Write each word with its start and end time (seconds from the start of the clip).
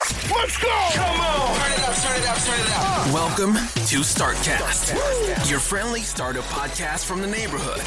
Let's 0.00 0.56
go! 0.58 0.68
Come 0.92 1.20
on! 1.20 1.56
Turn 1.58 1.72
it 1.72 1.88
up, 1.88 1.96
turn 1.96 2.22
it 2.22 2.28
up, 2.28 2.38
turn 2.38 2.60
it 2.60 2.70
up. 2.70 3.12
Welcome 3.12 3.54
to 3.54 3.98
Startcast, 4.04 5.50
your 5.50 5.58
friendly 5.58 6.02
startup 6.02 6.44
podcast 6.44 7.04
from 7.04 7.20
the 7.20 7.26
neighborhood. 7.26 7.80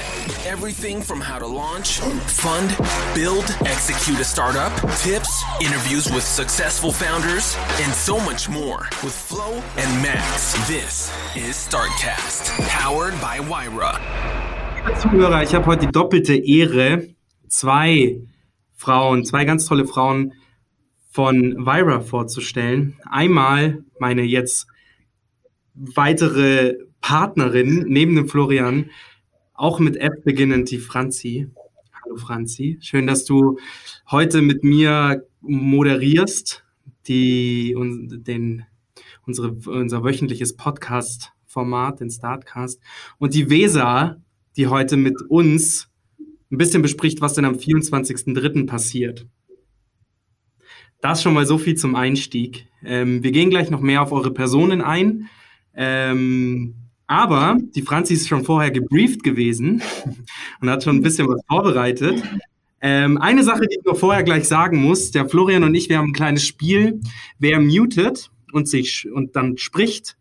Everything 0.46 1.02
from 1.02 1.22
how 1.22 1.40
to 1.40 1.48
launch, 1.48 2.00
fund, 2.00 2.76
build, 3.16 3.46
execute 3.66 4.20
a 4.20 4.26
startup, 4.26 4.74
tips, 4.98 5.42
interviews 5.62 6.12
with 6.12 6.24
successful 6.24 6.92
founders, 6.92 7.56
and 7.80 7.94
so 7.94 8.20
much 8.20 8.50
more 8.50 8.90
with 9.04 9.14
Flo 9.16 9.64
and 9.78 10.04
Max. 10.04 10.54
This 10.68 11.10
is 11.38 11.56
Startcast, 11.56 12.50
powered 12.68 13.14
by 13.22 13.40
Wyra. 13.40 13.98
Zuhörer, 15.00 15.44
ich 15.44 15.56
habe 15.56 15.66
heute 15.66 15.86
die 15.86 15.92
doppelte 15.94 16.36
Ehre, 16.36 17.08
zwei 17.48 18.18
Frauen, 18.76 19.24
zwei 19.24 19.46
ganz 19.46 19.66
tolle 19.66 19.88
Frauen 19.88 20.34
von 21.12 21.66
Vyra 21.66 22.00
vorzustellen. 22.00 22.98
Einmal 23.04 23.84
meine 24.00 24.24
jetzt 24.24 24.66
weitere 25.74 26.78
Partnerin 27.02 27.86
neben 27.88 28.16
dem 28.16 28.30
Florian, 28.30 28.90
auch 29.54 29.80
mit 29.80 29.98
F 29.98 30.24
beginnend, 30.24 30.72
die 30.72 30.78
Franzi. 30.78 31.48
Hallo 32.02 32.16
Franzi, 32.16 32.78
schön, 32.82 33.08
dass 33.08 33.26
du 33.26 33.60
heute 34.10 34.42
mit 34.42 34.64
mir 34.64 35.28
moderierst, 35.42 36.64
die, 37.08 37.76
den, 37.76 38.66
unsere, 39.26 39.52
unser 39.52 40.04
wöchentliches 40.04 40.56
Podcast-Format, 40.56 42.00
den 42.00 42.10
Startcast. 42.10 42.80
Und 43.20 43.34
die 43.34 43.50
Weser, 43.50 44.22
die 44.56 44.68
heute 44.68 44.96
mit 44.96 45.22
uns 45.24 45.90
ein 46.52 46.58
bisschen 46.58 46.82
bespricht, 46.82 47.20
was 47.20 47.34
denn 47.34 47.46
am 47.46 47.56
24.03. 47.56 48.66
passiert. 48.66 49.28
Das 51.02 51.24
schon 51.24 51.34
mal 51.34 51.46
so 51.46 51.58
viel 51.58 51.76
zum 51.76 51.96
Einstieg. 51.96 52.68
Ähm, 52.86 53.24
wir 53.24 53.32
gehen 53.32 53.50
gleich 53.50 53.70
noch 53.70 53.82
mehr 53.82 54.02
auf 54.02 54.12
eure 54.12 54.32
Personen 54.32 54.82
ein. 54.82 55.30
Ähm, 55.76 56.76
aber 57.08 57.58
die 57.76 57.82
Franzi 57.82 58.14
ist 58.14 58.28
schon 58.28 58.46
vorher 58.46 58.72
gebrieft 58.72 59.24
gewesen 59.24 59.82
und 60.62 60.70
hat 60.70 60.84
schon 60.84 60.98
ein 60.98 61.02
bisschen 61.02 61.28
was 61.28 61.42
vorbereitet. 61.48 62.24
Ähm, 62.82 63.18
eine 63.18 63.44
Sache, 63.44 63.68
die 63.68 63.78
ich 63.80 63.86
noch 63.86 63.98
vorher 63.98 64.24
gleich 64.24 64.48
sagen 64.48 64.82
muss, 64.82 65.12
der 65.12 65.28
Florian 65.28 65.64
und 65.64 65.76
ich, 65.76 65.90
wir 65.90 65.98
haben 65.98 66.10
ein 66.10 66.14
kleines 66.14 66.46
Spiel. 66.46 67.02
Wer 67.38 67.60
mutet 67.60 68.32
und 68.54 68.68
sich 68.68 69.12
und 69.12 69.36
dann 69.36 69.58
spricht, 69.58 70.18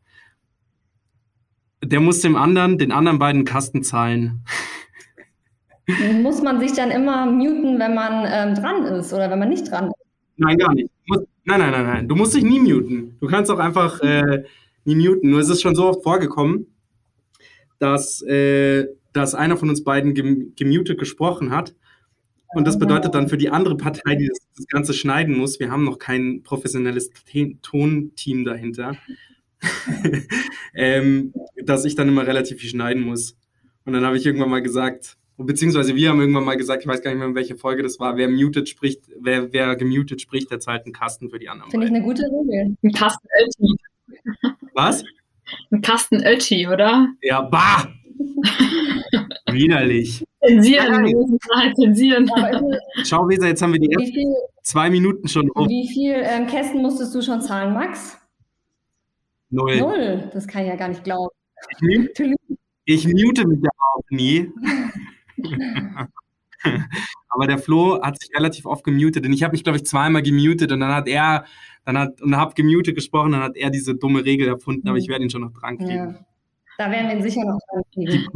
der 1.83 2.01
muss 2.01 2.20
dem 2.20 2.36
anderen, 2.36 2.78
den 2.78 2.92
anderen 2.92 3.19
beiden 3.19 3.45
Kasten 3.45 3.83
zahlen. 3.83 4.45
Muss 6.23 6.42
man 6.42 6.61
sich 6.61 6.73
dann 6.73 6.91
immer 6.91 7.27
muten, 7.27 7.78
wenn 7.78 7.95
man 7.95 8.25
ähm, 8.31 8.55
dran 8.55 8.84
ist 8.84 9.12
oder 9.12 9.31
wenn 9.31 9.39
man 9.39 9.48
nicht 9.48 9.70
dran 9.70 9.89
ist? 9.89 9.99
Nein, 10.41 10.56
gar 10.56 10.74
nicht. 10.74 10.91
Musst, 11.06 11.27
nein, 11.44 11.60
nein, 11.60 11.70
nein, 11.70 11.84
nein. 11.84 12.08
Du 12.08 12.16
musst 12.16 12.34
dich 12.34 12.42
nie 12.42 12.60
muten. 12.60 13.19
Du 13.20 13.27
kannst 13.27 13.50
auch 13.50 13.58
einfach 13.58 14.00
äh, 14.00 14.44
nie 14.84 14.94
muten. 14.94 15.30
Nur 15.30 15.41
es 15.41 15.50
ist 15.50 15.60
schon 15.60 15.74
so 15.74 15.86
oft 15.86 16.02
vorgekommen, 16.02 16.66
dass, 17.78 18.23
äh, 18.23 18.86
dass 19.12 19.34
einer 19.34 19.58
von 19.58 19.68
uns 19.68 19.84
beiden 19.84 20.14
gem 20.14 20.55
gemutet 20.56 20.98
gesprochen 20.98 21.51
hat. 21.51 21.74
Und 22.55 22.67
das 22.67 22.78
bedeutet 22.78 23.14
dann 23.14 23.28
für 23.28 23.36
die 23.36 23.51
andere 23.51 23.77
Partei, 23.77 24.14
die 24.14 24.28
das, 24.28 24.39
das 24.56 24.67
Ganze 24.67 24.95
schneiden 24.95 25.36
muss, 25.36 25.61
wir 25.61 25.70
haben 25.70 25.84
noch 25.84 25.98
kein 25.98 26.42
professionelles 26.42 27.11
Tonteam 27.61 28.45
dahinter, 28.45 28.96
ähm, 30.74 31.34
dass 31.62 31.84
ich 31.84 31.96
dann 31.96 32.08
immer 32.08 32.27
relativ 32.27 32.61
viel 32.61 32.70
schneiden 32.70 33.02
muss. 33.02 33.36
Und 33.84 33.92
dann 33.92 34.07
habe 34.07 34.17
ich 34.17 34.24
irgendwann 34.24 34.51
mal 34.51 34.62
gesagt, 34.62 35.18
beziehungsweise 35.45 35.95
wir 35.95 36.11
haben 36.11 36.20
irgendwann 36.20 36.45
mal 36.45 36.56
gesagt, 36.56 36.83
ich 36.83 36.89
weiß 36.89 37.02
gar 37.02 37.11
nicht 37.11 37.20
mehr, 37.20 37.34
welche 37.34 37.56
Folge 37.56 37.83
das 37.83 37.98
war, 37.98 38.17
wer 38.17 38.28
muted 38.28 38.68
spricht, 38.68 39.02
wer, 39.20 39.52
wer 39.52 39.77
gemutet 39.77 40.20
spricht, 40.20 40.51
der 40.51 40.61
zahlt 40.61 40.84
einen 40.84 40.92
Kasten 40.92 41.30
für 41.30 41.39
die 41.39 41.48
anderen. 41.48 41.70
Finde 41.70 41.86
ich 41.86 41.92
eine 41.92 42.02
gute 42.02 42.23
Regel. 42.23 42.77
Ein 42.83 42.92
Kasten 42.92 43.28
Ötti. 43.42 43.74
Was? 44.74 45.05
Ein 45.70 45.80
Kasten 45.80 46.24
Ötti, 46.24 46.68
oder? 46.68 47.08
Ja, 47.23 47.42
bah! 47.42 47.89
Widerlich. 49.51 50.24
Zensieren, 50.46 51.05
wir 51.05 51.17
müssen 51.17 51.39
halt 51.55 51.77
zensieren. 51.77 52.30
Schau, 53.05 53.28
Weser, 53.28 53.48
jetzt 53.48 53.62
haben 53.62 53.72
wir 53.72 53.80
die 53.80 53.90
ersten 53.90 54.12
viel, 54.12 54.34
zwei 54.62 54.90
Minuten 54.90 55.28
schon 55.28 55.51
um. 55.51 55.68
wie 55.68 55.89
viel 55.89 56.14
ähm, 56.14 56.46
Kästen 56.46 56.80
musstest 56.83 57.14
du 57.14 57.22
schon 57.22 57.40
zahlen, 57.40 57.74
Max? 57.74 58.17
Null. 59.51 59.78
Null. 59.78 60.30
Das 60.33 60.46
kann 60.46 60.62
ich 60.62 60.68
ja 60.68 60.77
gar 60.77 60.89
nicht 60.89 61.02
glauben. 61.02 61.34
Ich, 61.89 62.11
ich 62.84 63.08
mute 63.08 63.46
mich 63.46 63.61
ja 63.62 63.70
auch 63.95 64.05
nie. 64.11 64.51
Aber 67.28 67.46
der 67.46 67.58
Flo 67.58 68.02
hat 68.02 68.20
sich 68.20 68.34
relativ 68.36 68.67
oft 68.67 68.84
gemutet 68.84 69.24
und 69.24 69.33
ich 69.33 69.42
habe 69.42 69.52
mich, 69.52 69.64
glaube 69.64 69.78
ich, 69.78 69.86
zweimal 69.86 70.23
gemutet 70.23 70.73
und 70.73 70.80
dann 70.80 70.92
hat 70.92 71.08
er, 71.08 71.45
dann 71.84 71.96
hat, 71.98 72.20
und 72.20 72.36
habe 72.36 72.55
gemutet 72.55 72.95
gesprochen, 72.95 73.33
dann 73.33 73.42
hat 73.42 73.56
er 73.56 73.70
diese 73.70 73.95
dumme 73.95 74.24
Regel 74.24 74.48
erfunden, 74.48 74.86
aber 74.89 74.98
ich 74.98 75.08
werde 75.08 75.24
ihn 75.24 75.30
schon 75.30 75.40
noch 75.42 75.52
dran 75.52 75.78
kriegen. 75.78 75.90
Ja. 75.90 76.14
Da 76.77 76.90
werden 76.90 77.08
wir 77.08 77.17
ihn 77.17 77.23
sicher 77.23 77.45
noch 77.45 77.58
dran 77.70 77.83
kriegen. 77.95 78.27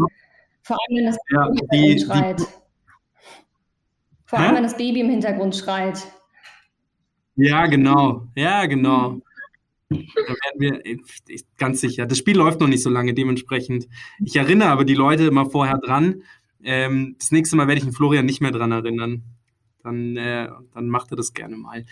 Vor 0.62 0.76
allem, 0.78 0.96
wenn 0.96 1.06
das 1.06 1.18
Ja, 1.30 1.48
Baby 1.48 1.66
die- 1.72 1.76
im 1.76 1.98
Hintergrund 1.98 2.04
schreit. 2.06 2.40
Vor 4.26 4.38
allem, 4.38 4.50
Hä? 4.50 4.56
wenn 4.56 4.62
das 4.62 4.76
Baby 4.76 5.00
im 5.00 5.10
Hintergrund 5.10 5.56
schreit. 5.56 6.06
Ja, 7.36 7.66
genau. 7.66 8.26
Ja, 8.36 8.64
genau. 8.66 9.20
Da 9.90 9.96
werden 9.98 10.58
wir 10.58 10.80
ich, 10.86 11.44
ganz 11.58 11.80
sicher. 11.80 12.06
Das 12.06 12.18
Spiel 12.18 12.36
läuft 12.36 12.60
noch 12.60 12.68
nicht 12.68 12.82
so 12.82 12.90
lange, 12.90 13.12
dementsprechend. 13.14 13.86
Ich 14.24 14.34
erinnere 14.36 14.70
aber 14.70 14.84
die 14.84 14.94
Leute 14.94 15.24
immer 15.26 15.50
vorher 15.50 15.78
dran. 15.78 16.22
Ähm, 16.64 17.16
das 17.18 17.30
nächste 17.30 17.56
Mal 17.56 17.68
werde 17.68 17.78
ich 17.78 17.84
den 17.84 17.92
Florian 17.92 18.26
nicht 18.26 18.40
mehr 18.40 18.50
dran 18.50 18.72
erinnern. 18.72 19.22
Dann, 19.82 20.16
äh, 20.16 20.48
dann 20.72 20.88
macht 20.88 21.12
er 21.12 21.16
das 21.16 21.34
gerne 21.34 21.56
mal. 21.56 21.84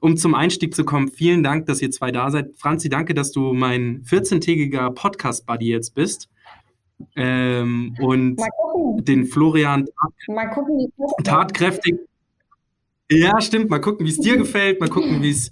Um 0.00 0.16
zum 0.16 0.34
Einstieg 0.34 0.74
zu 0.74 0.84
kommen, 0.84 1.08
vielen 1.08 1.42
Dank, 1.42 1.66
dass 1.66 1.82
ihr 1.82 1.90
zwei 1.90 2.12
da 2.12 2.30
seid. 2.30 2.56
Franzi, 2.56 2.88
danke, 2.88 3.14
dass 3.14 3.32
du 3.32 3.52
mein 3.52 4.02
14-tägiger 4.04 4.90
Podcast-Buddy 4.90 5.66
jetzt 5.66 5.94
bist. 5.94 6.28
Ähm, 7.16 7.96
und 8.00 8.40
den 9.00 9.26
Florian 9.26 9.86
mal 10.28 10.50
gucken, 10.50 10.92
tatkräftig. 11.22 11.98
Ja, 13.10 13.40
stimmt. 13.40 13.70
Mal 13.70 13.80
gucken, 13.80 14.06
wie 14.06 14.10
es 14.10 14.18
dir 14.18 14.36
gefällt. 14.38 14.80
Mal 14.80 14.88
gucken, 14.88 15.22
wie 15.22 15.30
es 15.30 15.50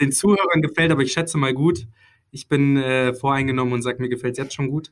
den 0.00 0.12
Zuhörern 0.12 0.62
gefällt. 0.62 0.90
Aber 0.90 1.02
ich 1.02 1.12
schätze 1.12 1.38
mal 1.38 1.54
gut. 1.54 1.86
Ich 2.30 2.48
bin 2.48 2.76
äh, 2.76 3.14
voreingenommen 3.14 3.72
und 3.72 3.82
sage, 3.82 4.02
mir 4.02 4.08
gefällt 4.08 4.32
es 4.32 4.38
jetzt 4.38 4.54
schon 4.54 4.68
gut. 4.68 4.90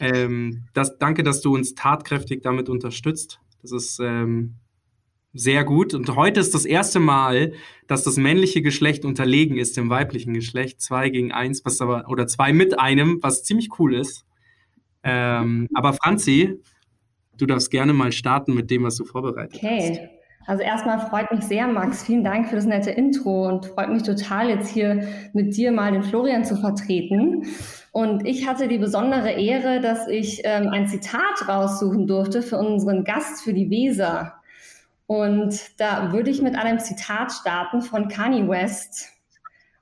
Ähm, 0.00 0.64
das, 0.72 0.98
danke, 0.98 1.22
dass 1.22 1.40
du 1.42 1.54
uns 1.54 1.74
tatkräftig 1.74 2.42
damit 2.42 2.68
unterstützt. 2.68 3.40
Das 3.62 3.70
ist 3.70 4.00
ähm, 4.00 4.54
sehr 5.32 5.62
gut. 5.64 5.94
Und 5.94 6.16
heute 6.16 6.40
ist 6.40 6.54
das 6.54 6.64
erste 6.64 6.98
Mal, 6.98 7.52
dass 7.86 8.02
das 8.02 8.16
männliche 8.16 8.62
Geschlecht 8.62 9.04
unterlegen 9.04 9.58
ist 9.58 9.76
dem 9.76 9.90
weiblichen 9.90 10.34
Geschlecht. 10.34 10.80
Zwei 10.80 11.10
gegen 11.10 11.32
eins, 11.32 11.64
was 11.64 11.80
aber, 11.80 12.08
oder 12.08 12.26
zwei 12.26 12.52
mit 12.52 12.80
einem, 12.80 13.18
was 13.22 13.44
ziemlich 13.44 13.78
cool 13.78 13.94
ist. 13.94 14.24
Ähm, 15.02 15.68
aber 15.74 15.92
Franzi, 15.92 16.58
du 17.36 17.46
darfst 17.46 17.70
gerne 17.70 17.92
mal 17.92 18.12
starten 18.12 18.54
mit 18.54 18.70
dem, 18.70 18.82
was 18.82 18.96
du 18.96 19.04
vorbereitet 19.04 19.62
hast. 19.62 19.90
Okay. 19.90 20.19
Also 20.50 20.64
erstmal 20.64 20.98
freut 20.98 21.30
mich 21.30 21.44
sehr, 21.44 21.68
Max. 21.68 22.02
Vielen 22.02 22.24
Dank 22.24 22.48
für 22.48 22.56
das 22.56 22.66
nette 22.66 22.90
Intro 22.90 23.46
und 23.46 23.66
freut 23.66 23.88
mich 23.88 24.02
total, 24.02 24.48
jetzt 24.48 24.68
hier 24.68 25.06
mit 25.32 25.56
dir 25.56 25.70
mal 25.70 25.92
den 25.92 26.02
Florian 26.02 26.44
zu 26.44 26.56
vertreten. 26.56 27.46
Und 27.92 28.26
ich 28.26 28.48
hatte 28.48 28.66
die 28.66 28.78
besondere 28.78 29.30
Ehre, 29.30 29.80
dass 29.80 30.08
ich 30.08 30.40
ähm, 30.42 30.66
ein 30.72 30.88
Zitat 30.88 31.48
raussuchen 31.48 32.08
durfte 32.08 32.42
für 32.42 32.58
unseren 32.58 33.04
Gast 33.04 33.44
für 33.44 33.52
die 33.52 33.70
Weser. 33.70 34.40
Und 35.06 35.78
da 35.78 36.12
würde 36.12 36.30
ich 36.30 36.42
mit 36.42 36.56
einem 36.56 36.80
Zitat 36.80 37.30
starten 37.30 37.80
von 37.80 38.08
Kanye 38.08 38.48
West. 38.48 39.08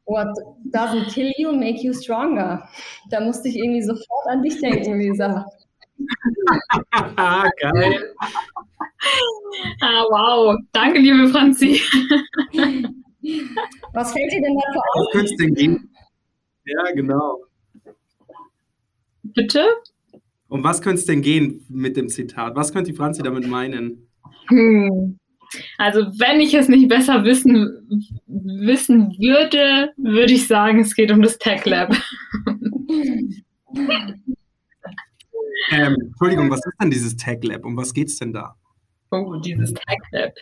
What 0.04 0.36
doesn't 0.70 1.06
kill 1.14 1.32
you, 1.38 1.50
make 1.50 1.80
you 1.80 1.94
stronger. 1.94 2.68
Da 3.08 3.20
musste 3.20 3.48
ich 3.48 3.56
irgendwie 3.56 3.80
sofort 3.80 4.26
an 4.26 4.42
dich 4.42 4.60
denken, 4.60 4.98
Weser. 4.98 5.46
Geil. 7.16 8.14
Ah, 9.80 10.04
wow. 10.10 10.56
Danke, 10.72 10.98
liebe 10.98 11.28
Franzi. 11.28 11.80
Was 13.92 14.12
fällt 14.12 14.32
dir 14.32 14.40
denn 14.42 14.56
dazu 14.56 14.78
auf? 14.78 15.06
Was 15.06 15.12
könnte 15.12 15.32
es 15.32 15.36
denn 15.36 15.54
gehen? 15.54 15.90
Ja, 16.64 16.92
genau. 16.94 17.44
Bitte? 19.22 19.64
Um 20.48 20.64
was 20.64 20.80
könnte 20.80 21.00
es 21.00 21.06
denn 21.06 21.22
gehen 21.22 21.64
mit 21.68 21.96
dem 21.96 22.08
Zitat? 22.08 22.56
Was 22.56 22.72
könnte 22.72 22.90
die 22.90 22.96
Franzi 22.96 23.22
damit 23.22 23.46
meinen? 23.46 24.08
Hm. 24.48 25.18
Also 25.78 26.00
wenn 26.18 26.40
ich 26.40 26.54
es 26.54 26.68
nicht 26.68 26.88
besser 26.88 27.24
wissen, 27.24 28.12
wissen 28.26 29.10
würde, 29.18 29.92
würde 29.96 30.32
ich 30.32 30.46
sagen, 30.46 30.80
es 30.80 30.94
geht 30.94 31.10
um 31.10 31.22
das 31.22 31.38
Tech 31.38 31.64
Lab. 31.64 31.94
Ähm, 35.70 35.96
Entschuldigung, 36.00 36.50
was 36.50 36.64
ist 36.64 36.76
denn 36.80 36.90
dieses 36.90 37.16
Tech 37.16 37.38
Lab? 37.42 37.64
Um 37.64 37.76
was 37.76 37.92
geht 37.92 38.08
es 38.08 38.16
denn 38.16 38.32
da? 38.32 38.56
Oh, 39.10 39.36
dieses 39.36 39.72
Tech 39.72 39.98
Lab. 40.12 40.34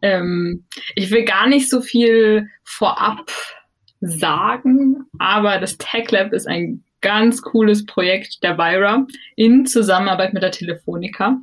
Ähm, 0.00 0.64
ich 0.94 1.10
will 1.10 1.24
gar 1.24 1.46
nicht 1.46 1.70
so 1.70 1.80
viel 1.80 2.48
vorab 2.64 3.30
sagen, 4.00 5.04
aber 5.18 5.58
das 5.58 5.78
Tech 5.78 6.10
Lab 6.10 6.32
ist 6.32 6.48
ein 6.48 6.82
ganz 7.00 7.42
cooles 7.42 7.86
Projekt 7.86 8.42
der 8.42 8.58
Vira 8.58 9.06
in 9.36 9.66
Zusammenarbeit 9.66 10.32
mit 10.34 10.42
der 10.42 10.50
Telefonica. 10.50 11.38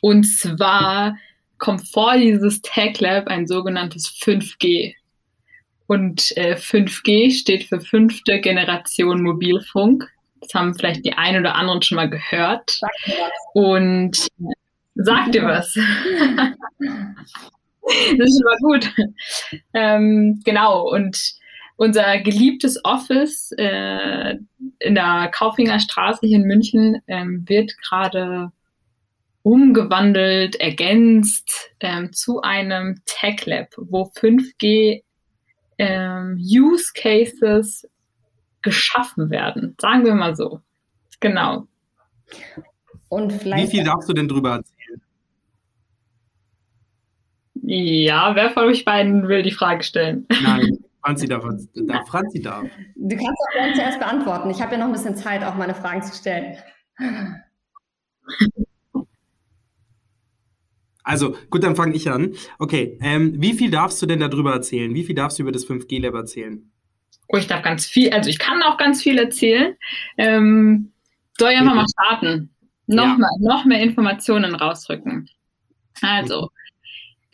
Und 0.00 0.24
zwar 0.24 1.16
kommt 1.58 1.88
vor 1.88 2.16
dieses 2.16 2.62
Tech 2.62 3.00
Lab 3.00 3.28
ein 3.28 3.46
sogenanntes 3.46 4.08
5G. 4.08 4.94
Und 5.86 6.36
äh, 6.36 6.54
5G 6.54 7.30
steht 7.30 7.64
für 7.64 7.80
fünfte 7.80 8.40
Generation 8.40 9.22
Mobilfunk. 9.22 10.08
Das 10.40 10.52
haben 10.54 10.74
vielleicht 10.74 11.04
die 11.04 11.12
einen 11.12 11.40
oder 11.40 11.54
anderen 11.54 11.82
schon 11.82 11.96
mal 11.96 12.10
gehört. 12.10 12.80
Und 13.54 14.28
sagt 14.96 15.34
dir 15.34 15.44
was. 15.44 15.72
das 17.82 18.28
ist 18.28 18.40
schon 18.40 18.44
mal 18.44 18.58
gut. 18.60 18.92
Ähm, 19.72 20.40
genau. 20.44 20.90
Und 20.90 21.34
unser 21.76 22.18
geliebtes 22.18 22.82
Office 22.84 23.52
äh, 23.58 24.36
in 24.78 24.94
der 24.94 25.30
Kaufinger 25.32 25.78
Straße 25.78 26.26
hier 26.26 26.38
in 26.38 26.44
München 26.44 27.02
ähm, 27.06 27.44
wird 27.46 27.76
gerade 27.82 28.50
umgewandelt, 29.42 30.56
ergänzt 30.56 31.70
ähm, 31.80 32.12
zu 32.12 32.40
einem 32.42 33.00
Tech 33.04 33.46
Lab, 33.46 33.68
wo 33.76 34.04
5G 34.04 35.02
ähm, 35.78 36.36
Use 36.40 36.90
Cases 36.94 37.88
geschaffen 38.62 39.30
werden. 39.30 39.76
Sagen 39.80 40.04
wir 40.04 40.14
mal 40.14 40.34
so. 40.34 40.60
Genau. 41.20 41.68
Und 43.08 43.32
vielleicht 43.32 43.68
Wie 43.68 43.76
viel 43.76 43.84
darfst 43.84 44.08
du 44.08 44.14
denn 44.14 44.26
drüber 44.26 44.56
erzählen? 44.56 44.75
Ja, 47.68 48.36
wer 48.36 48.50
von 48.50 48.64
euch 48.66 48.84
beiden 48.84 49.26
will 49.26 49.42
die 49.42 49.50
Frage 49.50 49.82
stellen? 49.82 50.24
Nein, 50.40 50.78
Franzi 51.04 51.26
darf. 51.26 51.44
darf 51.74 52.06
Franzi 52.08 52.40
darf. 52.40 52.62
Du 52.94 53.16
kannst 53.16 53.28
auch 53.48 53.52
gerne 53.54 53.74
zuerst 53.74 53.98
beantworten. 53.98 54.50
Ich 54.50 54.62
habe 54.62 54.72
ja 54.74 54.78
noch 54.78 54.86
ein 54.86 54.92
bisschen 54.92 55.16
Zeit, 55.16 55.42
auch 55.42 55.56
meine 55.56 55.74
Fragen 55.74 56.00
zu 56.00 56.14
stellen. 56.14 56.56
Also, 61.02 61.36
gut, 61.50 61.62
dann 61.62 61.76
fange 61.76 61.94
ich 61.94 62.10
an. 62.10 62.34
Okay, 62.58 62.98
ähm, 63.00 63.34
wie 63.40 63.54
viel 63.54 63.70
darfst 63.70 64.00
du 64.02 64.06
denn 64.06 64.18
darüber 64.20 64.52
erzählen? 64.52 64.92
Wie 64.94 65.04
viel 65.04 65.14
darfst 65.14 65.38
du 65.38 65.42
über 65.42 65.52
das 65.52 65.64
5G-Lab 65.66 66.14
erzählen? 66.14 66.70
Oh, 67.28 67.36
ich 67.36 67.46
darf 67.46 67.62
ganz 67.62 67.86
viel, 67.86 68.10
also 68.12 68.30
ich 68.30 68.38
kann 68.38 68.62
auch 68.62 68.76
ganz 68.78 69.02
viel 69.02 69.18
erzählen. 69.18 69.74
Ähm, 70.18 70.92
soll 71.38 71.50
ich 71.52 71.58
einfach 71.58 71.74
mal 71.74 71.86
starten? 71.88 72.50
Noch, 72.86 73.04
Ja. 73.04 73.16
mal, 73.18 73.30
noch 73.40 73.64
mehr 73.64 73.80
Informationen 73.82 74.54
rausrücken. 74.54 75.28
Also, 76.02 76.50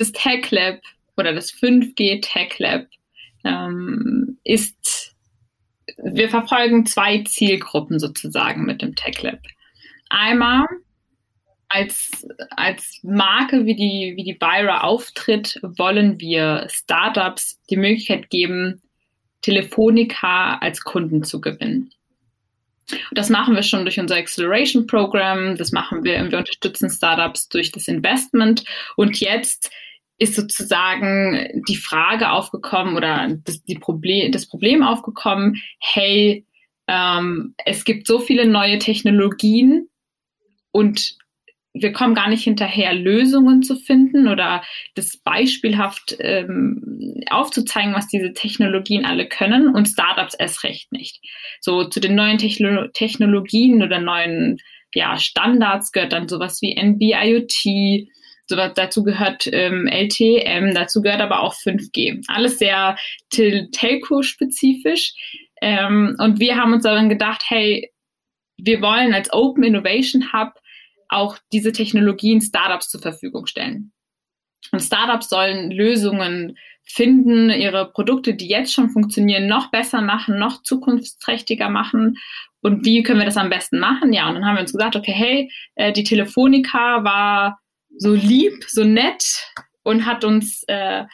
das 0.03 0.13
Tech 0.13 0.51
Lab 0.51 0.81
oder 1.17 1.33
das 1.33 1.53
5G 1.53 2.21
Tech 2.23 2.59
Lab 2.59 2.87
ähm, 3.45 4.39
ist, 4.43 5.15
wir 6.03 6.29
verfolgen 6.29 6.87
zwei 6.87 7.23
Zielgruppen 7.23 8.01
sozusagen 8.01 8.65
mit 8.65 8.83
dem 8.83 8.97
Tech 8.97 9.23
Lab. 9.23 9.39
Einmal 10.11 10.67
als, 11.69 12.27
als 12.51 12.99
Marke, 13.03 13.65
wie 13.65 13.77
die, 13.77 14.15
wie 14.17 14.25
die 14.25 14.35
Byra 14.35 14.81
auftritt, 14.81 15.59
wollen 15.63 16.21
wir 16.21 16.67
Startups 16.69 17.61
die 17.71 17.77
Möglichkeit 17.77 18.29
geben, 18.29 18.83
Telefonica 19.41 20.59
als 20.59 20.83
Kunden 20.83 21.23
zu 21.23 21.41
gewinnen. 21.41 21.93
Und 22.91 23.17
das 23.19 23.31
machen 23.31 23.55
wir 23.55 23.63
schon 23.63 23.85
durch 23.85 24.01
unser 24.01 24.17
Acceleration 24.17 24.87
Program, 24.87 25.57
das 25.57 25.71
machen 25.71 26.03
wir, 26.03 26.15
wir 26.31 26.39
unterstützen 26.39 26.91
Startups 26.91 27.49
durch 27.49 27.71
das 27.71 27.89
Investment 27.89 28.65
und 28.97 29.21
jetzt 29.21 29.71
ist 30.23 30.37
sozusagen 30.37 31.63
die 31.67 31.75
Frage 31.75 32.31
aufgekommen 32.31 32.97
oder 32.97 33.37
das, 33.45 33.65
die 33.65 33.75
Problem, 33.75 34.31
das 34.31 34.47
Problem 34.47 34.85
aufgekommen, 34.85 35.61
hey, 35.81 36.47
ähm, 36.87 37.57
es 37.65 37.85
gibt 37.85 38.07
so 38.07 38.21
viele 38.21 38.47
neue 38.47 38.79
Technologien 38.79 39.89
und 40.71 41.17
wir 41.75 41.93
kommen 41.93 42.15
gar 42.15 42.29
nicht 42.29 42.45
hinterher, 42.45 42.95
Lösungen 42.95 43.65
zu 43.65 43.75
finden 43.75 44.29
oder 44.29 44.63
das 44.95 45.17
beispielhaft 45.17 46.15
ähm, 46.21 47.25
aufzuzeigen, 47.29 47.95
was 47.95 48.07
diese 48.07 48.33
Technologien 48.33 49.05
alle 49.05 49.27
können 49.27 49.75
und 49.75 49.87
Startups 49.87 50.35
erst 50.35 50.63
recht 50.63 50.93
nicht. 50.93 51.21
So 51.61 51.83
zu 51.85 51.99
den 51.99 52.15
neuen 52.15 52.39
Techno 52.39 52.87
Technologien 52.93 53.83
oder 53.83 53.99
neuen 53.99 54.59
ja, 54.95 55.19
Standards 55.19 55.91
gehört 55.91 56.13
dann 56.13 56.29
sowas 56.29 56.63
wie 56.63 56.77
NB-IoT, 56.77 58.07
sowas, 58.53 58.73
dazu 58.75 59.03
gehört 59.03 59.49
ähm, 59.53 59.87
LTM, 59.87 60.75
dazu 60.75 61.03
gehört 61.03 61.21
aber 61.21 61.41
auch 61.41 61.55
5G. 61.55 62.25
Alles 62.29 62.59
sehr 62.59 62.97
tel 63.31 63.71
Telco-spezifisch. 63.71 65.15
Ähm, 65.61 66.17
und 66.19 66.41
wir 66.41 66.57
haben 66.57 66.73
uns 66.73 66.85
daran 66.85 67.09
gedacht, 67.09 67.43
hey, 67.47 67.91
wir 68.57 68.81
wollen 68.81 69.15
als 69.15 69.33
Open 69.33 69.65
Innovation 69.65 70.33
Hub 70.33 70.55
auch 71.09 71.37
diese 71.53 71.73
Technologien 71.73 72.41
Startups 72.41 72.89
zur 72.89 73.01
Verfügung 73.01 73.47
stellen. 73.47 73.93
Und 74.71 74.81
Startups 74.81 75.29
sollen 75.29 75.71
Lösungen 75.71 76.57
finden, 76.85 77.51
ihre 77.51 77.91
Produkte, 77.91 78.35
die 78.35 78.49
jetzt 78.49 78.73
schon 78.73 78.91
funktionieren, 78.91 79.47
noch 79.47 79.71
besser 79.71 80.01
machen, 80.01 80.39
noch 80.39 80.63
zukunftsträchtiger 80.63 81.69
machen. 81.69 82.19
Und 82.61 82.85
wie 82.85 83.03
können 83.03 83.19
wir 83.19 83.27
das 83.27 83.37
am 83.37 83.51
besten 83.51 83.79
machen? 83.79 84.13
Ja, 84.13 84.29
und 84.29 84.35
dann 84.35 84.45
haben 84.45 84.57
wir 84.57 84.63
uns 84.63 84.73
gesagt, 84.73 84.97
okay, 84.97 85.13
hey, 85.13 85.51
äh, 85.75 85.93
die 85.93 86.05
Telefonica 86.05 87.05
war 87.05 87.62
so 87.99 88.13
lieb, 88.15 88.65
so 88.69 88.85
nett 88.85 89.25
und 89.83 90.07
hat 90.07 90.25
uns 90.25 90.65
äh, 90.67 91.05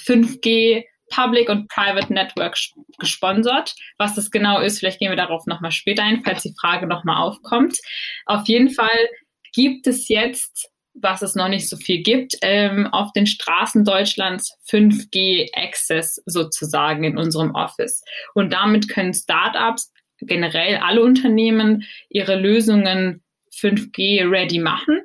5G 0.00 0.84
Public 1.10 1.48
und 1.48 1.68
Private 1.68 2.12
Network 2.12 2.56
gesponsert. 2.98 3.74
Was 3.98 4.14
das 4.14 4.30
genau 4.30 4.60
ist, 4.60 4.78
vielleicht 4.78 4.98
gehen 4.98 5.10
wir 5.10 5.16
darauf 5.16 5.46
nochmal 5.46 5.70
später 5.70 6.02
ein, 6.02 6.22
falls 6.24 6.42
die 6.42 6.54
Frage 6.60 6.86
nochmal 6.86 7.22
aufkommt. 7.22 7.78
Auf 8.26 8.46
jeden 8.48 8.70
Fall 8.70 9.08
gibt 9.52 9.86
es 9.86 10.08
jetzt, 10.08 10.68
was 10.94 11.22
es 11.22 11.34
noch 11.34 11.48
nicht 11.48 11.68
so 11.68 11.76
viel 11.76 12.02
gibt, 12.02 12.34
ähm, 12.42 12.86
auf 12.88 13.12
den 13.12 13.26
Straßen 13.26 13.84
Deutschlands 13.84 14.56
5G 14.68 15.48
Access 15.54 16.22
sozusagen 16.26 17.04
in 17.04 17.18
unserem 17.18 17.54
Office. 17.54 18.02
Und 18.34 18.52
damit 18.52 18.88
können 18.88 19.14
Startups, 19.14 19.92
generell 20.20 20.76
alle 20.78 21.02
Unternehmen, 21.02 21.84
ihre 22.08 22.36
Lösungen 22.36 23.22
5G 23.54 24.28
ready 24.28 24.58
machen. 24.58 25.02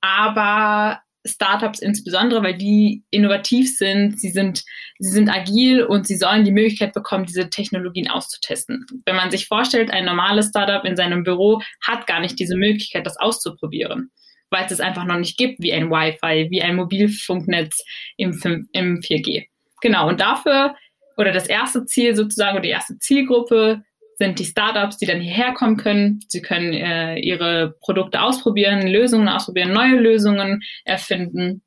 Aber 0.00 1.00
Startups 1.26 1.80
insbesondere, 1.80 2.42
weil 2.42 2.56
die 2.56 3.04
innovativ 3.10 3.76
sind, 3.76 4.18
sie 4.20 4.30
sind, 4.30 4.64
sie 4.98 5.10
sind 5.10 5.28
agil 5.28 5.82
und 5.82 6.06
sie 6.06 6.16
sollen 6.16 6.44
die 6.44 6.52
Möglichkeit 6.52 6.94
bekommen, 6.94 7.26
diese 7.26 7.50
Technologien 7.50 8.08
auszutesten. 8.08 8.86
Wenn 9.04 9.16
man 9.16 9.30
sich 9.30 9.46
vorstellt, 9.46 9.90
ein 9.90 10.04
normales 10.04 10.48
Startup 10.48 10.84
in 10.84 10.96
seinem 10.96 11.22
Büro 11.24 11.60
hat 11.86 12.06
gar 12.06 12.20
nicht 12.20 12.38
diese 12.38 12.56
Möglichkeit, 12.56 13.06
das 13.06 13.18
auszuprobieren, 13.18 14.10
weil 14.50 14.64
es 14.64 14.72
es 14.72 14.80
einfach 14.80 15.04
noch 15.04 15.18
nicht 15.18 15.36
gibt, 15.36 15.62
wie 15.62 15.72
ein 15.72 15.90
Wi-Fi, 15.90 16.50
wie 16.50 16.62
ein 16.62 16.76
Mobilfunknetz 16.76 17.84
im, 18.16 18.32
5, 18.32 18.66
im 18.72 19.00
4G. 19.00 19.46
Genau, 19.80 20.08
und 20.08 20.20
dafür, 20.20 20.74
oder 21.16 21.32
das 21.32 21.46
erste 21.46 21.84
Ziel 21.84 22.14
sozusagen, 22.14 22.56
oder 22.56 22.62
die 22.62 22.70
erste 22.70 22.98
Zielgruppe 22.98 23.82
sind 24.18 24.38
die 24.40 24.44
Startups, 24.44 24.98
die 24.98 25.06
dann 25.06 25.20
hierher 25.20 25.52
kommen 25.52 25.76
können. 25.76 26.20
Sie 26.26 26.42
können 26.42 26.72
äh, 26.72 27.18
ihre 27.20 27.76
Produkte 27.80 28.20
ausprobieren, 28.20 28.86
Lösungen 28.86 29.28
ausprobieren, 29.28 29.72
neue 29.72 29.98
Lösungen 29.98 30.62
erfinden. 30.84 31.62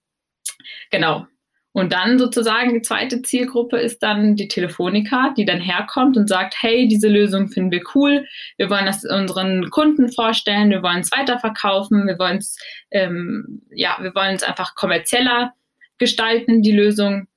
Genau. 0.92 1.26
Und 1.74 1.94
dann 1.94 2.20
sozusagen 2.20 2.74
die 2.74 2.82
zweite 2.82 3.22
Zielgruppe 3.22 3.78
ist 3.78 4.04
dann 4.04 4.36
die 4.36 4.50
Telefonica, 4.50 5.34
die 5.38 5.46
dann 5.46 5.62
herkommt 5.62 6.18
und 6.18 6.28
sagt, 6.28 6.56
hey, 6.60 6.90
diese 6.90 7.08
Lösung 7.08 7.48
finden 7.48 7.72
wir 7.72 7.84
cool, 7.96 8.28
wir 8.58 8.70
wollen 8.70 8.86
das 8.86 9.06
unseren 9.06 9.70
Kunden 9.70 10.12
vorstellen, 10.12 10.70
wir 10.70 10.84
wollen 10.84 11.00
es 11.00 11.12
weiterverkaufen, 11.14 12.08
wir 12.08 12.20
wollen 12.20 12.40
es, 12.40 12.58
ähm, 12.92 13.62
ja, 13.74 13.98
wir 14.02 14.14
wollen 14.14 14.36
es 14.36 14.44
einfach 14.44 14.76
kommerzieller 14.76 15.54
gestalten, 15.98 16.62
die 16.62 16.74
Lösung 16.74 17.28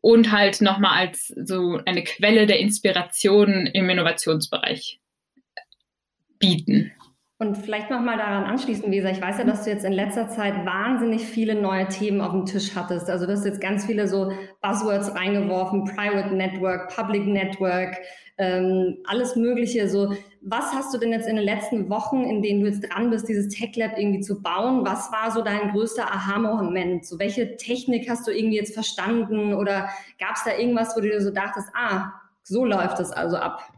und 0.00 0.32
halt 0.32 0.60
nochmal 0.60 1.06
als 1.06 1.28
so 1.28 1.80
eine 1.84 2.04
Quelle 2.04 2.46
der 2.46 2.60
Inspiration 2.60 3.66
im 3.66 3.90
Innovationsbereich 3.90 5.00
bieten. 6.38 6.92
Und 7.40 7.56
vielleicht 7.56 7.88
noch 7.88 8.00
mal 8.00 8.16
daran 8.16 8.44
anschließen, 8.44 8.90
Weser. 8.90 9.12
Ich 9.12 9.22
weiß 9.22 9.38
ja, 9.38 9.44
dass 9.44 9.62
du 9.62 9.70
jetzt 9.70 9.84
in 9.84 9.92
letzter 9.92 10.28
Zeit 10.28 10.66
wahnsinnig 10.66 11.22
viele 11.22 11.54
neue 11.54 11.86
Themen 11.86 12.20
auf 12.20 12.32
dem 12.32 12.46
Tisch 12.46 12.74
hattest. 12.74 13.08
Also 13.08 13.26
du 13.26 13.32
hast 13.32 13.44
jetzt 13.44 13.60
ganz 13.60 13.86
viele 13.86 14.08
so 14.08 14.32
Buzzwords 14.60 15.14
reingeworfen, 15.14 15.84
Private 15.84 16.34
Network, 16.34 16.92
Public 16.94 17.26
Network, 17.26 17.96
ähm, 18.38 18.98
alles 19.04 19.36
Mögliche. 19.36 19.88
So, 19.88 20.14
was 20.40 20.72
hast 20.72 20.94
du 20.94 20.98
denn 20.98 21.12
jetzt 21.12 21.28
in 21.28 21.36
den 21.36 21.44
letzten 21.44 21.90
Wochen, 21.90 22.22
in 22.22 22.40
denen 22.40 22.60
du 22.60 22.66
jetzt 22.68 22.88
dran 22.88 23.10
bist, 23.10 23.28
dieses 23.28 23.48
Tech 23.48 23.74
Lab 23.76 23.98
irgendwie 23.98 24.20
zu 24.20 24.40
bauen? 24.40 24.86
Was 24.86 25.10
war 25.10 25.30
so 25.32 25.42
dein 25.42 25.72
größter 25.72 26.04
Aha-Moment? 26.04 27.04
So, 27.04 27.18
welche 27.18 27.56
Technik 27.56 28.08
hast 28.08 28.26
du 28.26 28.30
irgendwie 28.30 28.56
jetzt 28.56 28.74
verstanden? 28.74 29.54
Oder 29.54 29.90
gab 30.18 30.36
es 30.36 30.44
da 30.44 30.56
irgendwas, 30.56 30.96
wo 30.96 31.00
du 31.00 31.08
dir 31.08 31.20
so 31.20 31.30
dachtest, 31.30 31.68
ah, 31.74 32.12
so 32.44 32.64
läuft 32.64 33.00
es 33.00 33.10
also 33.10 33.36
ab? 33.36 33.72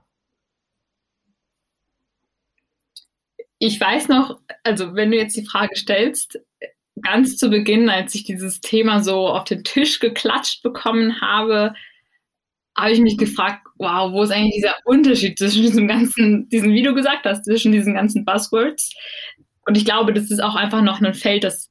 Ich 3.59 3.81
weiß 3.81 4.09
noch, 4.09 4.41
also 4.63 4.95
wenn 4.95 5.11
du 5.11 5.19
jetzt 5.19 5.37
die 5.37 5.45
Frage 5.45 5.77
stellst, 5.77 6.39
ganz 7.03 7.37
zu 7.37 7.51
Beginn, 7.51 7.89
als 7.89 8.15
ich 8.15 8.25
dieses 8.25 8.61
Thema 8.61 9.03
so 9.03 9.29
auf 9.29 9.45
den 9.45 9.65
Tisch 9.65 10.01
geklatscht 10.01 10.63
bekommen 10.63 11.21
habe, 11.21 11.75
habe 12.81 12.93
ich 12.93 13.01
mich 13.01 13.19
gefragt, 13.19 13.67
wow, 13.77 14.13
wo 14.13 14.23
ist 14.23 14.31
eigentlich 14.31 14.57
dieser 14.57 14.77
Unterschied 14.85 15.39
zwischen 15.39 15.63
diesem 15.63 15.89
ganzen, 15.89 16.49
diesen, 16.49 16.73
wie 16.73 16.83
du 16.83 16.95
gesagt 16.95 17.25
hast, 17.25 17.45
zwischen 17.45 17.73
diesen 17.73 17.95
ganzen 17.95 18.25
Buzzwords? 18.25 18.95
Und 19.67 19.77
ich 19.77 19.85
glaube, 19.85 20.13
das 20.13 20.31
ist 20.31 20.43
auch 20.43 20.55
einfach 20.55 20.83
noch 20.83 21.01
ein 21.01 21.15
Feld, 21.15 21.45
das, 21.45 21.71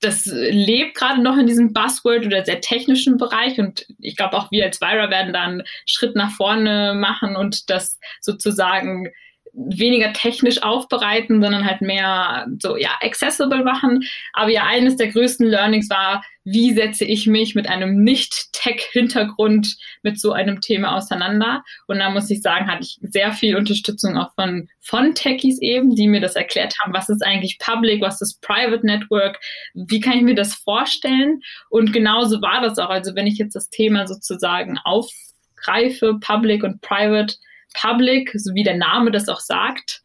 das 0.00 0.26
lebt 0.26 0.96
gerade 0.96 1.22
noch 1.22 1.36
in 1.36 1.46
diesem 1.46 1.72
Buzzword 1.72 2.26
oder 2.26 2.44
sehr 2.44 2.60
technischen 2.60 3.16
Bereich. 3.16 3.58
Und 3.58 3.86
ich 3.98 4.16
glaube, 4.16 4.36
auch 4.36 4.50
wir 4.50 4.64
als 4.64 4.80
Vira 4.80 5.10
werden 5.10 5.32
da 5.32 5.42
einen 5.42 5.62
Schritt 5.86 6.14
nach 6.14 6.30
vorne 6.30 6.94
machen 6.94 7.36
und 7.36 7.70
das 7.70 7.98
sozusagen 8.20 9.08
weniger 9.56 10.12
technisch 10.12 10.62
aufbereiten, 10.62 11.42
sondern 11.42 11.64
halt 11.64 11.80
mehr 11.80 12.46
so, 12.58 12.76
ja, 12.76 12.90
accessible 13.02 13.64
machen. 13.64 14.04
Aber 14.34 14.50
ja, 14.50 14.64
eines 14.64 14.96
der 14.96 15.08
größten 15.08 15.46
Learnings 15.46 15.88
war, 15.88 16.22
wie 16.44 16.74
setze 16.74 17.04
ich 17.04 17.26
mich 17.26 17.54
mit 17.54 17.68
einem 17.68 18.04
Nicht-Tech-Hintergrund 18.04 19.76
mit 20.02 20.20
so 20.20 20.32
einem 20.32 20.60
Thema 20.60 20.96
auseinander? 20.96 21.64
Und 21.88 21.98
da 21.98 22.10
muss 22.10 22.30
ich 22.30 22.42
sagen, 22.42 22.68
hatte 22.68 22.82
ich 22.82 22.98
sehr 23.00 23.32
viel 23.32 23.56
Unterstützung 23.56 24.16
auch 24.16 24.32
von, 24.34 24.68
von 24.80 25.14
Techies 25.14 25.60
eben, 25.60 25.96
die 25.96 26.06
mir 26.06 26.20
das 26.20 26.36
erklärt 26.36 26.74
haben, 26.80 26.92
was 26.92 27.08
ist 27.08 27.24
eigentlich 27.24 27.58
Public, 27.58 28.02
was 28.02 28.20
ist 28.20 28.40
Private 28.42 28.84
Network, 28.86 29.40
wie 29.74 30.00
kann 30.00 30.18
ich 30.18 30.22
mir 30.22 30.36
das 30.36 30.54
vorstellen? 30.54 31.40
Und 31.70 31.92
genauso 31.92 32.42
war 32.42 32.60
das 32.60 32.78
auch. 32.78 32.90
Also 32.90 33.14
wenn 33.16 33.26
ich 33.26 33.38
jetzt 33.38 33.56
das 33.56 33.70
Thema 33.70 34.06
sozusagen 34.06 34.78
aufgreife, 34.84 36.18
Public 36.20 36.62
und 36.62 36.80
Private, 36.82 37.34
Public, 37.80 38.32
so 38.34 38.54
wie 38.54 38.64
der 38.64 38.76
Name 38.76 39.10
das 39.10 39.28
auch 39.28 39.40
sagt, 39.40 40.02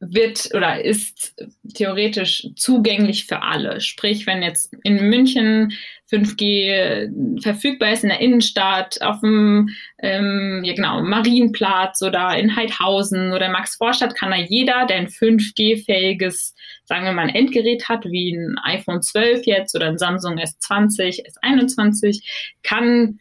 wird 0.00 0.48
oder 0.54 0.82
ist 0.82 1.34
theoretisch 1.74 2.48
zugänglich 2.56 3.26
für 3.26 3.42
alle. 3.42 3.82
Sprich, 3.82 4.26
wenn 4.26 4.42
jetzt 4.42 4.74
in 4.82 5.10
München 5.10 5.72
5G 6.10 7.42
verfügbar 7.42 7.92
ist 7.92 8.02
in 8.02 8.08
der 8.08 8.20
Innenstadt, 8.20 9.00
auf 9.02 9.20
dem 9.20 9.68
ähm, 9.98 10.62
ja 10.64 10.74
genau, 10.74 11.02
Marienplatz 11.02 12.02
oder 12.02 12.36
in 12.36 12.56
Heidhausen 12.56 13.32
oder 13.32 13.50
Max 13.50 13.76
Vorstadt, 13.76 14.16
kann 14.16 14.30
da 14.30 14.38
jeder, 14.38 14.86
der 14.86 14.96
ein 14.96 15.08
5G-fähiges, 15.08 16.54
sagen 16.84 17.04
wir 17.04 17.12
mal, 17.12 17.28
ein 17.28 17.34
Endgerät 17.34 17.88
hat, 17.88 18.06
wie 18.06 18.32
ein 18.32 18.56
iPhone 18.62 19.02
12 19.02 19.44
jetzt 19.44 19.76
oder 19.76 19.88
ein 19.88 19.98
Samsung 19.98 20.38
S20, 20.38 21.26
S21, 21.44 22.22
kann 22.62 23.20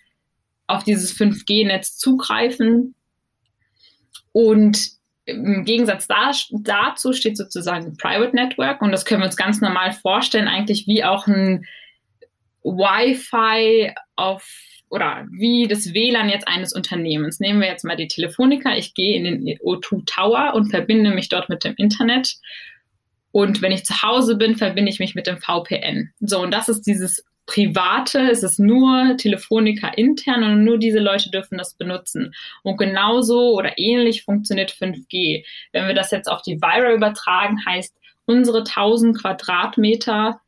auf 0.69 0.83
dieses 0.83 1.17
5G-Netz 1.17 1.97
zugreifen. 1.97 2.95
Und 4.31 4.99
im 5.25 5.65
Gegensatz 5.65 6.07
da, 6.07 6.31
dazu 6.51 7.13
steht 7.13 7.37
sozusagen 7.37 7.85
ein 7.85 7.97
Private 7.97 8.35
Network 8.35 8.81
und 8.81 8.91
das 8.91 9.05
können 9.05 9.21
wir 9.21 9.25
uns 9.25 9.37
ganz 9.37 9.61
normal 9.61 9.91
vorstellen, 9.91 10.47
eigentlich 10.47 10.87
wie 10.87 11.03
auch 11.03 11.27
ein 11.27 11.65
Wi-Fi 12.63 13.93
auf 14.15 14.47
oder 14.89 15.27
wie 15.31 15.67
das 15.67 15.93
WLAN 15.93 16.29
jetzt 16.29 16.47
eines 16.47 16.73
Unternehmens. 16.73 17.39
Nehmen 17.39 17.61
wir 17.61 17.67
jetzt 17.67 17.85
mal 17.85 17.95
die 17.95 18.07
Telefonica. 18.07 18.75
Ich 18.75 18.95
gehe 18.95 19.17
in 19.17 19.23
den 19.23 19.57
O2 19.59 20.03
Tower 20.05 20.53
und 20.55 20.71
verbinde 20.71 21.11
mich 21.11 21.29
dort 21.29 21.47
mit 21.47 21.63
dem 21.63 21.75
Internet. 21.77 22.37
Und 23.31 23.61
wenn 23.61 23.71
ich 23.71 23.85
zu 23.85 24.01
Hause 24.01 24.35
bin, 24.35 24.55
verbinde 24.55 24.89
ich 24.89 24.99
mich 24.99 25.13
mit 25.13 25.27
dem 25.27 25.37
VPN. 25.37 26.11
So, 26.19 26.41
und 26.41 26.51
das 26.51 26.69
ist 26.69 26.87
dieses 26.87 27.23
private, 27.49 28.29
es 28.29 28.43
ist 28.43 28.59
nur 28.59 29.17
Telefonica 29.17 29.87
intern 29.87 30.43
und 30.43 30.63
nur 30.63 30.77
diese 30.77 30.99
Leute 30.99 31.31
dürfen 31.31 31.57
das 31.57 31.73
benutzen. 31.73 32.35
Und 32.61 32.77
genauso 32.77 33.55
oder 33.55 33.79
ähnlich 33.79 34.23
funktioniert 34.23 34.71
5G. 34.71 35.43
Wenn 35.73 35.87
wir 35.87 35.95
das 35.95 36.11
jetzt 36.11 36.29
auf 36.29 36.43
die 36.43 36.61
Vira 36.61 36.93
übertragen, 36.93 37.57
heißt, 37.65 37.95
unsere 38.25 38.59
1000 38.59 39.19
Quadratmeter 39.19 40.39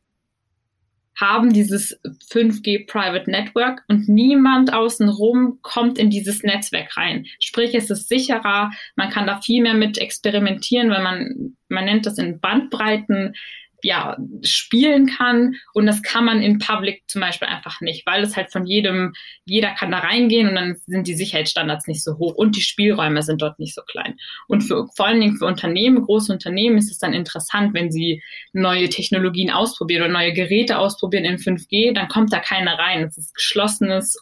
haben 1.20 1.52
dieses 1.52 2.00
5G 2.32 2.88
Private 2.88 3.30
Network 3.30 3.84
und 3.88 4.08
niemand 4.08 4.72
außenrum 4.72 5.60
kommt 5.64 5.98
in 5.98 6.12
dieses 6.12 6.44
Netzwerk 6.44 6.96
rein. 6.98 7.26
Sprich, 7.40 7.74
es 7.74 7.90
ist 7.90 8.10
sicherer, 8.10 8.72
man 8.96 9.10
kann 9.10 9.26
da 9.26 9.42
viel 9.42 9.64
mehr 9.64 9.74
mit 9.74 9.98
experimentieren, 9.98 10.92
weil 10.92 11.04
man, 11.04 11.58
man 11.68 11.86
nennt 11.86 12.06
das 12.06 12.20
in 12.20 12.40
Bandbreiten 12.40 13.34
ja, 13.84 14.18
spielen 14.44 15.08
kann. 15.08 15.56
Und 15.74 15.86
das 15.86 16.02
kann 16.02 16.26
man 16.26 16.42
in 16.42 16.60
Public 16.60 17.04
zum 17.08 17.22
Beispiel 17.22 17.48
einfach 17.48 17.82
nicht, 17.82 18.06
weil 18.06 18.24
es 18.24 18.36
halt 18.36 18.52
von 18.52 18.66
jedem, 18.66 19.14
jeder 19.46 19.72
kann 19.72 19.92
da 19.92 20.00
reingehen 20.00 20.48
und 20.50 20.56
dann 20.56 20.78
sind 20.86 21.08
die 21.08 21.14
Sicherheitsstandards 21.14 21.88
nicht 21.88 22.04
so 22.04 22.18
hoch 22.18 22.36
und 22.36 22.56
die 22.56 22.62
Spielräume 22.62 23.24
sind 23.24 23.42
dort 23.42 23.60
nicht 23.60 23.76
so 23.76 23.82
klein. 23.84 24.16
Und 24.48 24.62
für, 24.62 24.88
vor 24.96 25.08
allen 25.08 25.22
Dingen 25.22 25.38
für 25.38 25.46
Unternehmen, 25.46 26.02
große 26.02 26.32
Unternehmen 26.32 26.78
ist 26.78 26.92
es 26.92 27.00
dann 27.00 27.14
interessant, 27.14 27.74
wenn 27.74 27.92
sie 27.92 28.22
neue 28.54 28.90
Technologien 28.90 29.52
ausprobieren 29.52 30.04
oder 30.04 30.14
neue 30.14 30.34
Geräte 30.34 30.78
ausprobieren 30.78 31.26
in 31.26 31.38
5G, 31.38 31.94
dann 31.94 32.08
kommt 32.08 32.32
da 32.34 32.40
keiner 32.40 32.78
rein. 32.78 33.04
Es 33.04 33.18
ist 33.18 33.36
geschlossenes 33.36 34.18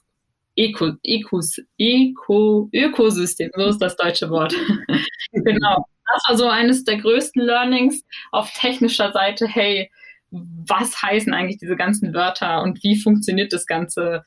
Eco, 0.55 0.91
Ecos, 1.03 1.61
Eco, 1.77 2.69
Ökosystem, 2.73 3.49
so 3.55 3.65
ist 3.67 3.77
das 3.77 3.95
deutsche 3.95 4.29
Wort. 4.29 4.53
genau 5.31 5.85
das 6.13 6.23
war 6.27 6.37
so 6.37 6.47
eines 6.47 6.83
der 6.83 6.97
größten 6.97 7.41
Learnings 7.41 8.03
auf 8.31 8.51
technischer 8.53 9.11
Seite. 9.11 9.47
Hey, 9.47 9.91
was 10.31 11.01
heißen 11.01 11.33
eigentlich 11.33 11.57
diese 11.57 11.75
ganzen 11.75 12.13
Wörter 12.13 12.61
und 12.61 12.83
wie 12.83 12.99
funktioniert 12.99 13.53
das 13.53 13.65
Ganze 13.65 14.23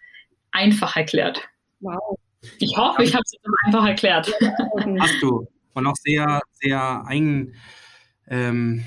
einfach 0.50 0.96
erklärt? 0.96 1.48
Wow. 1.80 2.18
Ich 2.58 2.76
hoffe, 2.76 3.04
ich 3.04 3.14
habe 3.14 3.22
es 3.24 3.32
einfach 3.66 3.86
erklärt. 3.86 4.32
Hast 4.98 5.22
du. 5.22 5.46
Und 5.74 5.86
auch 5.86 5.96
sehr, 5.96 6.40
sehr 6.52 7.04
ein, 7.06 7.54
ähm, 8.26 8.84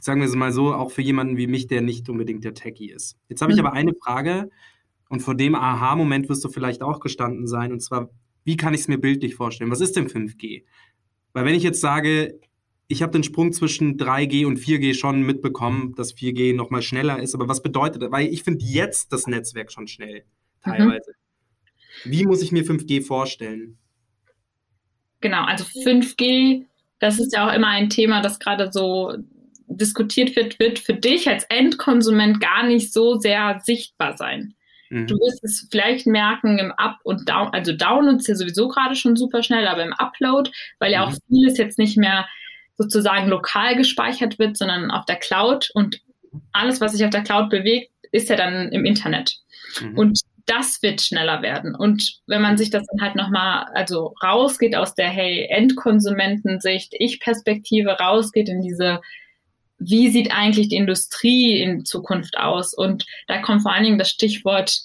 sagen 0.00 0.20
wir 0.20 0.28
es 0.28 0.34
mal 0.34 0.52
so, 0.52 0.74
auch 0.74 0.90
für 0.90 1.02
jemanden 1.02 1.36
wie 1.36 1.46
mich, 1.46 1.68
der 1.68 1.80
nicht 1.80 2.08
unbedingt 2.08 2.44
der 2.44 2.54
Techie 2.54 2.90
ist. 2.90 3.16
Jetzt 3.28 3.40
habe 3.40 3.52
ich 3.52 3.58
mhm. 3.58 3.66
aber 3.66 3.76
eine 3.76 3.92
Frage 3.94 4.50
und 5.08 5.20
vor 5.20 5.34
dem 5.34 5.54
Aha-Moment 5.54 6.28
wirst 6.28 6.44
du 6.44 6.48
vielleicht 6.48 6.82
auch 6.82 7.00
gestanden 7.00 7.46
sein, 7.46 7.72
und 7.72 7.80
zwar, 7.80 8.10
wie 8.44 8.56
kann 8.56 8.74
ich 8.74 8.80
es 8.80 8.88
mir 8.88 8.98
bildlich 8.98 9.36
vorstellen? 9.36 9.70
Was 9.70 9.80
ist 9.80 9.96
denn 9.96 10.08
5G? 10.08 10.64
Weil 11.36 11.44
wenn 11.44 11.54
ich 11.54 11.64
jetzt 11.64 11.82
sage, 11.82 12.40
ich 12.88 13.02
habe 13.02 13.12
den 13.12 13.22
Sprung 13.22 13.52
zwischen 13.52 13.98
3G 13.98 14.46
und 14.46 14.58
4G 14.58 14.94
schon 14.94 15.20
mitbekommen, 15.20 15.94
dass 15.94 16.16
4G 16.16 16.56
nochmal 16.56 16.80
schneller 16.80 17.20
ist, 17.20 17.34
aber 17.34 17.46
was 17.46 17.62
bedeutet 17.62 18.00
das? 18.00 18.10
Weil 18.10 18.28
ich 18.28 18.42
finde 18.42 18.64
jetzt 18.64 19.12
das 19.12 19.26
Netzwerk 19.26 19.70
schon 19.70 19.86
schnell, 19.86 20.24
mhm. 20.64 20.70
teilweise. 20.70 21.10
Mhm. 22.04 22.10
Wie 22.10 22.24
muss 22.24 22.40
ich 22.40 22.52
mir 22.52 22.64
5G 22.64 23.04
vorstellen? 23.04 23.76
Genau, 25.20 25.44
also 25.44 25.66
5G, 25.66 26.64
das 27.00 27.18
ist 27.18 27.34
ja 27.34 27.46
auch 27.46 27.52
immer 27.52 27.68
ein 27.68 27.90
Thema, 27.90 28.22
das 28.22 28.38
gerade 28.38 28.72
so 28.72 29.12
diskutiert 29.66 30.34
wird, 30.36 30.58
wird 30.58 30.78
für 30.78 30.94
dich 30.94 31.28
als 31.28 31.44
Endkonsument 31.50 32.40
gar 32.40 32.66
nicht 32.66 32.94
so 32.94 33.18
sehr 33.18 33.60
sichtbar 33.62 34.16
sein. 34.16 34.54
Mhm. 34.90 35.06
Du 35.06 35.14
wirst 35.16 35.42
es 35.44 35.68
vielleicht 35.70 36.06
merken 36.06 36.58
im 36.58 36.72
Up- 36.72 37.00
und 37.04 37.28
Down, 37.28 37.48
also 37.52 37.72
Download 37.72 38.16
ist 38.16 38.28
ja 38.28 38.34
sowieso 38.34 38.68
gerade 38.68 38.94
schon 38.94 39.16
super 39.16 39.42
schnell, 39.42 39.66
aber 39.66 39.84
im 39.84 39.92
Upload, 39.92 40.50
weil 40.78 40.92
ja 40.92 41.04
auch 41.04 41.10
mhm. 41.10 41.18
vieles 41.28 41.58
jetzt 41.58 41.78
nicht 41.78 41.96
mehr 41.96 42.26
sozusagen 42.76 43.28
lokal 43.28 43.76
gespeichert 43.76 44.38
wird, 44.38 44.56
sondern 44.56 44.90
auf 44.90 45.04
der 45.06 45.16
Cloud 45.16 45.70
und 45.74 46.00
alles, 46.52 46.80
was 46.80 46.92
sich 46.92 47.04
auf 47.04 47.10
der 47.10 47.22
Cloud 47.22 47.50
bewegt, 47.50 47.90
ist 48.12 48.28
ja 48.28 48.36
dann 48.36 48.70
im 48.72 48.84
Internet. 48.84 49.36
Mhm. 49.80 49.98
Und 49.98 50.20
das 50.46 50.80
wird 50.82 51.00
schneller 51.00 51.42
werden. 51.42 51.74
Und 51.74 52.20
wenn 52.26 52.40
man 52.40 52.56
sich 52.56 52.70
das 52.70 52.86
dann 52.86 53.04
halt 53.04 53.16
nochmal, 53.16 53.66
also 53.74 54.14
rausgeht 54.22 54.76
aus 54.76 54.94
der, 54.94 55.08
hey, 55.08 55.46
Endkonsumentensicht, 55.50 56.94
Ich-Perspektive, 56.98 57.90
rausgeht 57.90 58.48
in 58.48 58.62
diese 58.62 59.00
wie 59.78 60.08
sieht 60.08 60.32
eigentlich 60.32 60.68
die 60.68 60.76
Industrie 60.76 61.60
in 61.60 61.84
Zukunft 61.84 62.38
aus? 62.38 62.72
Und 62.74 63.04
da 63.26 63.42
kommt 63.42 63.62
vor 63.62 63.72
allen 63.72 63.82
Dingen 63.84 63.98
das 63.98 64.10
Stichwort 64.10 64.78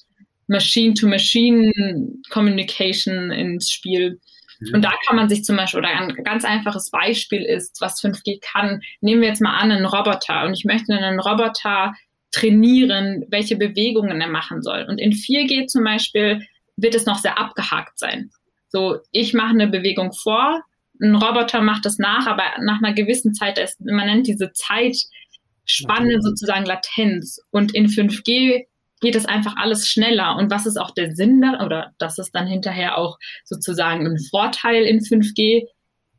Machine-to-Machine-Communication 0.48 3.31
ins 3.31 3.71
Spiel. 3.71 4.19
Mhm. 4.60 4.75
Und 4.75 4.83
da 4.83 4.91
kann 5.05 5.15
man 5.15 5.29
sich 5.29 5.43
zum 5.43 5.55
Beispiel, 5.55 5.79
oder 5.79 5.89
ein 5.89 6.24
ganz 6.24 6.45
einfaches 6.45 6.91
Beispiel 6.91 7.43
ist, 7.43 7.81
was 7.81 8.00
5G 8.01 8.39
kann. 8.41 8.81
Nehmen 9.00 9.21
wir 9.21 9.29
jetzt 9.29 9.41
mal 9.41 9.57
an, 9.57 9.71
einen 9.71 9.86
Roboter. 9.86 10.45
Und 10.45 10.53
ich 10.53 10.65
möchte 10.65 10.93
einen 10.93 11.19
Roboter 11.19 11.95
trainieren, 12.31 13.25
welche 13.29 13.57
Bewegungen 13.57 14.21
er 14.21 14.29
machen 14.29 14.62
soll. 14.62 14.86
Und 14.88 15.00
in 15.00 15.12
4G 15.12 15.65
zum 15.67 15.83
Beispiel 15.83 16.48
wird 16.77 16.95
es 16.95 17.05
noch 17.05 17.17
sehr 17.17 17.38
abgehakt 17.38 18.00
sein. 18.00 18.31
So, 18.69 19.00
ich 19.12 19.33
mache 19.33 19.50
eine 19.50 19.67
Bewegung 19.67 20.13
vor, 20.13 20.63
ein 21.01 21.15
Roboter 21.15 21.62
macht 21.62 21.86
das 21.86 21.98
nach, 21.98 22.27
aber 22.27 22.43
nach 22.62 22.81
einer 22.81 22.93
gewissen 22.93 23.34
Zeit, 23.34 23.58
ist, 23.58 23.81
man 23.81 24.05
nennt 24.05 24.27
diese 24.27 24.51
Zeitspanne 24.53 26.22
sozusagen 26.22 26.65
Latenz. 26.65 27.39
Und 27.50 27.74
in 27.74 27.88
5G 27.88 28.65
geht 29.01 29.15
es 29.15 29.25
einfach 29.25 29.55
alles 29.58 29.89
schneller. 29.89 30.36
Und 30.38 30.51
was 30.51 30.67
ist 30.67 30.77
auch 30.77 30.91
der 30.91 31.15
Sinn 31.15 31.41
da, 31.41 31.65
oder 31.65 31.93
das 31.98 32.20
ist 32.20 32.31
dann 32.31 32.48
hinterher 32.48 32.98
auch 32.98 33.17
sozusagen 33.43 34.05
ein 34.05 34.20
Vorteil 34.29 34.84
in 34.84 35.00
5G? 35.00 35.63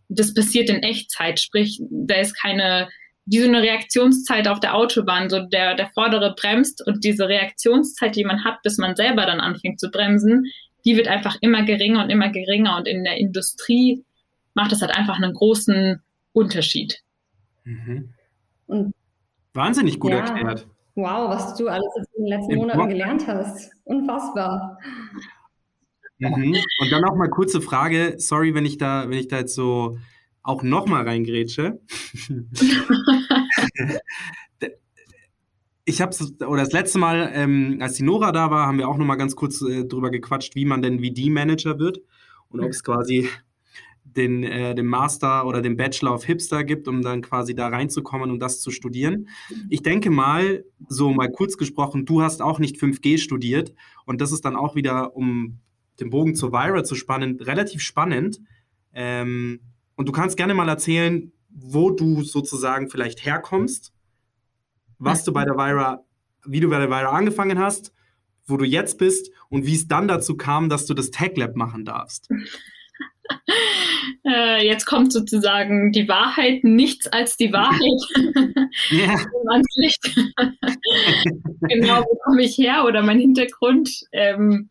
Das 0.08 0.34
passiert 0.34 0.68
in 0.68 0.82
Echtzeit, 0.82 1.40
sprich, 1.40 1.80
da 1.90 2.16
ist 2.16 2.34
keine, 2.38 2.88
wie 3.24 3.38
so 3.38 3.48
eine 3.48 3.62
Reaktionszeit 3.62 4.48
auf 4.48 4.60
der 4.60 4.74
Autobahn, 4.74 5.30
so 5.30 5.40
der, 5.46 5.74
der 5.74 5.90
Vordere 5.94 6.34
bremst 6.34 6.84
und 6.86 7.04
diese 7.04 7.28
Reaktionszeit, 7.28 8.16
die 8.16 8.24
man 8.24 8.44
hat, 8.44 8.60
bis 8.62 8.78
man 8.78 8.96
selber 8.96 9.24
dann 9.26 9.40
anfängt 9.40 9.78
zu 9.78 9.90
bremsen, 9.90 10.50
die 10.84 10.96
wird 10.96 11.06
einfach 11.06 11.36
immer 11.40 11.62
geringer 11.62 12.02
und 12.02 12.10
immer 12.10 12.30
geringer 12.30 12.76
und 12.76 12.88
in 12.88 13.04
der 13.04 13.16
Industrie 13.16 14.04
macht 14.54 14.72
das 14.72 14.80
halt 14.82 14.96
einfach 14.96 15.16
einen 15.16 15.32
großen 15.32 16.02
Unterschied. 16.32 17.02
Mhm. 17.64 18.12
Wahnsinnig 19.54 19.98
gut 20.00 20.12
ja. 20.12 20.18
erklärt. 20.18 20.66
Wow, 20.94 21.30
was 21.30 21.54
du 21.56 21.68
alles 21.68 21.88
in 21.96 22.24
den 22.24 22.26
letzten 22.26 22.52
Im 22.52 22.58
Monaten 22.58 22.78
Blog. 22.78 22.90
gelernt 22.90 23.26
hast. 23.26 23.72
Unfassbar. 23.84 24.78
Mhm. 26.18 26.56
Und 26.78 26.92
dann 26.92 27.02
noch 27.02 27.16
mal 27.16 27.28
kurze 27.28 27.60
Frage. 27.60 28.14
Sorry, 28.18 28.54
wenn 28.54 28.66
ich 28.66 28.78
da, 28.78 29.08
wenn 29.08 29.18
ich 29.18 29.28
da 29.28 29.38
jetzt 29.38 29.54
so 29.54 29.98
auch 30.42 30.62
noch 30.62 30.86
mal 30.86 31.02
reingrätsche. 31.06 31.80
ich 35.84 36.00
habe 36.00 36.14
oder 36.46 36.62
das 36.62 36.72
letzte 36.72 36.98
Mal, 36.98 37.30
ähm, 37.32 37.78
als 37.80 37.94
die 37.94 38.02
Nora 38.02 38.32
da 38.32 38.50
war, 38.50 38.66
haben 38.66 38.78
wir 38.78 38.88
auch 38.88 38.96
noch 38.96 39.06
mal 39.06 39.16
ganz 39.16 39.36
kurz 39.36 39.62
äh, 39.62 39.84
drüber 39.84 40.10
gequatscht, 40.10 40.54
wie 40.54 40.64
man 40.64 40.82
denn 40.82 41.00
VD-Manager 41.00 41.78
wird 41.78 42.00
und 42.48 42.60
ob 42.60 42.70
es 42.70 42.82
quasi 42.84 43.28
den, 44.16 44.42
äh, 44.42 44.74
den 44.74 44.86
Master 44.86 45.46
oder 45.46 45.62
den 45.62 45.76
Bachelor 45.76 46.14
of 46.14 46.24
Hipster 46.24 46.64
gibt, 46.64 46.88
um 46.88 47.02
dann 47.02 47.22
quasi 47.22 47.54
da 47.54 47.68
reinzukommen 47.68 48.30
und 48.30 48.40
das 48.40 48.60
zu 48.60 48.70
studieren. 48.70 49.28
Ich 49.68 49.82
denke 49.82 50.10
mal, 50.10 50.64
so 50.88 51.12
mal 51.12 51.30
kurz 51.30 51.56
gesprochen, 51.56 52.04
du 52.04 52.22
hast 52.22 52.42
auch 52.42 52.58
nicht 52.58 52.76
5G 52.76 53.18
studiert 53.18 53.74
und 54.04 54.20
das 54.20 54.32
ist 54.32 54.44
dann 54.44 54.56
auch 54.56 54.74
wieder, 54.74 55.16
um 55.16 55.58
den 56.00 56.10
Bogen 56.10 56.34
zur 56.34 56.52
Vira 56.52 56.84
zu 56.84 56.94
spannen, 56.94 57.40
relativ 57.40 57.82
spannend. 57.82 58.40
Ähm, 58.92 59.60
und 59.96 60.08
du 60.08 60.12
kannst 60.12 60.36
gerne 60.36 60.54
mal 60.54 60.68
erzählen, 60.68 61.32
wo 61.50 61.90
du 61.90 62.22
sozusagen 62.22 62.88
vielleicht 62.88 63.24
herkommst, 63.24 63.92
was 64.98 65.24
du 65.24 65.32
bei 65.32 65.44
der 65.44 65.54
Vira, 65.54 66.04
wie 66.44 66.60
du 66.60 66.68
bei 66.68 66.78
der 66.78 66.88
Vira 66.88 67.10
angefangen 67.10 67.58
hast, 67.58 67.92
wo 68.46 68.56
du 68.56 68.64
jetzt 68.64 68.98
bist 68.98 69.30
und 69.48 69.66
wie 69.66 69.74
es 69.74 69.86
dann 69.86 70.08
dazu 70.08 70.36
kam, 70.36 70.68
dass 70.68 70.86
du 70.86 70.94
das 70.94 71.10
Tech 71.10 71.36
Lab 71.36 71.56
machen 71.56 71.84
darfst. 71.84 72.28
Äh, 74.24 74.66
jetzt 74.66 74.84
kommt 74.84 75.12
sozusagen 75.12 75.90
die 75.90 76.08
Wahrheit, 76.08 76.62
nichts 76.62 77.08
als 77.08 77.36
die 77.36 77.52
Wahrheit. 77.52 77.80
Ja. 78.90 79.14
genau, 81.62 82.00
wo 82.00 82.18
komme 82.24 82.42
ich 82.42 82.56
her 82.56 82.84
oder 82.84 83.02
mein 83.02 83.18
Hintergrund? 83.18 83.90
Ähm, 84.12 84.70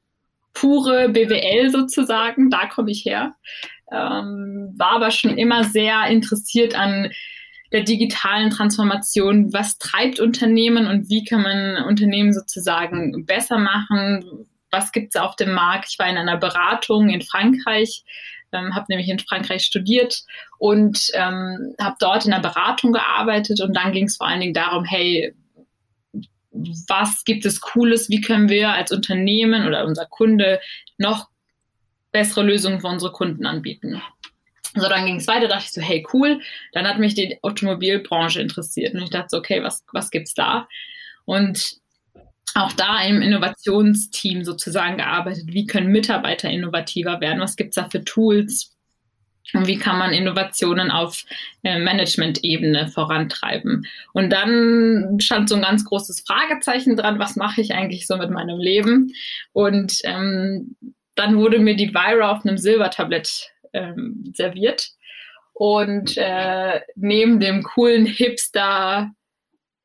pure 0.53 1.10
BWL 1.10 1.70
sozusagen, 1.70 2.50
da 2.50 2.68
komme 2.68 2.91
ich 2.91 3.06
her. 3.06 3.36
Ähm, 3.91 4.74
war 4.77 4.94
aber 4.94 5.12
schon 5.12 5.38
immer 5.38 5.63
sehr 5.63 6.08
interessiert 6.08 6.75
an 6.75 7.12
der 7.72 7.84
digitalen 7.84 8.50
Transformation. 8.50 9.53
Was 9.53 9.77
treibt 9.77 10.20
Unternehmen 10.20 10.88
und 10.88 11.10
wie 11.10 11.24
kann 11.24 11.41
man 11.41 11.84
Unternehmen 11.86 12.34
sozusagen 12.34 13.25
besser 13.25 13.58
machen? 13.58 14.48
Was 14.72 14.91
gibt 14.91 15.15
es 15.15 15.22
auf 15.22 15.36
dem 15.36 15.53
Markt? 15.53 15.89
Ich 15.91 16.00
war 16.00 16.08
in 16.08 16.18
einer 16.18 16.38
Beratung 16.38 17.10
in 17.10 17.22
Frankreich 17.22 18.03
ähm, 18.53 18.75
habe 18.75 18.86
nämlich 18.89 19.10
in 19.10 19.20
Frankreich 19.20 19.63
studiert 19.63 20.24
und 20.58 21.08
ähm, 21.13 21.75
habe 21.79 21.96
dort 22.00 22.25
in 22.25 22.31
der 22.31 22.39
Beratung 22.39 22.91
gearbeitet 22.91 23.62
und 23.62 23.75
dann 23.75 23.91
ging 23.91 24.05
es 24.05 24.17
vor 24.17 24.27
allen 24.27 24.41
Dingen 24.41 24.53
darum, 24.53 24.86
hey, 24.86 25.34
was 26.88 27.24
gibt 27.24 27.46
es 27.46 27.62
Cooles, 27.62 28.10
wie 28.10 28.22
können 28.22 28.50
wir 28.50 28.70
als 28.70 28.91
Unternehmen 28.91 29.67
oder 29.67 29.86
unser 29.86 30.05
Kunde 30.05 30.60
noch 30.98 31.29
bessere 32.12 32.43
Lösungen 32.43 32.81
für 32.81 32.88
unsere 32.88 33.12
Kunden 33.12 33.46
anbieten. 33.46 34.01
So, 34.75 34.88
dann 34.88 35.05
ging 35.05 35.17
es 35.17 35.27
weiter, 35.27 35.48
dachte 35.48 35.65
ich 35.65 35.74
so, 35.74 35.81
hey, 35.81 36.05
cool. 36.13 36.39
Dann 36.74 36.88
hat 36.88 37.00
mich 37.00 37.13
die 37.13 37.38
Automobilbranche 37.41 38.41
interessiert 38.41 38.93
und 38.93 39.01
ich 39.01 39.10
dachte 39.10 39.27
so, 39.29 39.38
okay, 39.38 39.63
was, 39.63 39.84
was 39.91 40.12
gibt's 40.12 40.34
da? 40.34 40.67
Und 41.25 41.81
auch 42.55 42.72
da 42.74 43.01
im 43.03 43.22
Innovationsteam 43.22 44.43
sozusagen 44.43 44.98
gearbeitet. 44.98 45.46
Wie 45.48 45.65
können 45.65 45.92
Mitarbeiter 45.92 46.50
innovativer 46.50 47.22
werden? 47.22 47.40
Was 47.40 47.55
gibt 47.55 47.70
es 47.70 47.75
da 47.75 47.90
für 47.90 48.03
Tools? 48.03 48.75
Und 49.53 49.68
wie 49.68 49.77
kann 49.77 49.98
man 49.98 50.14
Innovationen 50.14 50.92
auf 50.92 51.24
äh, 51.64 51.79
Management-Ebene 51.79 52.87
vorantreiben? 52.90 53.85
Und 54.14 54.29
dann 54.29 55.20
stand 55.20 55.50
so 55.50 55.55
ein 55.55 55.61
ganz 55.61 55.83
großes 55.83 56.22
Fragezeichen 56.22 56.96
dran, 56.96 57.20
was 57.20 57.35
mache 57.35 57.61
ich 57.61 57.74
eigentlich 57.74 58.07
so 58.07 58.18
mit 58.18 58.29
meinem 58.29 58.59
Leben? 58.59 59.11
Und 59.51 60.00
ähm, 60.03 60.75
dann 61.16 61.37
wurde 61.37 61.59
mir 61.59 61.75
die 61.75 61.94
Vira 61.94 62.31
auf 62.31 62.46
einem 62.46 62.57
Silbertablett 62.57 63.51
ähm, 63.74 64.31
serviert. 64.33 64.90
Und 65.53 66.18
äh, 66.18 66.81
neben 66.96 67.40
dem 67.40 67.64
coolen 67.64 68.05
Hipster 68.05 69.11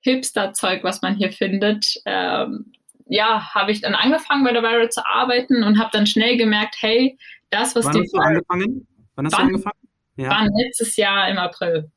Hipster-Zeug, 0.06 0.82
was 0.84 1.02
man 1.02 1.14
hier 1.14 1.32
findet, 1.32 2.00
ähm, 2.04 2.72
ja, 3.08 3.54
habe 3.54 3.70
ich 3.70 3.80
dann 3.80 3.94
angefangen 3.94 4.44
bei 4.44 4.52
der 4.52 4.62
Vira 4.62 4.88
zu 4.90 5.04
arbeiten 5.06 5.62
und 5.62 5.78
habe 5.78 5.90
dann 5.92 6.06
schnell 6.06 6.36
gemerkt, 6.36 6.76
hey, 6.80 7.16
das, 7.50 7.76
was 7.76 7.84
Wann 7.84 7.92
die 7.92 8.00
hast 8.00 8.12
du 8.12 8.18
angefangen? 8.18 8.86
Wann 9.14 9.26
hast 9.26 9.32
wann, 9.32 9.48
du 9.48 9.54
angefangen? 9.54 9.88
Ja. 10.16 10.30
Wann 10.30 10.48
letztes 10.56 10.96
Jahr 10.96 11.28
im 11.28 11.38
April. 11.38 11.90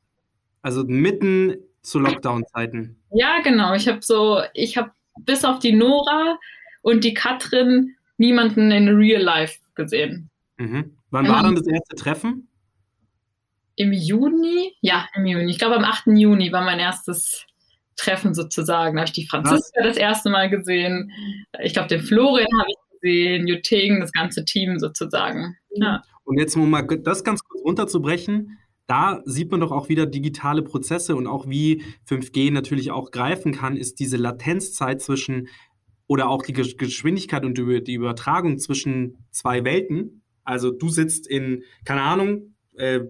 Also 0.62 0.84
mitten 0.84 1.56
zu 1.82 1.98
Lockdown-Zeiten. 1.98 2.96
Ja, 3.12 3.40
genau. 3.40 3.74
Ich 3.74 3.88
habe 3.88 4.02
so, 4.02 4.42
ich 4.54 4.76
habe 4.76 4.92
bis 5.20 5.44
auf 5.44 5.58
die 5.58 5.72
Nora 5.72 6.38
und 6.82 7.04
die 7.04 7.14
Katrin 7.14 7.96
niemanden 8.18 8.70
in 8.70 8.88
Real 8.88 9.22
Life 9.22 9.58
gesehen. 9.74 10.30
Mhm. 10.58 10.96
Wann 11.10 11.28
war 11.28 11.42
dann 11.42 11.56
das 11.56 11.66
erste 11.66 11.96
Treffen? 11.96 12.48
Im 13.76 13.92
Juni? 13.92 14.74
Ja, 14.80 15.08
im 15.14 15.26
Juni. 15.26 15.50
Ich 15.50 15.58
glaube, 15.58 15.76
am 15.76 15.84
8. 15.84 16.08
Juni 16.08 16.52
war 16.52 16.62
mein 16.62 16.78
erstes 16.78 17.46
Treffen 17.96 18.34
sozusagen. 18.34 18.96
Da 18.96 19.02
habe 19.02 19.08
ich 19.08 19.14
die 19.14 19.26
Franziska 19.26 19.82
das 19.82 19.96
erste 19.96 20.30
Mal 20.30 20.48
gesehen. 20.48 21.10
Ich 21.62 21.72
glaube, 21.72 21.88
den 21.88 22.00
Florian 22.00 22.48
habe 22.58 22.68
ich 22.68 23.00
gesehen, 23.00 23.46
Juting, 23.46 24.00
das 24.00 24.12
ganze 24.12 24.44
Team 24.44 24.78
sozusagen. 24.78 25.56
Ja. 25.74 26.02
Und 26.24 26.38
jetzt, 26.38 26.56
um 26.56 26.70
mal 26.70 26.82
das 26.82 27.24
ganz 27.24 27.42
kurz 27.44 27.64
runterzubrechen, 27.64 28.58
da 28.86 29.22
sieht 29.24 29.50
man 29.50 29.60
doch 29.60 29.70
auch 29.70 29.88
wieder 29.88 30.06
digitale 30.06 30.62
Prozesse 30.62 31.14
und 31.14 31.26
auch 31.26 31.48
wie 31.48 31.84
5G 32.08 32.52
natürlich 32.52 32.90
auch 32.90 33.12
greifen 33.12 33.52
kann, 33.52 33.76
ist 33.76 34.00
diese 34.00 34.16
Latenzzeit 34.16 35.00
zwischen 35.00 35.48
oder 36.08 36.28
auch 36.28 36.42
die 36.42 36.52
Geschwindigkeit 36.52 37.44
und 37.44 37.56
die 37.56 37.94
Übertragung 37.94 38.58
zwischen 38.58 39.18
zwei 39.30 39.64
Welten. 39.64 40.22
Also 40.42 40.72
du 40.72 40.88
sitzt 40.88 41.28
in, 41.28 41.62
keine 41.84 42.02
Ahnung, 42.02 42.56
äh, 42.74 43.02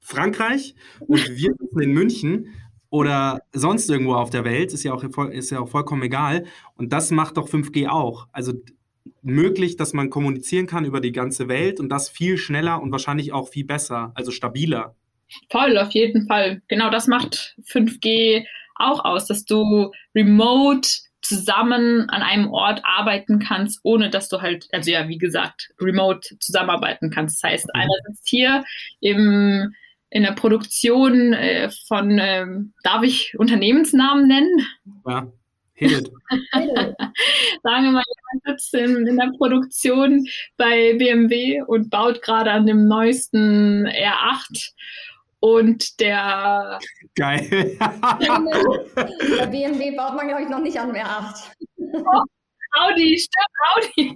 Frankreich 0.00 0.74
und 1.00 1.28
wir 1.28 1.52
sitzen 1.58 1.80
in 1.80 1.92
München 1.92 2.46
oder 2.92 3.40
sonst 3.54 3.88
irgendwo 3.88 4.14
auf 4.14 4.28
der 4.28 4.44
Welt, 4.44 4.74
ist 4.74 4.84
ja 4.84 4.92
auch, 4.92 5.02
ist 5.30 5.50
ja 5.50 5.60
auch 5.60 5.68
vollkommen 5.70 6.02
egal. 6.02 6.44
Und 6.76 6.92
das 6.92 7.10
macht 7.10 7.38
doch 7.38 7.48
5G 7.48 7.88
auch. 7.88 8.28
Also 8.32 8.52
möglich, 9.22 9.78
dass 9.78 9.94
man 9.94 10.10
kommunizieren 10.10 10.66
kann 10.66 10.84
über 10.84 11.00
die 11.00 11.10
ganze 11.10 11.48
Welt 11.48 11.80
und 11.80 11.88
das 11.88 12.10
viel 12.10 12.36
schneller 12.36 12.82
und 12.82 12.92
wahrscheinlich 12.92 13.32
auch 13.32 13.48
viel 13.48 13.64
besser, 13.64 14.12
also 14.14 14.30
stabiler. 14.30 14.94
Voll, 15.48 15.78
auf 15.78 15.92
jeden 15.92 16.26
Fall. 16.26 16.60
Genau 16.68 16.90
das 16.90 17.06
macht 17.06 17.56
5G 17.64 18.44
auch 18.74 19.02
aus, 19.06 19.26
dass 19.26 19.46
du 19.46 19.90
remote 20.14 20.86
zusammen 21.22 22.10
an 22.10 22.20
einem 22.20 22.50
Ort 22.50 22.82
arbeiten 22.84 23.38
kannst, 23.38 23.80
ohne 23.84 24.10
dass 24.10 24.28
du 24.28 24.42
halt, 24.42 24.68
also 24.70 24.90
ja, 24.90 25.08
wie 25.08 25.18
gesagt, 25.18 25.70
remote 25.80 26.38
zusammenarbeiten 26.40 27.10
kannst. 27.10 27.42
Das 27.42 27.50
heißt, 27.50 27.66
mhm. 27.68 27.80
einer 27.80 27.94
sitzt 28.06 28.28
hier 28.28 28.64
im 29.00 29.72
in 30.12 30.24
der 30.24 30.32
Produktion 30.32 31.32
äh, 31.32 31.70
von, 31.88 32.18
ähm, 32.18 32.74
darf 32.82 33.02
ich 33.02 33.34
Unternehmensnamen 33.38 34.28
nennen? 34.28 34.66
Ja, 35.06 35.26
hit 35.72 36.12
Sagen 37.62 37.84
wir 37.84 37.92
mal, 37.92 38.02
jemand 38.04 38.42
sitzt 38.46 38.74
in, 38.74 39.06
in, 39.06 39.16
der 39.16 39.32
Produktion 39.38 40.26
bei 40.58 40.94
BMW 40.98 41.62
und 41.62 41.88
baut 41.88 42.20
gerade 42.20 42.50
an 42.50 42.66
dem 42.66 42.88
neuesten 42.88 43.86
R8 43.86 44.72
und 45.40 45.98
der. 45.98 46.78
Geil. 47.14 47.76
bei 47.78 49.46
BMW 49.46 49.96
baut 49.96 50.14
man, 50.14 50.28
glaube 50.28 50.42
ich, 50.42 50.48
noch 50.50 50.60
nicht 50.60 50.78
an 50.78 50.92
dem 50.92 50.96
R8. 50.96 51.52
Oh, 51.78 52.22
Audi, 52.78 53.18
stimmt, 53.18 53.56
Audi. 53.74 54.14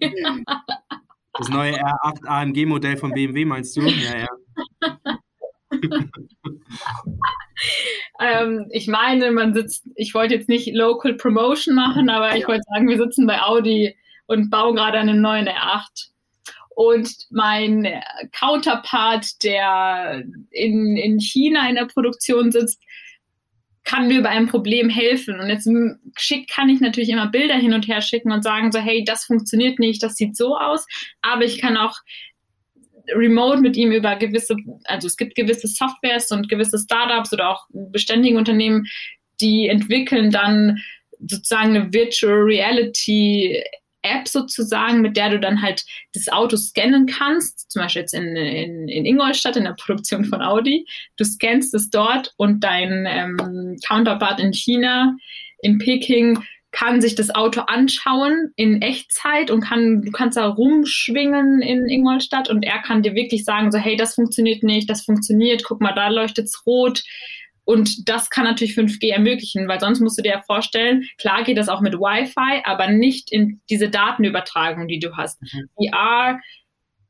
Das 1.38 1.48
neue 1.48 1.74
R8 1.82 2.26
AMG-Modell 2.26 2.96
von 2.98 3.12
BMW 3.12 3.46
meinst 3.46 3.76
du? 3.76 3.82
Ja, 3.82 4.18
ja. 4.18 4.28
ähm, 8.20 8.66
ich 8.70 8.86
meine, 8.86 9.30
man 9.32 9.54
sitzt, 9.54 9.88
ich 9.94 10.14
wollte 10.14 10.34
jetzt 10.34 10.48
nicht 10.48 10.72
Local 10.74 11.14
Promotion 11.14 11.74
machen, 11.74 12.08
aber 12.08 12.36
ich 12.36 12.46
wollte 12.46 12.64
sagen, 12.68 12.88
wir 12.88 12.98
sitzen 12.98 13.26
bei 13.26 13.42
Audi 13.42 13.96
und 14.26 14.50
bauen 14.50 14.76
gerade 14.76 14.98
einen 14.98 15.20
neuen 15.20 15.48
R8. 15.48 16.10
und 16.74 17.10
mein 17.30 18.00
Counterpart, 18.32 19.42
der 19.42 20.24
in, 20.50 20.96
in 20.96 21.18
China 21.20 21.68
in 21.68 21.76
der 21.76 21.86
Produktion 21.86 22.52
sitzt, 22.52 22.80
kann 23.86 24.08
mir 24.08 24.20
bei 24.20 24.30
einem 24.30 24.48
Problem 24.48 24.88
helfen. 24.90 25.40
Und 25.40 25.48
jetzt 25.48 25.70
schick, 26.16 26.50
kann 26.50 26.68
ich 26.68 26.80
natürlich 26.80 27.08
immer 27.08 27.28
Bilder 27.28 27.54
hin 27.54 27.72
und 27.72 27.86
her 27.86 28.02
schicken 28.02 28.32
und 28.32 28.42
sagen 28.42 28.72
so, 28.72 28.80
hey, 28.80 29.04
das 29.04 29.24
funktioniert 29.24 29.78
nicht, 29.78 30.02
das 30.02 30.16
sieht 30.16 30.36
so 30.36 30.58
aus. 30.58 30.86
Aber 31.22 31.44
ich 31.44 31.60
kann 31.60 31.76
auch 31.76 31.94
remote 33.14 33.60
mit 33.60 33.76
ihm 33.76 33.92
über 33.92 34.16
gewisse, 34.16 34.56
also 34.84 35.06
es 35.06 35.16
gibt 35.16 35.34
gewisse 35.34 35.68
Softwares 35.68 36.30
und 36.30 36.48
gewisse 36.48 36.78
Startups 36.78 37.32
oder 37.32 37.50
auch 37.50 37.66
beständige 37.70 38.36
Unternehmen, 38.36 38.86
die 39.40 39.68
entwickeln 39.68 40.30
dann 40.30 40.78
sozusagen 41.18 41.76
eine 41.76 41.92
Virtual 41.92 42.34
Reality 42.34 43.62
App 44.02 44.28
sozusagen, 44.28 45.00
mit 45.00 45.16
der 45.16 45.30
du 45.30 45.40
dann 45.40 45.60
halt 45.60 45.84
das 46.14 46.28
Auto 46.28 46.56
scannen 46.56 47.06
kannst, 47.06 47.70
zum 47.70 47.82
Beispiel 47.82 48.02
jetzt 48.02 48.14
in, 48.14 48.36
in, 48.36 48.88
in 48.88 49.04
Ingolstadt 49.04 49.56
in 49.56 49.64
der 49.64 49.74
Produktion 49.74 50.24
von 50.24 50.42
Audi. 50.42 50.86
Du 51.16 51.24
scannst 51.24 51.74
es 51.74 51.90
dort 51.90 52.32
und 52.36 52.62
dein 52.62 53.06
ähm, 53.08 53.76
Counterpart 53.86 54.40
in 54.40 54.52
China, 54.52 55.16
in 55.60 55.78
Peking, 55.78 56.38
kann 56.76 57.00
sich 57.00 57.14
das 57.14 57.34
Auto 57.34 57.62
anschauen 57.62 58.52
in 58.54 58.82
Echtzeit 58.82 59.50
und 59.50 59.62
kann, 59.62 60.02
du 60.02 60.10
kannst 60.12 60.36
da 60.36 60.46
rumschwingen 60.46 61.62
in 61.62 61.88
Ingolstadt 61.88 62.50
und 62.50 62.64
er 62.64 62.80
kann 62.80 63.00
dir 63.00 63.14
wirklich 63.14 63.44
sagen, 63.44 63.72
so, 63.72 63.78
hey, 63.78 63.96
das 63.96 64.14
funktioniert 64.14 64.62
nicht, 64.62 64.90
das 64.90 65.02
funktioniert, 65.02 65.64
guck 65.64 65.80
mal, 65.80 65.94
da 65.94 66.08
leuchtet 66.08 66.44
es 66.44 66.66
rot. 66.66 67.02
Und 67.64 68.10
das 68.10 68.28
kann 68.28 68.44
natürlich 68.44 68.74
5G 68.74 69.10
ermöglichen, 69.10 69.66
weil 69.68 69.80
sonst 69.80 70.00
musst 70.00 70.18
du 70.18 70.22
dir 70.22 70.32
ja 70.32 70.42
vorstellen, 70.42 71.04
klar 71.16 71.44
geht 71.44 71.56
das 71.56 71.70
auch 71.70 71.80
mit 71.80 71.94
Wi-Fi, 71.94 72.62
aber 72.64 72.88
nicht 72.88 73.32
in 73.32 73.62
diese 73.70 73.88
Datenübertragung, 73.88 74.86
die 74.86 74.98
du 74.98 75.16
hast. 75.16 75.40
Mhm. 75.42 75.70
VR 75.76 76.40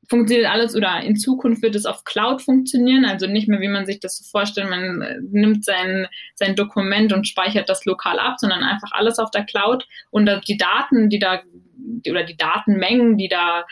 funktioniert 0.09 0.51
alles 0.51 0.77
oder 0.77 1.01
in 1.03 1.17
Zukunft 1.17 1.63
wird 1.63 1.75
es 1.75 1.87
auf 1.87 2.05
Cloud 2.05 2.43
funktionieren, 2.43 3.05
also 3.05 3.27
nicht 3.27 3.49
mehr, 3.49 3.61
wie 3.61 3.69
man 3.69 3.87
sich 3.87 4.01
das 4.01 4.19
so 4.19 4.25
vorstellt, 4.25 4.71
man 4.71 5.03
äh, 5.03 5.19
nimmt 5.31 5.65
sein, 5.65 6.07
sein 6.35 6.57
Dokument 6.57 7.13
und 7.13 7.27
speichert 7.27 7.69
das 7.69 7.85
lokal 7.85 8.19
ab, 8.19 8.37
sondern 8.39 8.63
einfach 8.63 8.93
alles 8.93 9.19
auf 9.19 9.31
der 9.31 9.45
Cloud. 9.45 9.87
Und 10.11 10.31
die 10.49 10.57
Daten, 10.57 11.09
die 11.09 11.19
da 11.19 11.43
oder 12.09 12.25
die 12.25 12.37
Datenmengen, 12.37 13.17
die 13.17 13.29
da 13.29 13.65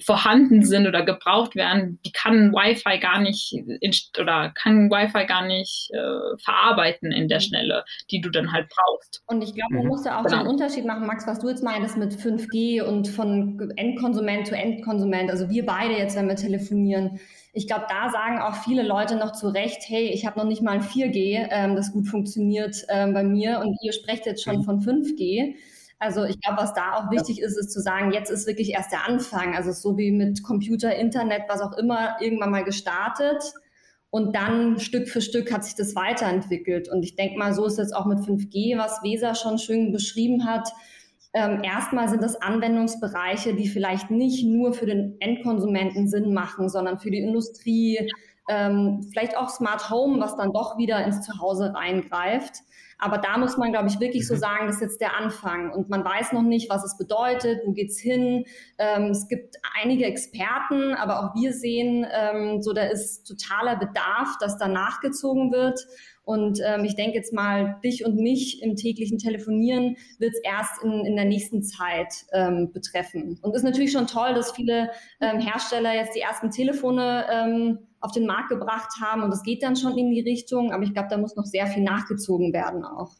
vorhanden 0.00 0.64
sind 0.64 0.86
oder 0.86 1.04
gebraucht 1.04 1.54
werden, 1.54 1.98
die 2.06 2.12
kann 2.12 2.52
Wi-Fi 2.52 2.98
gar 2.98 3.20
nicht 3.20 3.52
in, 3.52 3.92
oder 4.18 4.50
kann 4.54 4.90
Wi-Fi 4.90 5.26
gar 5.26 5.46
nicht 5.46 5.90
äh, 5.92 6.38
verarbeiten 6.38 7.12
in 7.12 7.28
der 7.28 7.38
mhm. 7.38 7.42
Schnelle, 7.42 7.84
die 8.10 8.20
du 8.20 8.30
dann 8.30 8.52
halt 8.52 8.68
brauchst. 8.70 9.22
Und 9.26 9.42
ich 9.42 9.54
glaube, 9.54 9.74
man 9.74 9.82
mhm. 9.84 9.88
muss 9.88 10.04
da 10.04 10.18
auch 10.20 10.24
genau. 10.24 10.38
den 10.38 10.46
Unterschied 10.46 10.86
machen, 10.86 11.06
Max, 11.06 11.26
was 11.26 11.40
du 11.40 11.48
jetzt 11.48 11.62
meintest 11.62 11.98
mit 11.98 12.14
5G 12.14 12.82
und 12.82 13.08
von 13.08 13.70
Endkonsument 13.76 14.46
zu 14.46 14.56
Endkonsument. 14.56 15.30
Also 15.30 15.50
wir 15.50 15.66
beide 15.66 15.94
jetzt, 15.94 16.16
wenn 16.16 16.28
wir 16.28 16.36
telefonieren. 16.36 17.20
Ich 17.52 17.66
glaube, 17.66 17.84
da 17.90 18.08
sagen 18.08 18.40
auch 18.40 18.54
viele 18.64 18.82
Leute 18.82 19.16
noch 19.16 19.32
zu 19.32 19.48
Recht, 19.48 19.82
hey, 19.86 20.06
ich 20.08 20.24
habe 20.24 20.38
noch 20.38 20.46
nicht 20.46 20.62
mal 20.62 20.72
ein 20.72 20.82
4G, 20.82 21.48
ähm, 21.50 21.76
das 21.76 21.92
gut 21.92 22.08
funktioniert 22.08 22.76
ähm, 22.88 23.12
bei 23.12 23.24
mir 23.24 23.60
und 23.60 23.76
ihr 23.82 23.92
sprecht 23.92 24.24
jetzt 24.24 24.42
schon 24.42 24.58
mhm. 24.58 24.62
von 24.62 24.80
5G. 24.80 25.54
Also 26.02 26.24
ich 26.24 26.40
glaube, 26.40 26.60
was 26.60 26.74
da 26.74 26.94
auch 26.94 27.12
wichtig 27.12 27.40
ist, 27.40 27.56
ist 27.56 27.70
zu 27.70 27.80
sagen, 27.80 28.10
jetzt 28.10 28.28
ist 28.28 28.48
wirklich 28.48 28.70
erst 28.70 28.90
der 28.90 29.06
Anfang. 29.06 29.54
Also 29.54 29.70
so 29.70 29.96
wie 29.96 30.10
mit 30.10 30.42
Computer, 30.42 30.92
Internet, 30.96 31.42
was 31.46 31.60
auch 31.60 31.78
immer, 31.78 32.16
irgendwann 32.20 32.50
mal 32.50 32.64
gestartet. 32.64 33.40
Und 34.10 34.34
dann 34.34 34.80
Stück 34.80 35.08
für 35.08 35.20
Stück 35.20 35.52
hat 35.52 35.62
sich 35.62 35.76
das 35.76 35.94
weiterentwickelt. 35.94 36.88
Und 36.88 37.04
ich 37.04 37.14
denke 37.14 37.38
mal, 37.38 37.54
so 37.54 37.64
ist 37.66 37.78
es 37.78 37.92
auch 37.92 38.06
mit 38.06 38.18
5G, 38.18 38.76
was 38.76 39.04
Weser 39.04 39.36
schon 39.36 39.58
schön 39.58 39.92
beschrieben 39.92 40.44
hat. 40.44 40.68
Ähm, 41.34 41.62
erstmal 41.62 42.08
sind 42.08 42.20
das 42.20 42.34
Anwendungsbereiche, 42.34 43.54
die 43.54 43.68
vielleicht 43.68 44.10
nicht 44.10 44.44
nur 44.44 44.74
für 44.74 44.86
den 44.86 45.18
Endkonsumenten 45.20 46.08
Sinn 46.08 46.34
machen, 46.34 46.68
sondern 46.68 46.98
für 46.98 47.12
die 47.12 47.20
Industrie, 47.20 48.10
ähm, 48.48 49.06
vielleicht 49.12 49.36
auch 49.36 49.50
Smart 49.50 49.88
Home, 49.88 50.20
was 50.20 50.36
dann 50.36 50.52
doch 50.52 50.78
wieder 50.78 51.04
ins 51.04 51.22
Zuhause 51.22 51.72
reingreift. 51.72 52.64
Aber 53.02 53.18
da 53.18 53.36
muss 53.36 53.56
man, 53.56 53.72
glaube 53.72 53.88
ich, 53.88 53.98
wirklich 53.98 54.28
so 54.28 54.34
mhm. 54.34 54.38
sagen, 54.38 54.66
das 54.68 54.76
ist 54.76 54.82
jetzt 54.82 55.00
der 55.00 55.16
Anfang. 55.16 55.72
Und 55.72 55.90
man 55.90 56.04
weiß 56.04 56.32
noch 56.32 56.42
nicht, 56.42 56.70
was 56.70 56.84
es 56.84 56.96
bedeutet, 56.96 57.60
wo 57.66 57.72
geht's 57.72 57.98
hin. 57.98 58.44
Ähm, 58.78 59.10
es 59.10 59.26
gibt 59.26 59.56
einige 59.82 60.04
Experten, 60.04 60.94
aber 60.94 61.18
auch 61.18 61.34
wir 61.34 61.52
sehen, 61.52 62.06
ähm, 62.08 62.62
so 62.62 62.72
da 62.72 62.84
ist 62.84 63.24
totaler 63.24 63.74
Bedarf, 63.74 64.38
dass 64.38 64.56
da 64.56 64.68
nachgezogen 64.68 65.50
wird. 65.50 65.84
Und 66.22 66.60
ähm, 66.64 66.84
ich 66.84 66.94
denke 66.94 67.16
jetzt 67.16 67.32
mal, 67.32 67.80
dich 67.82 68.04
und 68.04 68.14
mich 68.14 68.62
im 68.62 68.76
täglichen 68.76 69.18
Telefonieren 69.18 69.96
wird 70.20 70.34
es 70.34 70.40
erst 70.44 70.84
in, 70.84 71.04
in 71.04 71.16
der 71.16 71.24
nächsten 71.24 71.64
Zeit 71.64 72.14
ähm, 72.32 72.70
betreffen. 72.72 73.40
Und 73.42 73.56
ist 73.56 73.64
natürlich 73.64 73.90
schon 73.90 74.06
toll, 74.06 74.32
dass 74.32 74.52
viele 74.52 74.90
ähm, 75.20 75.40
Hersteller 75.40 75.92
jetzt 75.92 76.14
die 76.14 76.20
ersten 76.20 76.52
Telefone 76.52 77.26
ähm, 77.28 77.78
auf 78.02 78.12
den 78.12 78.26
Markt 78.26 78.50
gebracht 78.50 78.90
haben 79.00 79.22
und 79.22 79.32
es 79.32 79.42
geht 79.42 79.62
dann 79.62 79.76
schon 79.76 79.96
in 79.96 80.10
die 80.10 80.20
Richtung, 80.20 80.72
aber 80.72 80.82
ich 80.82 80.92
glaube, 80.92 81.08
da 81.10 81.16
muss 81.16 81.36
noch 81.36 81.44
sehr 81.44 81.66
viel 81.66 81.82
nachgezogen 81.82 82.52
werden 82.52 82.84
auch. 82.84 83.12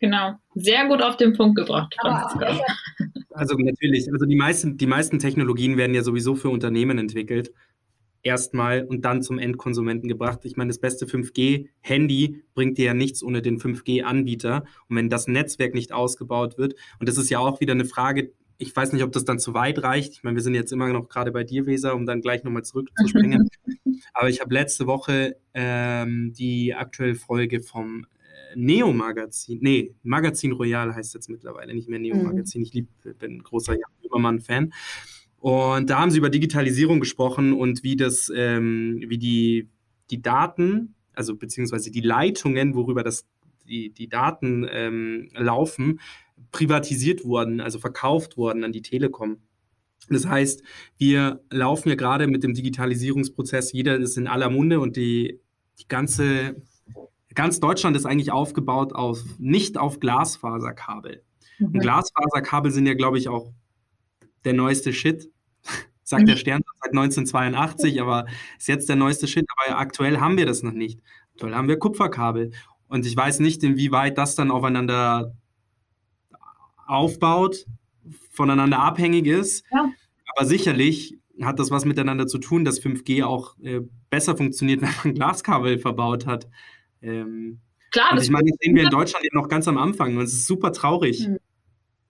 Genau, 0.00 0.34
sehr 0.54 0.88
gut 0.88 1.02
auf 1.02 1.16
den 1.16 1.34
Punkt 1.34 1.56
gebracht. 1.56 1.94
Also 3.32 3.56
natürlich, 3.56 4.12
also 4.12 4.26
die 4.26 4.36
meisten, 4.36 4.76
die 4.76 4.88
meisten 4.88 5.20
Technologien 5.20 5.76
werden 5.76 5.94
ja 5.94 6.02
sowieso 6.02 6.34
für 6.34 6.50
Unternehmen 6.50 6.98
entwickelt 6.98 7.52
erstmal 8.22 8.84
und 8.84 9.04
dann 9.04 9.22
zum 9.22 9.38
Endkonsumenten 9.38 10.08
gebracht. 10.08 10.40
Ich 10.44 10.56
meine, 10.56 10.68
das 10.68 10.78
beste 10.78 11.06
5G-Handy 11.06 12.42
bringt 12.54 12.78
dir 12.78 12.86
ja 12.86 12.94
nichts 12.94 13.22
ohne 13.22 13.42
den 13.42 13.58
5G-Anbieter. 13.58 14.64
Und 14.88 14.96
wenn 14.96 15.08
das 15.08 15.26
Netzwerk 15.26 15.74
nicht 15.74 15.92
ausgebaut 15.92 16.58
wird, 16.58 16.74
und 16.98 17.08
das 17.08 17.18
ist 17.18 17.30
ja 17.30 17.38
auch 17.38 17.60
wieder 17.60 17.72
eine 17.72 17.84
Frage, 17.84 18.32
ich 18.60 18.76
weiß 18.76 18.92
nicht, 18.92 19.02
ob 19.02 19.12
das 19.12 19.24
dann 19.24 19.38
zu 19.38 19.54
weit 19.54 19.82
reicht. 19.82 20.12
Ich 20.12 20.22
meine, 20.22 20.36
wir 20.36 20.42
sind 20.42 20.54
jetzt 20.54 20.70
immer 20.70 20.88
noch 20.92 21.08
gerade 21.08 21.32
bei 21.32 21.44
dir, 21.44 21.64
Weser, 21.64 21.94
um 21.94 22.04
dann 22.04 22.20
gleich 22.20 22.44
nochmal 22.44 22.62
zurückzuspringen. 22.62 23.48
Aber 24.12 24.28
ich 24.28 24.40
habe 24.40 24.52
letzte 24.52 24.86
Woche 24.86 25.36
ähm, 25.54 26.32
die 26.34 26.74
aktuelle 26.74 27.14
Folge 27.14 27.60
vom 27.60 28.04
äh, 28.04 28.56
Neo-Magazin, 28.56 29.60
nee, 29.62 29.94
Magazin 30.02 30.52
Royal 30.52 30.94
heißt 30.94 31.14
jetzt 31.14 31.30
mittlerweile, 31.30 31.74
nicht 31.74 31.88
mehr 31.88 31.98
Neo-Magazin. 31.98 32.60
Mhm. 32.60 32.66
Ich 32.66 32.74
lieb, 32.74 32.88
bin 33.18 33.36
ein 33.36 33.42
großer 33.42 33.72
Jan 33.72 33.90
Übermann-Fan. 34.02 34.72
Und 35.38 35.88
da 35.88 35.98
haben 35.98 36.10
sie 36.10 36.18
über 36.18 36.28
Digitalisierung 36.28 37.00
gesprochen 37.00 37.54
und 37.54 37.82
wie 37.82 37.96
das, 37.96 38.30
ähm, 38.34 39.02
wie 39.06 39.16
die, 39.16 39.68
die 40.10 40.20
Daten, 40.20 40.94
also 41.14 41.34
beziehungsweise 41.34 41.90
die 41.90 42.02
Leitungen, 42.02 42.74
worüber 42.74 43.02
das, 43.02 43.24
die, 43.66 43.88
die 43.88 44.08
Daten 44.08 44.66
ähm, 44.70 45.30
laufen, 45.34 45.98
privatisiert 46.52 47.24
wurden, 47.24 47.60
also 47.60 47.78
verkauft 47.78 48.36
wurden 48.36 48.64
an 48.64 48.72
die 48.72 48.82
Telekom. 48.82 49.38
Das 50.08 50.26
heißt, 50.26 50.62
wir 50.98 51.40
laufen 51.50 51.88
ja 51.88 51.94
gerade 51.94 52.26
mit 52.26 52.42
dem 52.42 52.54
Digitalisierungsprozess, 52.54 53.72
jeder 53.72 53.96
ist 53.96 54.16
in 54.16 54.26
aller 54.26 54.50
Munde 54.50 54.80
und 54.80 54.96
die, 54.96 55.40
die 55.78 55.88
ganze, 55.88 56.56
ganz 57.34 57.60
Deutschland 57.60 57.96
ist 57.96 58.06
eigentlich 58.06 58.32
aufgebaut 58.32 58.92
auf, 58.92 59.22
nicht 59.38 59.78
auf 59.78 60.00
Glasfaserkabel. 60.00 61.22
Mhm. 61.58 61.66
Und 61.66 61.78
Glasfaserkabel 61.80 62.72
sind 62.72 62.86
ja, 62.86 62.94
glaube 62.94 63.18
ich, 63.18 63.28
auch 63.28 63.52
der 64.44 64.54
neueste 64.54 64.92
Shit. 64.92 65.30
Sagt 66.02 66.26
der 66.26 66.34
mhm. 66.34 66.40
Stern 66.40 66.62
seit 66.82 66.90
1982, 66.90 68.00
aber 68.00 68.26
ist 68.58 68.66
jetzt 68.66 68.88
der 68.88 68.96
neueste 68.96 69.28
Shit. 69.28 69.46
Aber 69.56 69.78
aktuell 69.78 70.18
haben 70.18 70.36
wir 70.36 70.46
das 70.46 70.64
noch 70.64 70.72
nicht. 70.72 71.00
Aktuell 71.34 71.54
haben 71.54 71.68
wir 71.68 71.78
Kupferkabel. 71.78 72.50
Und 72.88 73.06
ich 73.06 73.16
weiß 73.16 73.38
nicht, 73.38 73.62
inwieweit 73.62 74.18
das 74.18 74.34
dann 74.34 74.50
aufeinander 74.50 75.36
aufbaut, 76.90 77.66
voneinander 78.30 78.80
abhängig 78.80 79.26
ist. 79.26 79.64
Ja. 79.72 79.90
Aber 80.34 80.46
sicherlich 80.46 81.18
hat 81.40 81.58
das 81.58 81.70
was 81.70 81.84
miteinander 81.84 82.26
zu 82.26 82.38
tun, 82.38 82.64
dass 82.64 82.82
5G 82.82 83.24
auch 83.24 83.56
äh, 83.60 83.80
besser 84.10 84.36
funktioniert, 84.36 84.82
wenn 84.82 84.90
man 85.04 85.14
Glaskabel 85.14 85.78
verbaut 85.78 86.26
hat. 86.26 86.48
Ähm, 87.02 87.60
Klar, 87.92 88.12
und 88.12 88.22
ich 88.22 88.30
meine, 88.30 88.50
das 88.50 88.58
sehen 88.60 88.76
wir 88.76 88.84
in 88.84 88.90
Deutschland 88.90 89.24
noch 89.32 89.48
ganz 89.48 89.66
am 89.66 89.76
Anfang 89.76 90.16
und 90.16 90.22
es 90.22 90.32
ist 90.32 90.46
super 90.46 90.72
traurig. 90.72 91.26
Mhm. 91.26 91.38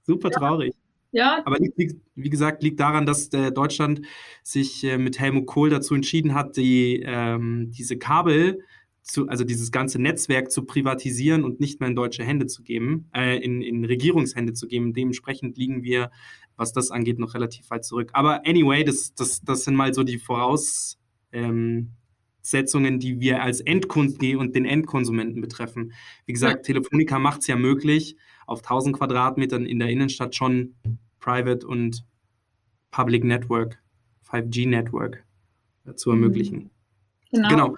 Super 0.03 0.31
traurig. 0.31 0.75
Ja. 1.13 1.43
Aber 1.45 1.59
liegt, 1.59 1.97
wie 2.15 2.31
gesagt, 2.31 2.63
liegt 2.63 2.81
daran, 2.81 3.07
dass 3.07 3.33
äh, 3.33 3.51
Deutschland 3.51 4.03
sich 4.43 4.85
äh, 4.85 4.99
mit 4.99 5.19
Helmut 5.19 5.47
Kohl 5.47 5.71
dazu 5.71 5.95
entschieden 5.95 6.35
hat, 6.35 6.57
die, 6.57 7.03
ähm, 7.05 7.71
diese 7.73 7.97
Kabel, 7.97 8.61
zu, 9.03 9.29
also 9.29 9.45
dieses 9.45 9.73
ganze 9.73 10.01
Netzwerk 10.01 10.51
zu 10.51 10.65
privatisieren 10.65 11.45
und 11.45 11.61
nicht 11.61 11.81
mehr 11.81 11.89
in 11.89 11.97
deutsche 11.97 12.25
Hände 12.25 12.47
zu 12.47 12.63
geben, 12.63 13.09
äh, 13.15 13.39
in, 13.39 13.63
in 13.63 13.85
Regierungshände 13.85 14.53
zu 14.53 14.67
geben. 14.67 14.93
Dementsprechend 14.93 15.57
liegen 15.57 15.83
wir, 15.83 16.11
was 16.57 16.73
das 16.73 16.91
angeht, 16.91 17.19
noch 17.19 17.35
relativ 17.35 17.71
weit 17.71 17.85
zurück. 17.85 18.11
Aber 18.13 18.47
anyway, 18.47 18.85
das, 18.85 19.15
das, 19.15 19.41
das 19.41 19.65
sind 19.65 19.75
mal 19.75 19.95
so 19.95 20.03
die 20.03 20.19
Voraussetzungen, 20.19 20.99
ähm, 21.33 22.99
die 23.01 23.21
wir 23.21 23.43
als 23.43 23.61
Endkunden 23.61 24.37
und 24.37 24.55
den 24.55 24.65
Endkonsumenten 24.65 25.41
betreffen. 25.41 25.93
Wie 26.27 26.33
gesagt, 26.33 26.59
ja. 26.69 26.75
Telefonica 26.75 27.19
macht 27.19 27.41
es 27.41 27.47
ja 27.47 27.57
möglich, 27.57 28.17
auf 28.47 28.61
1000 28.61 28.97
Quadratmetern 28.97 29.65
in 29.65 29.79
der 29.79 29.89
Innenstadt 29.89 30.35
schon 30.35 30.75
Private 31.21 31.67
und 31.67 32.05
Public 32.91 33.25
Network, 33.25 33.79
5G 34.29 34.69
Network 34.69 35.25
äh, 35.87 35.95
zu 35.95 36.11
mhm. 36.11 36.17
ermöglichen. 36.17 36.71
Genau. 37.31 37.49
genau. 37.49 37.77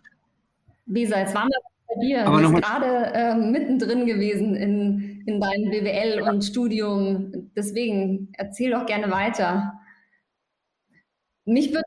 Lisa, 0.87 1.19
jetzt 1.19 1.35
waren 1.35 1.49
wir 1.49 1.59
bei 1.89 2.01
dir. 2.01 2.27
Aber 2.27 2.43
du 2.43 2.51
bist 2.51 2.63
gerade 2.63 3.13
äh, 3.15 3.35
mittendrin 3.35 4.07
gewesen 4.07 4.55
in, 4.55 5.23
in 5.27 5.41
deinem 5.41 5.71
BWL 5.71 6.23
und 6.23 6.43
Studium. 6.43 7.51
Deswegen 7.57 8.33
erzähl 8.35 8.73
doch 8.73 8.87
gerne 8.87 9.11
weiter. 9.11 9.75
Mich 11.45 11.73
würde 11.73 11.85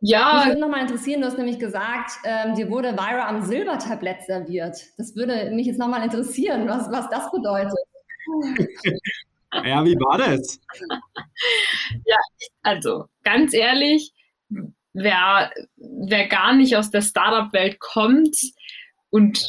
ja. 0.00 0.34
Mich 0.36 0.46
würde 0.46 0.60
nochmal 0.60 0.82
interessieren, 0.82 1.20
du 1.20 1.26
hast 1.26 1.38
nämlich 1.38 1.58
gesagt, 1.58 2.12
ähm, 2.24 2.54
dir 2.54 2.70
wurde 2.70 2.92
Vira 2.92 3.28
am 3.28 3.42
Silbertablett 3.42 4.22
serviert. 4.22 4.76
Das 4.96 5.16
würde 5.16 5.50
mich 5.50 5.66
jetzt 5.66 5.78
nochmal 5.78 6.04
interessieren, 6.04 6.68
was, 6.68 6.90
was 6.90 7.08
das 7.10 7.30
bedeutet. 7.32 7.78
ja, 9.64 9.84
wie 9.84 9.96
war 9.96 10.18
das? 10.18 10.60
ja, 12.04 12.16
also 12.62 13.06
ganz 13.24 13.52
ehrlich, 13.54 14.12
wer, 14.92 15.50
wer 15.76 16.26
gar 16.28 16.54
nicht 16.54 16.76
aus 16.76 16.90
der 16.90 17.02
Startup-Welt 17.02 17.78
kommt 17.80 18.36
und 19.10 19.44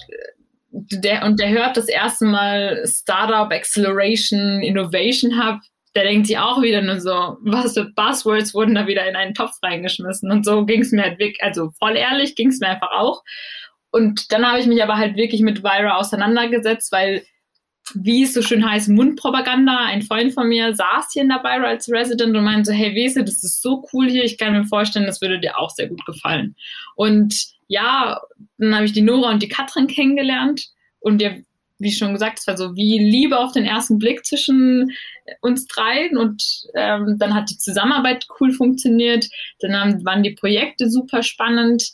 der, 0.72 1.26
und 1.26 1.40
der 1.40 1.50
hört 1.50 1.78
das 1.78 1.88
erste 1.88 2.26
Mal 2.26 2.84
Startup 2.86 3.52
Acceleration 3.52 4.62
Innovation 4.62 5.44
Hub, 5.44 5.62
der 5.96 6.04
denkt 6.04 6.28
sich 6.28 6.38
auch 6.38 6.62
wieder 6.62 6.82
nur 6.82 7.00
so, 7.00 7.38
was 7.42 7.74
für 7.74 7.86
Buzzwords 7.96 8.54
wurden 8.54 8.76
da 8.76 8.88
wieder 8.88 9.08
in 9.08 9.16
einen 9.16 9.34
Topf 9.34 9.58
reingeschmissen. 9.64 10.32
Und 10.32 10.46
so 10.46 10.66
ging 10.66 10.82
es 10.82 10.92
mir 10.92 11.04
halt 11.04 11.20
wirklich, 11.20 11.42
also 11.44 11.72
voll 11.80 11.98
ehrlich 11.98 12.36
ging 12.36 12.50
es 12.50 12.60
mir 12.60 12.68
einfach 12.68 12.92
auch. 12.92 13.24
Und 13.92 14.32
dann 14.32 14.46
habe 14.46 14.60
ich 14.60 14.68
mich 14.68 14.84
aber 14.84 14.98
halt 14.98 15.16
wirklich 15.16 15.42
mit 15.42 15.64
Vira 15.64 15.98
auseinandergesetzt, 15.98 16.92
weil, 16.92 17.24
wie 17.96 18.24
es 18.24 18.34
so 18.34 18.42
schön 18.42 18.68
heißt, 18.68 18.90
Mundpropaganda, 18.90 19.86
ein 19.86 20.02
Freund 20.02 20.34
von 20.34 20.48
mir 20.48 20.76
saß 20.76 21.10
hier 21.14 21.24
in 21.24 21.30
der 21.30 21.44
Vira 21.44 21.68
als 21.68 21.90
Resident 21.90 22.36
und 22.36 22.44
meinte 22.44 22.72
so, 22.72 22.74
hey 22.74 22.94
Wese, 22.96 23.24
das 23.24 23.44
ist 23.44 23.62
so 23.62 23.86
cool 23.94 24.10
hier, 24.10 24.24
ich 24.24 24.38
kann 24.38 24.54
mir 24.54 24.66
vorstellen, 24.66 25.06
das 25.06 25.22
würde 25.22 25.40
dir 25.40 25.58
auch 25.58 25.70
sehr 25.70 25.88
gut 25.88 26.06
gefallen. 26.06 26.56
Und 26.96 27.48
ja, 27.68 28.20
dann 28.58 28.76
habe 28.76 28.86
ich 28.86 28.94
die 28.94 29.02
Nora 29.02 29.32
und 29.32 29.44
die 29.44 29.48
Katrin 29.48 29.88
kennengelernt 29.88 30.68
und 31.00 31.20
wir 31.20 31.44
wie 31.80 31.94
schon 31.94 32.12
gesagt, 32.12 32.40
es 32.40 32.48
war 32.48 32.58
so 32.58 32.76
wie 32.76 33.00
Liebe 33.00 33.40
auf 33.40 33.54
den 33.54 33.64
ersten 33.64 33.98
Blick 33.98 34.26
zwischen 34.26 34.92
uns 35.42 35.66
dreien 35.66 36.18
und 36.18 36.68
ähm, 36.76 37.16
dann 37.18 37.34
hat 37.34 37.50
die 37.50 37.58
Zusammenarbeit 37.58 38.28
cool 38.40 38.52
funktioniert. 38.52 39.30
Dann 39.62 39.76
haben, 39.76 40.06
waren 40.06 40.22
die 40.22 40.36
Projekte 40.36 40.90
super 40.90 41.24
spannend. 41.24 41.92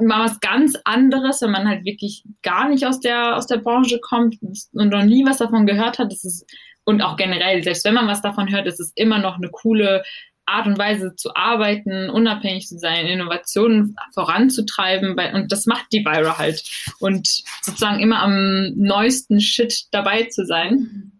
Mal 0.00 0.24
was 0.24 0.40
ganz 0.40 0.76
anderes, 0.84 1.40
wenn 1.42 1.50
man 1.50 1.68
halt 1.68 1.84
wirklich 1.84 2.24
gar 2.42 2.68
nicht 2.68 2.86
aus 2.86 3.00
der, 3.00 3.36
aus 3.36 3.46
der 3.46 3.58
Branche 3.58 3.98
kommt 4.00 4.36
und 4.42 4.88
noch 4.90 5.04
nie 5.04 5.24
was 5.24 5.38
davon 5.38 5.66
gehört 5.66 5.98
hat. 5.98 6.12
Das 6.12 6.24
ist, 6.24 6.44
und 6.84 7.02
auch 7.02 7.16
generell, 7.16 7.62
selbst 7.62 7.84
wenn 7.84 7.94
man 7.94 8.06
was 8.06 8.22
davon 8.22 8.50
hört, 8.50 8.66
ist 8.66 8.80
es 8.80 8.92
immer 8.94 9.18
noch 9.18 9.36
eine 9.36 9.50
coole 9.50 10.02
Art 10.46 10.66
und 10.66 10.78
Weise 10.78 11.14
zu 11.16 11.34
arbeiten, 11.34 12.08
unabhängig 12.08 12.68
zu 12.68 12.78
sein, 12.78 13.06
Innovationen 13.06 13.96
voranzutreiben. 14.14 15.18
und 15.34 15.50
das 15.50 15.66
macht 15.66 15.86
die 15.92 16.04
Vira 16.04 16.38
halt. 16.38 16.62
Und 17.00 17.26
sozusagen 17.62 18.00
immer 18.00 18.22
am 18.22 18.72
neuesten 18.76 19.40
Shit 19.40 19.86
dabei 19.90 20.24
zu 20.24 20.46
sein. 20.46 21.12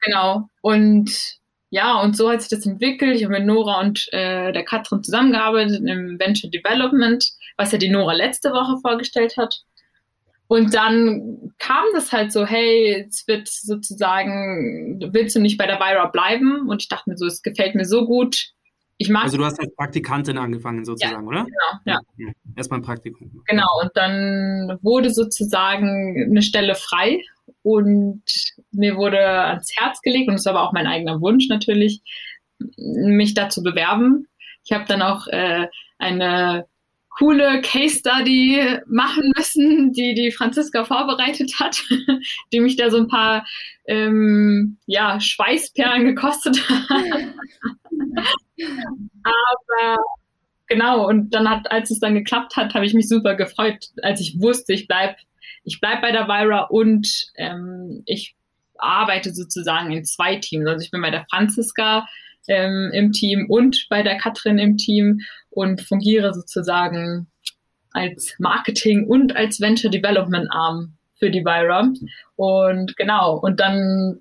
Genau. 0.00 0.48
Und 0.62 1.39
ja, 1.70 2.00
und 2.00 2.16
so 2.16 2.28
hat 2.30 2.42
sich 2.42 2.50
das 2.50 2.66
entwickelt. 2.66 3.16
Ich 3.16 3.24
habe 3.24 3.34
mit 3.34 3.46
Nora 3.46 3.80
und 3.80 4.12
äh, 4.12 4.52
der 4.52 4.64
Katrin 4.64 5.04
zusammengearbeitet 5.04 5.80
im 5.86 6.18
Venture 6.18 6.50
Development, 6.50 7.24
was 7.56 7.70
ja 7.70 7.78
die 7.78 7.88
Nora 7.88 8.12
letzte 8.12 8.50
Woche 8.50 8.78
vorgestellt 8.80 9.36
hat. 9.36 9.62
Und 10.48 10.74
dann 10.74 11.52
kam 11.58 11.84
das 11.94 12.10
halt 12.10 12.32
so, 12.32 12.44
hey, 12.44 13.06
es 13.08 13.28
wird 13.28 13.46
sozusagen, 13.46 14.98
willst 15.12 15.36
du 15.36 15.40
nicht 15.40 15.58
bei 15.58 15.66
der 15.66 15.78
Vira 15.78 16.06
bleiben? 16.06 16.68
Und 16.68 16.82
ich 16.82 16.88
dachte 16.88 17.08
mir 17.08 17.16
so, 17.16 17.26
es 17.26 17.40
gefällt 17.40 17.76
mir 17.76 17.84
so 17.84 18.04
gut. 18.04 18.52
Ich 18.98 19.08
mag 19.08 19.22
also 19.24 19.38
du 19.38 19.44
hast 19.44 19.60
als 19.60 19.72
Praktikantin 19.76 20.38
angefangen 20.38 20.84
sozusagen, 20.84 21.22
ja, 21.22 21.28
oder? 21.28 21.44
Genau, 21.44 21.80
ja. 21.86 22.00
ja. 22.16 22.32
Erstmal 22.56 22.80
ein 22.80 22.82
Praktikum. 22.82 23.44
Genau, 23.46 23.68
und 23.80 23.92
dann 23.94 24.76
wurde 24.82 25.10
sozusagen 25.10 26.26
eine 26.30 26.42
Stelle 26.42 26.74
frei 26.74 27.22
und 27.62 28.22
mir 28.72 28.96
wurde 28.96 29.20
ans 29.20 29.72
Herz 29.76 30.00
gelegt, 30.02 30.28
und 30.28 30.34
es 30.34 30.44
war 30.46 30.54
aber 30.54 30.68
auch 30.68 30.72
mein 30.72 30.86
eigener 30.86 31.20
Wunsch 31.20 31.48
natürlich, 31.48 32.00
mich 32.76 33.34
da 33.34 33.48
zu 33.48 33.62
bewerben. 33.62 34.26
Ich 34.64 34.72
habe 34.72 34.84
dann 34.86 35.02
auch 35.02 35.26
äh, 35.28 35.66
eine 35.98 36.66
coole 37.20 37.60
Case 37.60 37.98
Study 37.98 38.78
machen 38.86 39.32
müssen, 39.36 39.92
die 39.92 40.14
die 40.14 40.30
Franziska 40.30 40.84
vorbereitet 40.84 41.58
hat, 41.58 41.82
die 42.52 42.60
mich 42.60 42.76
da 42.76 42.90
so 42.90 42.98
ein 42.98 43.08
paar 43.08 43.46
ähm, 43.86 44.78
ja, 44.86 45.20
Schweißperlen 45.20 46.06
gekostet 46.06 46.66
hat. 46.68 46.88
Aber 49.22 50.02
genau, 50.68 51.06
und 51.06 51.34
dann 51.34 51.50
hat, 51.50 51.70
als 51.70 51.90
es 51.90 52.00
dann 52.00 52.14
geklappt 52.14 52.56
hat, 52.56 52.74
habe 52.74 52.86
ich 52.86 52.94
mich 52.94 53.08
super 53.08 53.34
gefreut, 53.34 53.88
als 54.02 54.20
ich 54.20 54.40
wusste, 54.40 54.72
ich 54.72 54.86
bleib, 54.86 55.16
ich 55.64 55.80
bleib 55.80 56.02
bei 56.02 56.12
der 56.12 56.26
Vira 56.26 56.64
und 56.64 57.08
ähm, 57.36 58.02
ich 58.06 58.34
arbeite 58.78 59.32
sozusagen 59.34 59.92
in 59.92 60.04
zwei 60.04 60.36
Teams. 60.36 60.66
Also 60.66 60.84
ich 60.84 60.90
bin 60.90 61.02
bei 61.02 61.10
der 61.10 61.26
Franziska 61.30 62.06
ähm, 62.48 62.90
im 62.92 63.12
Team 63.12 63.46
und 63.48 63.86
bei 63.90 64.02
der 64.02 64.16
Katrin 64.16 64.58
im 64.58 64.76
Team 64.76 65.20
und 65.50 65.80
fungiere 65.82 66.32
sozusagen 66.32 67.28
als 67.92 68.34
Marketing 68.38 69.06
und 69.06 69.36
als 69.36 69.60
Venture 69.60 69.90
Development 69.90 70.48
Arm 70.50 70.96
für 71.18 71.30
die 71.30 71.44
Vira. 71.44 71.92
Und 72.36 72.96
genau, 72.96 73.36
und 73.36 73.60
dann, 73.60 74.20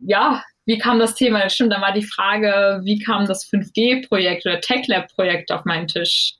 ja, 0.00 0.42
wie 0.64 0.78
kam 0.78 0.98
das 0.98 1.14
Thema? 1.14 1.48
Stimmt, 1.48 1.72
dann 1.72 1.82
war 1.82 1.92
die 1.92 2.06
Frage, 2.06 2.80
wie 2.84 2.98
kam 2.98 3.26
das 3.26 3.48
5G-Projekt 3.48 4.46
oder 4.46 4.60
TechLab-Projekt 4.60 5.50
auf 5.50 5.64
meinen 5.64 5.86
Tisch? 5.86 6.34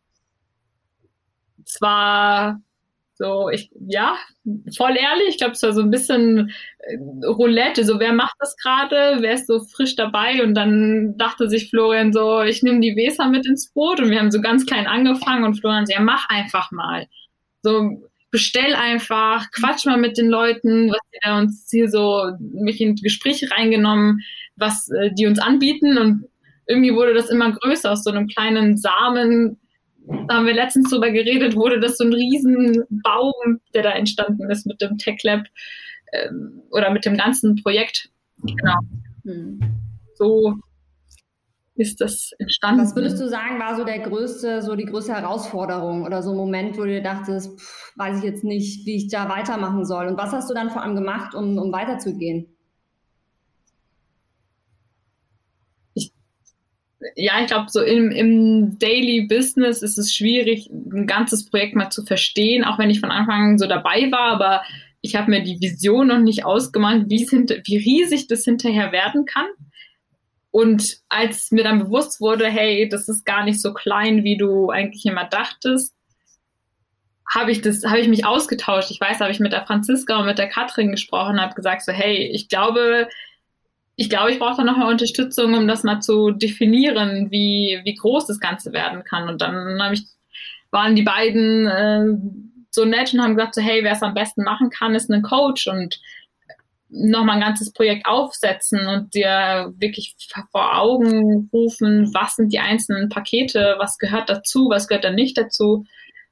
Es 1.64 1.81
war 1.81 2.61
so, 3.18 3.48
ich, 3.48 3.70
ja, 3.88 4.16
voll 4.76 4.94
ehrlich, 4.96 5.29
ich 5.29 5.38
glaube, 5.38 5.52
es 5.52 5.62
war 5.62 5.72
so 5.72 5.81
ein 5.81 5.90
bisschen 5.90 6.52
äh, 6.81 7.26
Roulette, 7.26 7.85
so 7.85 7.98
wer 7.98 8.12
macht 8.12 8.35
das 8.38 8.57
gerade, 8.57 9.16
wer 9.20 9.33
ist 9.33 9.46
so 9.46 9.61
frisch 9.61 9.96
dabei? 9.96 10.42
Und 10.42 10.55
dann 10.55 11.16
dachte 11.16 11.48
sich 11.48 11.70
Florian 11.70 12.12
so, 12.12 12.42
ich 12.42 12.62
nehme 12.62 12.81
die 12.81 12.94
Weser 12.94 13.29
mit 13.29 13.46
ins 13.46 13.72
Boot. 13.72 14.00
Und 14.00 14.11
wir 14.11 14.18
haben 14.18 14.31
so 14.31 14.40
ganz 14.40 14.66
klein 14.66 14.87
angefangen 14.87 15.44
und 15.44 15.59
Florian 15.59 15.87
so, 15.87 15.94
ja, 15.94 16.00
mach 16.00 16.29
einfach 16.29 16.70
mal. 16.72 17.07
So, 17.62 18.07
bestell 18.31 18.74
einfach, 18.74 19.50
quatsch 19.50 19.87
mal 19.87 19.96
mit 19.96 20.18
den 20.18 20.29
Leuten, 20.29 20.90
was 20.90 21.00
die 21.14 21.31
uns 21.31 21.68
hier 21.70 21.88
so, 21.88 22.33
mich 22.38 22.83
in 22.83 22.96
Gespräche 22.96 23.50
reingenommen, 23.50 24.20
was 24.57 24.90
äh, 24.90 25.11
die 25.14 25.26
uns 25.26 25.38
anbieten. 25.38 25.96
Und 25.96 26.26
irgendwie 26.66 26.94
wurde 26.94 27.14
das 27.14 27.31
immer 27.31 27.50
größer 27.52 27.92
aus 27.92 28.05
so 28.05 28.11
einem 28.11 28.26
kleinen 28.26 28.76
Samen, 28.76 29.59
da 30.07 30.35
haben 30.35 30.47
wir 30.47 30.55
letztens 30.55 30.90
drüber 30.90 31.11
geredet, 31.11 31.57
wurde 31.57 31.81
das 31.81 31.99
so 31.99 32.05
ein 32.05 32.12
Riesenbaum, 32.12 33.61
der 33.75 33.83
da 33.83 33.90
entstanden 33.90 34.51
ist 34.51 34.66
mit 34.66 34.81
dem 34.81 34.99
Tech 34.99 35.23
Lab 35.23 35.45
ähm, 36.12 36.62
oder 36.71 36.90
mit 36.90 37.05
dem 37.05 37.16
ganzen 37.16 37.57
Projekt. 37.57 38.11
Genau. 38.42 38.79
Hm. 39.25 39.61
So 40.14 40.55
ist 41.75 42.01
das 42.01 42.31
entstanden. 42.38 42.81
Was 42.81 42.97
würdest 42.97 43.21
du 43.21 43.29
sagen, 43.29 43.59
war 43.59 43.77
so 43.77 43.85
der 43.85 43.99
größte, 43.99 44.62
so 44.62 44.77
die 44.77 44.87
größte 44.87 45.14
Herausforderung 45.14 46.05
oder 46.05 46.23
so 46.23 46.31
ein 46.31 46.37
Moment, 46.37 46.79
wo 46.79 46.83
du 46.83 46.88
dir 46.88 47.03
dachtest, 47.03 47.59
pff, 47.59 47.92
weiß 47.97 48.19
ich 48.19 48.25
jetzt 48.25 48.45
nicht, 48.45 48.87
wie 48.87 48.97
ich 48.97 49.09
da 49.09 49.29
weitermachen 49.29 49.85
soll? 49.85 50.07
Und 50.07 50.16
was 50.16 50.33
hast 50.33 50.49
du 50.49 50.55
dann 50.55 50.71
vor 50.71 50.83
allem 50.83 50.95
gemacht, 50.95 51.35
um, 51.35 51.59
um 51.59 51.73
weiterzugehen? 51.73 52.56
Ja, 57.15 57.41
ich 57.41 57.47
glaube, 57.49 57.67
so 57.69 57.83
im, 57.83 58.11
im 58.11 58.79
Daily 58.79 59.27
Business 59.27 59.83
ist 59.83 59.99
es 59.99 60.15
schwierig, 60.15 60.71
ein 60.71 61.07
ganzes 61.07 61.47
Projekt 61.47 61.77
mal 61.77 61.91
zu 61.91 62.05
verstehen, 62.05 62.65
auch 62.65 62.79
wenn 62.79 62.91
ich 62.91 63.01
von 63.01 63.11
Anfang 63.11 63.53
an 63.53 63.59
so 63.59 63.67
dabei 63.67 64.11
war, 64.11 64.33
aber 64.33 64.63
ich 65.03 65.15
habe 65.15 65.31
mir 65.31 65.43
die 65.43 65.61
Vision 65.61 66.09
noch 66.09 66.19
nicht 66.19 66.45
ausgemalt, 66.45 67.09
wie, 67.09 67.27
wie 67.29 67.77
riesig 67.77 68.29
das 68.29 68.45
hinterher 68.45 68.93
werden 68.93 69.25
kann. 69.25 69.47
Und 70.51 71.01
als 71.11 71.51
mir 71.51 71.65
dann 71.65 71.81
bewusst 71.81 72.21
wurde, 72.21 72.47
hey, 72.47 72.89
das 72.89 73.09
ist 73.09 73.27
gar 73.27 73.45
nicht 73.45 73.61
so 73.61 73.75
klein, 73.75 74.25
wie 74.25 74.39
du 74.39 74.71
eigentlich 74.71 75.05
immer 75.05 75.25
dachtest, 75.25 75.95
habe 77.29 77.51
ich 77.51 77.61
das, 77.61 77.83
ich 77.85 78.09
mich 78.09 78.25
ausgetauscht. 78.25 78.91
Ich 78.91 79.01
weiß, 79.01 79.21
habe 79.21 79.31
ich 79.31 79.41
mit 79.41 79.53
der 79.53 79.67
Franziska 79.67 80.19
und 80.19 80.27
mit 80.27 80.39
der 80.39 80.49
Katrin 80.49 80.93
gesprochen, 80.93 81.41
habe 81.41 81.55
gesagt 81.55 81.85
so, 81.85 81.93
hey, 81.93 82.31
ich 82.33 82.49
glaube, 82.49 83.09
ich 83.97 84.11
glaube, 84.11 84.31
ich 84.31 84.39
brauche 84.39 84.59
da 84.59 84.65
nochmal 84.65 84.93
Unterstützung, 84.93 85.55
um 85.55 85.67
das 85.67 85.83
mal 85.83 86.01
zu 86.01 86.31
definieren, 86.31 87.31
wie, 87.31 87.81
wie 87.83 87.95
groß 87.95 88.27
das 88.27 88.39
Ganze 88.39 88.73
werden 88.73 89.05
kann. 89.05 89.29
Und 89.29 89.41
dann 89.41 89.81
ich, 89.93 90.07
waren 90.71 90.95
die 90.95 91.03
beiden 91.03 91.67
äh, 91.67 92.07
so 92.71 92.85
nett 92.85 93.15
und 93.15 93.23
haben 93.23 93.35
gesagt, 93.35 93.55
so, 93.55 93.63
hey, 93.63 93.83
wer 93.83 93.93
es 93.93 94.03
am 94.03 94.13
besten 94.13 94.45
machen 94.45 94.69
kann, 94.69 94.95
ist 94.95 95.11
ein 95.11 95.23
Coach 95.23 95.67
und 95.67 95.99
nochmal 96.89 97.37
ein 97.37 97.43
ganzes 97.43 97.73
Projekt 97.73 98.07
aufsetzen 98.07 98.87
und 98.87 99.15
dir 99.15 99.73
wirklich 99.79 100.15
vor 100.53 100.79
Augen 100.79 101.49
rufen, 101.53 102.13
was 102.15 102.37
sind 102.37 102.53
die 102.53 102.61
einzelnen 102.61 103.09
Pakete, 103.09 103.77
was 103.79 103.99
gehört 103.99 104.29
dazu, 104.29 104.69
was 104.71 104.89
gehört 104.89 105.05
da 105.05 105.11
nicht 105.11 105.39
dazu. 105.39 105.85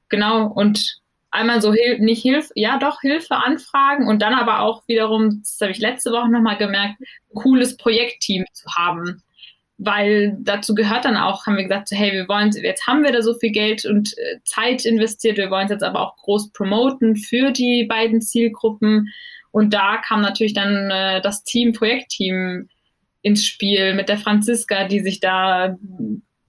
Genau, 0.07 0.47
und 0.47 0.99
einmal 1.35 1.61
so 1.61 1.73
Hil 1.73 1.99
nicht 1.99 2.21
Hilfe, 2.21 2.51
ja 2.55 2.79
doch 2.79 3.01
Hilfe 3.01 3.35
anfragen 3.35 4.07
und 4.07 4.21
dann 4.21 4.33
aber 4.33 4.61
auch 4.61 4.83
wiederum, 4.87 5.41
das 5.41 5.57
habe 5.61 5.71
ich 5.71 5.79
letzte 5.79 6.11
Woche 6.11 6.29
nochmal 6.29 6.57
gemerkt, 6.57 6.99
ein 6.99 7.35
cooles 7.35 7.77
Projektteam 7.77 8.45
zu 8.53 8.65
haben. 8.75 9.21
Weil 9.77 10.37
dazu 10.39 10.73
gehört 10.73 11.03
dann 11.03 11.17
auch, 11.17 11.45
haben 11.45 11.57
wir 11.57 11.63
gesagt, 11.63 11.89
so, 11.89 11.97
hey, 11.97 12.13
wir 12.13 12.29
wollen, 12.29 12.51
jetzt 12.51 12.87
haben 12.87 13.03
wir 13.03 13.11
da 13.11 13.21
so 13.21 13.33
viel 13.33 13.51
Geld 13.51 13.85
und 13.85 14.17
äh, 14.17 14.39
Zeit 14.45 14.85
investiert, 14.85 15.37
wir 15.37 15.51
wollen 15.51 15.65
es 15.65 15.71
jetzt 15.71 15.83
aber 15.83 15.99
auch 15.99 16.15
groß 16.15 16.51
promoten 16.53 17.17
für 17.17 17.51
die 17.51 17.83
beiden 17.83 18.21
Zielgruppen. 18.21 19.09
Und 19.51 19.73
da 19.73 19.97
kam 19.97 20.21
natürlich 20.21 20.53
dann 20.53 20.89
äh, 20.91 21.21
das 21.21 21.43
Team, 21.43 21.73
Projektteam 21.73 22.69
ins 23.21 23.45
Spiel 23.45 23.95
mit 23.95 24.07
der 24.07 24.17
Franziska, 24.17 24.87
die 24.87 25.01
sich 25.01 25.19
da 25.19 25.75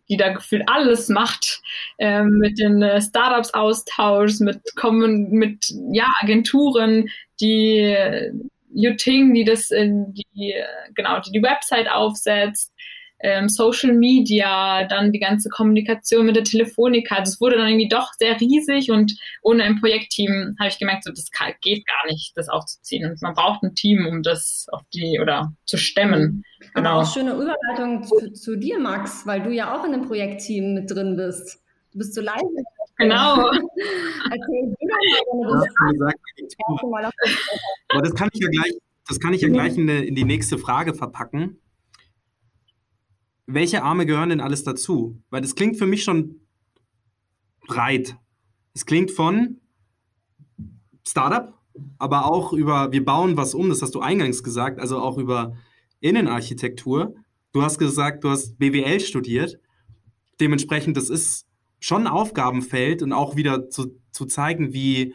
die 0.09 0.17
da 0.17 0.33
gefühlt 0.33 0.63
alles 0.67 1.09
macht, 1.09 1.63
äh, 1.99 2.23
mit 2.23 2.59
den 2.59 2.83
äh, 2.83 3.01
Startups 3.01 3.55
austauscht, 3.55 4.41
mit 4.41 4.61
kommen 4.77 5.31
mit 5.31 5.67
ja 5.93 6.07
Agenturen, 6.21 7.09
die 7.41 7.79
äh, 7.81 8.33
Yuting, 8.75 9.35
die 9.35 9.45
das 9.45 9.71
in 9.71 10.13
die 10.15 10.55
genau 10.95 11.21
die 11.21 11.33
die 11.33 11.43
Website 11.43 11.91
aufsetzt, 11.91 12.73
ähm, 13.21 13.49
Social 13.49 13.93
Media, 13.95 14.87
dann 14.89 15.13
die 15.13 15.19
ganze 15.19 15.49
Kommunikation 15.49 16.27
mit 16.27 16.37
der 16.37 16.45
Telefonica. 16.45 17.17
Also 17.17 17.33
es 17.33 17.41
wurde 17.41 17.57
dann 17.57 17.69
irgendwie 17.69 17.89
doch 17.89 18.13
sehr 18.19 18.39
riesig 18.41 18.91
und 18.91 19.17
ohne 19.43 19.65
ein 19.65 19.81
Projektteam 19.81 20.55
habe 20.59 20.69
ich 20.69 20.79
gemerkt, 20.79 21.05
so 21.05 21.11
das 21.11 21.31
kann, 21.31 21.53
geht 21.63 21.87
gar 21.87 22.11
nicht, 22.11 22.33
das 22.37 22.49
aufzuziehen. 22.49 23.11
Und 23.11 23.23
man 23.23 23.35
braucht 23.35 23.63
ein 23.63 23.75
Team, 23.75 24.07
um 24.07 24.23
das 24.23 24.67
auf 24.71 24.83
die 24.93 25.19
oder 25.21 25.53
zu 25.65 25.79
stemmen. 25.79 26.45
Genau. 26.75 26.91
Aber 26.91 27.03
auch 27.03 27.13
schöne 27.13 27.33
Überleitung 27.33 28.03
zu, 28.05 28.33
zu, 28.33 28.57
dir, 28.57 28.79
Max, 28.79 29.27
weil 29.27 29.43
du 29.43 29.51
ja 29.51 29.75
auch 29.75 29.85
in 29.85 29.95
einem 29.95 30.07
Projektteam 30.07 30.75
mit 30.75 30.91
drin 30.91 31.17
bist. 31.17 31.63
Du 31.93 31.99
bist 31.99 32.15
so 32.15 32.21
leise. 32.21 32.45
Genau. 32.99 33.51
Erzähl 33.51 34.75
dir 34.79 34.89
mal, 36.91 37.11
das, 38.03 38.15
kann 38.15 38.29
ich 38.33 38.41
ja 38.41 38.49
gleich, 38.49 38.73
das 39.07 39.21
kann 39.21 39.35
ich 39.35 39.43
ja 39.43 39.49
gleich 39.49 39.77
in, 39.77 39.89
in 39.89 40.15
die 40.15 40.25
nächste 40.25 40.59
Frage 40.59 40.95
verpacken 40.95 41.59
welche 43.47 43.83
Arme 43.83 44.07
gehören 44.07 44.31
denn 44.31 44.41
alles 44.41 44.65
dazu? 44.65 45.23
Weil 45.31 45.41
das 45.41 45.55
klingt 45.55 45.77
für 45.77 45.87
mich 45.87 46.05
schon 46.05 46.41
breit. 47.67 48.17
Es 48.75 48.87
klingt 48.87 49.11
von 49.11 49.61
Startup, 51.07 51.55
aber 51.99 52.27
auch 52.27 52.53
über, 52.53 52.93
wir 52.93 53.05
bauen 53.05 53.37
was 53.37 53.55
um, 53.55 53.69
das 53.69 53.83
hast 53.83 53.95
du 53.95 54.01
eingangs 54.01 54.43
gesagt, 54.43 54.81
also 54.81 54.99
auch 54.99 55.19
über 55.19 55.57
Innenarchitektur. 56.01 57.15
Du 57.53 57.63
hast 57.63 57.79
gesagt, 57.79 58.25
du 58.25 58.31
hast 58.31 58.59
BWL 58.59 59.01
studiert. 59.01 59.59
Dementsprechend, 60.41 60.97
das 60.97 61.09
ist 61.09 61.47
schon 61.81 62.03
ein 62.03 62.13
Aufgabenfeld 62.13 63.03
und 63.03 63.13
auch 63.13 63.37
wieder 63.37 63.71
zu, 63.71 63.99
zu 64.11 64.27
zeigen, 64.27 64.73
wie 64.73 65.15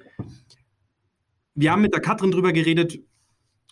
wir 1.53 1.71
haben 1.71 1.81
mit 1.81 1.93
der 1.93 2.01
Katrin 2.01 2.31
drüber 2.31 2.53
geredet 2.53 2.99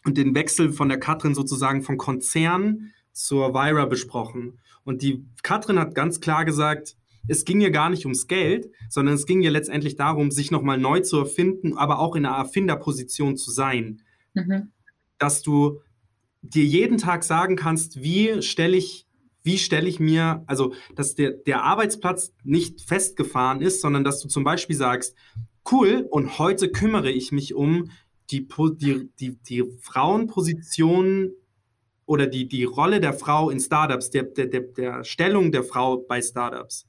und 0.05 0.17
den 0.17 0.35
Wechsel 0.35 0.71
von 0.71 0.89
der 0.89 0.99
Katrin 0.99 1.33
sozusagen 1.33 1.81
vom 1.81 1.97
Konzern 1.97 2.91
zur 3.11 3.53
Vira 3.53 3.85
besprochen. 3.85 4.59
Und 4.83 5.01
die 5.01 5.25
Katrin 5.43 5.79
hat 5.79 5.95
ganz 5.95 6.19
klar 6.19 6.45
gesagt, 6.45 6.95
es 7.27 7.45
ging 7.45 7.61
ja 7.61 7.69
gar 7.69 7.89
nicht 7.89 8.05
ums 8.05 8.27
Geld, 8.27 8.71
sondern 8.89 9.15
es 9.15 9.25
ging 9.25 9.41
ja 9.41 9.51
letztendlich 9.51 9.95
darum, 9.95 10.31
sich 10.31 10.51
nochmal 10.51 10.77
neu 10.77 11.01
zu 11.01 11.17
erfinden, 11.17 11.77
aber 11.77 11.99
auch 11.99 12.15
in 12.15 12.25
einer 12.25 12.37
Erfinderposition 12.37 13.37
zu 13.37 13.51
sein. 13.51 14.01
Mhm. 14.33 14.71
Dass 15.17 15.41
du 15.41 15.81
dir 16.41 16.63
jeden 16.63 16.97
Tag 16.97 17.23
sagen 17.23 17.55
kannst, 17.55 18.01
wie 18.01 18.41
stelle 18.41 18.77
ich, 18.77 19.05
wie 19.43 19.57
stelle 19.57 19.87
ich 19.87 19.99
mir, 19.99 20.43
also 20.47 20.73
dass 20.95 21.15
der, 21.15 21.31
der 21.31 21.63
Arbeitsplatz 21.63 22.33
nicht 22.43 22.81
festgefahren 22.81 23.61
ist, 23.61 23.81
sondern 23.81 24.03
dass 24.03 24.21
du 24.21 24.27
zum 24.27 24.43
Beispiel 24.43 24.75
sagst, 24.75 25.15
cool, 25.71 26.07
und 26.09 26.39
heute 26.39 26.71
kümmere 26.71 27.11
ich 27.11 27.31
mich 27.31 27.53
um 27.53 27.91
die, 28.31 28.47
die, 28.47 29.09
die, 29.19 29.37
die 29.41 29.63
Frauenposition 29.81 31.31
oder 32.09 32.25
die, 32.25 32.47
die 32.47 32.63
Rolle 32.63 32.99
der 32.99 33.13
Frau 33.13 33.51
in 33.51 33.59
Startups, 33.59 34.09
der, 34.09 34.23
der, 34.23 34.47
der, 34.47 34.61
der 34.61 35.03
Stellung 35.03 35.51
der 35.51 35.63
Frau 35.63 35.97
bei 35.97 36.23
Startups 36.23 36.87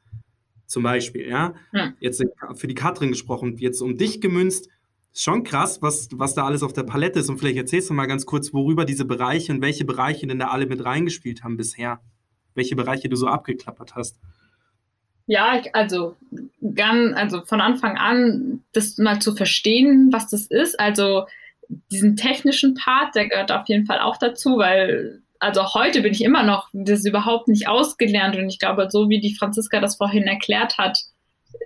zum 0.66 0.82
Beispiel, 0.82 1.28
ja. 1.28 1.52
ja. 1.72 1.92
Jetzt 2.00 2.24
für 2.54 2.66
die 2.66 2.74
Katrin 2.74 3.10
gesprochen, 3.10 3.58
jetzt 3.58 3.82
um 3.82 3.98
dich 3.98 4.22
gemünzt, 4.22 4.68
ist 5.12 5.22
schon 5.22 5.42
krass, 5.42 5.82
was, 5.82 6.08
was 6.12 6.34
da 6.34 6.46
alles 6.46 6.62
auf 6.62 6.72
der 6.72 6.84
Palette 6.84 7.18
ist. 7.18 7.28
Und 7.28 7.38
vielleicht 7.38 7.58
erzählst 7.58 7.90
du 7.90 7.94
mal 7.94 8.06
ganz 8.06 8.24
kurz, 8.24 8.54
worüber 8.54 8.86
diese 8.86 9.04
Bereiche 9.04 9.52
und 9.52 9.60
welche 9.60 9.84
Bereiche 9.84 10.26
denn 10.26 10.38
da 10.38 10.48
alle 10.48 10.66
mit 10.66 10.82
reingespielt 10.82 11.44
haben 11.44 11.58
bisher. 11.58 12.00
Welche 12.54 12.76
Bereiche 12.76 13.10
du 13.10 13.16
so 13.16 13.26
abgeklappert 13.26 13.96
hast. 13.96 14.20
Ja, 15.26 15.60
ich, 15.60 15.74
also, 15.74 16.16
ganz, 16.74 17.14
also 17.14 17.44
von 17.44 17.60
Anfang 17.60 17.98
an, 17.98 18.62
das 18.72 18.96
mal 18.96 19.20
zu 19.20 19.34
verstehen, 19.34 20.08
was 20.12 20.28
das 20.28 20.46
ist. 20.46 20.80
Also 20.80 21.26
diesen 21.90 22.16
technischen 22.16 22.74
Part, 22.74 23.14
der 23.14 23.28
gehört 23.28 23.52
auf 23.52 23.68
jeden 23.68 23.86
Fall 23.86 24.00
auch 24.00 24.16
dazu, 24.16 24.58
weil 24.58 25.22
also 25.38 25.74
heute 25.74 26.02
bin 26.02 26.12
ich 26.12 26.22
immer 26.22 26.42
noch 26.42 26.68
das 26.72 27.04
überhaupt 27.04 27.48
nicht 27.48 27.66
ausgelernt 27.66 28.36
und 28.36 28.48
ich 28.48 28.58
glaube, 28.58 28.88
so 28.90 29.08
wie 29.08 29.20
die 29.20 29.34
Franziska 29.34 29.80
das 29.80 29.96
vorhin 29.96 30.26
erklärt 30.26 30.76
hat, 30.76 30.98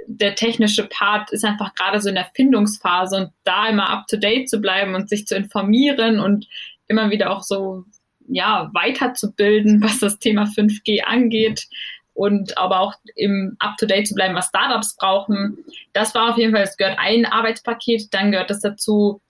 der 0.07 0.35
technische 0.35 0.87
Part 0.87 1.33
ist 1.33 1.45
einfach 1.45 1.75
gerade 1.75 2.01
so 2.01 2.09
in 2.09 2.14
der 2.14 2.31
Findungsphase 2.35 3.17
und 3.17 3.31
da 3.43 3.69
immer 3.69 3.90
up 3.90 4.07
to 4.07 4.17
date 4.17 4.49
zu 4.49 4.61
bleiben 4.61 4.95
und 4.95 5.09
sich 5.09 5.27
zu 5.27 5.35
informieren 5.35 6.21
und 6.21 6.47
immer 6.87 7.11
wieder 7.11 7.31
auch 7.31 7.43
so 7.43 7.85
ja 8.29 8.71
weiterzubilden, 8.73 9.83
was 9.83 9.99
das 9.99 10.19
Thema 10.19 10.45
5G 10.45 11.03
angeht 11.03 11.67
und 12.14 12.57
aber 12.57 12.81
auch 12.81 12.95
im 13.17 13.57
up 13.59 13.77
to 13.77 13.87
date 13.87 14.07
zu 14.07 14.14
bleiben, 14.14 14.35
was 14.35 14.49
Startups 14.49 14.97
brauchen. 14.97 15.59
Das 15.93 16.14
war 16.14 16.31
auf 16.31 16.38
jeden 16.38 16.53
Fall, 16.53 16.62
es 16.62 16.77
gehört 16.77 16.99
ein 16.99 17.27
Arbeitspaket, 17.27 18.14
dann 18.14 18.31
gehört 18.31 18.51
es 18.51 18.61
dazu, 18.61 19.21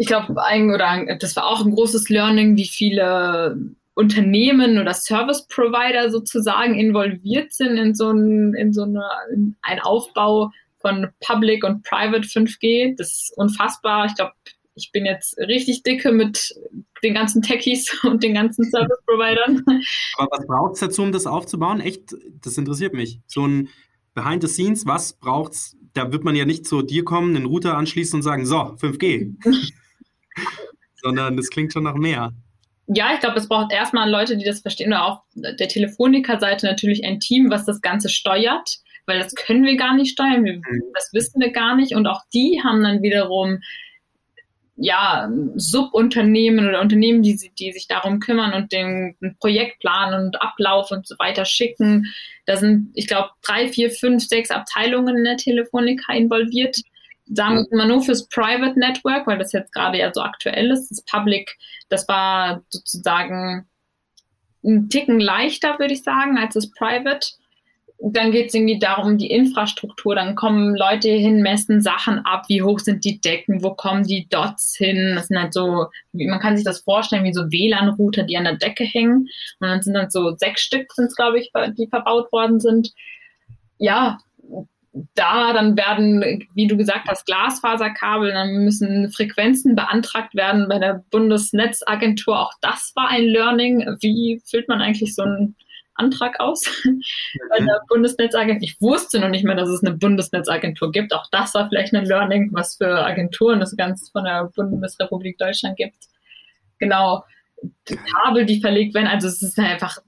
ich 0.00 0.06
glaube, 0.06 0.42
ein 0.42 0.70
oder 0.70 1.14
das 1.16 1.36
war 1.36 1.46
auch 1.46 1.62
ein 1.62 1.72
großes 1.72 2.08
Learning, 2.08 2.56
wie 2.56 2.66
viele 2.66 3.54
Unternehmen 3.92 4.78
oder 4.78 4.94
Service 4.94 5.46
Provider 5.46 6.10
sozusagen 6.10 6.74
involviert 6.74 7.52
sind 7.52 7.76
in 7.76 7.94
so 7.94 8.10
ein, 8.10 8.54
in 8.54 8.72
so 8.72 8.84
eine, 8.84 9.04
in 9.34 9.56
ein 9.60 9.78
Aufbau 9.78 10.52
von 10.78 11.08
Public 11.20 11.64
und 11.64 11.82
Private 11.82 12.26
5G. 12.26 12.96
Das 12.96 13.08
ist 13.08 13.32
unfassbar. 13.36 14.06
Ich 14.06 14.14
glaube, 14.14 14.32
ich 14.74 14.90
bin 14.90 15.04
jetzt 15.04 15.36
richtig 15.36 15.82
dicke 15.82 16.12
mit 16.12 16.50
den 17.04 17.12
ganzen 17.12 17.42
Techies 17.42 17.94
und 18.02 18.22
den 18.22 18.32
ganzen 18.32 18.64
Service 18.70 19.02
Providern. 19.04 19.62
Aber 20.16 20.30
was 20.30 20.46
braucht 20.46 20.74
es 20.76 20.80
dazu, 20.80 21.02
um 21.02 21.12
das 21.12 21.26
aufzubauen? 21.26 21.80
Echt, 21.80 22.16
das 22.40 22.56
interessiert 22.56 22.94
mich. 22.94 23.20
So 23.26 23.46
ein 23.46 23.68
Behind 24.14 24.40
the 24.40 24.48
Scenes, 24.48 24.86
was 24.86 25.12
braucht 25.12 25.52
es? 25.52 25.76
Da 25.92 26.10
wird 26.10 26.24
man 26.24 26.36
ja 26.36 26.46
nicht 26.46 26.66
zu 26.66 26.80
dir 26.80 27.04
kommen, 27.04 27.34
den 27.34 27.44
Router 27.44 27.76
anschließen 27.76 28.16
und 28.16 28.22
sagen, 28.22 28.46
so, 28.46 28.56
5G. 28.56 29.34
sondern 30.96 31.36
das 31.36 31.50
klingt 31.50 31.72
schon 31.72 31.84
nach 31.84 31.94
mehr. 31.94 32.32
Ja, 32.86 33.12
ich 33.14 33.20
glaube, 33.20 33.38
es 33.38 33.48
braucht 33.48 33.72
erstmal 33.72 34.10
Leute, 34.10 34.36
die 34.36 34.44
das 34.44 34.60
verstehen, 34.60 34.88
oder 34.92 35.04
auch 35.06 35.22
der 35.34 35.68
Telefoniker-Seite 35.68 36.66
natürlich 36.66 37.04
ein 37.04 37.20
Team, 37.20 37.48
was 37.50 37.64
das 37.64 37.80
Ganze 37.80 38.08
steuert, 38.08 38.78
weil 39.06 39.20
das 39.20 39.34
können 39.34 39.64
wir 39.64 39.76
gar 39.76 39.94
nicht 39.94 40.12
steuern, 40.12 40.44
wir, 40.44 40.56
mhm. 40.56 40.82
das 40.94 41.10
wissen 41.12 41.40
wir 41.40 41.52
gar 41.52 41.76
nicht. 41.76 41.94
Und 41.94 42.06
auch 42.06 42.22
die 42.32 42.60
haben 42.64 42.82
dann 42.82 43.02
wiederum 43.02 43.60
ja, 44.82 45.30
Subunternehmen 45.56 46.66
oder 46.66 46.80
Unternehmen, 46.80 47.22
die, 47.22 47.36
die 47.58 47.72
sich 47.72 47.86
darum 47.86 48.18
kümmern 48.18 48.54
und 48.54 48.72
den, 48.72 49.14
den 49.20 49.36
Projektplan 49.36 50.14
und 50.14 50.40
Ablauf 50.40 50.90
und 50.90 51.06
so 51.06 51.16
weiter 51.18 51.44
schicken. 51.44 52.06
Da 52.46 52.56
sind, 52.56 52.90
ich 52.94 53.06
glaube, 53.06 53.28
drei, 53.42 53.68
vier, 53.68 53.90
fünf, 53.90 54.26
sechs 54.26 54.50
Abteilungen 54.50 55.18
in 55.18 55.24
der 55.24 55.36
Telefonica 55.36 56.14
involviert 56.14 56.76
sagen 57.32 57.66
wir 57.70 57.78
mal 57.78 57.88
nur 57.88 58.02
fürs 58.02 58.28
Private 58.28 58.78
Network, 58.78 59.26
weil 59.26 59.38
das 59.38 59.52
jetzt 59.52 59.72
gerade 59.72 59.98
ja 59.98 60.12
so 60.12 60.20
aktuell 60.20 60.70
ist. 60.70 60.90
Das 60.90 61.02
Public, 61.02 61.56
das 61.88 62.08
war 62.08 62.62
sozusagen 62.68 63.66
ein 64.64 64.88
Ticken 64.88 65.20
leichter, 65.20 65.78
würde 65.78 65.94
ich 65.94 66.02
sagen, 66.02 66.38
als 66.38 66.54
das 66.54 66.70
Private. 66.70 67.26
Dann 68.02 68.32
geht 68.32 68.48
es 68.48 68.54
irgendwie 68.54 68.78
darum, 68.78 69.18
die 69.18 69.30
Infrastruktur. 69.30 70.14
Dann 70.14 70.34
kommen 70.34 70.74
Leute 70.74 71.10
hin, 71.10 71.42
messen 71.42 71.82
Sachen 71.82 72.18
ab, 72.24 72.44
wie 72.48 72.62
hoch 72.62 72.78
sind 72.78 73.04
die 73.04 73.20
Decken, 73.20 73.62
wo 73.62 73.74
kommen 73.74 74.04
die 74.04 74.26
Dots 74.30 74.74
hin. 74.76 75.12
Das 75.14 75.28
sind 75.28 75.38
halt 75.38 75.52
so, 75.52 75.86
man 76.12 76.40
kann 76.40 76.56
sich 76.56 76.64
das 76.64 76.80
vorstellen, 76.80 77.24
wie 77.24 77.34
so 77.34 77.42
WLAN-Router, 77.42 78.22
die 78.22 78.38
an 78.38 78.44
der 78.44 78.56
Decke 78.56 78.84
hängen. 78.84 79.28
Und 79.60 79.68
dann 79.68 79.82
sind 79.82 79.94
dann 79.94 80.10
so 80.10 80.34
sechs 80.36 80.62
Stück, 80.62 80.90
sind 80.92 81.14
glaube 81.14 81.40
ich, 81.40 81.52
die 81.76 81.88
verbaut 81.88 82.32
worden 82.32 82.58
sind. 82.58 82.90
Ja, 83.76 84.18
da 85.14 85.52
dann 85.52 85.76
werden, 85.76 86.48
wie 86.54 86.66
du 86.66 86.76
gesagt 86.76 87.08
hast, 87.08 87.26
Glasfaserkabel, 87.26 88.32
dann 88.32 88.64
müssen 88.64 89.10
Frequenzen 89.12 89.76
beantragt 89.76 90.34
werden 90.34 90.66
bei 90.68 90.78
der 90.78 91.04
Bundesnetzagentur. 91.10 92.38
Auch 92.38 92.52
das 92.60 92.92
war 92.96 93.08
ein 93.08 93.24
Learning. 93.24 93.96
Wie 94.00 94.42
füllt 94.44 94.68
man 94.68 94.80
eigentlich 94.80 95.14
so 95.14 95.22
einen 95.22 95.54
Antrag 95.94 96.40
aus 96.40 96.62
bei 97.50 97.58
der 97.60 97.80
Bundesnetzagentur? 97.88 98.64
Ich 98.64 98.80
wusste 98.80 99.20
noch 99.20 99.28
nicht 99.28 99.44
mehr, 99.44 99.54
dass 99.54 99.68
es 99.68 99.84
eine 99.84 99.96
Bundesnetzagentur 99.96 100.90
gibt. 100.90 101.14
Auch 101.14 101.26
das 101.30 101.54
war 101.54 101.68
vielleicht 101.68 101.94
ein 101.94 102.06
Learning, 102.06 102.50
was 102.52 102.76
für 102.76 103.04
Agenturen 103.04 103.62
es 103.62 103.76
ganz 103.76 104.10
von 104.10 104.24
der 104.24 104.50
Bundesrepublik 104.56 105.38
Deutschland 105.38 105.76
gibt. 105.76 106.08
Genau. 106.78 107.24
Kabel, 107.84 108.44
die 108.44 108.60
verlegt 108.60 108.94
werden. 108.94 109.06
Also 109.06 109.28
es 109.28 109.40
ist 109.40 109.58
einfach 109.58 109.98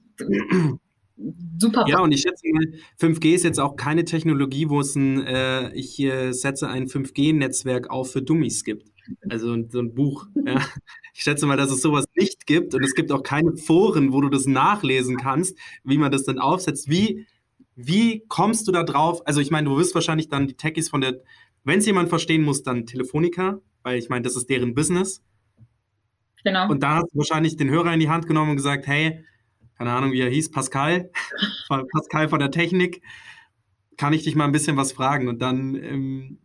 super. 1.57 1.85
Ja, 1.87 1.99
und 1.99 2.11
ich 2.11 2.21
schätze 2.21 2.47
mal, 2.51 2.65
5G 2.99 3.33
ist 3.33 3.43
jetzt 3.43 3.59
auch 3.59 3.75
keine 3.75 4.05
Technologie, 4.05 4.69
wo 4.69 4.79
es 4.79 4.95
ein, 4.95 5.25
äh, 5.25 5.73
ich 5.73 5.99
äh, 5.99 6.31
setze 6.31 6.67
ein 6.69 6.87
5G-Netzwerk 6.87 7.89
auf 7.89 8.11
für 8.11 8.21
Dummies 8.21 8.63
gibt. 8.63 8.89
Also 9.29 9.55
so 9.69 9.79
ein 9.79 9.93
Buch. 9.93 10.27
Ja. 10.45 10.59
Ich 11.15 11.21
schätze 11.21 11.45
mal, 11.45 11.57
dass 11.57 11.71
es 11.71 11.81
sowas 11.83 12.05
nicht 12.15 12.47
gibt 12.47 12.73
und 12.73 12.83
es 12.83 12.95
gibt 12.95 13.11
auch 13.11 13.21
keine 13.21 13.55
Foren, 13.55 14.13
wo 14.13 14.21
du 14.21 14.29
das 14.29 14.47
nachlesen 14.47 15.15
kannst, 15.17 15.55
wie 15.83 15.99
man 15.99 16.11
das 16.11 16.23
dann 16.23 16.39
aufsetzt. 16.39 16.89
Wie, 16.89 17.27
wie 17.75 18.23
kommst 18.27 18.67
du 18.67 18.71
da 18.71 18.83
drauf? 18.83 19.21
Also 19.27 19.39
ich 19.39 19.51
meine, 19.51 19.69
du 19.69 19.77
wirst 19.77 19.93
wahrscheinlich 19.93 20.29
dann 20.29 20.47
die 20.47 20.55
Techies 20.55 20.89
von 20.89 21.01
der, 21.01 21.21
wenn 21.63 21.79
es 21.79 21.85
jemand 21.85 22.09
verstehen 22.09 22.41
muss, 22.41 22.63
dann 22.63 22.87
Telefonica, 22.87 23.59
weil 23.83 23.99
ich 23.99 24.09
meine, 24.09 24.23
das 24.23 24.35
ist 24.35 24.49
deren 24.49 24.73
Business. 24.73 25.23
Genau. 26.43 26.67
Und 26.69 26.81
da 26.81 26.95
hast 26.95 27.13
du 27.13 27.19
wahrscheinlich 27.19 27.57
den 27.57 27.69
Hörer 27.69 27.93
in 27.93 27.99
die 27.99 28.09
Hand 28.09 28.25
genommen 28.25 28.49
und 28.49 28.57
gesagt, 28.57 28.87
hey, 28.87 29.23
keine 29.77 29.91
Ahnung, 29.91 30.11
wie 30.11 30.21
er 30.21 30.29
hieß, 30.29 30.51
Pascal, 30.51 31.09
Pascal 31.91 32.29
von 32.29 32.39
der 32.39 32.51
Technik, 32.51 33.01
kann 33.97 34.13
ich 34.13 34.23
dich 34.23 34.35
mal 34.35 34.45
ein 34.45 34.51
bisschen 34.51 34.77
was 34.77 34.91
fragen? 34.91 35.27
Und 35.27 35.41
dann, 35.41 35.75
ähm, 35.75 36.39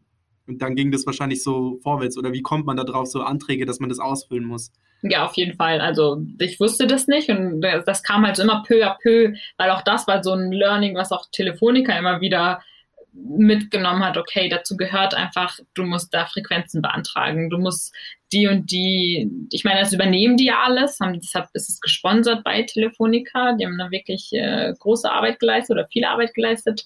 und 0.46 0.62
dann 0.62 0.74
ging 0.74 0.90
das 0.90 1.06
wahrscheinlich 1.06 1.42
so 1.42 1.78
vorwärts. 1.82 2.16
Oder 2.16 2.32
wie 2.32 2.42
kommt 2.42 2.66
man 2.66 2.76
da 2.76 2.84
drauf, 2.84 3.06
so 3.06 3.22
Anträge, 3.22 3.66
dass 3.66 3.80
man 3.80 3.88
das 3.88 3.98
ausfüllen 3.98 4.44
muss? 4.44 4.72
Ja, 5.02 5.26
auf 5.26 5.34
jeden 5.34 5.56
Fall. 5.56 5.80
Also 5.80 6.22
ich 6.38 6.58
wusste 6.58 6.86
das 6.86 7.06
nicht 7.06 7.28
und 7.28 7.60
das 7.60 8.02
kam 8.02 8.26
halt 8.26 8.36
so 8.36 8.42
immer 8.42 8.64
peu 8.66 8.84
à 8.84 8.96
peu, 9.00 9.34
weil 9.56 9.70
auch 9.70 9.82
das 9.82 10.08
war 10.08 10.22
so 10.24 10.32
ein 10.32 10.50
Learning, 10.50 10.96
was 10.96 11.12
auch 11.12 11.26
Telefonica 11.30 11.96
immer 11.96 12.20
wieder 12.20 12.62
mitgenommen 13.12 14.04
hat, 14.04 14.16
okay, 14.16 14.48
dazu 14.48 14.76
gehört 14.76 15.14
einfach, 15.14 15.58
du 15.74 15.84
musst 15.84 16.12
da 16.14 16.26
Frequenzen 16.26 16.82
beantragen, 16.82 17.50
du 17.50 17.58
musst 17.58 17.94
die 18.32 18.46
und 18.46 18.70
die, 18.70 19.30
ich 19.52 19.64
meine, 19.64 19.80
das 19.80 19.92
übernehmen 19.92 20.36
die 20.36 20.46
ja 20.46 20.62
alles, 20.62 21.00
haben, 21.00 21.18
deshalb 21.20 21.48
ist 21.54 21.68
es 21.68 21.80
gesponsert 21.80 22.44
bei 22.44 22.62
Telefonica, 22.62 23.54
die 23.54 23.66
haben 23.66 23.78
da 23.78 23.90
wirklich 23.90 24.30
äh, 24.32 24.72
große 24.78 25.10
Arbeit 25.10 25.40
geleistet 25.40 25.76
oder 25.76 25.88
viel 25.88 26.04
Arbeit 26.04 26.34
geleistet. 26.34 26.84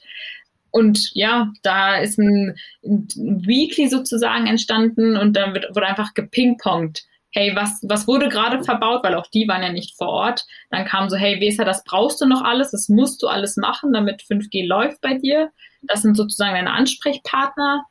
Und 0.70 1.10
ja, 1.14 1.52
da 1.62 1.96
ist 1.96 2.18
ein, 2.18 2.56
ein 2.82 3.06
Weekly 3.46 3.88
sozusagen 3.88 4.46
entstanden 4.46 5.16
und 5.16 5.36
dann 5.36 5.54
wird, 5.54 5.74
wurde 5.74 5.86
einfach 5.86 6.14
gepingpongt 6.14 7.04
hey, 7.32 7.56
was, 7.56 7.80
was 7.82 8.06
wurde 8.06 8.28
gerade 8.28 8.62
verbaut, 8.62 9.02
weil 9.02 9.14
auch 9.14 9.26
die 9.26 9.48
waren 9.48 9.62
ja 9.62 9.72
nicht 9.72 9.96
vor 9.96 10.08
Ort. 10.08 10.44
Dann 10.70 10.84
kam 10.84 11.08
so, 11.08 11.16
hey, 11.16 11.40
Weser, 11.40 11.64
das 11.64 11.82
brauchst 11.84 12.20
du 12.20 12.26
noch 12.26 12.42
alles, 12.42 12.70
das 12.70 12.88
musst 12.88 13.22
du 13.22 13.28
alles 13.28 13.56
machen, 13.56 13.92
damit 13.92 14.22
5G 14.22 14.66
läuft 14.66 15.00
bei 15.00 15.14
dir. 15.14 15.50
Das 15.82 16.02
sind 16.02 16.16
sozusagen 16.16 16.54
deine 16.54 16.72
Ansprechpartner. 16.72 17.84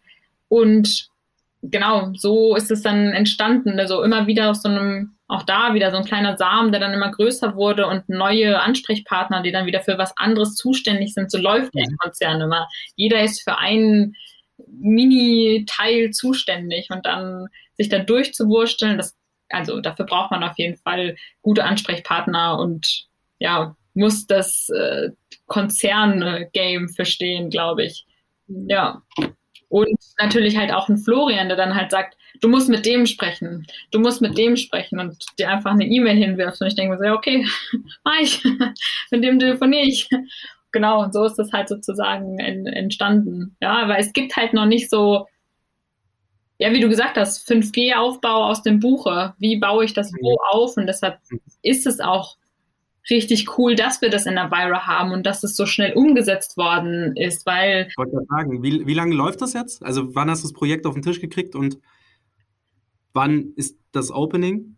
Und 0.47 1.07
genau, 1.63 2.11
so 2.13 2.55
ist 2.55 2.69
es 2.69 2.83
dann 2.83 3.13
entstanden. 3.13 3.79
Also 3.79 4.03
immer 4.03 4.27
wieder 4.27 4.51
aus 4.51 4.61
so 4.61 4.69
einem, 4.69 5.15
auch 5.27 5.43
da 5.43 5.73
wieder 5.73 5.89
so 5.89 5.97
ein 5.97 6.05
kleiner 6.05 6.37
Samen, 6.37 6.71
der 6.71 6.79
dann 6.79 6.93
immer 6.93 7.11
größer 7.11 7.55
wurde 7.55 7.87
und 7.87 8.09
neue 8.09 8.59
Ansprechpartner, 8.59 9.41
die 9.41 9.51
dann 9.51 9.65
wieder 9.65 9.81
für 9.81 9.97
was 9.97 10.15
anderes 10.17 10.55
zuständig 10.55 11.15
sind. 11.15 11.31
So 11.31 11.39
läuft 11.39 11.73
der 11.73 11.87
Konzern 11.97 12.41
immer. 12.41 12.67
Jeder 12.95 13.23
ist 13.23 13.41
für 13.41 13.57
einen 13.57 14.15
Mini-Teil 14.67 16.11
zuständig 16.11 16.89
und 16.91 17.07
dann 17.07 17.47
sich 17.75 17.89
da 17.89 17.97
durchzuwursteln, 17.97 18.97
das 18.97 19.15
also 19.51 19.81
dafür 19.81 20.05
braucht 20.05 20.31
man 20.31 20.43
auf 20.43 20.57
jeden 20.57 20.77
Fall 20.77 21.15
gute 21.41 21.63
Ansprechpartner 21.63 22.59
und 22.59 23.07
ja, 23.39 23.75
muss 23.93 24.27
das 24.27 24.69
äh, 24.69 25.09
Konzern-Game 25.47 26.89
verstehen, 26.89 27.49
glaube 27.49 27.83
ich. 27.85 28.05
Ja. 28.47 29.01
Und 29.69 29.97
natürlich 30.19 30.57
halt 30.57 30.71
auch 30.73 30.89
ein 30.89 30.97
Florian, 30.97 31.47
der 31.47 31.57
dann 31.57 31.75
halt 31.75 31.91
sagt, 31.91 32.17
du 32.41 32.49
musst 32.49 32.69
mit 32.69 32.85
dem 32.85 33.05
sprechen, 33.05 33.65
du 33.91 33.99
musst 33.99 34.21
mit 34.21 34.37
dem 34.37 34.57
sprechen 34.57 34.99
und 34.99 35.17
dir 35.39 35.49
einfach 35.49 35.71
eine 35.71 35.85
E-Mail 35.85 36.17
hinwirfst. 36.17 36.61
Und 36.61 36.67
ich 36.67 36.75
denke 36.75 36.93
mir 36.93 36.97
so, 36.97 37.05
ja, 37.05 37.13
okay, 37.13 37.45
mach 38.03 38.19
ich, 38.19 38.43
mit 39.11 39.23
dem 39.23 39.39
telefoniere 39.39 39.85
ich. 39.85 40.09
Genau, 40.73 41.03
und 41.03 41.13
so 41.13 41.25
ist 41.25 41.35
das 41.35 41.51
halt 41.51 41.67
sozusagen 41.67 42.39
entstanden. 42.39 43.57
Ja, 43.61 43.87
weil 43.89 43.99
es 43.99 44.13
gibt 44.13 44.35
halt 44.37 44.53
noch 44.53 44.65
nicht 44.65 44.89
so 44.89 45.27
ja, 46.61 46.71
wie 46.73 46.79
du 46.79 46.89
gesagt 46.89 47.17
hast, 47.17 47.49
5G-Aufbau 47.49 48.45
aus 48.45 48.61
dem 48.61 48.79
Buche. 48.79 49.33
Wie 49.39 49.57
baue 49.57 49.83
ich 49.83 49.95
das 49.95 50.13
wo 50.21 50.33
mhm. 50.33 50.37
auf? 50.51 50.77
Und 50.77 50.85
deshalb 50.85 51.17
ist 51.63 51.87
es 51.87 51.99
auch 51.99 52.37
richtig 53.09 53.57
cool, 53.57 53.73
dass 53.73 53.99
wir 54.03 54.11
das 54.11 54.27
in 54.27 54.35
der 54.35 54.51
Vira 54.51 54.85
haben 54.85 55.11
und 55.11 55.25
dass 55.25 55.43
es 55.43 55.55
so 55.55 55.65
schnell 55.65 55.93
umgesetzt 55.93 56.57
worden 56.57 57.17
ist, 57.17 57.47
weil. 57.47 57.87
Ich 57.89 57.97
wollte 57.97 58.15
sagen, 58.29 58.61
wie, 58.61 58.85
wie 58.85 58.93
lange 58.93 59.15
läuft 59.15 59.41
das 59.41 59.53
jetzt? 59.53 59.83
Also, 59.83 60.13
wann 60.13 60.29
hast 60.29 60.43
du 60.43 60.49
das 60.49 60.53
Projekt 60.53 60.85
auf 60.85 60.93
den 60.93 61.01
Tisch 61.01 61.19
gekriegt 61.19 61.55
und 61.55 61.79
wann 63.13 63.53
ist 63.55 63.79
das 63.91 64.11
Opening? 64.11 64.77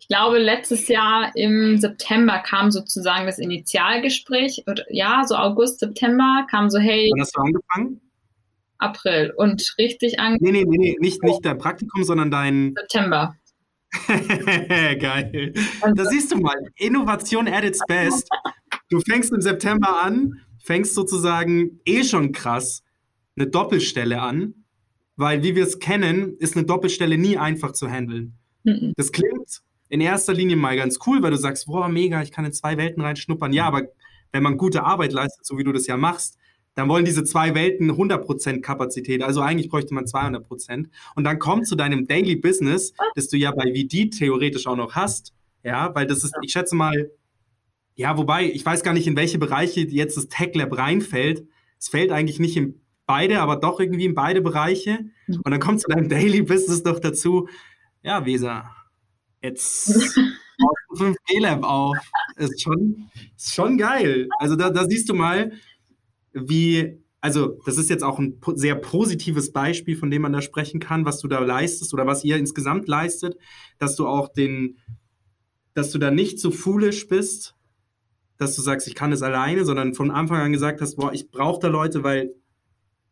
Ich 0.00 0.08
glaube, 0.08 0.38
letztes 0.38 0.88
Jahr 0.88 1.30
im 1.36 1.78
September 1.78 2.40
kam 2.40 2.72
sozusagen 2.72 3.26
das 3.26 3.38
Initialgespräch. 3.38 4.64
Ja, 4.88 5.22
so 5.24 5.36
August, 5.36 5.78
September 5.78 6.44
kam 6.50 6.70
so, 6.70 6.80
hey. 6.80 7.08
Wann 7.12 7.20
hast 7.20 7.36
du 7.36 7.40
angefangen? 7.40 8.00
April 8.78 9.32
und 9.36 9.74
richtig 9.78 10.18
an. 10.18 10.36
Nee, 10.40 10.52
nee, 10.52 10.64
nee, 10.64 10.76
nee, 10.78 10.96
nicht, 11.00 11.22
nicht 11.22 11.44
dein 11.44 11.58
Praktikum, 11.58 12.04
sondern 12.04 12.30
dein. 12.30 12.74
September. 12.78 13.36
Geil. 14.08 15.52
Da 15.94 16.04
siehst 16.04 16.32
du 16.32 16.38
mal, 16.38 16.56
Innovation 16.76 17.46
at 17.46 17.64
its 17.64 17.80
best. 17.86 18.28
Du 18.90 19.00
fängst 19.00 19.32
im 19.32 19.40
September 19.40 20.02
an, 20.02 20.40
fängst 20.64 20.94
sozusagen 20.94 21.80
eh 21.84 22.02
schon 22.02 22.32
krass 22.32 22.82
eine 23.36 23.46
Doppelstelle 23.46 24.20
an, 24.20 24.54
weil 25.16 25.42
wie 25.42 25.54
wir 25.54 25.62
es 25.62 25.78
kennen, 25.78 26.36
ist 26.38 26.56
eine 26.56 26.66
Doppelstelle 26.66 27.18
nie 27.18 27.36
einfach 27.36 27.72
zu 27.72 27.88
handeln. 27.88 28.38
Mhm. 28.64 28.92
Das 28.96 29.12
klingt 29.12 29.60
in 29.88 30.00
erster 30.00 30.32
Linie 30.32 30.56
mal 30.56 30.76
ganz 30.76 30.98
cool, 31.06 31.22
weil 31.22 31.30
du 31.30 31.36
sagst, 31.36 31.66
boah, 31.66 31.88
mega, 31.88 32.22
ich 32.22 32.32
kann 32.32 32.44
in 32.44 32.52
zwei 32.52 32.76
Welten 32.76 33.02
reinschnuppern. 33.02 33.52
Ja, 33.52 33.66
aber 33.66 33.82
wenn 34.32 34.42
man 34.42 34.56
gute 34.56 34.84
Arbeit 34.84 35.12
leistet, 35.12 35.46
so 35.46 35.58
wie 35.58 35.64
du 35.64 35.72
das 35.72 35.86
ja 35.86 35.96
machst, 35.96 36.38
dann 36.74 36.88
wollen 36.88 37.04
diese 37.04 37.24
zwei 37.24 37.54
Welten 37.54 37.90
100% 37.92 38.60
Kapazität. 38.60 39.22
Also 39.22 39.40
eigentlich 39.40 39.68
bräuchte 39.68 39.94
man 39.94 40.04
200%. 40.04 40.86
Und 41.14 41.24
dann 41.24 41.38
kommt 41.38 41.66
zu 41.66 41.76
deinem 41.76 42.06
Daily 42.06 42.36
Business, 42.36 42.94
das 43.14 43.28
du 43.28 43.36
ja 43.36 43.52
bei 43.52 43.72
VD 43.72 44.10
theoretisch 44.10 44.66
auch 44.66 44.76
noch 44.76 44.94
hast. 44.94 45.32
Ja, 45.62 45.94
weil 45.94 46.06
das 46.06 46.24
ist, 46.24 46.34
ich 46.42 46.52
schätze 46.52 46.74
mal, 46.74 47.10
ja, 47.94 48.18
wobei, 48.18 48.50
ich 48.50 48.66
weiß 48.66 48.82
gar 48.82 48.92
nicht, 48.92 49.06
in 49.06 49.16
welche 49.16 49.38
Bereiche 49.38 49.80
jetzt 49.82 50.16
das 50.16 50.28
Tech 50.28 50.54
Lab 50.54 50.76
reinfällt. 50.76 51.46
Es 51.78 51.88
fällt 51.88 52.10
eigentlich 52.10 52.40
nicht 52.40 52.56
in 52.56 52.80
beide, 53.06 53.40
aber 53.40 53.56
doch 53.56 53.78
irgendwie 53.78 54.06
in 54.06 54.14
beide 54.14 54.40
Bereiche. 54.40 54.98
Und 55.28 55.50
dann 55.50 55.60
kommt 55.60 55.80
zu 55.80 55.88
deinem 55.88 56.08
Daily 56.08 56.42
Business 56.42 56.82
doch 56.82 56.98
dazu, 56.98 57.48
ja, 58.02 58.26
Weser, 58.26 58.70
jetzt 59.42 60.18
5G 60.96 61.40
Lab 61.40 61.62
auf. 61.62 61.96
Ist 62.36 62.62
schon, 62.62 63.10
ist 63.36 63.54
schon 63.54 63.78
geil. 63.78 64.28
Also 64.38 64.56
da, 64.56 64.70
da 64.70 64.84
siehst 64.86 65.08
du 65.08 65.14
mal, 65.14 65.52
wie, 66.34 66.98
also 67.20 67.58
das 67.64 67.78
ist 67.78 67.88
jetzt 67.88 68.04
auch 68.04 68.18
ein 68.18 68.38
sehr 68.54 68.74
positives 68.74 69.52
Beispiel, 69.52 69.96
von 69.96 70.10
dem 70.10 70.22
man 70.22 70.32
da 70.32 70.42
sprechen 70.42 70.80
kann, 70.80 71.04
was 71.04 71.20
du 71.20 71.28
da 71.28 71.38
leistest 71.38 71.94
oder 71.94 72.06
was 72.06 72.24
ihr 72.24 72.36
insgesamt 72.36 72.88
leistet, 72.88 73.36
dass 73.78 73.96
du 73.96 74.06
auch 74.06 74.28
den, 74.28 74.78
dass 75.72 75.90
du 75.90 75.98
da 75.98 76.10
nicht 76.10 76.38
so 76.38 76.50
foolish 76.50 77.08
bist, 77.08 77.54
dass 78.36 78.56
du 78.56 78.62
sagst, 78.62 78.88
ich 78.88 78.94
kann 78.94 79.12
es 79.12 79.22
alleine, 79.22 79.64
sondern 79.64 79.94
von 79.94 80.10
Anfang 80.10 80.40
an 80.40 80.52
gesagt 80.52 80.80
hast, 80.80 80.96
boah, 80.96 81.12
ich 81.12 81.30
brauche 81.30 81.60
da 81.60 81.68
Leute, 81.68 82.02
weil 82.02 82.34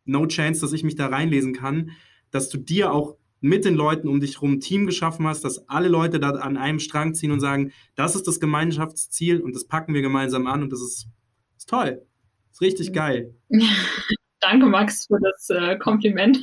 no 0.04 0.26
chance, 0.26 0.60
dass 0.60 0.72
ich 0.72 0.84
mich 0.84 0.96
da 0.96 1.06
reinlesen 1.06 1.54
kann, 1.54 1.92
dass 2.30 2.48
du 2.48 2.58
dir 2.58 2.92
auch 2.92 3.16
mit 3.40 3.64
den 3.64 3.74
Leuten 3.74 4.08
um 4.08 4.20
dich 4.20 4.40
rum 4.40 4.54
ein 4.54 4.60
Team 4.60 4.86
geschaffen 4.86 5.26
hast, 5.26 5.44
dass 5.44 5.68
alle 5.68 5.88
Leute 5.88 6.20
da 6.20 6.30
an 6.30 6.56
einem 6.56 6.78
Strang 6.78 7.14
ziehen 7.14 7.32
und 7.32 7.40
sagen, 7.40 7.72
das 7.96 8.14
ist 8.14 8.26
das 8.26 8.40
Gemeinschaftsziel 8.40 9.40
und 9.40 9.54
das 9.54 9.66
packen 9.66 9.94
wir 9.94 10.02
gemeinsam 10.02 10.46
an 10.46 10.62
und 10.62 10.72
das 10.72 10.80
ist, 10.80 11.08
ist 11.56 11.68
toll. 11.68 12.02
Richtig 12.62 12.92
geil. 12.92 13.34
Danke, 14.40 14.66
Max, 14.66 15.06
für 15.06 15.18
das 15.20 15.50
äh, 15.50 15.76
Kompliment. 15.76 16.38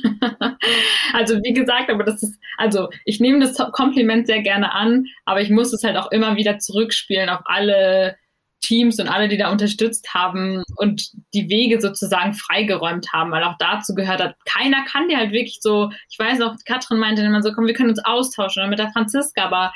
also, 1.12 1.36
wie 1.42 1.52
gesagt, 1.52 1.90
aber 1.90 2.04
das 2.04 2.22
ist, 2.22 2.40
also, 2.56 2.88
ich 3.04 3.20
nehme 3.20 3.40
das 3.40 3.56
Kompliment 3.72 4.26
sehr 4.26 4.40
gerne 4.40 4.72
an, 4.72 5.04
aber 5.26 5.42
ich 5.42 5.50
muss 5.50 5.72
es 5.72 5.82
halt 5.82 5.96
auch 5.96 6.10
immer 6.10 6.36
wieder 6.36 6.58
zurückspielen 6.58 7.28
auf 7.28 7.40
alle 7.44 8.16
Teams 8.60 9.00
und 9.00 9.08
alle, 9.08 9.28
die 9.28 9.36
da 9.36 9.50
unterstützt 9.50 10.14
haben 10.14 10.62
und 10.76 11.10
die 11.34 11.48
Wege 11.48 11.80
sozusagen 11.80 12.34
freigeräumt 12.34 13.12
haben, 13.12 13.30
weil 13.32 13.44
auch 13.44 13.56
dazu 13.58 13.94
gehört 13.94 14.22
hat, 14.22 14.36
keiner 14.44 14.84
kann 14.84 15.08
dir 15.08 15.18
halt 15.18 15.32
wirklich 15.32 15.58
so, 15.60 15.90
ich 16.10 16.18
weiß 16.18 16.38
noch, 16.38 16.56
Katrin 16.66 16.98
meinte 16.98 17.22
immer 17.22 17.42
so, 17.42 17.52
komm, 17.52 17.66
wir 17.66 17.74
können 17.74 17.90
uns 17.90 18.04
austauschen 18.04 18.62
oder 18.62 18.70
mit 18.70 18.78
der 18.78 18.92
Franziska, 18.92 19.44
aber 19.44 19.72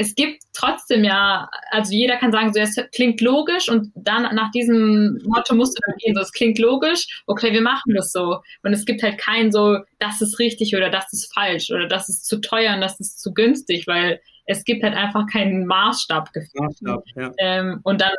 es 0.00 0.14
gibt 0.14 0.44
trotzdem 0.52 1.02
ja, 1.02 1.50
also 1.72 1.92
jeder 1.92 2.18
kann 2.18 2.30
sagen, 2.30 2.52
so 2.52 2.60
es 2.60 2.76
klingt 2.94 3.20
logisch 3.20 3.68
und 3.68 3.90
dann 3.96 4.32
nach 4.32 4.52
diesem 4.52 5.20
Motto 5.24 5.56
musst 5.56 5.76
du 5.76 5.82
dann 5.84 5.96
gehen, 5.98 6.14
so 6.14 6.20
es 6.20 6.32
klingt 6.32 6.60
logisch, 6.60 7.22
okay, 7.26 7.52
wir 7.52 7.62
machen 7.62 7.94
das 7.96 8.12
so. 8.12 8.38
Und 8.62 8.72
es 8.72 8.84
gibt 8.84 9.02
halt 9.02 9.18
kein 9.18 9.50
so, 9.50 9.78
das 9.98 10.20
ist 10.20 10.38
richtig 10.38 10.76
oder 10.76 10.88
das 10.88 11.12
ist 11.12 11.34
falsch 11.34 11.70
oder 11.72 11.88
das 11.88 12.08
ist 12.08 12.26
zu 12.26 12.40
teuer 12.40 12.74
und 12.74 12.80
das 12.80 13.00
ist 13.00 13.20
zu 13.20 13.34
günstig, 13.34 13.88
weil 13.88 14.20
es 14.46 14.64
gibt 14.64 14.84
halt 14.84 14.94
einfach 14.94 15.26
keinen 15.26 15.66
Maßstab 15.66 16.30
Maßstab, 16.54 17.04
ja. 17.16 17.32
ähm, 17.38 17.80
und 17.82 18.00
dann 18.00 18.14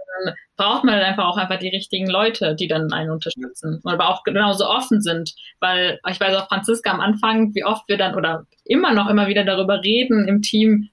braucht 0.58 0.84
man 0.84 0.96
halt 0.96 1.06
einfach 1.06 1.26
auch 1.26 1.38
einfach 1.38 1.60
die 1.60 1.70
richtigen 1.70 2.10
Leute, 2.10 2.56
die 2.56 2.68
dann 2.68 2.92
einen 2.92 3.10
unterstützen. 3.10 3.80
Aber 3.86 4.10
auch 4.10 4.24
genauso 4.24 4.68
offen 4.68 5.02
sind. 5.02 5.34
Weil 5.62 6.00
ich 6.08 6.20
weiß 6.20 6.36
auch 6.36 6.50
Franziska 6.50 6.92
am 6.92 7.00
Anfang, 7.00 7.56
wie 7.56 7.64
oft 7.64 7.88
wir 7.88 7.98
dann 7.98 8.16
oder 8.16 8.46
immer 8.66 8.94
noch 8.94 9.10
immer 9.10 9.28
wieder 9.28 9.46
darüber 9.46 9.82
reden 9.82 10.28
im 10.28 10.44
Team, 10.44 10.90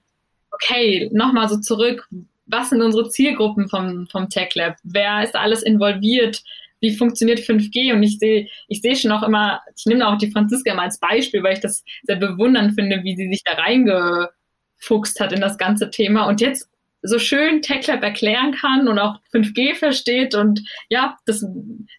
okay, 0.56 1.10
nochmal 1.12 1.48
so 1.48 1.58
zurück, 1.58 2.08
was 2.46 2.70
sind 2.70 2.82
unsere 2.82 3.08
Zielgruppen 3.08 3.68
vom, 3.68 4.06
vom 4.06 4.28
Tech 4.28 4.54
Lab? 4.54 4.76
Wer 4.84 5.22
ist 5.22 5.34
alles 5.34 5.62
involviert? 5.62 6.42
Wie 6.80 6.94
funktioniert 6.96 7.40
5G? 7.40 7.92
Und 7.92 8.02
ich 8.02 8.18
sehe, 8.18 8.48
ich 8.68 8.80
sehe 8.80 8.96
schon 8.96 9.12
auch 9.12 9.22
immer, 9.22 9.60
ich 9.76 9.86
nehme 9.86 10.06
auch 10.06 10.18
die 10.18 10.30
Franziska 10.30 10.74
mal 10.74 10.84
als 10.84 10.98
Beispiel, 10.98 11.42
weil 11.42 11.54
ich 11.54 11.60
das 11.60 11.84
sehr 12.04 12.16
bewundernd 12.16 12.74
finde, 12.74 13.02
wie 13.02 13.16
sie 13.16 13.28
sich 13.28 13.42
da 13.44 13.54
reingefuchst 13.54 15.20
hat 15.20 15.32
in 15.32 15.40
das 15.40 15.58
ganze 15.58 15.90
Thema 15.90 16.26
und 16.26 16.40
jetzt 16.40 16.68
so 17.02 17.18
schön 17.18 17.62
TechLab 17.62 18.02
erklären 18.02 18.52
kann 18.52 18.88
und 18.88 18.98
auch 18.98 19.20
5G 19.32 19.74
versteht 19.74 20.34
und 20.34 20.62
ja, 20.88 21.16
das 21.24 21.46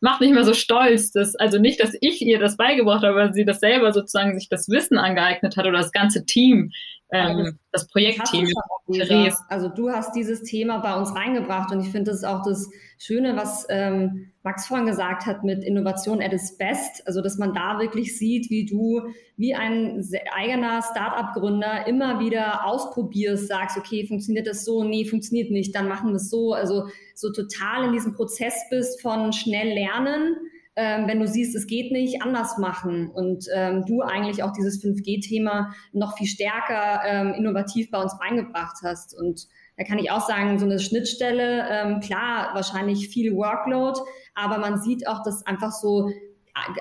macht 0.02 0.20
mich 0.20 0.30
immer 0.30 0.44
so 0.44 0.54
stolz, 0.54 1.12
dass, 1.12 1.36
also 1.36 1.60
nicht, 1.60 1.82
dass 1.82 1.96
ich 2.02 2.22
ihr 2.22 2.40
das 2.40 2.58
beigebracht 2.58 3.04
habe, 3.04 3.22
aber 3.22 3.34
sie 3.34 3.46
das 3.46 3.60
selber 3.60 3.94
sozusagen 3.94 4.38
sich 4.38 4.50
das 4.50 4.68
Wissen 4.70 4.98
angeeignet 4.98 5.56
hat 5.56 5.66
oder 5.66 5.78
das 5.78 5.94
ganze 5.94 6.26
Team 6.26 6.72
ähm, 7.12 7.58
das 7.72 7.88
Projektteam. 7.88 8.50
Also 9.50 9.70
du 9.70 9.90
hast 9.90 10.14
dieses 10.16 10.44
Thema 10.44 10.80
bei 10.80 10.96
uns 10.96 11.16
reingebracht 11.16 11.72
und 11.72 11.82
ich 11.82 11.90
finde, 11.90 12.12
das 12.12 12.18
ist 12.18 12.24
auch 12.26 12.44
das 12.44 12.70
Schöne, 12.98 13.36
was 13.36 13.66
ähm, 13.70 14.32
Max 14.44 14.68
vorhin 14.68 14.88
gesagt 14.88 15.26
hat 15.26 15.44
mit 15.44 15.64
Innovation 15.64 16.22
at 16.22 16.34
its 16.34 16.58
best. 16.58 17.06
Also 17.06 17.22
dass 17.22 17.38
man 17.38 17.54
da 17.54 17.80
wirklich 17.80 18.18
sieht, 18.18 18.50
wie 18.50 18.66
du 18.66 19.02
wie 19.38 19.56
ein 19.56 20.04
eigener 20.34 20.82
Startup-Gründer 20.82 21.88
immer 21.88 22.20
wieder 22.20 22.66
ausprobierst, 22.66 23.48
sagst, 23.48 23.78
okay, 23.78 24.06
funktioniert 24.08 24.48
das 24.48 24.66
so? 24.66 24.84
Nee, 24.84 25.06
funktioniert 25.06 25.52
nicht, 25.52 25.76
dann 25.76 25.88
machen 25.88 26.10
wir 26.10 26.16
es 26.16 26.30
so. 26.30 26.54
Also 26.54 26.88
so 27.16 27.32
total 27.32 27.86
in 27.86 27.94
diesem 27.94 28.16
Prozess 28.16 28.54
bist 28.70 29.02
von 29.02 29.32
schnell 29.32 29.74
lernen 29.74 30.36
ähm, 30.78 31.08
wenn 31.08 31.20
du 31.20 31.28
siehst, 31.28 31.56
es 31.56 31.66
geht 31.66 31.92
nicht, 31.92 32.22
anders 32.22 32.60
machen 32.60 33.10
und 33.10 33.46
ähm, 33.54 33.84
du 33.88 34.02
eigentlich 34.02 34.44
auch 34.44 34.52
dieses 34.52 34.82
5G-Thema 34.84 35.74
noch 35.92 36.16
viel 36.16 36.28
stärker 36.28 37.02
ähm, 37.04 37.34
innovativ 37.34 37.90
bei 37.90 38.00
uns 38.00 38.14
reingebracht 38.22 38.78
hast. 38.84 39.18
Und 39.20 39.48
da 39.76 39.84
kann 39.84 39.98
ich 39.98 40.12
auch 40.12 40.26
sagen, 40.28 40.60
so 40.60 40.66
eine 40.66 40.80
Schnittstelle, 40.80 41.66
ähm, 41.68 42.00
klar, 42.00 42.52
wahrscheinlich 42.54 43.10
viel 43.10 43.36
Workload, 43.36 44.00
aber 44.36 44.60
man 44.60 44.80
sieht 44.80 45.08
auch, 45.08 45.24
dass 45.24 45.46
einfach 45.48 45.72
so 45.72 46.12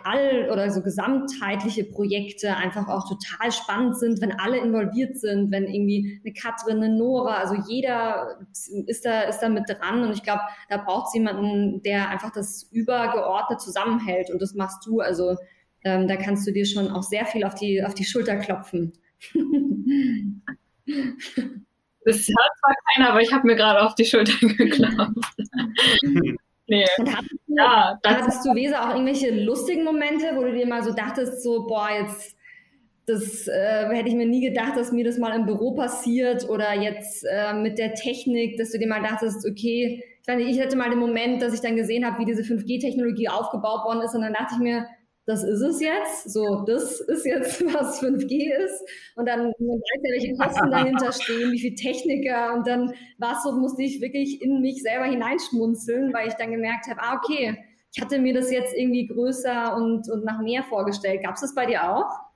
all 0.04 0.50
oder 0.50 0.70
so 0.70 0.82
gesamtheitliche 0.82 1.84
Projekte 1.84 2.56
einfach 2.56 2.88
auch 2.88 3.08
total 3.08 3.52
spannend 3.52 3.98
sind, 3.98 4.20
wenn 4.20 4.32
alle 4.32 4.58
involviert 4.58 5.16
sind, 5.18 5.50
wenn 5.50 5.64
irgendwie 5.64 6.20
eine 6.24 6.32
Katrin, 6.34 6.82
eine 6.82 6.96
Nora, 6.96 7.36
also 7.36 7.54
jeder 7.68 8.38
ist 8.86 9.04
da, 9.04 9.22
ist 9.22 9.40
da 9.40 9.48
mit 9.48 9.68
dran 9.68 10.04
und 10.04 10.12
ich 10.12 10.22
glaube, 10.22 10.42
da 10.68 10.78
braucht 10.78 11.08
es 11.08 11.14
jemanden, 11.14 11.82
der 11.82 12.08
einfach 12.08 12.32
das 12.32 12.64
übergeordnet 12.72 13.60
zusammenhält 13.60 14.30
und 14.30 14.40
das 14.40 14.54
machst 14.54 14.86
du, 14.86 15.00
also 15.00 15.36
ähm, 15.84 16.08
da 16.08 16.16
kannst 16.16 16.46
du 16.46 16.52
dir 16.52 16.66
schon 16.66 16.90
auch 16.90 17.02
sehr 17.02 17.26
viel 17.26 17.44
auf 17.44 17.54
die, 17.54 17.84
auf 17.84 17.94
die 17.94 18.04
Schulter 18.04 18.36
klopfen. 18.36 18.92
Das 22.04 22.18
hört 22.18 22.52
zwar 22.60 22.74
keiner, 22.94 23.10
aber 23.10 23.20
ich 23.20 23.32
habe 23.32 23.46
mir 23.46 23.56
gerade 23.56 23.82
auf 23.82 23.94
die 23.94 24.04
Schulter 24.04 24.34
geklopft. 24.40 25.36
Nee. 26.68 26.84
Und 26.98 27.16
hattest 27.16 27.32
du, 27.46 27.54
ja, 27.56 27.98
hattest 28.04 28.44
du, 28.44 28.54
Weser, 28.54 28.84
auch 28.84 28.94
irgendwelche 28.94 29.30
lustigen 29.30 29.84
Momente, 29.84 30.32
wo 30.34 30.42
du 30.42 30.52
dir 30.52 30.66
mal 30.66 30.82
so 30.82 30.92
dachtest, 30.92 31.42
so, 31.42 31.66
boah, 31.66 31.88
jetzt, 31.90 32.36
das 33.06 33.46
äh, 33.46 33.88
hätte 33.90 34.08
ich 34.08 34.14
mir 34.14 34.26
nie 34.26 34.40
gedacht, 34.40 34.76
dass 34.76 34.90
mir 34.90 35.04
das 35.04 35.18
mal 35.18 35.34
im 35.36 35.46
Büro 35.46 35.74
passiert 35.74 36.48
oder 36.48 36.74
jetzt 36.74 37.24
äh, 37.30 37.52
mit 37.54 37.78
der 37.78 37.94
Technik, 37.94 38.56
dass 38.58 38.72
du 38.72 38.78
dir 38.78 38.88
mal 38.88 39.02
dachtest, 39.02 39.46
okay, 39.48 40.02
ich 40.28 40.36
nicht, 40.36 40.56
ich 40.56 40.60
hatte 40.60 40.76
mal 40.76 40.90
den 40.90 40.98
Moment, 40.98 41.40
dass 41.40 41.54
ich 41.54 41.60
dann 41.60 41.76
gesehen 41.76 42.04
habe, 42.04 42.18
wie 42.18 42.24
diese 42.24 42.42
5G-Technologie 42.42 43.28
aufgebaut 43.28 43.84
worden 43.84 44.02
ist 44.02 44.14
und 44.14 44.22
dann 44.22 44.32
dachte 44.32 44.54
ich 44.54 44.60
mir, 44.60 44.86
das 45.26 45.42
ist 45.42 45.60
es 45.60 45.80
jetzt, 45.80 46.32
so, 46.32 46.64
das 46.66 47.00
ist 47.00 47.26
jetzt, 47.26 47.60
was 47.74 48.00
5G 48.00 48.52
ist. 48.64 48.82
Und 49.16 49.26
dann, 49.28 49.52
man 49.58 49.78
weiß 49.80 50.00
ja, 50.02 50.10
welche 50.12 50.34
Kosten 50.36 50.70
dahinter 50.70 51.12
stehen, 51.12 51.50
wie 51.50 51.58
viele 51.58 51.74
Techniker. 51.74 52.54
Und 52.54 52.66
dann 52.66 52.94
war 53.18 53.36
es 53.36 53.42
so, 53.42 53.52
musste 53.52 53.82
ich 53.82 54.00
wirklich 54.00 54.40
in 54.40 54.60
mich 54.60 54.82
selber 54.82 55.06
hineinschmunzeln, 55.06 56.12
weil 56.14 56.28
ich 56.28 56.34
dann 56.34 56.52
gemerkt 56.52 56.86
habe, 56.88 57.00
ah, 57.02 57.16
okay, 57.16 57.58
ich 57.92 58.00
hatte 58.00 58.20
mir 58.20 58.34
das 58.34 58.52
jetzt 58.52 58.74
irgendwie 58.76 59.08
größer 59.08 59.74
und, 59.76 60.08
und 60.08 60.24
nach 60.24 60.40
mehr 60.40 60.62
vorgestellt. 60.62 61.24
Gab 61.24 61.34
es 61.34 61.40
das 61.40 61.54
bei 61.54 61.66
dir 61.66 61.90
auch? 61.90 62.26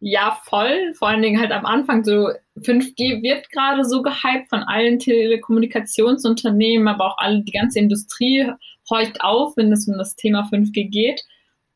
Ja, 0.00 0.38
voll. 0.44 0.94
Vor 0.94 1.08
allen 1.08 1.22
Dingen 1.22 1.40
halt 1.40 1.52
am 1.52 1.66
Anfang 1.66 2.02
so 2.04 2.30
5G 2.56 3.22
wird 3.22 3.50
gerade 3.50 3.84
so 3.84 4.02
gehypt 4.02 4.48
von 4.48 4.60
allen 4.60 4.98
Telekommunikationsunternehmen, 4.98 6.88
aber 6.88 7.06
auch 7.06 7.18
alle, 7.18 7.42
die 7.42 7.52
ganze 7.52 7.78
Industrie 7.80 8.50
horcht 8.90 9.20
auf, 9.20 9.56
wenn 9.56 9.72
es 9.72 9.88
um 9.88 9.98
das 9.98 10.16
Thema 10.16 10.48
5G 10.50 10.88
geht. 10.88 11.22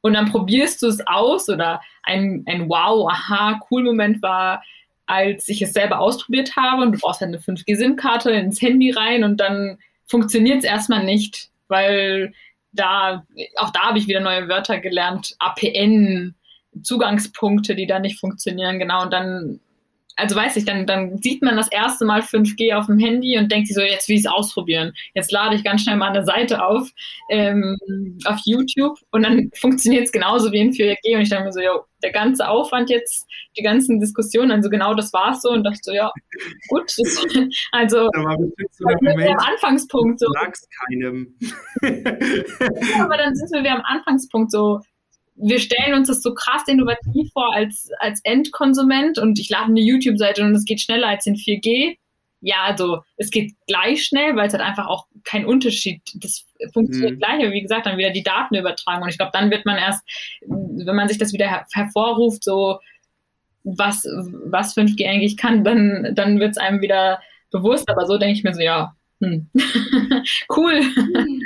Und 0.00 0.14
dann 0.14 0.30
probierst 0.30 0.82
du 0.82 0.88
es 0.88 1.06
aus 1.06 1.48
oder 1.48 1.80
ein, 2.02 2.44
ein 2.46 2.68
Wow, 2.68 3.08
aha, 3.10 3.60
cool 3.70 3.84
Moment 3.84 4.20
war, 4.22 4.62
als 5.06 5.48
ich 5.48 5.62
es 5.62 5.72
selber 5.72 6.00
ausprobiert 6.00 6.56
habe 6.56 6.82
und 6.82 6.92
du 6.92 6.98
brauchst 6.98 7.20
halt 7.20 7.28
eine 7.28 7.38
5G-SIM-Karte 7.38 8.30
ins 8.32 8.60
Handy 8.60 8.90
rein 8.90 9.24
und 9.24 9.38
dann 9.38 9.78
funktioniert 10.06 10.58
es 10.58 10.64
erstmal 10.64 11.04
nicht, 11.04 11.50
weil 11.68 12.32
da, 12.72 13.24
auch 13.56 13.70
da 13.70 13.80
habe 13.88 13.98
ich 13.98 14.08
wieder 14.08 14.20
neue 14.20 14.48
Wörter 14.48 14.78
gelernt, 14.78 15.34
APN, 15.38 16.34
Zugangspunkte, 16.82 17.74
die 17.74 17.86
da 17.86 17.98
nicht 17.98 18.18
funktionieren, 18.18 18.78
genau, 18.78 19.02
und 19.02 19.12
dann 19.12 19.60
also 20.16 20.36
weiß 20.36 20.56
ich, 20.56 20.64
dann, 20.64 20.86
dann 20.86 21.18
sieht 21.18 21.42
man 21.42 21.56
das 21.56 21.70
erste 21.70 22.04
Mal 22.04 22.20
5G 22.20 22.74
auf 22.74 22.86
dem 22.86 22.98
Handy 22.98 23.38
und 23.38 23.50
denkt 23.50 23.68
sich 23.68 23.76
so, 23.76 23.82
jetzt 23.82 24.08
will 24.08 24.16
ich 24.16 24.24
es 24.24 24.30
ausprobieren. 24.30 24.92
Jetzt 25.14 25.32
lade 25.32 25.56
ich 25.56 25.64
ganz 25.64 25.82
schnell 25.82 25.96
mal 25.96 26.10
eine 26.10 26.24
Seite 26.24 26.64
auf, 26.64 26.88
ähm, 27.30 27.76
auf 28.24 28.38
YouTube 28.44 28.98
und 29.10 29.22
dann 29.22 29.50
funktioniert 29.60 30.04
es 30.04 30.12
genauso 30.12 30.52
wie 30.52 30.60
in 30.60 30.72
4G 30.72 31.16
und 31.16 31.22
ich 31.22 31.28
denke 31.28 31.44
mir 31.44 31.52
so, 31.52 31.60
jo, 31.60 31.84
der 32.02 32.12
ganze 32.12 32.48
Aufwand 32.48 32.90
jetzt, 32.90 33.26
die 33.56 33.62
ganzen 33.62 34.00
Diskussionen, 34.00 34.50
also 34.50 34.68
genau 34.68 34.94
das 34.94 35.12
war 35.12 35.32
es 35.32 35.42
so 35.42 35.50
und 35.50 35.64
dachte 35.64 35.80
so, 35.82 35.92
ja, 35.92 36.10
gut, 36.68 36.92
das, 36.98 37.24
also 37.72 38.08
da 38.12 38.36
so 38.72 38.86
am 38.86 39.38
Anfangspunkt 39.38 40.20
so. 40.20 40.26
Sag's 40.34 40.68
keinem. 40.88 41.34
ja, 41.82 43.04
aber 43.04 43.16
dann 43.16 43.34
sind 43.34 43.52
wir 43.52 43.60
wieder 43.60 43.76
am 43.76 43.82
Anfangspunkt 43.84 44.50
so, 44.50 44.80
wir 45.34 45.58
stellen 45.58 45.94
uns 45.94 46.08
das 46.08 46.22
so 46.22 46.34
krass 46.34 46.62
innovativ 46.66 47.32
vor 47.32 47.54
als, 47.54 47.90
als 47.98 48.20
Endkonsument 48.24 49.18
und 49.18 49.38
ich 49.38 49.48
lade 49.48 49.66
eine 49.66 49.80
YouTube-Seite 49.80 50.42
und 50.44 50.54
es 50.54 50.64
geht 50.64 50.80
schneller 50.80 51.08
als 51.08 51.26
in 51.26 51.36
4G. 51.36 51.96
Ja, 52.40 52.64
also 52.64 53.02
es 53.16 53.30
geht 53.30 53.54
gleich 53.68 54.04
schnell, 54.04 54.34
weil 54.34 54.48
es 54.48 54.52
halt 54.52 54.64
einfach 54.64 54.88
auch 54.88 55.06
kein 55.22 55.46
Unterschied, 55.46 56.02
das 56.14 56.44
funktioniert 56.72 57.14
mhm. 57.14 57.18
gleich, 57.18 57.40
aber 57.40 57.52
wie 57.52 57.62
gesagt, 57.62 57.86
dann 57.86 57.98
wieder 57.98 58.10
die 58.10 58.24
Daten 58.24 58.56
übertragen 58.56 59.02
und 59.02 59.08
ich 59.08 59.16
glaube, 59.16 59.32
dann 59.32 59.50
wird 59.50 59.64
man 59.64 59.78
erst, 59.78 60.02
wenn 60.48 60.96
man 60.96 61.08
sich 61.08 61.18
das 61.18 61.32
wieder 61.32 61.48
her 61.48 61.66
hervorruft, 61.72 62.42
so 62.42 62.80
was, 63.64 64.04
was 64.44 64.76
5G 64.76 65.08
eigentlich 65.08 65.36
kann, 65.36 65.62
dann, 65.62 66.14
dann 66.14 66.40
wird 66.40 66.50
es 66.50 66.58
einem 66.58 66.80
wieder 66.80 67.20
bewusst, 67.52 67.88
aber 67.88 68.06
so 68.06 68.18
denke 68.18 68.36
ich 68.36 68.42
mir 68.42 68.54
so, 68.54 68.60
ja, 68.60 68.96
hm. 69.20 69.48
cool. 70.56 70.80
Mhm. 70.80 71.42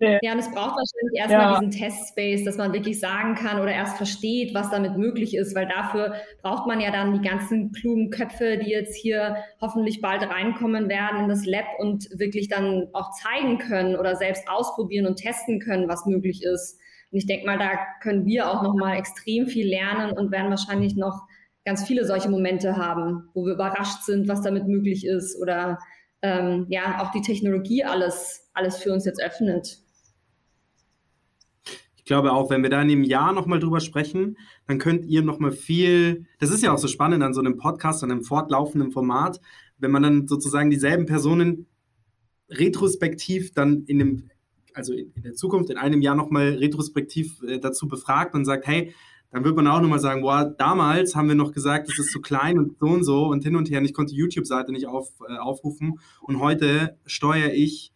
Ja, 0.00 0.32
und 0.32 0.38
es 0.38 0.50
braucht 0.50 0.76
wahrscheinlich 0.76 1.18
erstmal 1.18 1.52
ja. 1.52 1.58
diesen 1.58 1.70
Testspace, 1.72 2.44
dass 2.44 2.56
man 2.56 2.72
wirklich 2.72 3.00
sagen 3.00 3.34
kann 3.34 3.60
oder 3.60 3.72
erst 3.72 3.96
versteht, 3.96 4.54
was 4.54 4.70
damit 4.70 4.96
möglich 4.96 5.34
ist, 5.34 5.56
weil 5.56 5.66
dafür 5.66 6.14
braucht 6.40 6.68
man 6.68 6.80
ja 6.80 6.92
dann 6.92 7.14
die 7.14 7.28
ganzen 7.28 7.72
klugen 7.72 8.10
Köpfe, 8.10 8.58
die 8.58 8.70
jetzt 8.70 8.94
hier 8.94 9.36
hoffentlich 9.60 10.00
bald 10.00 10.22
reinkommen 10.22 10.88
werden 10.88 11.24
in 11.24 11.28
das 11.28 11.44
Lab 11.46 11.66
und 11.78 12.08
wirklich 12.16 12.48
dann 12.48 12.86
auch 12.92 13.10
zeigen 13.10 13.58
können 13.58 13.96
oder 13.96 14.14
selbst 14.14 14.48
ausprobieren 14.48 15.06
und 15.06 15.16
testen 15.16 15.58
können, 15.58 15.88
was 15.88 16.06
möglich 16.06 16.44
ist. 16.44 16.78
Und 17.10 17.18
ich 17.18 17.26
denke 17.26 17.46
mal, 17.46 17.58
da 17.58 17.70
können 18.00 18.24
wir 18.24 18.48
auch 18.48 18.62
nochmal 18.62 18.98
extrem 18.98 19.48
viel 19.48 19.66
lernen 19.66 20.12
und 20.12 20.30
werden 20.30 20.50
wahrscheinlich 20.50 20.94
noch 20.94 21.22
ganz 21.64 21.84
viele 21.84 22.04
solche 22.04 22.30
Momente 22.30 22.76
haben, 22.76 23.30
wo 23.34 23.44
wir 23.44 23.54
überrascht 23.54 24.04
sind, 24.04 24.28
was 24.28 24.42
damit 24.42 24.68
möglich 24.68 25.04
ist 25.04 25.40
oder 25.42 25.78
ähm, 26.22 26.66
ja, 26.68 27.02
auch 27.02 27.10
die 27.10 27.20
Technologie 27.20 27.82
alles, 27.82 28.48
alles 28.54 28.76
für 28.76 28.92
uns 28.92 29.04
jetzt 29.04 29.20
öffnet 29.20 29.78
glaube 32.08 32.32
auch, 32.32 32.50
wenn 32.50 32.64
wir 32.64 32.70
da 32.70 32.82
in 32.82 32.90
einem 32.90 33.04
Jahr 33.04 33.32
nochmal 33.32 33.60
drüber 33.60 33.78
sprechen, 33.78 34.36
dann 34.66 34.78
könnt 34.78 35.06
ihr 35.06 35.22
nochmal 35.22 35.52
viel, 35.52 36.26
das 36.40 36.50
ist 36.50 36.64
ja 36.64 36.72
auch 36.72 36.78
so 36.78 36.88
spannend 36.88 37.22
an 37.22 37.34
so 37.34 37.40
einem 37.40 37.56
Podcast, 37.56 38.02
an 38.02 38.10
einem 38.10 38.24
fortlaufenden 38.24 38.90
Format, 38.90 39.40
wenn 39.78 39.92
man 39.92 40.02
dann 40.02 40.26
sozusagen 40.26 40.70
dieselben 40.70 41.06
Personen 41.06 41.66
retrospektiv 42.50 43.52
dann 43.52 43.84
in 43.84 43.98
dem, 43.98 44.30
also 44.74 44.92
in, 44.92 45.12
der 45.22 45.34
Zukunft, 45.34 45.70
in 45.70 45.76
einem 45.76 46.02
Jahr 46.02 46.16
nochmal 46.16 46.54
retrospektiv 46.54 47.40
äh, 47.42 47.60
dazu 47.60 47.86
befragt 47.86 48.34
und 48.34 48.44
sagt, 48.44 48.66
hey, 48.66 48.92
dann 49.30 49.44
wird 49.44 49.54
man 49.54 49.66
auch 49.66 49.80
nochmal 49.80 50.00
sagen, 50.00 50.22
boah, 50.22 50.44
damals 50.44 51.14
haben 51.14 51.28
wir 51.28 51.34
noch 51.34 51.52
gesagt, 51.52 51.88
es 51.90 51.98
ist 51.98 52.10
zu 52.10 52.20
klein 52.20 52.58
und 52.58 52.78
so 52.80 52.86
und 52.86 53.04
so 53.04 53.26
und 53.26 53.44
hin 53.44 53.56
und 53.56 53.70
her 53.70 53.78
und 53.78 53.84
ich 53.84 53.92
konnte 53.92 54.14
die 54.14 54.18
YouTube-Seite 54.18 54.72
nicht 54.72 54.86
auf, 54.86 55.10
äh, 55.28 55.36
aufrufen 55.36 56.00
und 56.22 56.40
heute 56.40 56.96
steuere 57.04 57.52
ich 57.52 57.92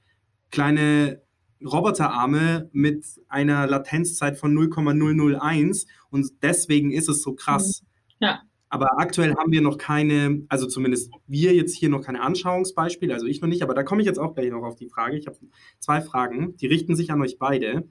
kleine 0.50 1.22
Roboterarme 1.64 2.68
mit 2.72 3.04
einer 3.28 3.66
Latenzzeit 3.66 4.38
von 4.38 4.54
0,001 4.54 5.86
und 6.10 6.42
deswegen 6.42 6.92
ist 6.92 7.08
es 7.08 7.22
so 7.22 7.34
krass. 7.34 7.82
Mhm. 7.82 8.26
Ja. 8.26 8.42
Aber 8.68 8.98
aktuell 8.98 9.34
haben 9.34 9.52
wir 9.52 9.60
noch 9.60 9.76
keine, 9.76 10.44
also 10.48 10.66
zumindest 10.66 11.12
wir 11.26 11.54
jetzt 11.54 11.76
hier 11.76 11.90
noch 11.90 12.00
keine 12.00 12.22
Anschauungsbeispiele, 12.22 13.12
also 13.12 13.26
ich 13.26 13.42
noch 13.42 13.48
nicht, 13.48 13.62
aber 13.62 13.74
da 13.74 13.82
komme 13.82 14.00
ich 14.00 14.06
jetzt 14.06 14.18
auch 14.18 14.34
gleich 14.34 14.50
noch 14.50 14.62
auf 14.62 14.76
die 14.76 14.88
Frage. 14.88 15.18
Ich 15.18 15.26
habe 15.26 15.36
zwei 15.78 16.00
Fragen, 16.00 16.56
die 16.56 16.66
richten 16.66 16.96
sich 16.96 17.10
an 17.10 17.20
euch 17.20 17.38
beide. 17.38 17.86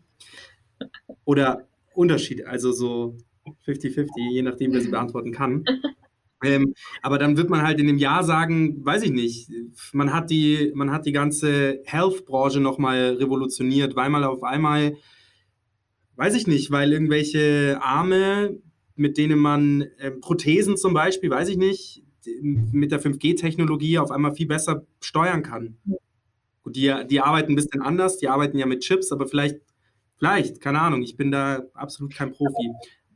Oder 1.24 1.68
Unterschiede, 1.94 2.48
also 2.48 2.72
so 2.72 3.16
50-50, 3.68 4.08
je 4.32 4.42
nachdem, 4.42 4.74
wer 4.74 4.82
sie 4.82 4.90
beantworten 4.90 5.32
kann. 5.32 5.66
Ähm, 6.44 6.74
aber 7.02 7.18
dann 7.20 7.38
wird 7.38 7.50
man 7.50 7.62
halt 7.62 7.80
in 7.80 7.88
dem 7.88 7.98
Jahr 7.98 8.24
sagen, 8.24 8.84
weiß 8.84 9.04
ich 9.04 9.12
nicht, 9.12 9.50
man 9.94 10.14
hat 10.14 10.30
die, 10.30 10.72
man 10.74 10.92
hat 10.92 11.06
die 11.06 11.12
ganze 11.12 11.82
Health-Branche 11.86 12.60
nochmal 12.60 13.18
revolutioniert, 13.20 13.96
weil 13.96 14.10
man 14.10 14.24
auf 14.24 14.44
einmal, 14.44 14.98
weiß 16.16 16.36
ich 16.36 16.48
nicht, 16.48 16.72
weil 16.72 16.94
irgendwelche 16.94 17.80
Arme, 17.82 18.58
mit 18.96 19.18
denen 19.18 19.40
man 19.40 19.82
äh, 20.00 20.12
Prothesen 20.12 20.78
zum 20.78 20.94
Beispiel, 20.94 21.30
weiß 21.30 21.50
ich 21.50 21.58
nicht, 21.58 22.04
mit 22.44 22.92
der 22.92 23.02
5G-Technologie 23.02 23.98
auf 23.98 24.12
einmal 24.12 24.36
viel 24.36 24.48
besser 24.48 24.86
steuern 25.00 25.44
kann. 25.44 25.78
Gut, 26.64 26.76
die, 26.76 26.94
die 27.10 27.20
arbeiten 27.20 27.54
ein 27.54 27.56
bisschen 27.56 27.82
anders, 27.82 28.18
die 28.18 28.28
arbeiten 28.28 28.58
ja 28.58 28.66
mit 28.66 28.82
Chips, 28.82 29.12
aber 29.12 29.28
vielleicht, 29.28 29.60
vielleicht, 30.18 30.62
keine 30.62 30.82
Ahnung, 30.82 31.02
ich 31.02 31.18
bin 31.18 31.32
da 31.32 31.64
absolut 31.74 32.14
kein 32.14 32.32
Profi. 32.32 32.72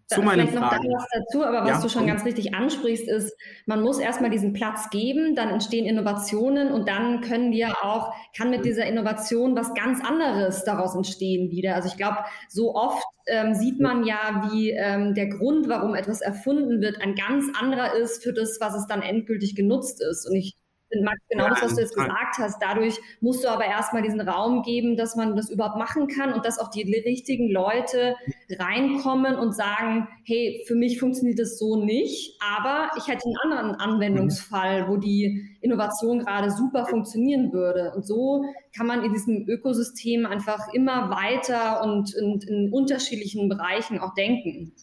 Zu 0.07 0.21
meinen 0.21 0.47
Vielleicht 0.47 0.53
noch 0.53 0.69
da 0.69 0.77
Fragen. 0.77 0.93
was 0.93 1.07
dazu, 1.11 1.43
aber 1.43 1.65
was 1.65 1.67
Ja, 1.67 1.81
du 1.81 1.89
schon 1.89 2.05
ganz 2.05 2.25
richtig 2.25 2.53
ansprichst, 2.53 3.07
ist, 3.07 3.35
man 3.65 3.81
muss 3.81 3.99
erstmal 3.99 4.29
diesen 4.29 4.53
Platz 4.53 4.89
geben, 4.91 5.35
dann 5.35 5.49
entstehen 5.49 5.85
Innovationen 5.85 6.71
und 6.71 6.87
dann 6.87 7.21
können 7.21 7.51
wir 7.51 7.83
auch, 7.83 8.13
kann 8.37 8.51
mit 8.51 8.65
dieser 8.65 8.85
Innovation 8.85 9.55
was 9.55 9.73
ganz 9.73 10.03
anderes 10.03 10.63
daraus 10.63 10.95
entstehen 10.95 11.49
wieder. 11.49 11.75
Also 11.75 11.87
ich 11.87 11.97
glaube, 11.97 12.17
so 12.49 12.75
oft 12.75 13.03
ähm, 13.27 13.55
sieht 13.55 13.79
man 13.79 14.05
ja, 14.05 14.49
wie 14.51 14.71
ähm, 14.71 15.15
der 15.15 15.27
Grund, 15.27 15.67
warum 15.67 15.95
etwas 15.95 16.21
erfunden 16.21 16.81
wird, 16.81 17.01
ein 17.01 17.15
ganz 17.15 17.45
anderer 17.59 17.95
ist 17.95 18.21
für 18.23 18.33
das, 18.33 18.59
was 18.61 18.75
es 18.75 18.85
dann 18.87 19.01
endgültig 19.01 19.55
genutzt 19.55 20.01
ist. 20.01 20.27
Und 20.29 20.35
ich 20.35 20.55
finde, 20.89 21.05
Max, 21.05 21.19
genau 21.29 21.43
Ja, 21.45 21.49
das, 21.49 21.61
was 21.63 21.75
du 21.75 21.81
jetzt 21.81 21.93
total. 21.93 22.07
gesagt 22.09 22.37
hast, 22.39 22.61
dadurch 22.61 22.99
musst 23.21 23.43
du 23.43 23.49
aber 23.49 23.65
erstmal 23.65 24.01
diesen 24.01 24.21
Raum 24.21 24.61
geben, 24.63 24.95
dass 24.97 25.15
man 25.15 25.35
das 25.35 25.49
überhaupt 25.49 25.77
machen 25.77 26.07
kann 26.07 26.33
und 26.33 26.45
dass 26.45 26.59
auch 26.59 26.69
die 26.69 26.83
richtigen 26.83 27.51
Leute 27.51 28.15
reinkommen 28.59 29.35
und 29.35 29.53
sagen, 29.53 30.07
hey, 30.23 30.63
für 30.67 30.75
mich 30.75 30.99
funktioniert 30.99 31.39
das 31.39 31.57
so 31.57 31.83
nicht, 31.83 32.39
aber 32.41 32.91
ich 32.97 33.07
hätte 33.07 33.25
einen 33.25 33.37
anderen 33.53 33.79
Anwendungsfall, 33.79 34.87
wo 34.87 34.97
die 34.97 35.57
Innovation 35.61 36.19
gerade 36.19 36.51
super 36.51 36.85
funktionieren 36.85 37.51
würde. 37.51 37.93
Und 37.95 38.05
so 38.05 38.45
kann 38.75 38.87
man 38.87 39.03
in 39.03 39.13
diesem 39.13 39.47
Ökosystem 39.47 40.25
einfach 40.25 40.73
immer 40.73 41.09
weiter 41.09 41.83
und, 41.83 42.15
und 42.15 42.43
in 42.47 42.71
unterschiedlichen 42.71 43.49
Bereichen 43.49 43.99
auch 43.99 44.13
denken. 44.13 44.73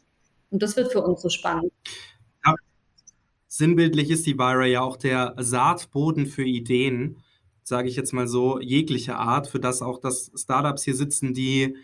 Und 0.51 0.63
das 0.63 0.77
wird 0.77 0.93
für 0.93 1.03
uns 1.03 1.23
so 1.23 1.31
spannend. 1.31 1.73
Sinnbildlich 3.55 4.09
ist 4.09 4.25
die 4.25 4.39
Vira 4.39 4.65
ja 4.65 4.81
auch 4.81 4.97
der 4.97 5.35
Saatboden 5.37 6.25
für 6.25 6.43
Ideen, 6.43 7.19
sage 7.63 7.87
ich 7.87 7.97
jetzt 7.97 8.15
mal 8.15 8.27
so, 8.27 8.59
jeglicher 8.59 9.19
Art, 9.19 9.47
für 9.47 9.61
das 9.61 9.83
auch 9.83 10.01
das 10.01 10.33
Startups 10.35 10.85
hier 10.85 10.95
sitzen, 10.95 11.35
die 11.35 11.77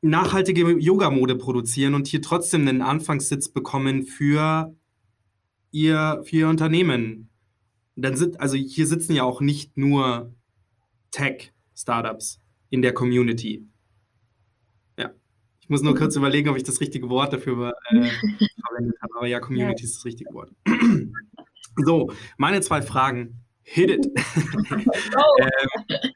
nachhaltige 0.00 0.78
Yoga-Mode 0.78 1.34
produzieren 1.34 1.94
und 1.94 2.06
hier 2.06 2.22
trotzdem 2.22 2.68
einen 2.68 2.82
Anfangssitz 2.82 3.48
bekommen 3.48 4.04
für 4.04 4.72
ihr, 5.72 6.22
für 6.24 6.36
ihr 6.36 6.48
Unternehmen. 6.48 7.28
Dann 7.96 8.16
sind, 8.16 8.38
also 8.38 8.54
hier 8.54 8.86
sitzen 8.86 9.16
ja 9.16 9.24
auch 9.24 9.40
nicht 9.40 9.76
nur 9.76 10.32
Tech-Startups 11.10 12.38
in 12.70 12.80
der 12.80 12.94
Community. 12.94 13.66
Ja. 15.72 15.78
Ich 15.78 15.80
muss 15.80 15.82
nur 15.82 15.94
kurz 15.94 16.16
überlegen, 16.16 16.50
ob 16.50 16.56
ich 16.58 16.64
das 16.64 16.82
richtige 16.82 17.08
Wort 17.08 17.32
dafür 17.32 17.74
äh, 17.88 17.94
verwendet 18.66 18.96
habe. 19.00 19.16
Aber 19.16 19.26
ja, 19.26 19.40
Community 19.40 19.84
ist 19.84 19.96
das 19.96 20.04
richtige 20.04 20.32
Wort. 20.34 20.50
so, 21.86 22.12
meine 22.36 22.60
zwei 22.60 22.82
Fragen. 22.82 23.40
Hit 23.62 23.90
it. 23.90 24.06
ähm, 25.40 26.12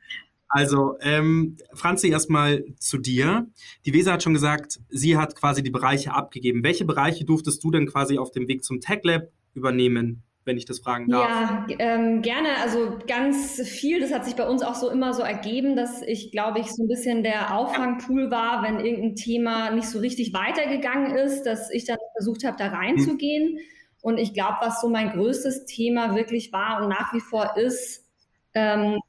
also, 0.49 0.97
ähm, 1.01 1.57
Franzi, 1.73 2.11
erstmal 2.11 2.65
zu 2.79 2.99
dir. 2.99 3.47
Die 3.87 3.95
Weser 3.95 4.13
hat 4.13 4.23
schon 4.23 4.35
gesagt, 4.35 4.81
sie 4.91 5.17
hat 5.17 5.35
quasi 5.35 5.63
die 5.63 5.71
Bereiche 5.71 6.13
abgegeben. 6.13 6.63
Welche 6.63 6.85
Bereiche 6.85 7.25
durftest 7.25 7.65
du 7.65 7.71
denn 7.71 7.87
quasi 7.87 8.19
auf 8.19 8.33
dem 8.33 8.49
Weg 8.49 8.63
zum 8.63 8.83
Tech 8.83 9.01
Lab 9.05 9.29
übernehmen, 9.55 10.23
wenn 10.47 10.57
ich 10.57 10.65
das 10.65 10.79
fragen 10.79 11.09
darf? 11.09 11.29
Ja, 11.29 11.67
ähm, 11.79 12.23
gerne. 12.23 12.49
Also 12.63 12.99
ganz 13.07 13.61
viel. 13.69 14.01
Das 14.01 14.13
hat 14.13 14.25
sich 14.25 14.37
bei 14.37 14.49
uns 14.49 14.63
auch 14.63 14.75
so 14.75 14.89
immer 14.89 15.13
so 15.13 15.23
ergeben, 15.23 15.77
dass 15.77 16.03
ich, 16.03 16.31
glaube 16.31 16.61
ich, 16.61 16.73
so 16.73 16.85
ein 16.85 16.89
bisschen 16.89 17.23
der 17.23 17.55
Auffangpool 17.55 18.31
war, 18.31 18.63
wenn 18.63 18.81
irgendein 18.81 19.17
Thema 19.17 19.71
nicht 19.71 19.89
so 19.89 19.99
richtig 19.99 20.33
weitergegangen 20.33 21.17
ist, 21.17 21.43
dass 21.43 21.71
ich 21.71 21.85
dann 21.85 21.99
versucht 22.17 22.45
habe, 22.45 22.57
da 22.57 22.69
reinzugehen. 22.69 23.59
Und 24.01 24.19
ich 24.19 24.35
glaube, 24.35 24.59
was 24.61 24.81
so 24.81 24.89
mein 24.89 25.11
größtes 25.11 25.67
Thema 25.67 26.15
wirklich 26.15 26.53
war 26.53 26.83
und 26.83 26.89
nach 26.89 27.13
wie 27.13 27.21
vor 27.21 27.57
ist, 27.57 28.05
ähm, 28.55 29.01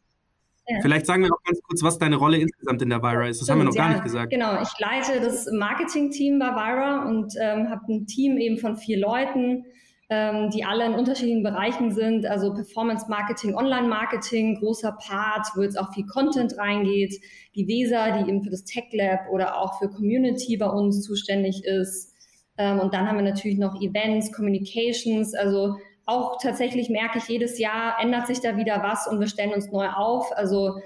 ja. 0.70 0.80
Vielleicht 0.82 1.06
sagen 1.06 1.22
wir 1.22 1.30
noch 1.30 1.42
ganz 1.44 1.62
kurz, 1.62 1.82
was 1.82 1.98
deine 1.98 2.18
Rolle 2.18 2.40
insgesamt 2.40 2.82
in 2.82 2.90
der 2.90 3.02
Vira 3.02 3.28
ist. 3.28 3.42
Das 3.42 3.50
haben 3.50 3.60
wir 3.60 3.64
noch 3.64 3.72
Stimmt, 3.72 3.86
gar 3.86 3.90
ja. 3.90 3.94
nicht 3.94 4.04
gesagt. 4.04 4.32
Genau, 4.32 4.62
ich 4.62 4.80
leite 4.80 5.22
das 5.22 5.50
Marketing-Team 5.50 6.40
bei 6.40 6.48
Vira 6.48 7.08
und 7.08 7.34
ähm, 7.40 7.70
habe 7.70 7.84
ein 7.88 8.06
Team 8.06 8.38
eben 8.38 8.58
von 8.58 8.76
vier 8.76 9.00
Leuten, 9.00 9.64
ähm, 10.10 10.50
die 10.52 10.64
alle 10.64 10.86
in 10.86 10.94
unterschiedlichen 10.94 11.44
Bereichen 11.44 11.92
sind, 11.92 12.26
also 12.26 12.54
Performance-Marketing, 12.54 13.56
Online-Marketing, 13.56 14.60
großer 14.60 14.94
Part, 14.94 15.48
wo 15.56 15.62
jetzt 15.62 15.78
auch 15.78 15.94
viel 15.94 16.06
Content 16.06 16.58
reingeht. 16.58 17.16
Die 17.56 17.68
Weser, 17.68 18.18
die 18.18 18.30
eben 18.30 18.42
für 18.42 18.50
das 18.50 18.64
Tech 18.64 18.86
Lab 18.94 19.28
oder 19.32 19.60
auch 19.60 19.80
für 19.80 19.90
Community 19.90 20.56
bei 20.56 20.70
uns 20.70 21.02
zuständig 21.04 21.66
ist. 21.66 22.14
Ähm, 22.58 22.80
und 22.80 22.94
dann 22.94 23.08
haben 23.08 23.18
wir 23.18 23.24
natürlich 23.24 23.58
noch 23.58 23.82
Events, 23.82 24.32
Communications, 24.32 25.34
also 25.34 25.76
auch 26.06 26.38
tatsächlich 26.42 26.90
merke 26.90 27.18
ich 27.18 27.28
jedes 27.28 27.60
Jahr 27.60 27.98
ändert 28.02 28.28
sich 28.28 28.40
da 28.40 28.56
wieder 28.56 28.82
was 28.82 29.08
und 29.08 29.20
wir 29.20 29.28
stellen 29.28 29.54
uns 29.54 29.70
neu 29.72 29.90
auf. 29.90 30.32
Also 30.38 30.80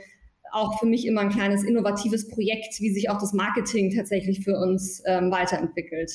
auch 0.52 0.80
für 0.80 0.86
mich 0.86 1.06
immer 1.06 1.22
ein 1.22 1.30
kleines 1.30 1.64
innovatives 1.64 2.28
Projekt, 2.28 2.80
wie 2.80 2.92
sich 2.92 3.10
auch 3.10 3.20
das 3.20 3.34
Marketing 3.34 3.96
tatsächlich 3.96 4.44
für 4.44 4.58
uns 4.58 5.02
ähm, 5.06 5.32
weiterentwickelt. 5.32 6.12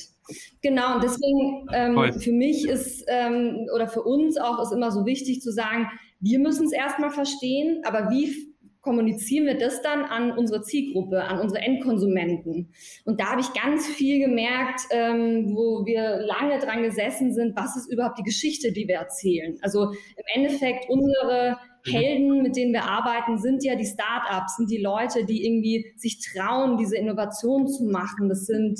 Genau, 0.61 0.95
und 0.95 1.03
deswegen 1.03 1.67
ähm, 1.73 2.19
für 2.19 2.31
mich 2.31 2.67
ist 2.67 3.05
ähm, 3.07 3.67
oder 3.73 3.87
für 3.87 4.03
uns 4.03 4.37
auch 4.37 4.61
ist 4.61 4.71
immer 4.71 4.91
so 4.91 5.05
wichtig 5.05 5.41
zu 5.41 5.51
sagen, 5.51 5.87
wir 6.19 6.39
müssen 6.39 6.65
es 6.65 6.71
erstmal 6.71 7.11
verstehen, 7.11 7.81
aber 7.85 8.09
wie 8.09 8.47
kommunizieren 8.87 9.45
wir 9.45 9.57
das 9.57 9.81
dann 9.81 10.05
an 10.05 10.31
unsere 10.31 10.61
Zielgruppe, 10.61 11.21
an 11.21 11.39
unsere 11.39 11.61
Endkonsumenten. 11.61 12.71
Und 13.03 13.19
da 13.19 13.31
habe 13.31 13.41
ich 13.41 13.51
ganz 13.51 13.85
viel 13.85 14.19
gemerkt, 14.19 14.79
ähm, 14.91 15.53
wo 15.53 15.85
wir 15.85 16.21
lange 16.21 16.57
dran 16.59 16.83
gesessen 16.83 17.33
sind, 17.33 17.53
was 17.57 17.75
ist 17.75 17.91
überhaupt 17.91 18.17
die 18.17 18.23
Geschichte, 18.23 18.71
die 18.71 18.87
wir 18.87 18.95
erzählen. 18.95 19.57
Also 19.61 19.91
im 19.91 20.25
Endeffekt 20.33 20.89
unsere 20.89 21.57
Helden, 21.91 22.41
mit 22.41 22.55
denen 22.55 22.73
wir 22.73 22.83
arbeiten, 22.83 23.37
sind 23.37 23.63
ja 23.63 23.75
die 23.75 23.85
Startups, 23.85 24.57
sind 24.57 24.69
die 24.69 24.81
Leute, 24.81 25.25
die 25.25 25.45
irgendwie 25.45 25.93
sich 25.95 26.19
trauen, 26.19 26.77
diese 26.77 26.97
Innovation 26.97 27.67
zu 27.67 27.85
machen. 27.85 28.29
Das 28.29 28.45
sind 28.45 28.79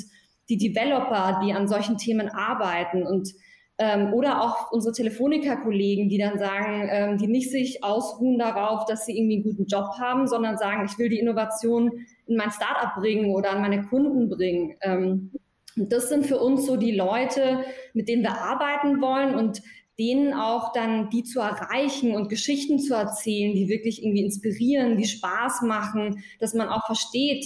die 0.50 0.58
Developer, 0.58 1.42
die 1.44 1.54
an 1.54 1.68
solchen 1.68 1.98
Themen 1.98 2.30
arbeiten 2.30 3.04
und 3.04 3.34
ähm, 3.80 4.14
oder 4.14 4.42
auch 4.42 4.72
unsere 4.72 4.94
Telefonica-Kollegen, 4.94 6.10
die 6.10 6.18
dann 6.18 6.40
sagen, 6.40 6.90
ähm, 6.92 7.18
die 7.18 7.28
nicht 7.28 7.52
sich 7.52 7.84
ausruhen 7.84 8.40
darauf, 8.40 8.86
dass 8.86 9.06
sie 9.06 9.16
irgendwie 9.16 9.36
einen 9.36 9.44
guten 9.44 9.66
Job 9.68 10.00
haben, 10.00 10.28
sondern 10.28 10.58
sagen, 10.58 10.88
ich 10.90 10.98
will 10.98 11.10
die 11.10 11.20
Innovation 11.20 11.92
in 12.26 12.38
mein 12.38 12.50
Startup 12.50 12.96
bringen 12.96 13.36
oder 13.36 13.52
an 13.52 13.62
meine 13.62 13.84
Kunden 13.84 14.30
bringen. 14.30 14.76
Ähm, 14.82 15.32
das 15.76 16.10
sind 16.10 16.26
für 16.26 16.40
uns 16.40 16.66
so 16.66 16.76
die 16.76 16.96
Leute, 16.96 17.60
mit 17.94 18.10
denen 18.10 18.24
wir 18.24 18.42
arbeiten 18.42 19.00
wollen 19.00 19.36
und 19.36 19.62
denen 20.00 20.34
auch 20.34 20.72
dann 20.74 21.10
die 21.10 21.24
zu 21.24 21.40
erreichen 21.40 22.16
und 22.16 22.30
Geschichten 22.30 22.80
zu 22.80 22.94
erzählen, 22.94 23.56
die 23.56 23.68
wirklich 23.68 24.04
irgendwie 24.04 24.24
inspirieren, 24.24 24.98
die 24.98 25.08
Spaß 25.08 25.62
machen, 25.64 26.24
dass 26.40 26.54
man 26.54 26.70
auch 26.70 26.86
versteht, 26.86 27.46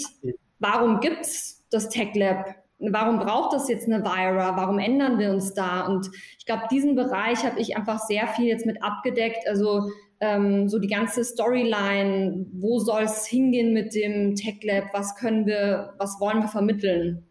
warum 0.59 0.99
gibt's 0.99 1.65
das 1.71 1.89
Tech 1.89 2.13
Lab? 2.15 2.55
Warum 2.79 3.19
braucht 3.19 3.53
das 3.53 3.69
jetzt 3.69 3.87
eine 3.87 4.03
Vira? 4.03 4.57
Warum 4.57 4.79
ändern 4.79 5.19
wir 5.19 5.31
uns 5.31 5.53
da? 5.53 5.85
Und 5.85 6.09
ich 6.39 6.45
glaube, 6.45 6.63
diesen 6.71 6.95
Bereich 6.95 7.43
habe 7.45 7.59
ich 7.59 7.77
einfach 7.77 7.99
sehr 7.99 8.27
viel 8.27 8.47
jetzt 8.47 8.65
mit 8.65 8.81
abgedeckt. 8.83 9.47
Also 9.47 9.89
ähm, 10.19 10.67
so 10.67 10.79
die 10.79 10.87
ganze 10.87 11.23
Storyline, 11.23 12.47
wo 12.53 12.79
soll 12.79 13.03
es 13.03 13.25
hingehen 13.25 13.73
mit 13.73 13.93
dem 13.93 14.35
Tech 14.35 14.63
Lab? 14.63 14.85
Was 14.93 15.15
können 15.15 15.45
wir, 15.45 15.93
was 15.99 16.19
wollen 16.19 16.41
wir 16.41 16.47
vermitteln? 16.47 17.27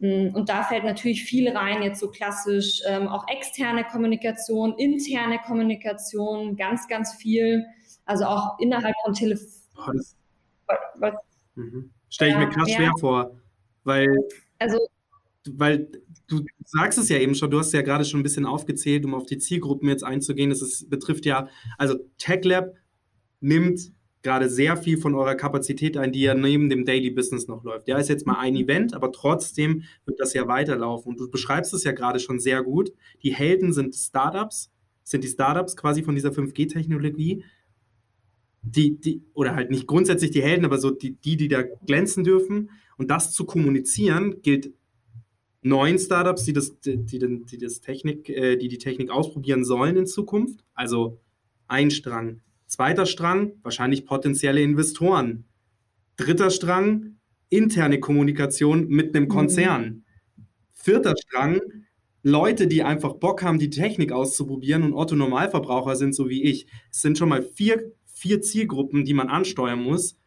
Und 0.00 0.48
da 0.48 0.62
fällt 0.62 0.84
natürlich 0.84 1.24
viel 1.24 1.50
rein, 1.50 1.82
jetzt 1.82 2.00
so 2.00 2.10
klassisch 2.10 2.80
ähm, 2.86 3.06
auch 3.06 3.26
externe 3.28 3.84
Kommunikation, 3.84 4.74
interne 4.78 5.38
Kommunikation, 5.46 6.56
ganz, 6.56 6.88
ganz 6.88 7.14
viel. 7.14 7.66
Also 8.06 8.24
auch 8.24 8.58
innerhalb 8.58 8.94
von 9.04 9.12
Telefon. 9.12 10.00
Mhm. 11.54 11.90
Stelle 12.08 12.30
ich 12.30 12.36
ja, 12.36 12.46
mir 12.46 12.48
krass 12.48 12.70
ja. 12.70 12.76
schwer 12.76 12.92
vor, 12.98 13.38
weil, 13.84 14.08
also, 14.58 14.78
weil 15.50 15.88
du 16.26 16.44
sagst 16.64 16.98
es 16.98 17.10
ja 17.10 17.18
eben 17.18 17.34
schon, 17.34 17.50
du 17.50 17.58
hast 17.58 17.72
ja 17.72 17.82
gerade 17.82 18.04
schon 18.06 18.20
ein 18.20 18.24
bisschen 18.24 18.46
aufgezählt, 18.46 19.04
um 19.04 19.14
auf 19.14 19.26
die 19.26 19.38
Zielgruppen 19.38 19.88
jetzt 19.88 20.02
einzugehen. 20.02 20.48
Das 20.48 20.62
ist, 20.62 20.88
betrifft 20.88 21.26
ja, 21.26 21.48
also 21.76 21.98
TechLab 22.16 22.74
nimmt 23.40 23.92
gerade 24.22 24.48
sehr 24.48 24.76
viel 24.76 24.98
von 24.98 25.14
eurer 25.14 25.34
Kapazität 25.34 25.96
ein, 25.96 26.12
die 26.12 26.20
ja 26.22 26.34
neben 26.34 26.68
dem 26.68 26.84
Daily 26.84 27.10
Business 27.10 27.48
noch 27.48 27.64
läuft. 27.64 27.88
Ja, 27.88 27.98
ist 27.98 28.08
jetzt 28.08 28.26
mal 28.26 28.38
ein 28.38 28.56
Event, 28.56 28.94
aber 28.94 29.12
trotzdem 29.12 29.84
wird 30.04 30.20
das 30.20 30.34
ja 30.34 30.46
weiterlaufen. 30.46 31.12
Und 31.12 31.20
du 31.20 31.30
beschreibst 31.30 31.72
es 31.72 31.84
ja 31.84 31.92
gerade 31.92 32.20
schon 32.20 32.38
sehr 32.38 32.62
gut. 32.62 32.92
Die 33.22 33.34
Helden 33.34 33.72
sind 33.72 33.94
Startups, 33.94 34.70
sind 35.02 35.24
die 35.24 35.28
Startups 35.28 35.76
quasi 35.76 36.02
von 36.02 36.14
dieser 36.14 36.30
5G-Technologie. 36.30 37.44
Die, 38.62 39.00
die, 39.00 39.22
oder 39.32 39.54
halt 39.54 39.70
nicht 39.70 39.86
grundsätzlich 39.86 40.32
die 40.32 40.42
Helden, 40.42 40.66
aber 40.66 40.76
so 40.76 40.90
die, 40.90 41.12
die, 41.12 41.38
die 41.38 41.48
da 41.48 41.62
glänzen 41.62 42.24
dürfen. 42.24 42.70
Und 42.98 43.10
das 43.10 43.32
zu 43.32 43.46
kommunizieren 43.46 44.42
gilt 44.42 44.74
neuen 45.62 45.98
Startups, 45.98 46.44
die 46.44 46.52
das, 46.52 46.78
die, 46.80 46.98
die, 46.98 47.18
die 47.18 47.58
das 47.58 47.80
Technik, 47.80 48.28
äh, 48.28 48.56
die 48.56 48.68
die 48.68 48.76
Technik 48.76 49.10
ausprobieren 49.10 49.64
sollen 49.64 49.96
in 49.96 50.06
Zukunft. 50.06 50.60
Also 50.74 51.20
ein 51.68 51.90
Strang. 51.90 52.42
Zweiter 52.70 53.04
Strang, 53.04 53.54
wahrscheinlich 53.64 54.06
potenzielle 54.06 54.62
Investoren. 54.62 55.44
Dritter 56.16 56.50
Strang, 56.50 57.16
interne 57.48 57.98
Kommunikation 57.98 58.86
mit 58.86 59.14
einem 59.14 59.26
Konzern. 59.26 59.84
Mhm. 59.84 60.44
Vierter 60.72 61.14
Strang, 61.18 61.60
Leute, 62.22 62.68
die 62.68 62.84
einfach 62.84 63.14
Bock 63.14 63.42
haben, 63.42 63.58
die 63.58 63.70
Technik 63.70 64.12
auszuprobieren 64.12 64.84
und 64.84 64.94
Otto 64.94 65.16
Normalverbraucher 65.16 65.96
sind, 65.96 66.14
so 66.14 66.28
wie 66.28 66.44
ich. 66.44 66.68
Es 66.92 67.02
sind 67.02 67.18
schon 67.18 67.28
mal 67.28 67.42
vier, 67.42 67.90
vier 68.06 68.40
Zielgruppen, 68.40 69.04
die 69.04 69.14
man 69.14 69.30
ansteuern 69.30 69.82
muss. 69.82 70.19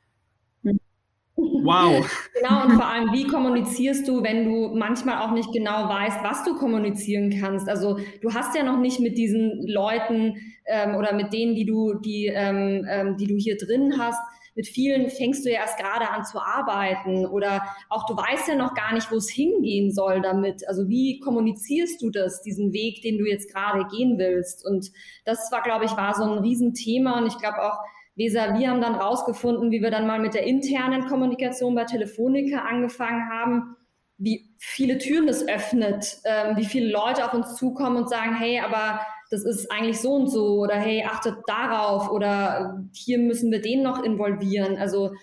Wow. 1.64 2.05
genau, 2.34 2.66
und 2.66 2.74
vor 2.74 2.86
allem, 2.86 3.11
wie 3.11 3.26
kommunizierst 3.26 4.07
du, 4.07 4.24
wenn 4.24 4.45
du 4.45 4.76
manchmal 4.76 5.20
auch 5.20 5.32
nicht 5.32 5.51
genau 5.51 5.89
weißt, 5.89 6.24
was 6.24 6.43
du 6.43 6.55
kommunizieren 6.55 7.39
kannst? 7.39 7.70
Also 7.70 7.99
du 8.22 8.34
hast 8.34 8.55
ja 8.55 8.64
noch 8.64 8.80
nicht 8.80 8.99
mit 8.99 9.18
diesen 9.18 9.66
Leuten 9.68 10.36
ähm, 10.66 10.95
oder 10.95 11.14
mit 11.14 11.34
denen, 11.34 11.55
die 11.55 11.66
du, 11.66 11.95
die, 11.95 12.28
ähm, 12.28 12.86
ähm, 12.89 13.18
die 13.18 13.28
du 13.28 13.36
hier 13.36 13.57
drin 13.57 13.95
hast, 13.97 14.20
mit 14.55 14.68
vielen 14.68 15.09
fängst 15.09 15.45
du 15.45 15.49
ja 15.49 15.61
erst 15.61 15.80
gerade 15.80 16.09
an 16.09 16.26
zu 16.26 16.39
arbeiten 16.39 17.26
oder 17.26 17.64
auch 17.89 18.05
du 18.05 18.16
weißt 18.16 18.49
ja 18.49 18.55
noch 18.55 18.76
gar 18.76 18.93
nicht, 18.93 19.11
wo 19.11 19.16
es 19.16 19.30
hingehen 19.30 19.91
soll 19.91 20.22
damit. 20.22 20.68
Also 20.68 20.88
wie 20.88 21.20
kommunizierst 21.20 22.01
du 22.01 22.11
das, 22.11 22.43
diesen 22.43 22.72
Weg, 22.72 23.01
den 23.01 23.18
du 23.18 23.26
jetzt 23.26 23.51
gerade 23.51 23.86
gehen 23.88 24.20
willst? 24.20 24.64
Und 24.66 24.91
das 25.26 25.51
war, 25.51 25.64
glaube 25.64 25.86
ich, 25.86 25.97
war 25.97 26.14
so 26.14 26.24
ein 26.24 26.39
Riesenthema 26.39 27.18
und 27.18 27.28
ich 27.28 27.38
glaube 27.39 27.64
auch, 27.64 27.80
Weser, 28.16 28.57
wir 28.57 28.70
haben 28.70 28.82
dann 28.82 28.95
rausgefunden, 28.95 29.72
wie 29.72 29.82
wir 29.82 29.91
dann 29.91 30.07
mal 30.07 30.20
mit 30.20 30.34
der 30.34 30.43
internen 30.43 31.07
Kommunikation 31.07 31.74
bei 31.74 31.86
Telefonica 31.86 32.59
angefangen 32.59 33.30
haben, 33.30 33.76
wie 34.18 34.53
viele 34.59 34.99
Türen 34.99 35.28
das 35.28 35.47
öffnet, 35.47 36.20
ähm, 36.26 36.55
wie 36.55 36.66
viele 36.66 36.91
Leute 36.91 37.26
auf 37.26 37.34
uns 37.34 37.55
zukommen 37.55 37.97
und 37.97 38.09
sagen, 38.09 38.36
hey, 38.36 38.59
aber 38.59 39.01
das 39.32 39.43
ist 39.43 39.72
eigentlich 39.72 39.99
so 39.99 40.14
und 40.14 40.28
so 40.28 40.59
oder 40.59 40.76
hey, 40.76 41.03
achtet 41.03 41.38
darauf 41.47 42.11
oder 42.11 42.86
hier 42.93 43.18
müssen 43.18 43.51
wir 43.51 43.61
den 43.61 43.82
noch 43.82 44.03
involvieren. 44.03 44.78
Also 44.78 45.14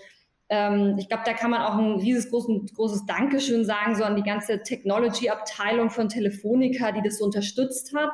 ähm, 0.49 0.97
ich 0.99 1.09
glaube, 1.09 1.22
da 1.24 1.32
kann 1.32 1.53
man 1.53 1.62
auch 1.62 1.78
ein 1.78 2.01
riesiges 2.01 2.28
großes, 2.28 2.74
großes 2.74 3.07
Dankeschön 3.07 3.64
sagen, 3.64 3.95
so 3.95 4.03
an 4.03 4.16
die 4.16 4.24
ganze 4.24 4.62
Technology-Abteilung 4.62 5.91
von 5.91 6.09
Telefonica, 6.09 6.91
die 6.91 7.03
das 7.03 7.18
so 7.18 7.24
unterstützt 7.24 7.95
hat. 7.95 8.12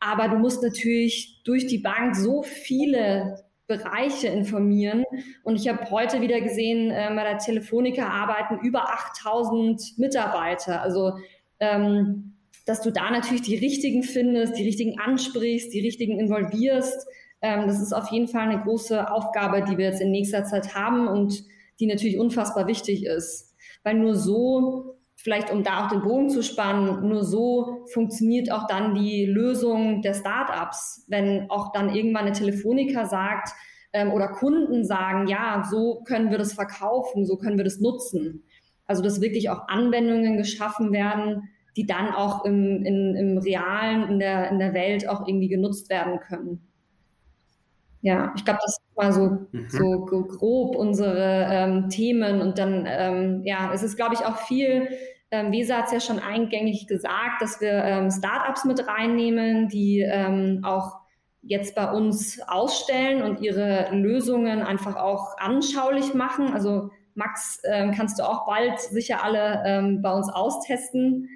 Aber 0.00 0.28
du 0.28 0.38
musst 0.38 0.62
natürlich 0.62 1.40
durch 1.44 1.68
die 1.68 1.78
Bank 1.78 2.16
so 2.16 2.42
viele 2.42 3.47
Bereiche 3.68 4.26
informieren. 4.26 5.04
Und 5.44 5.54
ich 5.54 5.68
habe 5.68 5.88
heute 5.90 6.20
wieder 6.20 6.40
gesehen, 6.40 6.90
äh, 6.90 7.12
bei 7.14 7.22
der 7.22 7.38
Telefonica 7.38 8.08
arbeiten 8.08 8.58
über 8.66 8.92
8000 8.92 9.98
Mitarbeiter. 9.98 10.82
Also 10.82 11.12
ähm, 11.60 12.34
dass 12.68 12.82
du 12.82 12.90
da 12.90 13.10
natürlich 13.10 13.42
die 13.42 13.56
richtigen 13.56 14.02
findest, 14.02 14.58
die 14.58 14.64
richtigen 14.64 14.98
ansprichst, 14.98 15.72
die 15.72 15.80
richtigen 15.80 16.20
involvierst. 16.20 17.06
Ähm, 17.40 17.66
das 17.66 17.80
ist 17.80 17.94
auf 17.94 18.10
jeden 18.10 18.28
Fall 18.28 18.48
eine 18.48 18.62
große 18.62 19.10
Aufgabe, 19.10 19.64
die 19.64 19.78
wir 19.78 19.86
jetzt 19.86 20.02
in 20.02 20.10
nächster 20.10 20.44
Zeit 20.44 20.74
haben 20.74 21.08
und 21.08 21.44
die 21.80 21.86
natürlich 21.86 22.18
unfassbar 22.18 22.66
wichtig 22.66 23.06
ist. 23.06 23.54
Weil 23.84 23.94
nur 23.94 24.16
so, 24.16 24.97
vielleicht 25.28 25.52
um 25.52 25.62
da 25.62 25.84
auch 25.84 25.88
den 25.90 26.00
Bogen 26.00 26.30
zu 26.30 26.42
spannen, 26.42 27.06
nur 27.06 27.22
so 27.22 27.84
funktioniert 27.92 28.50
auch 28.50 28.66
dann 28.66 28.94
die 28.94 29.26
Lösung 29.26 30.00
der 30.00 30.14
Startups. 30.14 31.04
Wenn 31.06 31.50
auch 31.50 31.70
dann 31.72 31.94
irgendwann 31.94 32.24
eine 32.24 32.32
Telefoniker 32.32 33.04
sagt 33.04 33.50
ähm, 33.92 34.10
oder 34.10 34.28
Kunden 34.28 34.86
sagen, 34.86 35.26
ja, 35.26 35.68
so 35.70 36.02
können 36.04 36.30
wir 36.30 36.38
das 36.38 36.54
verkaufen, 36.54 37.26
so 37.26 37.36
können 37.36 37.58
wir 37.58 37.64
das 37.64 37.78
nutzen. 37.78 38.42
Also 38.86 39.02
dass 39.02 39.20
wirklich 39.20 39.50
auch 39.50 39.68
Anwendungen 39.68 40.38
geschaffen 40.38 40.92
werden, 40.92 41.50
die 41.76 41.84
dann 41.84 42.08
auch 42.14 42.46
im, 42.46 42.86
in, 42.86 43.14
im 43.14 43.36
Realen, 43.36 44.08
in 44.08 44.18
der, 44.18 44.50
in 44.50 44.58
der 44.58 44.72
Welt 44.72 45.06
auch 45.10 45.28
irgendwie 45.28 45.48
genutzt 45.48 45.90
werden 45.90 46.20
können. 46.20 46.66
Ja, 48.00 48.32
ich 48.34 48.46
glaube, 48.46 48.60
das 48.62 48.78
war 48.94 49.12
so, 49.12 49.46
mhm. 49.52 49.68
so 49.68 50.06
grob 50.06 50.76
unsere 50.76 51.48
ähm, 51.50 51.88
Themen. 51.88 52.40
Und 52.40 52.58
dann, 52.58 52.86
ähm, 52.88 53.42
ja, 53.44 53.72
es 53.74 53.82
ist, 53.82 53.96
glaube 53.96 54.14
ich, 54.14 54.24
auch 54.24 54.38
viel, 54.38 54.88
ähm, 55.30 55.52
Vesa 55.52 55.78
hat 55.78 55.86
es 55.86 55.92
ja 55.92 56.00
schon 56.00 56.18
eingängig 56.18 56.86
gesagt, 56.86 57.42
dass 57.42 57.60
wir 57.60 57.72
ähm, 57.72 58.10
Startups 58.10 58.64
mit 58.64 58.86
reinnehmen, 58.86 59.68
die 59.68 60.00
ähm, 60.00 60.60
auch 60.64 60.96
jetzt 61.42 61.74
bei 61.74 61.90
uns 61.90 62.40
ausstellen 62.46 63.22
und 63.22 63.40
ihre 63.42 63.94
Lösungen 63.94 64.62
einfach 64.62 64.96
auch 64.96 65.36
anschaulich 65.38 66.14
machen. 66.14 66.52
Also 66.52 66.90
Max, 67.14 67.60
ähm, 67.64 67.92
kannst 67.92 68.18
du 68.18 68.28
auch 68.28 68.46
bald 68.46 68.78
sicher 68.80 69.22
alle 69.24 69.62
ähm, 69.66 70.02
bei 70.02 70.12
uns 70.12 70.28
austesten. 70.28 71.28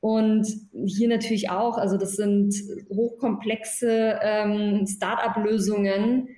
Und 0.00 0.46
hier 0.86 1.08
natürlich 1.08 1.48
auch, 1.48 1.78
also 1.78 1.96
das 1.96 2.12
sind 2.12 2.54
hochkomplexe 2.90 4.18
ähm, 4.22 4.86
Start-up-Lösungen, 4.86 6.28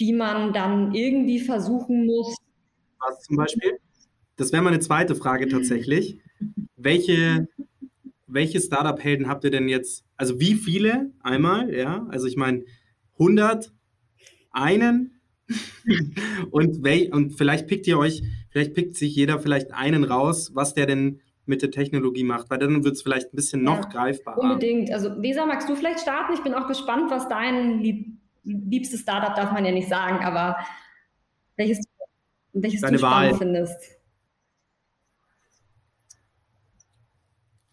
die 0.00 0.14
man 0.14 0.54
dann 0.54 0.94
irgendwie 0.94 1.40
versuchen 1.40 2.06
muss. 2.06 2.34
Was 3.00 3.20
zum 3.20 3.36
Beispiel? 3.36 3.78
Das 4.36 4.52
wäre 4.52 4.62
meine 4.62 4.80
zweite 4.80 5.14
Frage 5.14 5.48
tatsächlich. 5.48 6.18
Welche, 6.76 7.48
welche 8.26 8.60
Startup-Helden 8.60 9.28
habt 9.28 9.44
ihr 9.44 9.50
denn 9.50 9.68
jetzt? 9.68 10.04
Also 10.16 10.40
wie 10.40 10.54
viele 10.54 11.12
einmal? 11.20 11.72
Ja, 11.74 12.06
also 12.08 12.26
ich 12.26 12.36
meine 12.36 12.64
100, 13.14 13.72
einen 14.50 15.20
und, 16.50 16.86
und 17.12 17.32
vielleicht 17.36 17.66
pickt 17.66 17.86
ihr 17.86 17.98
euch, 17.98 18.22
vielleicht 18.50 18.74
pickt 18.74 18.96
sich 18.96 19.14
jeder 19.14 19.38
vielleicht 19.38 19.72
einen 19.72 20.04
raus, 20.04 20.52
was 20.54 20.74
der 20.74 20.86
denn 20.86 21.20
mit 21.44 21.60
der 21.60 21.70
Technologie 21.70 22.24
macht, 22.24 22.50
weil 22.50 22.58
dann 22.58 22.84
wird 22.84 22.94
es 22.94 23.02
vielleicht 23.02 23.32
ein 23.32 23.36
bisschen 23.36 23.62
noch 23.62 23.84
ja, 23.84 23.88
greifbarer. 23.88 24.38
Unbedingt. 24.38 24.92
Also 24.92 25.20
Weser, 25.20 25.44
magst 25.44 25.68
du 25.68 25.74
vielleicht 25.74 26.00
starten? 26.00 26.32
Ich 26.34 26.42
bin 26.42 26.54
auch 26.54 26.68
gespannt, 26.68 27.10
was 27.10 27.28
dein 27.28 27.80
lieb 27.80 28.18
liebstes 28.44 29.00
Startup 29.00 29.34
darf 29.34 29.52
man 29.52 29.64
ja 29.64 29.70
nicht 29.72 29.88
sagen, 29.88 30.24
aber 30.24 30.56
welches, 31.56 31.84
welches 32.52 32.80
Deine 32.80 32.96
du 32.96 33.02
Wahl. 33.02 33.34
findest. 33.34 34.01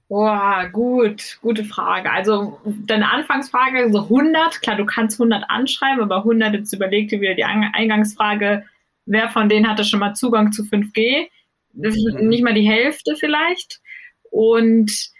Boah, 0.09 0.67
gut, 0.73 1.37
gute 1.43 1.63
Frage. 1.63 2.11
Also 2.11 2.59
deine 2.65 3.11
Anfangsfrage, 3.11 3.91
so 3.91 4.01
100, 4.01 4.59
klar, 4.61 4.75
du 4.75 4.85
kannst 4.85 5.21
100 5.21 5.45
anschreiben, 5.49 6.01
aber 6.01 6.17
100, 6.17 6.55
jetzt 6.55 6.73
überleg 6.73 7.09
dir 7.09 7.21
wieder 7.21 7.35
die 7.35 7.43
Eingangsfrage, 7.43 8.65
wer 9.05 9.29
von 9.29 9.49
denen 9.49 9.69
hatte 9.69 9.85
schon 9.85 9.99
mal 9.99 10.15
Zugang 10.15 10.51
zu 10.51 10.63
5G? 10.63 11.27
Mhm. 11.73 12.27
nicht 12.27 12.43
mal 12.43 12.55
die 12.55 12.67
Hälfte 12.67 13.15
vielleicht. 13.17 13.81
Und 14.31 15.11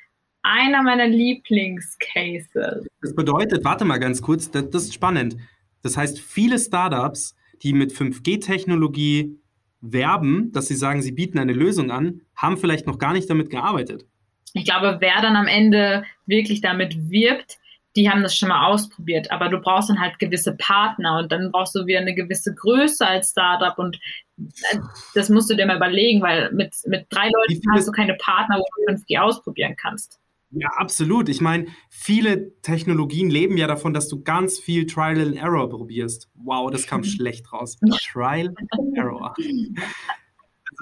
einer 0.42 0.82
meiner 0.82 1.08
Lieblingscases. 1.08 2.88
Das 3.02 3.16
bedeutet, 3.16 3.64
warte 3.64 3.86
mal 3.86 4.00
ganz 4.00 4.24
kurz, 4.24 4.50
das, 4.50 4.72
das 4.72 4.84
ist 4.86 4.96
spannend. 4.96 5.38
Das 5.84 5.98
heißt, 5.98 6.20
viele 6.20 6.58
Startups, 6.58 7.36
die 7.62 7.74
mit 7.74 7.92
5G-Technologie 7.92 9.38
werben, 9.82 10.52
dass 10.52 10.68
sie 10.68 10.76
sagen, 10.76 11.04
sie 11.04 11.12
bieten 11.12 11.38
eine 11.38 11.54
Lösung 11.54 11.92
an, 11.92 12.22
haben 12.36 12.58
vielleicht 12.58 12.88
noch 12.88 12.98
gar 12.98 13.14
nicht 13.14 13.30
damit 13.30 13.52
gearbeitet. 13.52 14.08
Ich 14.54 14.66
glaube, 14.66 14.98
wer 15.00 15.22
dann 15.22 15.36
am 15.36 15.48
Ende 15.48 16.04
wirklich 16.26 16.62
damit 16.62 17.10
wirbt, 17.10 17.58
die 17.96 18.10
haben 18.10 18.22
das 18.22 18.36
schon 18.36 18.50
mal 18.50 18.68
ausprobiert, 18.68 19.32
aber 19.32 19.50
du 19.50 19.60
brauchst 19.60 19.90
dann 19.90 20.00
halt 20.00 20.20
gewisse 20.20 20.56
Partner 20.56 21.20
und 21.20 21.32
dann 21.32 21.52
brauchst 21.52 21.76
du 21.76 21.86
wieder 21.86 22.00
eine 22.00 22.14
gewisse 22.14 22.54
Größe 22.54 23.06
als 23.06 23.32
Startup 23.32 23.78
und 23.78 24.00
äh, 24.38 24.78
das 25.16 25.30
musst 25.30 25.50
du 25.50 25.56
dir 25.56 25.66
mal 25.66 25.78
überlegen, 25.78 26.22
weil 26.22 26.52
mit, 26.52 26.76
mit 26.86 27.08
drei 27.10 27.30
Leuten 27.30 27.62
hast 27.74 27.88
du 27.88 27.92
keine 27.92 28.14
Partner, 28.16 28.60
wo 28.60 28.66
du 28.88 28.94
5G 28.94 29.20
ausprobieren 29.20 29.76
kannst. 29.76 30.20
Ja, 30.52 30.70
absolut. 30.78 31.30
Ich 31.30 31.42
meine, 31.42 31.68
viele 31.90 32.60
Technologien 32.62 33.30
leben 33.30 33.58
ja 33.58 33.68
davon, 33.68 33.94
dass 33.94 34.08
du 34.08 34.24
ganz 34.24 34.60
viel 34.60 34.88
Trial 34.88 35.22
and 35.22 35.36
Error 35.36 35.70
probierst. 35.70 36.30
Wow, 36.36 36.72
das 36.72 36.88
kam 36.88 37.04
schlecht 37.04 37.52
raus. 37.54 37.78
Trial 38.12 38.54
and 38.72 38.98
Error. 38.98 39.36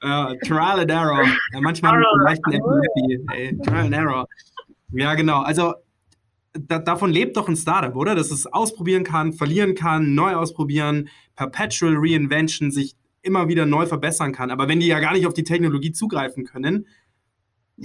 Also, 0.00 0.34
Uh, 0.34 0.34
Trial 0.46 0.80
and 0.80 0.90
Error. 0.90 1.24
Ja, 1.52 1.60
manchmal 1.60 2.02
vielleicht 2.20 2.44
ein 2.46 2.52
Epilepsie. 2.54 3.58
Trial 3.62 3.84
and 3.86 3.94
Error. 3.94 4.26
Ja, 4.92 5.14
genau. 5.14 5.42
Also 5.42 5.74
da, 6.52 6.78
davon 6.78 7.10
lebt 7.10 7.36
doch 7.36 7.48
ein 7.48 7.56
Startup, 7.56 7.94
oder? 7.94 8.14
Dass 8.14 8.30
es 8.30 8.46
ausprobieren 8.46 9.04
kann, 9.04 9.32
verlieren 9.32 9.74
kann, 9.74 10.14
neu 10.14 10.34
ausprobieren, 10.34 11.08
Perpetual 11.36 11.94
Reinvention, 11.96 12.70
sich 12.70 12.96
immer 13.22 13.48
wieder 13.48 13.66
neu 13.66 13.86
verbessern 13.86 14.32
kann. 14.32 14.50
Aber 14.50 14.68
wenn 14.68 14.80
die 14.80 14.86
ja 14.86 15.00
gar 15.00 15.12
nicht 15.12 15.26
auf 15.26 15.34
die 15.34 15.44
Technologie 15.44 15.92
zugreifen 15.92 16.44
können, 16.44 16.86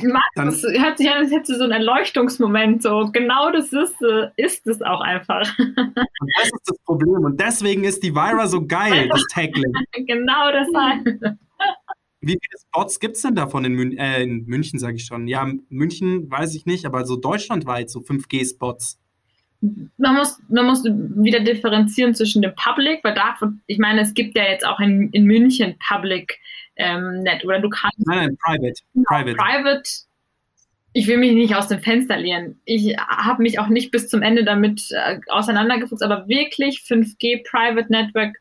Mann, 0.04 0.22
dann 0.36 0.48
das 0.48 0.62
hört 0.62 0.98
sich 0.98 1.10
an, 1.10 1.20
als 1.20 1.32
hätte 1.32 1.56
so 1.56 1.64
einen 1.64 1.72
Erleuchtungsmoment. 1.72 2.84
So 2.84 3.10
genau 3.14 3.50
das 3.52 3.72
ist, 3.72 3.96
äh, 4.02 4.28
ist 4.36 4.68
es 4.68 4.82
auch 4.82 5.00
einfach. 5.00 5.48
Und 5.60 5.96
das 5.96 6.46
ist 6.48 6.64
das 6.66 6.78
Problem. 6.80 7.24
Und 7.24 7.40
deswegen 7.40 7.86
ist 7.86 8.04
die 8.04 8.14
Vira 8.14 8.48
so 8.48 8.66
geil, 8.66 9.08
das 9.12 9.24
Tackling. 9.32 9.72
genau 10.06 10.52
deshalb. 10.52 11.38
Wie 12.26 12.40
viele 12.42 12.60
Spots 12.60 13.00
gibt 13.00 13.18
es 13.18 13.22
denn 13.22 13.36
davon 13.36 13.66
in, 13.66 13.74
Mün 13.74 13.98
äh, 14.00 14.24
in 14.24 14.46
München, 14.46 14.80
sage 14.80 14.96
ich 14.96 15.06
schon? 15.06 15.28
Ja, 15.28 15.48
München 15.70 16.30
weiß 16.32 16.56
ich 16.56 16.66
nicht, 16.66 16.86
aber 16.86 17.06
so 17.06 17.18
deutschlandweit, 17.18 17.92
so 17.92 18.00
5G-Spots. 18.00 19.00
Man 19.62 20.16
muss, 20.16 20.40
man 20.50 20.66
muss 20.66 20.84
wieder 20.84 21.40
differenzieren 21.42 22.16
zwischen 22.16 22.42
dem 22.42 22.54
Public, 22.56 23.04
weil 23.04 23.14
davon, 23.14 23.62
ich 23.68 23.78
meine, 23.78 24.02
es 24.02 24.16
gibt 24.16 24.36
ja 24.36 24.44
jetzt 24.44 24.66
auch 24.66 24.80
in, 24.80 25.12
in 25.12 25.26
München 25.26 25.76
Public 25.88 26.40
ähm, 26.78 27.20
Net 27.20 27.46
oder 27.46 27.60
du 27.60 27.70
kannst. 27.70 28.00
Nein, 28.08 28.18
nein, 28.18 28.38
Private. 28.44 28.82
Private. 29.06 29.36
Private. 29.36 29.90
Ich 30.94 31.08
will 31.08 31.18
mich 31.18 31.34
nicht 31.34 31.56
aus 31.56 31.68
dem 31.68 31.80
Fenster 31.80 32.18
lehnen. 32.18 32.60
Ich 32.66 32.98
habe 32.98 33.44
mich 33.44 33.60
auch 33.60 33.68
nicht 33.68 33.92
bis 33.92 34.08
zum 34.08 34.24
Ende 34.24 34.44
damit 34.44 34.82
äh, 34.90 35.20
auseinandergefuchst, 35.28 36.04
aber 36.04 36.28
wirklich 36.28 36.80
5G 36.80 37.44
Private 37.48 37.92
Network 37.92 38.36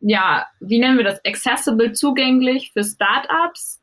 ja, 0.00 0.46
wie 0.60 0.78
nennen 0.78 0.96
wir 0.96 1.04
das, 1.04 1.24
accessible, 1.24 1.92
zugänglich 1.92 2.72
für 2.72 2.84
Startups. 2.84 3.80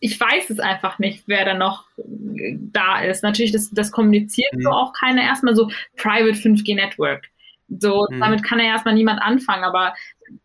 Ich 0.00 0.18
weiß 0.18 0.50
es 0.50 0.58
einfach 0.58 0.98
nicht, 0.98 1.24
wer 1.26 1.44
da 1.44 1.54
noch 1.54 1.84
da 1.96 3.00
ist. 3.02 3.22
Natürlich, 3.22 3.52
das, 3.52 3.70
das 3.70 3.92
kommuniziert 3.92 4.52
mhm. 4.54 4.62
so 4.62 4.70
auch 4.70 4.92
keiner. 4.92 5.22
Erstmal 5.22 5.54
so 5.54 5.70
Private 5.96 6.38
5G 6.38 6.74
Network. 6.74 7.24
So, 7.68 8.06
mhm. 8.10 8.20
damit 8.20 8.42
kann 8.42 8.58
ja 8.58 8.66
erstmal 8.66 8.94
niemand 8.94 9.20
anfangen, 9.20 9.64
aber 9.64 9.94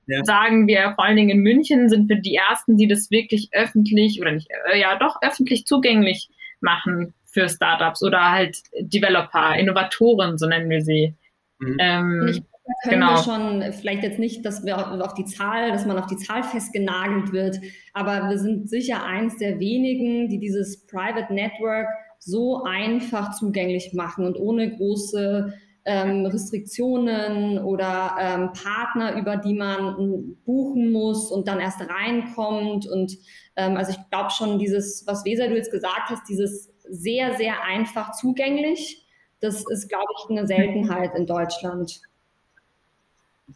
ja. 0.08 0.24
sagen 0.24 0.68
wir 0.68 0.94
vor 0.96 1.06
allen 1.06 1.16
Dingen 1.16 1.30
in 1.30 1.40
München 1.42 1.88
sind 1.88 2.10
wir 2.10 2.18
die 2.18 2.36
ersten, 2.36 2.78
die 2.78 2.88
das 2.88 3.12
wirklich 3.12 3.50
öffentlich 3.52 4.20
oder 4.20 4.32
nicht, 4.32 4.48
äh, 4.72 4.80
ja 4.80 4.98
doch 4.98 5.18
öffentlich 5.22 5.66
zugänglich 5.66 6.30
machen 6.62 7.14
für 7.26 7.48
Startups 7.48 8.04
oder 8.04 8.32
halt 8.32 8.58
Developer, 8.80 9.56
Innovatoren, 9.56 10.38
so 10.38 10.48
nennen 10.48 10.70
wir 10.70 10.82
sie. 10.82 11.14
Mhm. 11.60 11.78
Ähm, 11.80 12.46
ich 12.64 12.90
können 12.90 13.02
genau. 13.02 13.16
wir 13.16 13.24
schon, 13.24 13.74
vielleicht 13.74 14.04
jetzt 14.04 14.20
nicht, 14.20 14.46
dass 14.46 14.64
wir 14.66 15.04
auf 15.04 15.14
die 15.14 15.26
Zahl, 15.26 15.72
dass 15.72 15.86
man 15.86 15.98
auf 15.98 16.08
die 16.08 16.18
Zahl 16.18 16.44
festgenagelt 16.44 17.32
wird, 17.32 17.60
aber 17.94 18.30
wir 18.30 18.38
sind 18.38 18.70
sicher 18.70 19.04
eins 19.04 19.38
der 19.38 19.60
wenigen, 19.60 20.30
die 20.30 20.40
dieses 20.40 20.86
Private 20.86 21.34
Network 21.34 21.88
so 22.20 22.64
einfach 22.64 23.34
zugänglich 23.34 23.94
machen 23.94 24.26
und 24.26 24.38
ohne 24.38 24.76
große 24.78 25.54
ähm, 25.86 26.26
Restriktionen 26.28 27.58
oder 27.58 28.16
ähm, 28.20 28.52
Partner, 28.54 29.16
über 29.20 29.38
die 29.38 29.56
man 29.56 30.36
buchen 30.46 30.92
muss 30.92 31.32
und 31.32 31.48
dann 31.48 31.60
erst 31.60 31.82
reinkommt. 31.82 32.88
Und 32.88 33.18
ähm, 33.56 33.76
also 33.78 33.92
ich 33.92 34.10
glaube 34.12 34.30
schon, 34.30 34.60
dieses, 34.60 35.06
was 35.08 35.26
Weser 35.26 35.48
du 35.48 35.56
jetzt 35.56 35.72
gesagt 35.72 36.10
hast, 36.10 36.30
dieses 36.30 36.72
sehr, 36.88 37.36
sehr 37.36 37.64
einfach 37.64 38.12
zugänglich, 38.12 39.08
das 39.40 39.66
ist, 39.68 39.90
glaube 39.90 40.06
ich, 40.20 40.30
eine 40.30 40.46
Seltenheit 40.46 41.16
in 41.16 41.26
Deutschland. 41.26 42.02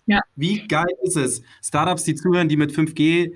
Ja. 0.06 0.22
Wie 0.36 0.68
geil 0.68 0.86
ist 1.04 1.18
es? 1.18 1.42
Startups, 1.64 2.04
die 2.04 2.16
zuhören, 2.16 2.50
die 2.50 2.58
mit 2.58 2.72
5G 2.72 3.34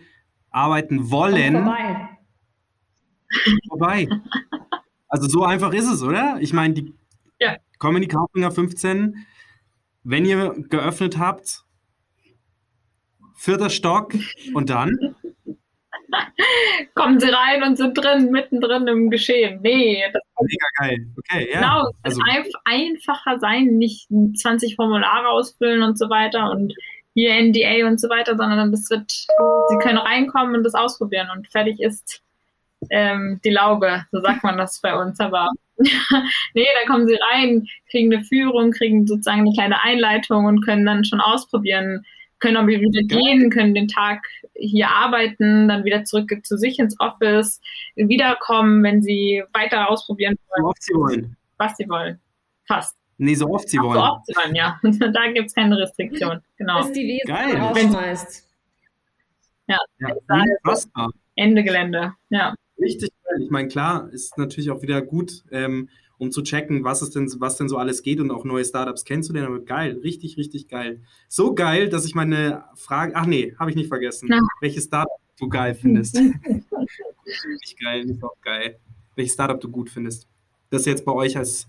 arbeiten 0.49 1.09
wollen. 1.11 1.53
vorbei. 1.53 2.09
vorbei. 3.67 4.07
Also 5.07 5.27
so 5.27 5.43
einfach 5.43 5.73
ist 5.73 5.89
es, 5.89 6.01
oder? 6.01 6.37
Ich 6.39 6.53
meine, 6.53 6.73
die 6.75 6.93
ja. 7.39 7.57
Comedy 7.79 8.07
Kaufinger 8.07 8.51
15, 8.51 9.25
wenn 10.03 10.25
ihr 10.25 10.53
geöffnet 10.69 11.17
habt, 11.17 11.65
vierter 13.35 13.69
Stock 13.69 14.13
und 14.53 14.69
dann? 14.69 15.15
Kommen 16.95 17.19
sie 17.19 17.29
rein 17.29 17.63
und 17.63 17.77
sind 17.77 17.97
drin, 17.97 18.31
mittendrin 18.31 18.87
im 18.87 19.09
Geschehen. 19.09 19.59
Nee, 19.61 20.03
das 20.13 20.21
mega 20.41 20.67
geil. 20.79 21.07
Okay, 21.17 21.49
ja. 21.51 21.59
Genau, 21.59 21.89
es 22.03 22.17
also. 22.17 22.21
wird 22.21 22.55
einfacher 22.65 23.39
sein, 23.39 23.77
nicht 23.77 24.07
20 24.09 24.75
Formulare 24.75 25.29
ausfüllen 25.29 25.83
und 25.83 25.97
so 25.97 26.09
weiter 26.09 26.51
und 26.51 26.73
hier 27.13 27.33
NDA 27.33 27.87
und 27.87 27.99
so 27.99 28.09
weiter, 28.09 28.37
sondern 28.37 28.71
das 28.71 28.89
wird, 28.89 29.11
sie 29.11 29.77
können 29.81 29.97
reinkommen 29.97 30.55
und 30.55 30.63
das 30.63 30.75
ausprobieren 30.75 31.29
und 31.35 31.47
fertig 31.49 31.79
ist 31.79 32.21
ähm, 32.91 33.41
die 33.43 33.49
Laube, 33.49 34.05
so 34.11 34.21
sagt 34.21 34.43
man 34.43 34.57
das 34.57 34.79
bei 34.79 34.95
uns, 34.95 35.19
aber 35.19 35.49
nee, 36.53 36.67
da 36.81 36.91
kommen 36.91 37.07
sie 37.07 37.17
rein, 37.31 37.67
kriegen 37.89 38.13
eine 38.13 38.23
Führung, 38.23 38.71
kriegen 38.71 39.07
sozusagen 39.07 39.41
eine 39.41 39.53
kleine 39.53 39.81
Einleitung 39.81 40.45
und 40.45 40.63
können 40.63 40.85
dann 40.85 41.03
schon 41.03 41.21
ausprobieren, 41.21 42.05
können 42.39 42.57
auch 42.57 42.67
wieder 42.67 43.03
gehen, 43.03 43.49
können 43.49 43.73
den 43.73 43.87
Tag 43.87 44.25
hier 44.55 44.89
arbeiten, 44.89 45.67
dann 45.67 45.83
wieder 45.83 46.03
zurück 46.05 46.31
zu 46.43 46.57
sich 46.57 46.79
ins 46.79 46.99
Office, 46.99 47.61
wiederkommen, 47.95 48.83
wenn 48.83 49.01
sie 49.01 49.43
weiter 49.53 49.89
ausprobieren 49.89 50.35
wollen. 50.47 50.63
So 50.63 50.69
oft 50.69 50.83
sie 50.83 50.93
wollen. 50.93 51.37
Was 51.57 51.77
sie 51.77 51.89
wollen. 51.89 52.19
Fast. 52.65 52.95
Nee, 53.17 53.35
so 53.35 53.49
oft 53.49 53.67
sie 53.67 53.79
wollen. 53.79 53.93
So 53.93 54.01
oft 54.01 54.25
sie 54.25 54.33
wollen, 54.35 54.55
ja. 54.55 54.79
da 54.83 55.31
gibt 55.31 55.47
es 55.47 55.53
keine 55.53 55.77
Restriktion. 55.77 56.41
Genau. 56.57 56.81
Bis 56.83 56.93
die 56.93 57.07
Wesen 57.07 57.27
Geil. 57.27 57.57
rausschmeißt. 57.57 58.47
Ja, 59.67 59.77
ja 59.99 61.05
Ende 61.35 61.63
Gelände. 61.63 62.13
Ja. 62.29 62.55
Richtig 62.79 63.11
geil. 63.23 63.41
Ich 63.43 63.49
meine, 63.49 63.67
klar, 63.67 64.09
ist 64.11 64.37
natürlich 64.37 64.71
auch 64.71 64.81
wieder 64.81 65.01
gut, 65.01 65.43
ähm, 65.51 65.89
um 66.19 66.31
zu 66.31 66.43
checken, 66.43 66.83
was 66.83 67.01
es 67.01 67.09
denn, 67.09 67.33
was 67.39 67.57
denn 67.57 67.69
so 67.69 67.77
alles 67.77 68.03
geht 68.03 68.19
und 68.19 68.29
auch 68.29 68.43
neue 68.43 68.65
Startups 68.65 69.05
kennenzulernen. 69.05 69.47
Aber 69.47 69.63
geil, 69.63 69.99
richtig, 70.03 70.37
richtig 70.37 70.67
geil. 70.67 71.01
So 71.29 71.55
geil, 71.55 71.89
dass 71.89 72.05
ich 72.05 72.13
meine 72.13 72.65
Frage, 72.75 73.15
ach 73.15 73.25
nee, 73.25 73.55
habe 73.57 73.71
ich 73.71 73.77
nicht 73.77 73.87
vergessen. 73.87 74.29
Ja. 74.29 74.39
Welches 74.59 74.83
Startup 74.83 75.17
du 75.39 75.47
geil 75.47 75.73
findest. 75.73 76.15
nicht 76.19 77.79
geil, 77.81 78.05
nicht 78.05 78.21
auch 78.23 78.35
geil. 78.41 78.77
Welches 79.15 79.33
Startup 79.33 79.59
du 79.59 79.71
gut 79.71 79.89
findest. 79.89 80.27
Das 80.69 80.85
jetzt 80.85 81.05
bei 81.05 81.13
euch 81.13 81.37
als 81.37 81.67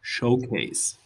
Showcase 0.00 0.96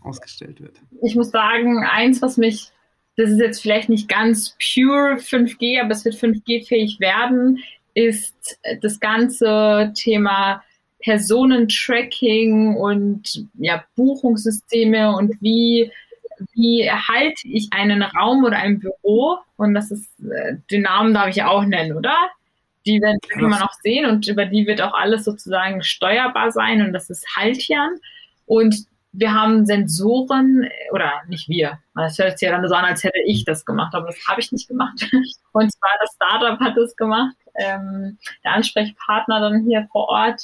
ausgestellt 0.00 0.60
wird. 0.60 0.76
Ich 1.02 1.16
muss 1.16 1.30
sagen, 1.30 1.82
eins, 1.82 2.20
was 2.20 2.36
mich, 2.36 2.72
das 3.16 3.30
ist 3.30 3.38
jetzt 3.38 3.62
vielleicht 3.62 3.88
nicht 3.88 4.08
ganz 4.08 4.54
pure 4.58 5.16
5G, 5.16 5.80
aber 5.80 5.92
es 5.92 6.04
wird 6.04 6.14
5G-fähig 6.14 7.00
werden, 7.00 7.58
ist 7.94 8.58
das 8.82 9.00
ganze 9.00 9.92
Thema 9.96 10.62
Personentracking 11.00 12.74
und 12.74 13.46
ja, 13.54 13.84
Buchungssysteme 13.96 15.14
und 15.14 15.40
wie, 15.40 15.92
wie 16.52 16.82
erhalte 16.82 17.48
ich 17.48 17.68
einen 17.72 18.02
Raum 18.02 18.44
oder 18.44 18.56
ein 18.56 18.80
Büro? 18.80 19.38
Und 19.56 19.74
das 19.74 19.90
ist, 19.90 20.10
äh, 20.20 20.56
den 20.70 20.82
Namen 20.82 21.14
darf 21.14 21.28
ich 21.28 21.36
ja 21.36 21.48
auch 21.48 21.64
nennen, 21.64 21.96
oder? 21.96 22.16
Die 22.86 23.00
werden 23.00 23.18
wir 23.34 23.48
noch 23.48 23.72
sehen 23.82 24.06
und 24.06 24.26
über 24.28 24.46
die 24.46 24.66
wird 24.66 24.80
auch 24.80 24.94
alles 24.94 25.24
sozusagen 25.24 25.82
steuerbar 25.82 26.52
sein 26.52 26.82
und 26.82 26.92
das 26.92 27.10
ist 27.10 27.26
Haltian. 27.36 27.98
Und 28.46 28.86
wir 29.18 29.32
haben 29.32 29.64
Sensoren, 29.64 30.68
oder 30.92 31.10
nicht 31.28 31.48
wir, 31.48 31.78
das 31.94 32.18
hört 32.18 32.38
sich 32.38 32.48
ja 32.48 32.56
dann 32.56 32.68
so 32.68 32.74
an, 32.74 32.84
als 32.84 33.02
hätte 33.02 33.18
ich 33.24 33.44
das 33.44 33.64
gemacht, 33.64 33.94
aber 33.94 34.06
das 34.06 34.18
habe 34.28 34.40
ich 34.40 34.52
nicht 34.52 34.68
gemacht. 34.68 35.00
Und 35.52 35.72
zwar 35.72 35.90
das 36.00 36.14
Startup 36.14 36.60
hat 36.60 36.76
es 36.76 36.94
gemacht, 36.96 37.34
ähm, 37.54 38.18
der 38.44 38.52
Ansprechpartner 38.52 39.40
dann 39.40 39.64
hier 39.64 39.88
vor 39.90 40.08
Ort. 40.08 40.42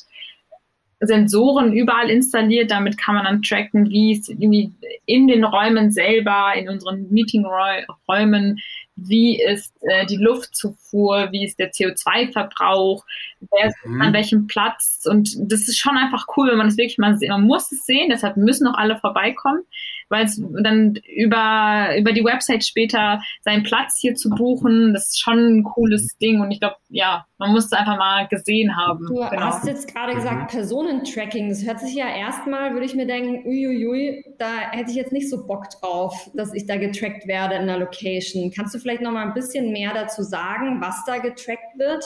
Sensoren 1.03 1.72
überall 1.72 2.11
installiert, 2.11 2.70
damit 2.70 2.96
kann 2.96 3.16
man 3.16 3.24
dann 3.24 3.42
tracken, 3.42 3.90
wie 3.90 4.12
es 4.12 4.28
in 4.28 5.26
den 5.26 5.44
Räumen 5.44 5.90
selber, 5.90 6.53
in 6.57 6.68
unseren 6.68 7.11
Meetingräumen 7.11 8.61
wie 8.96 9.40
ist 9.40 9.74
äh, 9.82 10.07
die 10.07 10.16
Luftzufuhr, 10.16 11.28
wie 11.32 11.44
ist 11.44 11.59
der 11.59 11.72
CO2-Verbrauch, 11.72 13.05
wer 13.40 13.68
ist 13.68 13.76
mhm. 13.84 14.03
an 14.03 14.12
welchem 14.12 14.46
Platz. 14.46 15.07
Und 15.09 15.34
das 15.38 15.68
ist 15.68 15.78
schon 15.78 15.96
einfach 15.96 16.26
cool, 16.36 16.48
wenn 16.50 16.59
man 16.59 16.68
das 16.68 16.76
wirklich 16.76 16.98
mal 16.98 17.16
sieht. 17.16 17.30
Man 17.30 17.42
muss 17.42 17.72
es 17.72 17.84
sehen, 17.86 18.11
deshalb 18.11 18.36
müssen 18.36 18.66
auch 18.66 18.76
alle 18.76 18.96
vorbeikommen, 18.98 19.62
weil 20.09 20.24
es 20.24 20.42
dann 20.62 20.94
über, 21.16 21.96
über 21.98 22.12
die 22.12 22.24
Website 22.24 22.64
später 22.64 23.20
seinen 23.40 23.62
Platz 23.62 23.98
hier 24.00 24.14
zu 24.14 24.30
buchen, 24.30 24.92
das 24.92 25.09
ist 25.09 25.20
schon 25.20 25.38
ein 25.38 25.64
cooles 25.64 26.16
Ding. 26.18 26.40
Und 26.40 26.50
ich 26.50 26.61
glaube, 26.61 26.76
ja, 26.88 27.26
man 27.38 27.53
muss 27.53 27.66
es 27.66 27.72
einfach 27.72 27.96
mal 27.96 28.28
gesehen 28.28 28.76
haben. 28.76 29.07
Du 29.07 29.14
genau. 29.14 29.40
hast 29.40 29.66
jetzt 29.66 29.92
gerade 29.92 30.14
gesagt, 30.14 30.42
mhm. 30.42 30.46
Personentracking. 30.46 31.48
Das 31.48 31.64
hört 31.64 31.80
sich 31.80 31.94
ja 31.94 32.09
erstmal, 32.09 32.72
würde 32.72 32.86
ich 32.86 32.94
mir 32.94 33.07
denken, 33.07 33.46
uiuiui, 33.46 34.24
da 34.38 34.70
hätte 34.70 34.90
ich 34.90 34.96
jetzt 34.96 35.12
nicht 35.12 35.28
so 35.28 35.46
Bock 35.46 35.68
drauf, 35.70 36.30
dass 36.34 36.55
ich 36.55 36.66
da 36.66 36.76
getrackt 36.76 37.26
werde 37.26 37.57
in 37.57 37.66
der 37.66 37.78
Location. 37.78 38.53
Kannst 38.55 38.74
du 38.74 38.78
vielleicht 38.78 39.03
noch 39.03 39.12
mal 39.12 39.26
ein 39.26 39.34
bisschen 39.34 39.72
mehr 39.72 39.92
dazu 39.92 40.22
sagen, 40.22 40.80
was 40.80 41.05
da 41.05 41.18
getrackt 41.18 41.78
wird? 41.78 42.05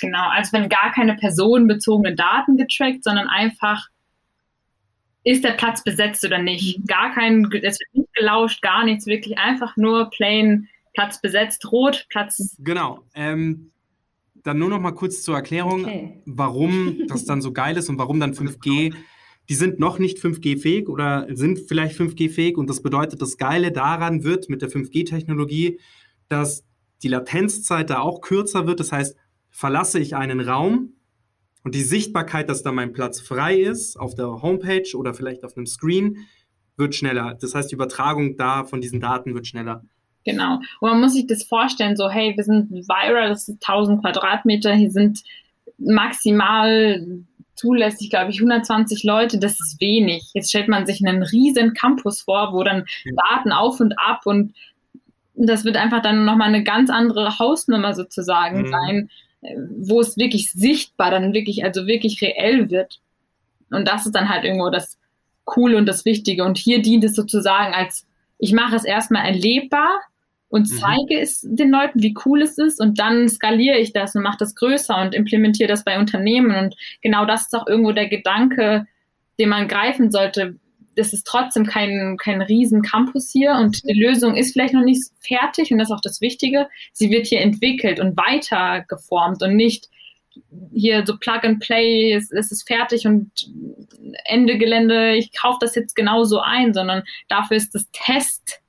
Genau, 0.00 0.28
also 0.28 0.52
wenn 0.52 0.68
gar 0.68 0.92
keine 0.92 1.16
personenbezogenen 1.16 2.16
Daten 2.16 2.56
getrackt, 2.56 3.02
sondern 3.02 3.28
einfach 3.28 3.88
ist 5.28 5.44
der 5.44 5.52
Platz 5.52 5.84
besetzt 5.84 6.24
oder 6.24 6.38
nicht. 6.38 6.78
Mhm. 6.78 6.84
Gar 6.86 7.14
kein, 7.14 7.44
es 7.62 7.78
wird 7.78 7.94
nicht 7.94 8.14
gelauscht, 8.14 8.62
gar 8.62 8.84
nichts, 8.84 9.06
wirklich 9.06 9.38
einfach 9.38 9.76
nur 9.76 10.10
plain 10.10 10.68
Platz 10.94 11.20
besetzt, 11.20 11.70
rot, 11.70 12.06
Platz. 12.08 12.56
Genau. 12.58 13.00
Ähm, 13.14 13.70
dann 14.42 14.58
nur 14.58 14.70
noch 14.70 14.80
mal 14.80 14.92
kurz 14.92 15.22
zur 15.22 15.36
Erklärung, 15.36 15.84
okay. 15.84 16.22
warum 16.24 17.02
das 17.08 17.24
dann 17.24 17.42
so 17.42 17.52
geil 17.52 17.76
ist 17.76 17.88
und 17.88 17.98
warum 17.98 18.20
dann 18.20 18.32
5G 18.32 18.94
die 19.48 19.54
sind 19.54 19.78
noch 19.78 19.98
nicht 19.98 20.18
5G-fähig 20.18 20.88
oder 20.88 21.26
sind 21.30 21.60
vielleicht 21.68 21.98
5G-fähig. 21.98 22.56
Und 22.56 22.68
das 22.68 22.82
bedeutet, 22.82 23.22
das 23.22 23.38
Geile 23.38 23.72
daran 23.72 24.22
wird 24.22 24.50
mit 24.50 24.60
der 24.60 24.68
5G-Technologie, 24.68 25.80
dass 26.28 26.64
die 27.02 27.08
Latenzzeit 27.08 27.88
da 27.88 28.00
auch 28.00 28.20
kürzer 28.20 28.66
wird. 28.66 28.80
Das 28.80 28.92
heißt, 28.92 29.16
verlasse 29.50 30.00
ich 30.00 30.16
einen 30.16 30.40
Raum 30.40 30.92
und 31.68 31.74
die 31.74 31.82
Sichtbarkeit, 31.82 32.48
dass 32.48 32.62
da 32.62 32.72
mein 32.72 32.94
Platz 32.94 33.20
frei 33.20 33.58
ist 33.58 34.00
auf 34.00 34.14
der 34.14 34.40
Homepage 34.40 34.96
oder 34.96 35.12
vielleicht 35.12 35.44
auf 35.44 35.54
einem 35.54 35.66
Screen, 35.66 36.26
wird 36.78 36.94
schneller. 36.94 37.36
Das 37.38 37.54
heißt, 37.54 37.70
die 37.70 37.74
Übertragung 37.74 38.38
da 38.38 38.64
von 38.64 38.80
diesen 38.80 39.00
Daten 39.00 39.34
wird 39.34 39.46
schneller. 39.46 39.84
Genau. 40.24 40.60
Und 40.80 40.88
man 40.88 40.98
muss 40.98 41.12
sich 41.12 41.26
das 41.26 41.44
vorstellen, 41.44 41.94
so, 41.94 42.08
hey, 42.08 42.32
wir 42.34 42.42
sind 42.42 42.70
viral, 42.70 43.28
das 43.28 43.48
ist 43.48 43.68
1000 43.68 44.00
Quadratmeter, 44.00 44.72
hier 44.72 44.90
sind 44.90 45.22
maximal 45.76 47.06
zulässig, 47.54 48.08
glaube 48.08 48.30
ich, 48.30 48.38
120 48.38 49.04
Leute, 49.04 49.38
das 49.38 49.60
ist 49.60 49.78
wenig. 49.78 50.30
Jetzt 50.32 50.48
stellt 50.48 50.68
man 50.68 50.86
sich 50.86 51.06
einen 51.06 51.22
riesen 51.22 51.74
Campus 51.74 52.22
vor, 52.22 52.54
wo 52.54 52.64
dann 52.64 52.86
Daten 53.28 53.52
auf 53.52 53.78
und 53.78 53.92
ab 53.98 54.22
und 54.24 54.54
das 55.34 55.66
wird 55.66 55.76
einfach 55.76 56.00
dann 56.00 56.24
nochmal 56.24 56.48
eine 56.48 56.64
ganz 56.64 56.88
andere 56.88 57.38
Hausnummer 57.38 57.92
sozusagen 57.92 58.62
mhm. 58.62 58.70
sein, 58.70 59.10
wo 59.40 60.00
es 60.00 60.16
wirklich 60.16 60.50
sichtbar, 60.52 61.10
dann 61.10 61.32
wirklich, 61.32 61.64
also 61.64 61.86
wirklich 61.86 62.20
reell 62.22 62.70
wird. 62.70 63.00
Und 63.70 63.86
das 63.86 64.06
ist 64.06 64.14
dann 64.14 64.28
halt 64.28 64.44
irgendwo 64.44 64.70
das 64.70 64.98
Coole 65.44 65.76
und 65.76 65.86
das 65.86 66.04
Wichtige. 66.04 66.44
Und 66.44 66.58
hier 66.58 66.82
dient 66.82 67.04
es 67.04 67.14
sozusagen 67.14 67.74
als, 67.74 68.06
ich 68.38 68.52
mache 68.52 68.76
es 68.76 68.84
erstmal 68.84 69.26
erlebbar, 69.26 70.00
und 70.48 70.70
mhm. 70.70 70.76
zeige 70.76 71.16
mhm. 71.16 71.22
es 71.22 71.40
den 71.42 71.70
Leuten, 71.70 72.02
wie 72.02 72.14
cool 72.24 72.42
es 72.42 72.58
ist 72.58 72.80
und 72.80 72.98
dann 72.98 73.28
skaliere 73.28 73.78
ich 73.78 73.92
das 73.92 74.14
und 74.14 74.22
mache 74.22 74.38
das 74.38 74.54
größer 74.54 75.00
und 75.00 75.14
implementiere 75.14 75.68
das 75.68 75.84
bei 75.84 75.98
Unternehmen 75.98 76.54
und 76.54 76.74
genau 77.02 77.26
das 77.26 77.42
ist 77.42 77.54
auch 77.54 77.66
irgendwo 77.66 77.92
der 77.92 78.08
Gedanke, 78.08 78.86
den 79.38 79.50
man 79.50 79.68
greifen 79.68 80.10
sollte. 80.10 80.56
Das 80.98 81.12
ist 81.12 81.26
trotzdem 81.26 81.64
kein, 81.64 82.16
kein 82.16 82.42
riesen 82.42 82.82
Campus 82.82 83.30
hier 83.30 83.52
und 83.52 83.88
die 83.88 83.98
Lösung 83.98 84.34
ist 84.34 84.52
vielleicht 84.52 84.74
noch 84.74 84.82
nicht 84.82 85.02
fertig 85.20 85.70
und 85.70 85.78
das 85.78 85.88
ist 85.88 85.94
auch 85.94 86.00
das 86.00 86.20
Wichtige. 86.20 86.68
Sie 86.92 87.10
wird 87.10 87.26
hier 87.26 87.40
entwickelt 87.40 88.00
und 88.00 88.16
weiter 88.16 88.84
geformt 88.88 89.42
und 89.42 89.54
nicht 89.54 89.88
hier 90.72 91.06
so 91.06 91.16
Plug 91.16 91.40
and 91.42 91.60
Play, 91.60 92.12
es, 92.12 92.32
es 92.32 92.50
ist 92.50 92.66
fertig 92.66 93.06
und 93.06 93.30
Ende 94.24 94.58
Gelände, 94.58 95.14
ich 95.14 95.30
kaufe 95.36 95.58
das 95.60 95.74
jetzt 95.74 95.94
genauso 95.94 96.40
ein, 96.40 96.74
sondern 96.74 97.04
dafür 97.28 97.56
ist 97.56 97.74
das 97.74 97.88
Test, 97.92 98.60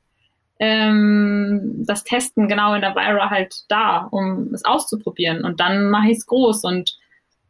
ähm, 0.59 1.83
das 1.85 2.03
Testen 2.03 2.47
genau 2.47 2.75
in 2.75 2.81
der 2.81 2.95
Vira 2.95 3.29
halt 3.29 3.63
da, 3.69 4.07
um 4.11 4.53
es 4.53 4.65
auszuprobieren 4.65 5.43
und 5.43 5.59
dann 5.59 5.89
mache 5.89 6.11
ich 6.11 6.17
es 6.17 6.25
groß 6.27 6.63
und 6.63 6.95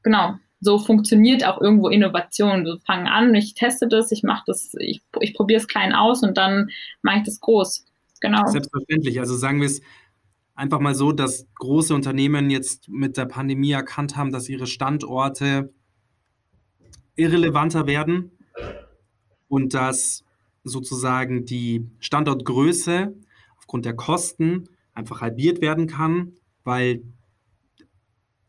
genau, 0.03 0.36
so 0.62 0.78
funktioniert 0.78 1.45
auch 1.45 1.62
irgendwo 1.62 1.88
Innovation. 1.88 2.66
Wir 2.66 2.80
fangen 2.86 3.07
an, 3.07 3.34
ich 3.34 3.53
teste 3.53 3.88
das, 3.88 4.12
ich 4.12 4.24
mache 4.24 4.43
das, 4.47 4.74
ich, 4.80 5.01
ich 5.22 5.34
probiere 5.34 5.60
es 5.62 5.68
klein 5.68 5.93
aus 5.93 6.24
und 6.24 6.38
dann 6.38 6.70
mache 7.01 7.20
ich 7.20 7.24
das 7.24 7.39
groß. 7.39 7.86
Genau. 8.22 8.45
Selbstverständlich. 8.47 9.20
Also 9.20 9.36
sagen 9.36 9.62
wir 9.62 9.68
es 9.68 9.82
einfach 10.55 10.80
mal 10.80 10.95
so, 10.95 11.14
dass 11.14 11.47
große 11.55 11.95
Unternehmen 11.95 12.49
jetzt 12.49 12.89
mit 12.89 13.16
der 13.16 13.26
Pandemie 13.26 13.72
erkannt 13.72 14.18
haben, 14.18 14.32
dass 14.32 14.49
ihre 14.49 14.68
Standorte 14.68 15.74
irrelevanter 17.16 17.88
werden 17.88 18.32
und 19.47 19.74
dass 19.74 20.26
sozusagen 20.64 21.45
die 21.45 21.86
Standortgröße 21.99 23.14
aufgrund 23.57 23.86
der 23.86 23.95
Kosten 23.95 24.68
einfach 24.93 25.22
halbiert 25.22 25.62
werden 25.62 25.88
kann, 25.88 26.34
weil 26.66 27.03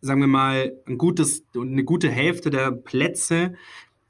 sagen 0.00 0.20
wir 0.20 0.28
mal, 0.28 0.72
ein 0.86 0.98
gutes, 0.98 1.44
eine 1.54 1.84
gute 1.84 2.10
Hälfte 2.10 2.50
der 2.50 2.70
Plätze, 2.70 3.54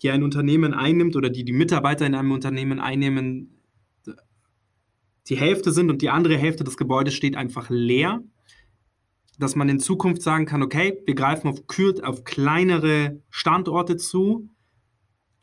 die 0.03 0.11
ein 0.11 0.23
Unternehmen 0.23 0.73
einnimmt 0.73 1.17
oder 1.17 1.31
die 1.31 1.45
die 1.45 1.53
Mitarbeiter 1.53 2.07
in 2.07 2.15
einem 2.15 2.33
Unternehmen 2.33 2.81
einnehmen, 2.81 3.61
die 5.29 5.37
Hälfte 5.37 5.73
sind 5.73 5.91
und 5.91 6.03
die 6.03 6.11
andere 6.11 6.37
Hälfte 6.37 6.65
des 6.65 6.77
Gebäudes 6.77 7.15
steht 7.15 7.37
einfach 7.37 7.71
leer, 7.71 8.23
dass 9.39 9.57
man 9.57 9.69
in 9.69 9.79
Zukunft 9.79 10.23
sagen 10.23 10.47
kann, 10.47 10.63
okay, 10.63 11.01
wir 11.07 11.15
greifen 11.15 11.49
auf, 11.49 11.63
auf 12.03 12.25
kleinere 12.25 13.21
Standorte 13.31 13.97
zu. 13.97 14.49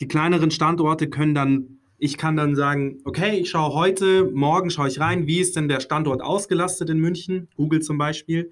Die 0.02 0.08
kleineren 0.08 0.52
Standorte 0.52 1.10
können 1.10 1.34
dann, 1.34 1.80
ich 1.98 2.18
kann 2.18 2.36
dann 2.36 2.56
sagen, 2.56 3.00
okay, 3.06 3.39
ich 3.39 3.50
schaue 3.50 3.74
heute, 3.74 4.30
morgen 4.32 4.70
schaue 4.70 4.88
ich 4.88 5.00
rein, 5.00 5.26
wie 5.26 5.39
ist 5.39 5.56
denn 5.56 5.68
der 5.68 5.80
Standort 5.80 6.22
ausgelastet 6.22 6.89
in 6.89 7.00
München, 7.00 7.48
Google 7.56 7.82
zum 7.82 7.98
Beispiel 7.98 8.52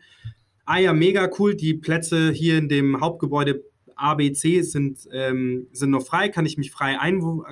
ah 0.65 0.79
ja, 0.79 0.93
mega 0.93 1.29
cool, 1.39 1.55
die 1.55 1.73
Plätze 1.73 2.31
hier 2.31 2.57
in 2.57 2.69
dem 2.69 2.99
Hauptgebäude 2.99 3.63
ABC 3.95 4.61
sind, 4.61 5.07
ähm, 5.11 5.67
sind 5.71 5.91
noch 5.91 6.05
frei, 6.05 6.29
kann 6.29 6.45
ich, 6.45 6.57
mich 6.57 6.71
frei 6.71 6.97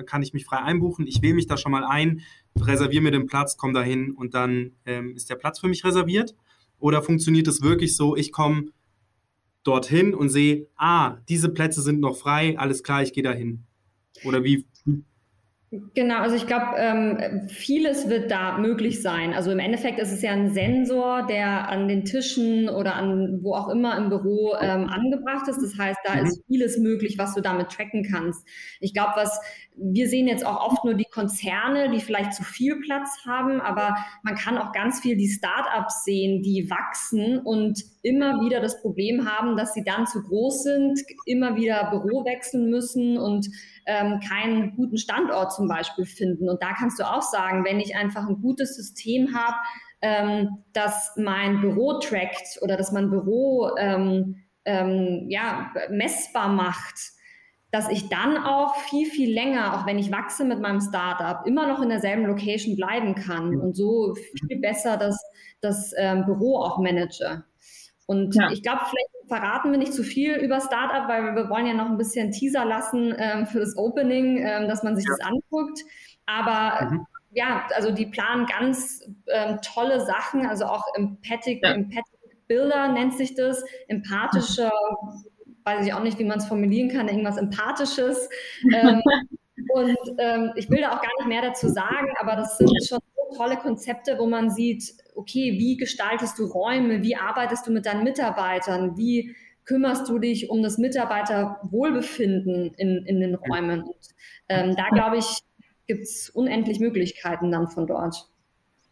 kann 0.06 0.22
ich 0.22 0.34
mich 0.34 0.44
frei 0.44 0.58
einbuchen, 0.58 1.06
ich 1.06 1.22
wähle 1.22 1.34
mich 1.34 1.46
da 1.46 1.56
schon 1.56 1.72
mal 1.72 1.84
ein, 1.84 2.20
reserviere 2.60 3.02
mir 3.02 3.10
den 3.12 3.26
Platz, 3.26 3.56
komme 3.56 3.72
dahin 3.72 4.12
und 4.12 4.34
dann 4.34 4.72
ähm, 4.84 5.14
ist 5.16 5.30
der 5.30 5.36
Platz 5.36 5.58
für 5.58 5.68
mich 5.68 5.84
reserviert? 5.84 6.34
Oder 6.78 7.02
funktioniert 7.02 7.48
es 7.48 7.62
wirklich 7.62 7.96
so, 7.96 8.16
ich 8.16 8.30
komme 8.30 8.66
dorthin 9.62 10.14
und 10.14 10.28
sehe, 10.28 10.66
ah, 10.76 11.16
diese 11.28 11.48
Plätze 11.48 11.80
sind 11.80 12.00
noch 12.00 12.16
frei, 12.16 12.58
alles 12.58 12.82
klar, 12.82 13.02
ich 13.02 13.12
gehe 13.12 13.22
dahin? 13.22 13.64
Oder 14.24 14.44
wie, 14.44 14.66
Genau, 15.94 16.18
also 16.18 16.36
ich 16.36 16.46
glaube, 16.46 16.76
ähm, 16.76 17.48
vieles 17.48 18.08
wird 18.08 18.30
da 18.30 18.58
möglich 18.58 19.02
sein. 19.02 19.32
Also 19.32 19.50
im 19.50 19.58
Endeffekt 19.58 19.98
ist 19.98 20.12
es 20.12 20.22
ja 20.22 20.30
ein 20.32 20.52
Sensor, 20.52 21.26
der 21.26 21.68
an 21.68 21.88
den 21.88 22.04
Tischen 22.04 22.68
oder 22.68 22.94
an 22.94 23.40
wo 23.42 23.54
auch 23.54 23.68
immer 23.68 23.96
im 23.96 24.08
Büro 24.08 24.54
ähm, 24.60 24.88
angebracht 24.88 25.48
ist. 25.48 25.60
Das 25.62 25.78
heißt, 25.78 25.98
da 26.04 26.14
mhm. 26.14 26.26
ist 26.26 26.44
vieles 26.46 26.78
möglich, 26.78 27.18
was 27.18 27.34
du 27.34 27.40
damit 27.40 27.70
tracken 27.70 28.06
kannst. 28.08 28.46
Ich 28.80 28.92
glaube, 28.92 29.12
was 29.16 29.40
wir 29.76 30.08
sehen 30.08 30.28
jetzt 30.28 30.46
auch 30.46 30.70
oft 30.70 30.84
nur 30.84 30.94
die 30.94 31.06
Konzerne, 31.10 31.90
die 31.90 32.00
vielleicht 32.00 32.32
zu 32.32 32.44
viel 32.44 32.80
Platz 32.80 33.24
haben, 33.26 33.60
aber 33.60 33.96
man 34.22 34.36
kann 34.36 34.56
auch 34.56 34.72
ganz 34.72 35.00
viel 35.00 35.16
die 35.16 35.28
Startups 35.28 36.04
sehen, 36.04 36.42
die 36.42 36.70
wachsen 36.70 37.38
und 37.38 37.82
immer 38.02 38.40
wieder 38.40 38.60
das 38.60 38.80
Problem 38.80 39.28
haben, 39.28 39.56
dass 39.56 39.74
sie 39.74 39.82
dann 39.82 40.06
zu 40.06 40.22
groß 40.22 40.62
sind, 40.62 41.00
immer 41.26 41.56
wieder 41.56 41.90
Büro 41.90 42.24
wechseln 42.24 42.70
müssen 42.70 43.18
und 43.18 43.48
ähm, 43.86 44.20
keinen 44.20 44.76
guten 44.76 44.96
Standort 44.96 45.52
zum 45.52 45.68
Beispiel 45.68 46.06
finden. 46.06 46.48
Und 46.48 46.62
da 46.62 46.72
kannst 46.72 46.98
du 46.98 47.04
auch 47.04 47.22
sagen, 47.22 47.64
wenn 47.64 47.80
ich 47.80 47.96
einfach 47.96 48.26
ein 48.26 48.40
gutes 48.40 48.76
System 48.76 49.34
habe, 49.34 49.56
ähm, 50.00 50.64
das 50.72 51.12
mein 51.16 51.60
Büro 51.60 51.98
trackt 51.98 52.58
oder 52.62 52.76
dass 52.76 52.92
mein 52.92 53.10
Büro 53.10 53.70
ähm, 53.78 54.44
ähm, 54.64 55.26
ja, 55.28 55.72
messbar 55.90 56.48
macht, 56.48 57.14
dass 57.70 57.88
ich 57.88 58.08
dann 58.08 58.36
auch 58.36 58.76
viel, 58.76 59.06
viel 59.10 59.32
länger, 59.32 59.74
auch 59.74 59.86
wenn 59.86 59.98
ich 59.98 60.12
wachse 60.12 60.44
mit 60.44 60.60
meinem 60.60 60.80
Startup, 60.80 61.44
immer 61.46 61.66
noch 61.66 61.82
in 61.82 61.88
derselben 61.88 62.24
Location 62.26 62.76
bleiben 62.76 63.14
kann 63.14 63.60
und 63.60 63.74
so 63.74 64.14
viel 64.14 64.60
besser 64.60 64.96
das, 64.96 65.18
das 65.60 65.92
ähm, 65.98 66.24
Büro 66.24 66.58
auch 66.58 66.78
manage. 66.78 67.44
Und 68.06 68.34
ja. 68.34 68.50
ich 68.50 68.62
glaube, 68.62 68.82
vielleicht 68.88 69.28
verraten 69.28 69.70
wir 69.70 69.78
nicht 69.78 69.94
zu 69.94 70.02
viel 70.02 70.34
über 70.36 70.60
Startup, 70.60 71.08
weil 71.08 71.34
wir 71.34 71.48
wollen 71.48 71.66
ja 71.66 71.72
noch 71.72 71.86
ein 71.86 71.96
bisschen 71.96 72.30
Teaser 72.30 72.64
lassen 72.64 73.14
ähm, 73.18 73.46
für 73.46 73.60
das 73.60 73.76
Opening, 73.76 74.38
ähm, 74.38 74.68
dass 74.68 74.82
man 74.82 74.96
sich 74.96 75.06
ja. 75.06 75.14
das 75.16 75.26
anguckt. 75.26 75.80
Aber 76.26 76.90
mhm. 76.90 77.06
ja, 77.32 77.66
also 77.74 77.90
die 77.90 78.06
planen 78.06 78.46
ganz 78.46 79.08
ähm, 79.28 79.58
tolle 79.62 80.04
Sachen, 80.04 80.46
also 80.46 80.66
auch 80.66 80.84
Empathic, 80.94 81.62
ja. 81.62 81.72
Empathic 81.72 82.04
Builder 82.46 82.88
nennt 82.88 83.14
sich 83.14 83.34
das, 83.34 83.64
empathischer, 83.88 84.70
mhm. 85.02 85.54
weiß 85.64 85.86
ich 85.86 85.94
auch 85.94 86.02
nicht, 86.02 86.18
wie 86.18 86.24
man 86.24 86.38
es 86.38 86.46
formulieren 86.46 86.90
kann, 86.90 87.08
irgendwas 87.08 87.38
Empathisches. 87.38 88.28
Ähm, 88.72 89.02
und 89.74 89.96
ähm, 90.18 90.52
ich 90.56 90.68
will 90.68 90.82
da 90.82 90.90
auch 90.90 91.00
gar 91.00 91.10
nicht 91.18 91.28
mehr 91.28 91.42
dazu 91.42 91.68
sagen, 91.68 92.12
aber 92.20 92.36
das 92.36 92.58
sind 92.58 92.70
schon 92.86 92.98
tolle 93.36 93.56
Konzepte, 93.56 94.18
wo 94.18 94.26
man 94.26 94.50
sieht, 94.50 94.94
okay, 95.14 95.58
wie 95.58 95.76
gestaltest 95.76 96.38
du 96.38 96.46
Räume, 96.46 97.02
wie 97.02 97.16
arbeitest 97.16 97.66
du 97.66 97.72
mit 97.72 97.86
deinen 97.86 98.04
Mitarbeitern, 98.04 98.96
wie 98.96 99.34
kümmerst 99.64 100.08
du 100.08 100.18
dich 100.18 100.50
um 100.50 100.62
das 100.62 100.78
Mitarbeiterwohlbefinden 100.78 102.74
in, 102.74 103.04
in 103.06 103.20
den 103.20 103.34
Räumen. 103.34 103.82
Und, 103.82 104.08
ähm, 104.48 104.76
da 104.76 104.88
glaube 104.90 105.18
ich, 105.18 105.40
gibt 105.86 106.02
es 106.02 106.30
unendlich 106.30 106.80
Möglichkeiten 106.80 107.50
dann 107.50 107.68
von 107.68 107.86
dort. 107.86 108.28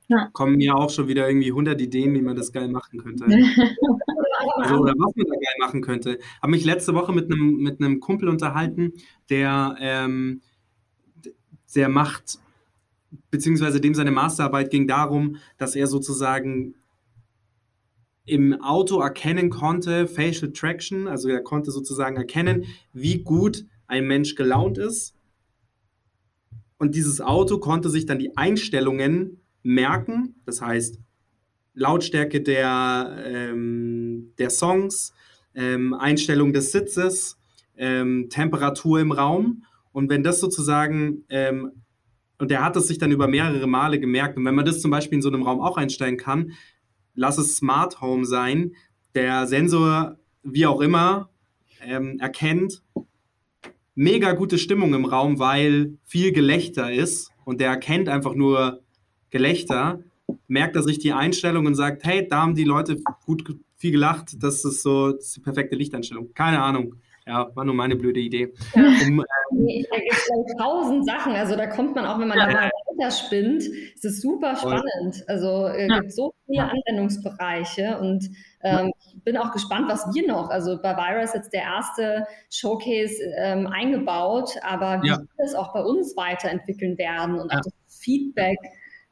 Ja. 0.08 0.28
Kommen 0.32 0.56
mir 0.56 0.74
auch 0.74 0.90
schon 0.90 1.08
wieder 1.08 1.28
irgendwie 1.28 1.50
100 1.50 1.80
Ideen, 1.80 2.14
wie 2.14 2.22
man 2.22 2.36
das 2.36 2.52
geil 2.52 2.68
machen 2.68 2.98
könnte. 2.98 3.24
also, 4.56 4.76
oder 4.76 4.92
was 4.98 5.16
man 5.16 5.26
da 5.26 5.34
geil 5.34 5.56
machen 5.58 5.80
könnte. 5.80 6.18
Habe 6.40 6.50
mich 6.50 6.64
letzte 6.64 6.94
Woche 6.94 7.12
mit 7.12 7.32
einem 7.32 7.56
mit 7.58 7.80
einem 7.80 8.00
Kumpel 8.00 8.28
unterhalten, 8.28 8.92
der 9.30 9.76
ähm, 9.80 10.42
der 11.74 11.88
macht 11.88 12.38
beziehungsweise 13.30 13.80
dem 13.80 13.94
seine 13.94 14.10
Masterarbeit 14.10 14.70
ging 14.70 14.86
darum, 14.86 15.36
dass 15.58 15.76
er 15.76 15.86
sozusagen 15.86 16.74
im 18.24 18.60
Auto 18.62 19.00
erkennen 19.00 19.50
konnte, 19.50 20.06
Facial 20.06 20.52
Traction, 20.52 21.08
also 21.08 21.28
er 21.28 21.42
konnte 21.42 21.70
sozusagen 21.70 22.16
erkennen, 22.16 22.66
wie 22.92 23.22
gut 23.22 23.64
ein 23.86 24.06
Mensch 24.06 24.36
gelaunt 24.36 24.78
ist. 24.78 25.14
Und 26.78 26.94
dieses 26.94 27.20
Auto 27.20 27.58
konnte 27.58 27.90
sich 27.90 28.06
dann 28.06 28.18
die 28.18 28.36
Einstellungen 28.36 29.40
merken, 29.62 30.36
das 30.44 30.60
heißt 30.60 30.98
Lautstärke 31.74 32.40
der, 32.40 33.22
ähm, 33.24 34.32
der 34.38 34.50
Songs, 34.50 35.12
ähm, 35.54 35.94
Einstellung 35.94 36.52
des 36.52 36.72
Sitzes, 36.72 37.38
ähm, 37.76 38.28
Temperatur 38.28 39.00
im 39.00 39.12
Raum. 39.12 39.64
Und 39.92 40.10
wenn 40.10 40.22
das 40.22 40.40
sozusagen 40.40 41.24
ähm, 41.28 41.81
und 42.42 42.50
der 42.50 42.64
hat 42.64 42.74
es 42.74 42.88
sich 42.88 42.98
dann 42.98 43.12
über 43.12 43.28
mehrere 43.28 43.68
Male 43.68 44.00
gemerkt. 44.00 44.36
Und 44.36 44.44
wenn 44.44 44.56
man 44.56 44.64
das 44.64 44.80
zum 44.80 44.90
Beispiel 44.90 45.14
in 45.14 45.22
so 45.22 45.28
einem 45.28 45.44
Raum 45.44 45.60
auch 45.60 45.76
einstellen 45.76 46.16
kann, 46.16 46.54
lass 47.14 47.38
es 47.38 47.54
Smart 47.54 48.00
Home 48.00 48.24
sein, 48.24 48.74
der 49.14 49.46
Sensor, 49.46 50.16
wie 50.42 50.66
auch 50.66 50.80
immer, 50.80 51.30
ähm, 51.86 52.18
erkennt 52.18 52.82
mega 53.94 54.32
gute 54.32 54.58
Stimmung 54.58 54.92
im 54.92 55.04
Raum, 55.04 55.38
weil 55.38 55.98
viel 56.02 56.32
Gelächter 56.32 56.90
ist 56.92 57.30
und 57.44 57.60
der 57.60 57.68
erkennt 57.68 58.08
einfach 58.08 58.34
nur 58.34 58.82
Gelächter, 59.30 60.02
merkt 60.48 60.74
er 60.74 60.82
sich 60.82 60.98
die 60.98 61.12
Einstellung 61.12 61.66
und 61.66 61.76
sagt, 61.76 62.02
hey, 62.02 62.26
da 62.28 62.42
haben 62.42 62.56
die 62.56 62.64
Leute 62.64 63.00
gut 63.24 63.56
viel 63.76 63.92
gelacht, 63.92 64.42
das 64.42 64.64
ist 64.64 64.82
so 64.82 65.12
das 65.12 65.26
ist 65.26 65.36
die 65.36 65.40
perfekte 65.42 65.76
Lichteinstellung. 65.76 66.34
Keine 66.34 66.60
Ahnung. 66.60 66.96
Ja, 67.26 67.48
war 67.54 67.64
nur 67.64 67.74
meine 67.74 67.94
blöde 67.96 68.20
Idee. 68.20 68.52
Ja. 68.74 68.82
Um, 68.82 69.20
ähm, 69.20 69.84
da 69.90 69.96
gibt 69.96 70.12
es 70.12 70.56
tausend 70.58 71.06
Sachen. 71.06 71.34
Also 71.34 71.56
da 71.56 71.66
kommt 71.66 71.94
man 71.94 72.04
auch, 72.04 72.18
wenn 72.18 72.28
man 72.28 72.38
ja. 72.38 72.46
da 72.46 72.52
mal 72.52 72.70
weiterspinnt, 72.98 73.62
ist 73.62 74.04
es 74.04 74.20
super 74.20 74.56
spannend. 74.56 75.22
Also 75.28 75.66
es 75.68 75.76
äh, 75.76 75.88
ja. 75.88 76.00
gibt 76.00 76.12
so 76.12 76.32
viele 76.46 76.64
Anwendungsbereiche 76.64 77.98
und 77.98 78.28
ähm, 78.62 78.92
ich 79.14 79.22
bin 79.22 79.36
auch 79.36 79.52
gespannt, 79.52 79.88
was 79.88 80.06
wir 80.14 80.26
noch, 80.26 80.50
also 80.50 80.80
bei 80.80 80.96
Virus 80.96 81.34
jetzt 81.34 81.52
der 81.52 81.62
erste 81.62 82.26
Showcase 82.50 83.14
ähm, 83.38 83.66
eingebaut, 83.66 84.56
aber 84.62 85.02
wie 85.02 85.10
wir 85.10 85.26
es 85.44 85.54
auch 85.54 85.72
bei 85.72 85.82
uns 85.82 86.16
weiterentwickeln 86.16 86.98
werden 86.98 87.38
und 87.38 87.50
auch 87.50 87.60
das 87.60 87.72
Feedback 88.00 88.58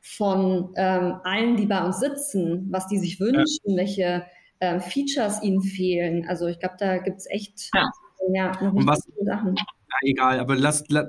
von 0.01 0.73
ähm, 0.77 1.21
allen, 1.25 1.57
die 1.57 1.67
bei 1.67 1.85
uns 1.85 2.01
sitzen, 2.01 2.67
was 2.71 2.87
die 2.87 2.99
sich 2.99 3.21
wünschen, 3.21 3.77
welche 3.77 4.25
äh, 4.61 4.81
Features 4.81 5.43
ihnen 5.43 5.63
fehlen. 5.63 6.27
Also 6.29 6.47
ich 6.47 6.59
glaube, 6.59 6.77
da 6.79 6.99
gibt 6.99 7.19
es 7.19 7.27
echt 7.29 7.71
ja. 7.75 7.91
ja. 8.33 8.63
noch 8.63 8.87
was, 8.87 9.05
viele 9.05 9.27
Sachen. 9.27 9.57
Ja, 9.57 9.97
egal, 10.03 10.41
aber 10.41 10.57
lass, 10.57 10.85
lass 10.89 11.09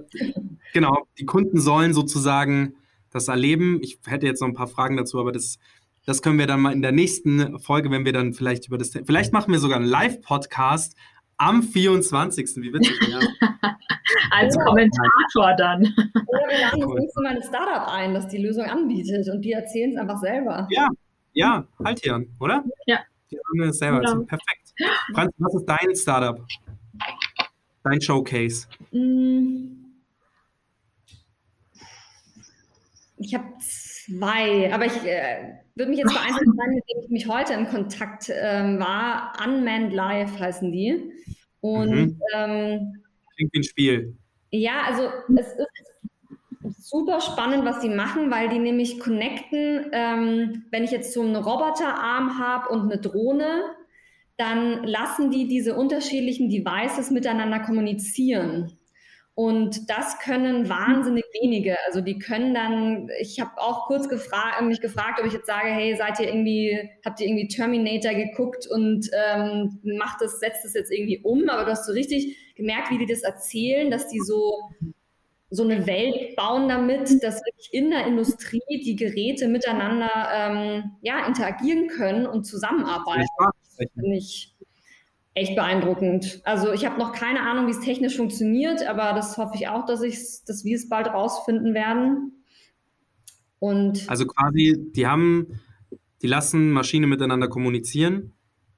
Genau, 0.73 1.05
die 1.19 1.25
Kunden 1.25 1.59
sollen 1.59 1.93
sozusagen 1.93 2.75
das 3.11 3.27
erleben. 3.27 3.79
Ich 3.83 3.99
hätte 4.05 4.25
jetzt 4.25 4.41
noch 4.41 4.47
ein 4.47 4.53
paar 4.53 4.67
Fragen 4.67 4.95
dazu, 4.97 5.19
aber 5.19 5.31
das, 5.31 5.59
das 6.05 6.21
können 6.21 6.39
wir 6.39 6.47
dann 6.47 6.61
mal 6.61 6.73
in 6.73 6.81
der 6.81 6.93
nächsten 6.93 7.59
Folge, 7.59 7.91
wenn 7.91 8.05
wir 8.05 8.13
dann 8.13 8.33
vielleicht 8.33 8.67
über 8.67 8.77
das, 8.77 8.91
vielleicht 8.91 9.33
machen 9.33 9.51
wir 9.51 9.59
sogar 9.59 9.77
einen 9.77 9.85
Live-Podcast 9.85 10.95
am 11.37 11.61
24. 11.61 12.55
Wie 12.57 12.73
witzig, 12.73 12.97
ja. 13.09 13.19
Als 14.31 14.57
Kommentator 14.57 15.55
dann. 15.57 15.81
Oder 15.81 16.47
wir 16.49 16.59
laden 16.61 16.81
das 16.81 16.93
nächste 16.93 17.21
Mal 17.21 17.35
ein 17.35 17.43
Startup 17.43 17.87
ein, 17.89 18.13
das 18.13 18.27
die 18.29 18.37
Lösung 18.37 18.65
anbietet 18.65 19.27
und 19.27 19.41
die 19.41 19.51
erzählen 19.51 19.91
es 19.91 19.97
einfach 19.97 20.19
selber. 20.19 20.67
Ja, 20.69 20.87
ja, 21.33 21.65
halt 21.83 21.99
hier, 22.01 22.25
oder? 22.39 22.63
Ja. 22.85 22.99
Die 23.31 23.37
haben 23.39 23.69
es 23.69 23.77
selber 23.77 24.01
Genau. 24.01 24.23
Perfekt. 24.25 24.73
Franz, 25.13 25.31
was 25.37 25.53
ist 25.55 25.65
dein 25.65 25.95
Startup? 25.95 26.45
Dein 27.83 28.01
Showcase? 28.01 28.67
Mm. 28.91 29.77
Ich 33.17 33.35
habe 33.35 33.45
zwei, 33.59 34.73
aber 34.73 34.85
ich 34.87 35.03
äh, 35.05 35.53
würde 35.75 35.91
mich 35.91 35.99
jetzt 35.99 36.11
für 36.11 36.19
eins 36.19 36.37
entscheiden, 36.41 36.73
mit 36.75 36.83
dem 36.89 37.03
ich 37.03 37.09
mich 37.09 37.27
heute 37.27 37.53
in 37.53 37.67
Kontakt 37.67 38.31
ähm, 38.33 38.79
war. 38.79 39.33
Unmanned 39.45 39.93
Live 39.93 40.39
heißen 40.39 40.71
die. 40.71 41.11
Und 41.61 41.91
Mhm. 41.91 42.19
ähm, 42.35 43.03
Klingt 43.35 43.53
wie 43.53 43.59
ein 43.59 43.63
Spiel. 43.63 44.17
ja, 44.49 44.81
also 44.87 45.09
es 45.37 45.47
ist 45.53 45.67
super 46.77 47.21
spannend, 47.21 47.65
was 47.65 47.79
die 47.79 47.89
machen, 47.89 48.31
weil 48.31 48.49
die 48.49 48.59
nämlich 48.59 48.99
connecten, 48.99 49.87
ähm, 49.91 50.65
wenn 50.71 50.83
ich 50.83 50.91
jetzt 50.91 51.13
so 51.13 51.21
einen 51.21 51.35
Roboterarm 51.35 52.39
habe 52.39 52.69
und 52.69 52.91
eine 52.91 52.99
Drohne, 52.99 53.63
dann 54.37 54.83
lassen 54.83 55.31
die 55.31 55.47
diese 55.47 55.75
unterschiedlichen 55.75 56.49
Devices 56.49 57.11
miteinander 57.11 57.59
kommunizieren. 57.59 58.77
Und 59.33 59.89
das 59.89 60.19
können 60.19 60.67
wahnsinnig 60.67 61.23
wenige. 61.41 61.77
Also 61.87 62.01
die 62.01 62.19
können 62.19 62.53
dann, 62.53 63.09
ich 63.19 63.39
habe 63.39 63.51
auch 63.57 63.87
kurz 63.87 64.09
gefra 64.09 64.61
mich 64.61 64.81
gefragt, 64.81 65.19
ob 65.19 65.25
ich 65.25 65.33
jetzt 65.33 65.47
sage, 65.47 65.69
hey, 65.69 65.95
seid 65.95 66.19
ihr 66.19 66.27
irgendwie, 66.27 66.77
habt 67.05 67.19
ihr 67.19 67.27
irgendwie 67.27 67.47
Terminator 67.47 68.13
geguckt 68.13 68.67
und 68.67 69.09
ähm, 69.13 69.79
macht 69.97 70.21
das, 70.21 70.39
setzt 70.39 70.65
das 70.65 70.73
jetzt 70.73 70.91
irgendwie 70.91 71.21
um? 71.23 71.47
Aber 71.49 71.63
du 71.63 71.71
hast 71.71 71.85
so 71.85 71.93
richtig 71.93 72.37
gemerkt, 72.55 72.91
wie 72.91 72.97
die 72.97 73.05
das 73.05 73.21
erzählen, 73.21 73.89
dass 73.89 74.09
die 74.09 74.19
so 74.19 74.69
so 75.51 75.63
eine 75.63 75.85
Welt 75.85 76.35
bauen 76.37 76.69
damit, 76.69 77.21
dass 77.21 77.35
wirklich 77.35 77.69
in 77.73 77.91
der 77.91 78.07
Industrie 78.07 78.61
die 78.69 78.95
Geräte 78.95 79.49
miteinander 79.49 80.09
ähm, 80.33 80.91
ja, 81.01 81.27
interagieren 81.27 81.87
können 81.89 82.25
und 82.25 82.45
zusammenarbeiten. 82.45 83.27
Finde 83.93 84.17
ich 84.17 84.55
echt 85.33 85.55
beeindruckend. 85.55 86.41
Also 86.45 86.71
ich 86.71 86.85
habe 86.85 86.97
noch 86.97 87.11
keine 87.11 87.41
Ahnung, 87.41 87.67
wie 87.67 87.71
es 87.71 87.81
technisch 87.81 88.15
funktioniert, 88.15 88.87
aber 88.87 89.13
das 89.13 89.37
hoffe 89.37 89.55
ich 89.55 89.67
auch, 89.67 89.85
dass, 89.85 90.01
ich's, 90.01 90.43
dass 90.45 90.63
wir 90.63 90.77
es 90.77 90.87
bald 90.87 91.07
rausfinden 91.07 91.73
werden. 91.73 92.43
Und 93.59 94.09
Also 94.09 94.25
quasi, 94.25 94.75
die 94.95 95.05
haben, 95.05 95.59
die 96.21 96.27
lassen 96.27 96.71
Maschine 96.71 97.07
miteinander 97.07 97.49
kommunizieren 97.49 98.33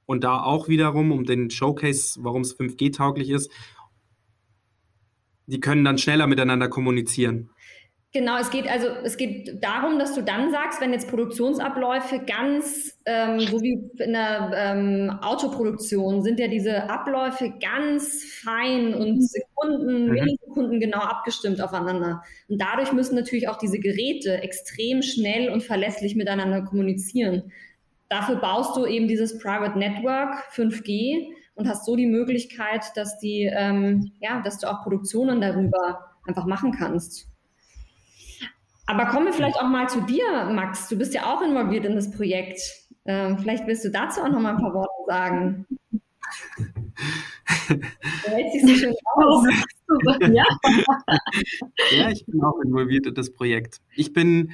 und 0.05 0.23
da 0.23 0.41
auch 0.41 0.67
wiederum, 0.67 1.11
um 1.11 1.23
den 1.23 1.51
Showcase, 1.51 2.19
warum 2.23 2.41
es 2.41 2.57
5G 2.57 2.95
tauglich 2.95 3.29
ist, 3.29 3.51
die 5.53 5.59
können 5.59 5.85
dann 5.85 5.97
schneller 5.97 6.27
miteinander 6.27 6.67
kommunizieren. 6.67 7.49
Genau, 8.11 8.37
es 8.37 8.51
geht 8.51 8.67
also 8.69 8.87
es 9.03 9.17
geht 9.17 9.63
darum, 9.63 9.97
dass 9.97 10.13
du 10.13 10.21
dann 10.21 10.51
sagst, 10.51 10.79
wenn 10.81 10.93
jetzt 10.93 11.09
Produktionsabläufe 11.09 12.19
ganz, 12.27 12.99
ähm, 13.05 13.39
so 13.39 13.59
wie 13.61 13.79
in 14.03 14.13
der 14.13 14.51
ähm, 14.55 15.09
Autoproduktion, 15.21 16.21
sind 16.21 16.39
ja 16.39 16.47
diese 16.47 16.91
Abläufe 16.91 17.53
ganz 17.59 18.23
fein 18.43 18.93
und 18.93 19.27
Sekunden, 19.27 20.07
Mhm. 20.07 20.11
Millisekunden 20.11 20.79
genau 20.79 20.99
abgestimmt 20.99 21.61
aufeinander. 21.61 22.21
Und 22.47 22.61
dadurch 22.61 22.91
müssen 22.93 23.15
natürlich 23.15 23.47
auch 23.47 23.57
diese 23.57 23.79
Geräte 23.79 24.43
extrem 24.43 25.01
schnell 25.01 25.49
und 25.49 25.63
verlässlich 25.63 26.15
miteinander 26.15 26.61
kommunizieren. 26.63 27.51
Dafür 28.09 28.35
baust 28.35 28.77
du 28.77 28.85
eben 28.85 29.07
dieses 29.07 29.39
Private 29.39 29.77
Network 29.79 30.35
5G 30.53 31.33
und 31.55 31.67
hast 31.67 31.85
so 31.85 31.95
die 31.95 32.07
Möglichkeit, 32.07 32.85
dass 32.95 33.19
die, 33.19 33.49
ähm, 33.51 34.11
ja, 34.19 34.41
dass 34.41 34.59
du 34.59 34.69
auch 34.69 34.83
Produktionen 34.83 35.41
darüber 35.41 36.13
einfach 36.25 36.45
machen 36.45 36.71
kannst. 36.71 37.27
Aber 38.85 39.05
kommen 39.05 39.27
wir 39.27 39.33
vielleicht 39.33 39.59
auch 39.59 39.67
mal 39.67 39.87
zu 39.87 40.01
dir, 40.01 40.49
Max. 40.51 40.89
Du 40.89 40.97
bist 40.97 41.13
ja 41.13 41.25
auch 41.25 41.41
involviert 41.41 41.85
in 41.85 41.95
das 41.95 42.11
Projekt. 42.11 42.59
Ähm, 43.05 43.37
vielleicht 43.37 43.65
willst 43.67 43.85
du 43.85 43.89
dazu 43.89 44.21
auch 44.21 44.29
noch 44.29 44.39
mal 44.39 44.55
ein 44.55 44.61
paar 44.61 44.73
Worte 44.73 44.89
sagen. 45.07 45.65
Du 47.67 48.31
hältst 48.31 48.55
dich 48.55 48.61
so 48.63 48.75
schön 48.75 48.93
aus. 49.15 49.45
ja. 50.33 50.43
Ja, 51.91 52.09
ich 52.09 52.25
bin 52.25 52.43
auch 52.43 52.59
involviert 52.63 53.05
in 53.05 53.13
das 53.13 53.31
Projekt. 53.31 53.79
Ich 53.95 54.11
bin 54.11 54.53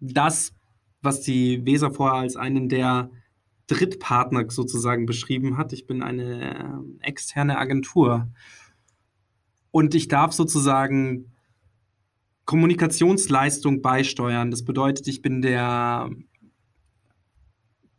das, 0.00 0.54
was 1.02 1.20
die 1.20 1.64
Weser 1.66 1.90
vorher 1.90 2.20
als 2.20 2.36
einen 2.36 2.68
der 2.68 3.10
Drittpartner 3.70 4.50
sozusagen 4.50 5.06
beschrieben 5.06 5.56
hat. 5.56 5.72
Ich 5.72 5.86
bin 5.86 6.02
eine 6.02 6.82
äh, 7.02 7.06
externe 7.06 7.58
Agentur. 7.58 8.28
Und 9.70 9.94
ich 9.94 10.08
darf 10.08 10.32
sozusagen 10.32 11.32
Kommunikationsleistung 12.44 13.80
beisteuern. 13.80 14.50
Das 14.50 14.64
bedeutet, 14.64 15.06
ich 15.06 15.22
bin 15.22 15.40
der 15.40 16.10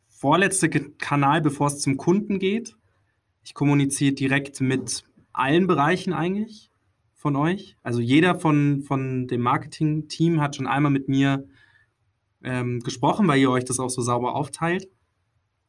vorletzte 0.10 0.70
Kanal, 0.70 1.42
bevor 1.42 1.68
es 1.68 1.80
zum 1.80 1.96
Kunden 1.96 2.38
geht. 2.38 2.76
Ich 3.44 3.54
kommuniziere 3.54 4.14
direkt 4.14 4.60
mit 4.60 5.06
allen 5.32 5.68
Bereichen 5.68 6.12
eigentlich 6.12 6.70
von 7.16 7.38
euch. 7.38 7.78
Also 7.82 8.02
jeder 8.02 8.40
von, 8.40 8.82
von 8.82 9.28
dem 9.28 9.42
Marketing-Team 9.42 10.42
hat 10.42 10.58
schon 10.58 10.68
einmal 10.68 10.92
mit 10.92 11.08
mir 11.08 11.48
ähm, 12.44 12.82
gesprochen, 12.82 13.28
weil 13.28 13.40
ihr 13.40 13.50
euch 13.50 13.64
das 13.64 13.80
auch 13.80 13.90
so 13.90 14.02
sauber 14.02 14.36
aufteilt. 14.36 14.90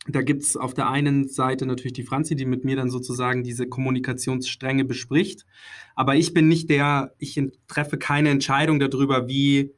Da 0.09 0.23
gibt 0.23 0.43
es 0.43 0.57
auf 0.57 0.75
der 0.75 0.89
einen 0.89 1.29
Seite 1.29 1.65
natürlich 1.65 1.93
die 1.93 2.03
Franzi, 2.03 2.35
die 2.35 2.45
mit 2.45 2.65
mir 2.65 2.75
dann 2.75 2.91
sozusagen 2.91 3.45
diese 3.45 3.69
Kommunikationsstränge 3.69 4.85
bespricht. 4.85 5.47
Aber 5.95 6.17
ich 6.17 6.35
bin 6.35 6.49
nicht 6.49 6.71
der, 6.71 7.15
ich 7.19 7.41
treffe 7.69 7.99
keine 7.99 8.31
Entscheidung 8.31 8.81
darüber, 8.81 9.29
wie 9.29 9.73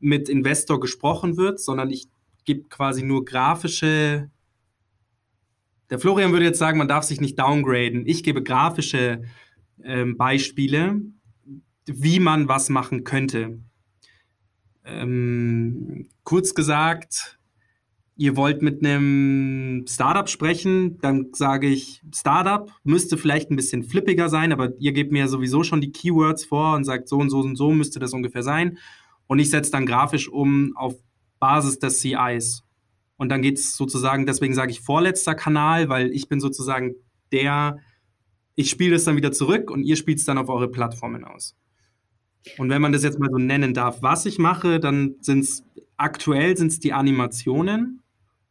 mit 0.00 0.28
Investor 0.28 0.80
gesprochen 0.80 1.36
wird, 1.36 1.60
sondern 1.60 1.90
ich 1.90 2.08
gebe 2.44 2.68
quasi 2.68 3.04
nur 3.04 3.24
grafische. 3.24 4.28
Der 5.88 6.00
Florian 6.00 6.32
würde 6.32 6.46
jetzt 6.46 6.58
sagen, 6.58 6.78
man 6.78 6.88
darf 6.88 7.04
sich 7.04 7.20
nicht 7.20 7.38
downgraden. 7.38 8.06
Ich 8.06 8.24
gebe 8.24 8.42
grafische 8.42 9.22
ähm, 9.84 10.16
Beispiele, 10.16 11.00
wie 11.86 12.18
man 12.18 12.48
was 12.48 12.70
machen 12.70 13.04
könnte. 13.04 13.60
Ähm, 14.84 16.08
kurz 16.24 16.54
gesagt, 16.54 17.38
ihr 18.16 18.36
wollt 18.36 18.62
mit 18.62 18.84
einem 18.84 19.84
Startup 19.88 20.28
sprechen, 20.28 20.98
dann 21.00 21.28
sage 21.32 21.66
ich, 21.66 22.02
Startup 22.14 22.70
müsste 22.84 23.16
vielleicht 23.18 23.50
ein 23.50 23.56
bisschen 23.56 23.82
flippiger 23.82 24.28
sein, 24.28 24.52
aber 24.52 24.72
ihr 24.78 24.92
gebt 24.92 25.10
mir 25.12 25.26
sowieso 25.26 25.64
schon 25.64 25.80
die 25.80 25.90
Keywords 25.90 26.44
vor 26.44 26.76
und 26.76 26.84
sagt, 26.84 27.08
so 27.08 27.16
und 27.16 27.30
so 27.30 27.40
und 27.40 27.56
so 27.56 27.72
müsste 27.72 27.98
das 27.98 28.12
ungefähr 28.12 28.42
sein. 28.42 28.78
Und 29.26 29.38
ich 29.38 29.50
setze 29.50 29.72
dann 29.72 29.86
grafisch 29.86 30.28
um 30.28 30.76
auf 30.76 30.94
Basis 31.40 31.78
des 31.78 32.00
CIs. 32.00 32.62
Und 33.16 33.30
dann 33.30 33.42
geht 33.42 33.58
es 33.58 33.76
sozusagen, 33.76 34.26
deswegen 34.26 34.54
sage 34.54 34.70
ich 34.70 34.80
vorletzter 34.80 35.34
Kanal, 35.34 35.88
weil 35.88 36.12
ich 36.12 36.28
bin 36.28 36.40
sozusagen 36.40 36.94
der, 37.32 37.78
ich 38.54 38.70
spiele 38.70 38.92
das 38.92 39.04
dann 39.04 39.16
wieder 39.16 39.32
zurück 39.32 39.70
und 39.70 39.82
ihr 39.82 39.96
spielt 39.96 40.18
es 40.18 40.24
dann 40.24 40.38
auf 40.38 40.48
eure 40.48 40.68
Plattformen 40.68 41.24
aus. 41.24 41.56
Und 42.58 42.68
wenn 42.68 42.82
man 42.82 42.92
das 42.92 43.02
jetzt 43.02 43.18
mal 43.18 43.30
so 43.30 43.38
nennen 43.38 43.74
darf, 43.74 44.02
was 44.02 44.26
ich 44.26 44.38
mache, 44.38 44.78
dann 44.78 45.16
sind 45.20 45.40
es 45.40 45.64
aktuell 45.96 46.56
sind 46.56 46.82
die 46.84 46.92
Animationen 46.92 48.03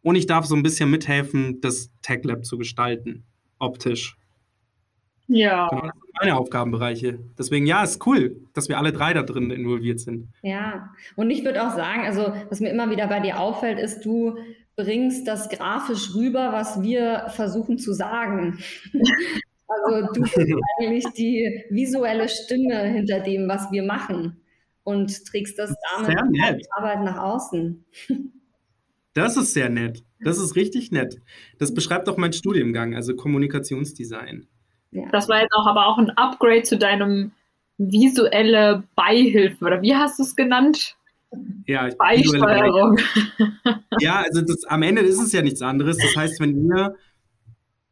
und 0.04 0.16
ich 0.16 0.28
darf 0.28 0.46
so 0.46 0.56
ein 0.56 0.64
bisschen 0.64 0.92
mithelfen, 0.92 1.62
das 1.62 1.92
Tech 2.02 2.24
Lab 2.24 2.46
zu 2.46 2.58
gestalten, 2.58 3.24
optisch. 3.58 4.18
Ja. 5.28 5.68
Genau, 5.70 5.82
das 5.82 5.94
sind 5.94 6.14
meine 6.20 6.36
Aufgabenbereiche. 6.38 7.20
Deswegen, 7.38 7.66
ja, 7.66 7.84
ist 7.84 8.06
cool, 8.06 8.42
dass 8.54 8.70
wir 8.70 8.78
alle 8.78 8.92
drei 8.92 9.14
da 9.14 9.24
drin 9.24 9.50
involviert 9.52 10.00
sind. 10.00 10.30
Ja, 10.42 10.92
und 11.16 11.32
ich 11.32 11.44
würde 11.44 11.66
auch 11.66 11.76
sagen, 11.76 12.06
also 12.06 12.34
was 12.50 12.60
mir 12.60 12.70
immer 12.70 12.92
wieder 12.92 13.08
bei 13.08 13.20
dir 13.20 13.40
auffällt, 13.40 13.80
ist, 13.80 14.06
du 14.06 14.38
bringst 14.76 15.28
das 15.28 15.50
grafisch 15.50 16.14
rüber, 16.14 16.52
was 16.52 16.82
wir 16.82 17.28
versuchen 17.30 17.78
zu 17.78 17.94
sagen. 17.94 18.60
Also 19.66 20.08
du 20.14 20.22
bist 20.22 20.38
eigentlich 20.80 21.06
die 21.18 21.64
visuelle 21.72 22.30
Stimme 22.30 22.84
hinter 22.90 23.22
dem, 23.22 23.48
was 23.48 23.72
wir 23.72 23.82
machen 23.82 24.40
und 24.84 25.26
trägst 25.26 25.58
das 25.58 25.74
damit 25.98 26.68
Arbeit 26.78 27.04
nach 27.04 27.18
außen. 27.18 27.84
Das 29.14 29.38
ist 29.38 29.54
sehr 29.54 29.70
nett. 29.70 30.04
Das 30.20 30.38
ist 30.40 30.56
richtig 30.56 30.92
nett. 30.92 31.22
Das 31.60 31.74
beschreibt 31.74 32.10
auch 32.10 32.18
mein 32.18 32.34
Studiengang, 32.34 32.96
also 32.96 33.16
Kommunikationsdesign. 33.16 34.48
Ja. 34.92 35.04
Das 35.12 35.28
war 35.30 35.42
jetzt 35.42 35.54
auch 35.54 35.68
aber 35.68 35.88
auch 35.88 35.98
ein 35.98 36.10
Upgrade 36.12 36.64
zu 36.64 36.78
deinem 36.78 37.32
visuelle 37.78 38.84
Beihilfe, 38.96 39.66
oder 39.66 39.82
wie 39.82 39.96
hast 39.96 40.20
du 40.20 40.24
es 40.24 40.36
genannt? 40.36 40.96
Ja, 41.66 41.88
ich 41.88 41.98
Beisteuerung. 41.98 43.00
Ja, 44.00 44.22
also 44.22 44.42
das, 44.42 44.64
am 44.66 44.84
Ende 44.84 45.02
ist 45.02 45.20
es 45.20 45.32
ja 45.32 45.42
nichts 45.42 45.62
anderes. 45.62 45.98
Das 45.98 46.16
heißt, 46.16 46.40
wenn 46.40 46.68
ihr 46.68 46.96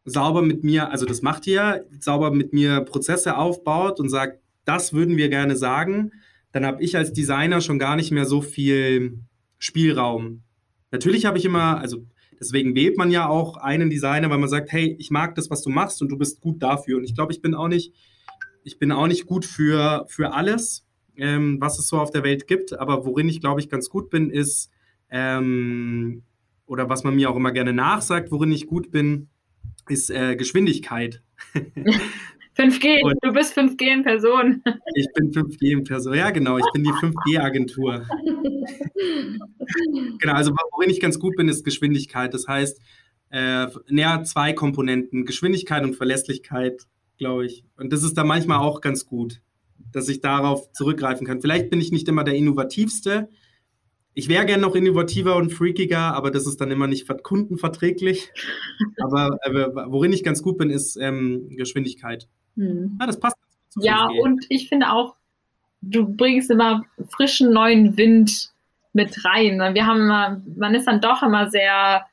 sauber 0.06 0.42
mit 0.42 0.64
mir, 0.64 0.92
also 0.92 1.06
das 1.06 1.22
macht 1.22 1.48
ihr, 1.48 1.86
sauber 2.00 2.32
mit 2.32 2.54
mir 2.54 2.82
Prozesse 2.82 3.38
aufbaut 3.38 4.00
und 4.00 4.10
sagt, 4.10 4.40
das 4.66 4.94
würden 4.94 5.18
wir 5.18 5.30
gerne 5.30 5.56
sagen, 5.56 6.12
dann 6.52 6.66
habe 6.66 6.84
ich 6.84 6.96
als 6.98 7.14
Designer 7.14 7.62
schon 7.62 7.80
gar 7.80 7.96
nicht 7.96 8.12
mehr 8.12 8.26
so 8.26 8.42
viel 8.42 9.20
Spielraum. 9.58 10.44
Natürlich 10.92 11.26
habe 11.26 11.38
ich 11.38 11.46
immer, 11.46 11.80
also 11.80 12.06
deswegen 12.40 12.76
wählt 12.76 12.98
man 12.98 13.12
ja 13.12 13.28
auch 13.28 13.58
einen 13.58 13.90
Designer, 13.90 14.30
weil 14.30 14.38
man 14.38 14.50
sagt, 14.50 14.72
hey, 14.72 14.96
ich 15.00 15.10
mag 15.10 15.36
das, 15.36 15.50
was 15.50 15.62
du 15.62 15.70
machst 15.70 16.02
und 16.02 16.10
du 16.10 16.18
bist 16.18 16.42
gut 16.42 16.62
dafür. 16.62 16.98
Und 16.98 17.06
ich 17.06 17.16
glaube, 17.16 17.32
ich 17.32 17.42
bin 17.42 17.56
auch 17.56 17.68
nicht, 17.68 17.94
ich 18.64 18.78
bin 18.78 18.92
auch 18.92 19.08
nicht 19.08 19.26
gut 19.26 19.46
für, 19.46 20.06
für 20.08 20.34
alles, 20.34 20.86
ähm, 21.16 21.58
was 21.60 21.80
es 21.80 21.88
so 21.88 22.00
auf 22.00 22.12
der 22.12 22.24
Welt 22.24 22.48
gibt. 22.48 22.74
Aber 22.74 23.06
worin 23.06 23.30
ich, 23.30 23.40
glaube 23.40 23.62
ich, 23.62 23.70
ganz 23.70 23.90
gut 23.90 24.10
bin, 24.10 24.30
ist, 24.30 24.70
ähm, 25.10 26.24
oder 26.66 26.90
was 26.90 27.04
man 27.04 27.16
mir 27.16 27.30
auch 27.30 27.36
immer 27.36 27.52
gerne 27.52 27.74
nachsagt, 27.74 28.32
worin 28.32 28.52
ich 28.52 28.68
gut 28.68 28.92
bin, 28.92 29.30
ist 29.88 30.10
äh, 30.10 30.36
Geschwindigkeit. 30.36 31.22
5G, 32.58 33.04
und 33.04 33.18
du 33.22 33.32
bist 33.32 33.58
5G 33.58 33.94
in 33.94 34.04
Person. 34.04 34.62
Ich 34.96 35.08
bin 35.14 35.32
5G 35.32 35.72
in 35.72 35.84
Person, 35.84 36.16
ja 36.16 36.32
genau, 36.32 36.58
ich 36.58 36.66
bin 36.74 36.84
die 36.84 36.90
5G-Agentur. 36.90 38.06
genau, 40.20 40.34
also 40.34 40.52
worin 40.74 40.90
ich 40.90 41.00
ganz 41.00 41.18
gut 41.18 41.36
bin, 41.38 41.48
ist 41.48 41.64
Geschwindigkeit. 41.64 42.34
Das 42.34 42.48
heißt, 42.48 42.82
äh, 43.30 43.68
näher 43.88 44.24
zwei 44.26 44.54
Komponenten, 44.54 45.26
Geschwindigkeit 45.26 45.84
und 45.84 45.96
Verlässlichkeit, 45.96 46.82
glaube 47.18 47.46
ich. 47.46 47.64
Und 47.78 47.94
das 47.94 48.04
ist 48.04 48.18
da 48.18 48.26
manchmal 48.26 48.60
auch 48.60 48.82
ganz 48.82 49.06
gut, 49.06 49.42
dass 49.94 50.10
ich 50.10 50.20
darauf 50.20 50.74
zurückgreifen 50.74 51.26
kann. 51.26 51.40
Vielleicht 51.40 51.70
bin 51.70 51.80
ich 51.80 51.94
nicht 51.94 52.10
immer 52.10 52.26
der 52.26 52.36
Innovativste, 52.36 53.30
ich 54.14 54.28
wäre 54.28 54.46
gerne 54.46 54.62
noch 54.62 54.76
innovativer 54.76 55.38
und 55.38 55.54
freakiger, 55.54 56.14
aber 56.14 56.32
das 56.32 56.46
ist 56.46 56.60
dann 56.60 56.72
immer 56.72 56.88
nicht 56.88 57.08
kundenverträglich. 57.24 58.30
aber 58.98 59.38
äh, 59.44 59.68
worin 59.88 60.12
ich 60.12 60.24
ganz 60.24 60.42
gut 60.42 60.58
bin, 60.58 60.70
ist 60.70 60.98
ähm, 60.98 61.48
Geschwindigkeit. 61.50 62.28
Hm. 62.56 62.98
Ja, 63.00 63.08
das 63.08 63.20
passt. 63.20 63.38
Ja, 63.78 64.08
und 64.08 64.46
ich 64.50 64.68
finde 64.68 64.92
auch, 64.92 65.16
du 65.82 66.06
bringst 66.06 66.52
immer 66.52 66.84
frischen 67.10 67.52
neuen 67.54 67.98
Wind 67.98 68.52
mit 68.94 69.24
rein. 69.24 69.60
Wir 69.74 69.86
haben 69.86 70.02
immer, 70.02 70.42
man 70.58 70.76
ist 70.76 70.86
dann 70.86 71.02
doch 71.02 71.24
immer 71.24 71.50
sehr, 71.50 72.06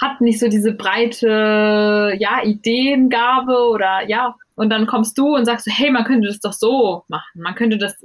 hat 0.00 0.20
nicht 0.20 0.38
so 0.38 0.48
diese 0.48 0.72
breite, 0.72 2.14
ja, 2.18 2.44
Ideengabe 2.44 3.68
oder 3.70 4.06
ja, 4.08 4.34
und 4.56 4.70
dann 4.70 4.86
kommst 4.86 5.18
du 5.18 5.34
und 5.34 5.44
sagst, 5.46 5.68
hey, 5.70 5.90
man 5.90 6.04
könnte 6.04 6.28
das 6.28 6.40
doch 6.40 6.52
so 6.52 7.04
machen. 7.08 7.40
Man 7.42 7.54
könnte 7.54 7.78
das, 7.78 7.96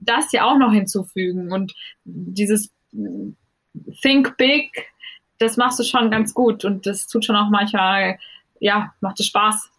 das 0.00 0.32
ja 0.32 0.44
auch 0.44 0.56
noch 0.56 0.72
hinzufügen. 0.72 1.52
Und 1.52 1.74
dieses 2.04 2.70
Think 4.00 4.36
Big, 4.36 4.70
das 5.38 5.56
machst 5.56 5.78
du 5.78 5.84
schon 5.84 6.10
ganz 6.10 6.32
gut. 6.32 6.64
Und 6.64 6.86
das 6.86 7.06
tut 7.08 7.24
schon 7.24 7.36
auch 7.36 7.50
manchmal, 7.50 8.18
ja, 8.60 8.94
macht 9.00 9.20
es 9.20 9.26
Spaß. 9.26 9.70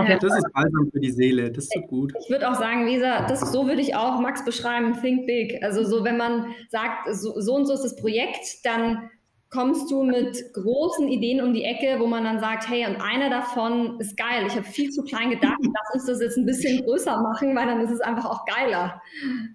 Okay, 0.00 0.18
das 0.20 0.36
ist 0.36 0.52
balsam 0.52 0.90
für 0.92 1.00
die 1.00 1.10
Seele, 1.10 1.50
das 1.50 1.64
ist 1.64 1.74
so 1.74 1.80
gut. 1.80 2.12
Ich 2.20 2.30
würde 2.30 2.50
auch 2.50 2.54
sagen, 2.54 2.86
Lisa, 2.86 3.26
das, 3.26 3.40
so 3.52 3.66
würde 3.66 3.80
ich 3.80 3.94
auch 3.94 4.20
Max 4.20 4.44
beschreiben, 4.44 4.98
Think 5.00 5.26
Big. 5.26 5.62
Also 5.62 5.84
so, 5.84 6.04
wenn 6.04 6.16
man 6.16 6.46
sagt, 6.70 7.14
so, 7.14 7.40
so 7.40 7.54
und 7.54 7.66
so 7.66 7.74
ist 7.74 7.82
das 7.82 7.96
Projekt, 7.96 8.64
dann 8.64 9.10
kommst 9.50 9.90
du 9.90 10.02
mit 10.02 10.52
großen 10.52 11.08
Ideen 11.08 11.42
um 11.42 11.54
die 11.54 11.64
Ecke, 11.64 11.98
wo 12.00 12.06
man 12.06 12.24
dann 12.24 12.38
sagt, 12.38 12.68
hey, 12.68 12.86
und 12.86 13.00
einer 13.00 13.30
davon 13.30 13.98
ist 13.98 14.16
geil. 14.16 14.44
Ich 14.46 14.54
habe 14.54 14.64
viel 14.64 14.90
zu 14.90 15.02
klein 15.02 15.30
gedacht, 15.30 15.56
lass 15.60 15.94
uns 15.94 16.06
das 16.06 16.20
jetzt 16.20 16.36
ein 16.36 16.44
bisschen 16.44 16.84
größer 16.84 17.22
machen, 17.22 17.56
weil 17.56 17.66
dann 17.66 17.80
ist 17.80 17.90
es 17.90 18.00
einfach 18.00 18.26
auch 18.26 18.44
geiler. 18.44 19.00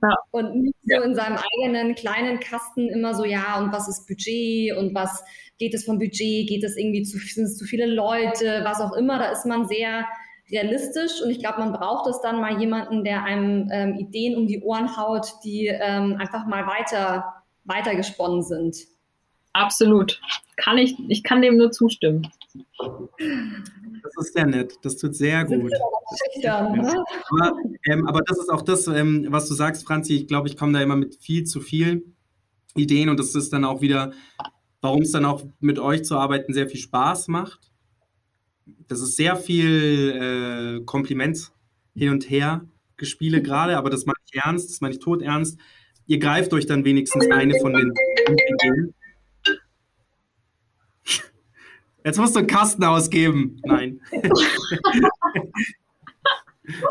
Ja. 0.01 0.15
Und 0.31 0.55
nicht 0.55 0.75
so 0.83 1.01
in 1.03 1.13
seinem 1.13 1.37
eigenen 1.37 1.93
kleinen 1.93 2.39
Kasten 2.39 2.89
immer 2.89 3.13
so, 3.13 3.23
ja, 3.23 3.59
und 3.59 3.71
was 3.71 3.87
ist 3.87 4.07
Budget 4.07 4.75
und 4.77 4.95
was 4.95 5.23
geht 5.59 5.75
es 5.75 5.85
vom 5.85 5.99
Budget, 5.99 6.49
geht 6.49 6.63
es 6.63 6.75
irgendwie 6.75 7.03
zu, 7.03 7.19
sind 7.19 7.45
es 7.45 7.57
zu 7.57 7.65
viele 7.65 7.85
Leute, 7.85 8.61
was 8.63 8.81
auch 8.81 8.93
immer. 8.93 9.19
Da 9.19 9.31
ist 9.31 9.45
man 9.45 9.67
sehr 9.67 10.05
realistisch 10.53 11.21
und 11.23 11.31
ich 11.31 11.39
glaube, 11.39 11.59
man 11.59 11.73
braucht 11.73 12.07
es 12.07 12.21
dann 12.21 12.39
mal 12.39 12.59
jemanden, 12.59 13.03
der 13.03 13.23
einem 13.23 13.69
ähm, 13.71 13.95
Ideen 13.95 14.37
um 14.37 14.47
die 14.47 14.61
Ohren 14.61 14.95
haut, 14.95 15.27
die 15.43 15.67
ähm, 15.67 16.15
einfach 16.19 16.45
mal 16.45 16.67
weiter, 16.67 17.25
weiter 17.63 17.95
gesponnen 17.95 18.43
sind. 18.43 18.77
Absolut. 19.53 20.21
Kann 20.55 20.77
ich, 20.77 20.95
ich 21.09 21.23
kann 21.23 21.41
dem 21.41 21.57
nur 21.57 21.71
zustimmen. 21.71 22.27
Das 24.03 24.17
ist 24.17 24.33
sehr 24.33 24.45
nett. 24.45 24.73
Das 24.81 24.97
tut 24.97 25.15
sehr 25.15 25.45
gut. 25.45 25.71
Schüchtern, 26.33 26.73
ne? 26.73 27.03
aber, 27.29 27.57
ähm, 27.89 28.07
aber 28.07 28.21
das 28.21 28.37
ist 28.37 28.49
auch 28.49 28.61
das, 28.61 28.87
ähm, 28.87 29.27
was 29.29 29.47
du 29.47 29.53
sagst, 29.53 29.85
Franzi. 29.85 30.15
Ich 30.15 30.27
glaube, 30.27 30.47
ich 30.47 30.57
komme 30.57 30.73
da 30.73 30.81
immer 30.81 30.95
mit 30.95 31.15
viel 31.15 31.43
zu 31.45 31.61
viel 31.61 32.03
Ideen 32.75 33.09
und 33.09 33.19
das 33.19 33.35
ist 33.35 33.53
dann 33.53 33.65
auch 33.65 33.81
wieder, 33.81 34.11
warum 34.81 35.01
es 35.01 35.11
dann 35.11 35.25
auch 35.25 35.43
mit 35.59 35.79
euch 35.79 36.03
zu 36.03 36.17
arbeiten 36.17 36.53
sehr 36.53 36.67
viel 36.67 36.79
Spaß 36.79 37.27
macht. 37.27 37.72
Das 38.87 39.01
ist 39.01 39.15
sehr 39.15 39.35
viel 39.35 40.79
äh, 40.81 40.85
Kompliment 40.85 41.51
hin 41.95 42.09
und 42.09 42.29
her 42.29 42.65
gespiele 42.97 43.41
gerade, 43.41 43.77
aber 43.77 43.89
das 43.89 44.05
meine 44.05 44.17
ich 44.25 44.35
ernst, 44.43 44.69
das 44.69 44.81
meine 44.81 44.93
ich 44.93 44.99
tot 44.99 45.21
ernst. 45.21 45.59
Ihr 46.07 46.19
greift 46.19 46.53
euch 46.53 46.65
dann 46.65 46.85
wenigstens 46.85 47.29
eine 47.31 47.59
von 47.59 47.73
den 47.73 47.91
Ideen 48.27 48.93
Jetzt 52.05 52.19
musst 52.19 52.35
du 52.35 52.39
einen 52.39 52.47
Kasten 52.47 52.83
ausgeben. 52.83 53.61
Nein. 53.63 54.01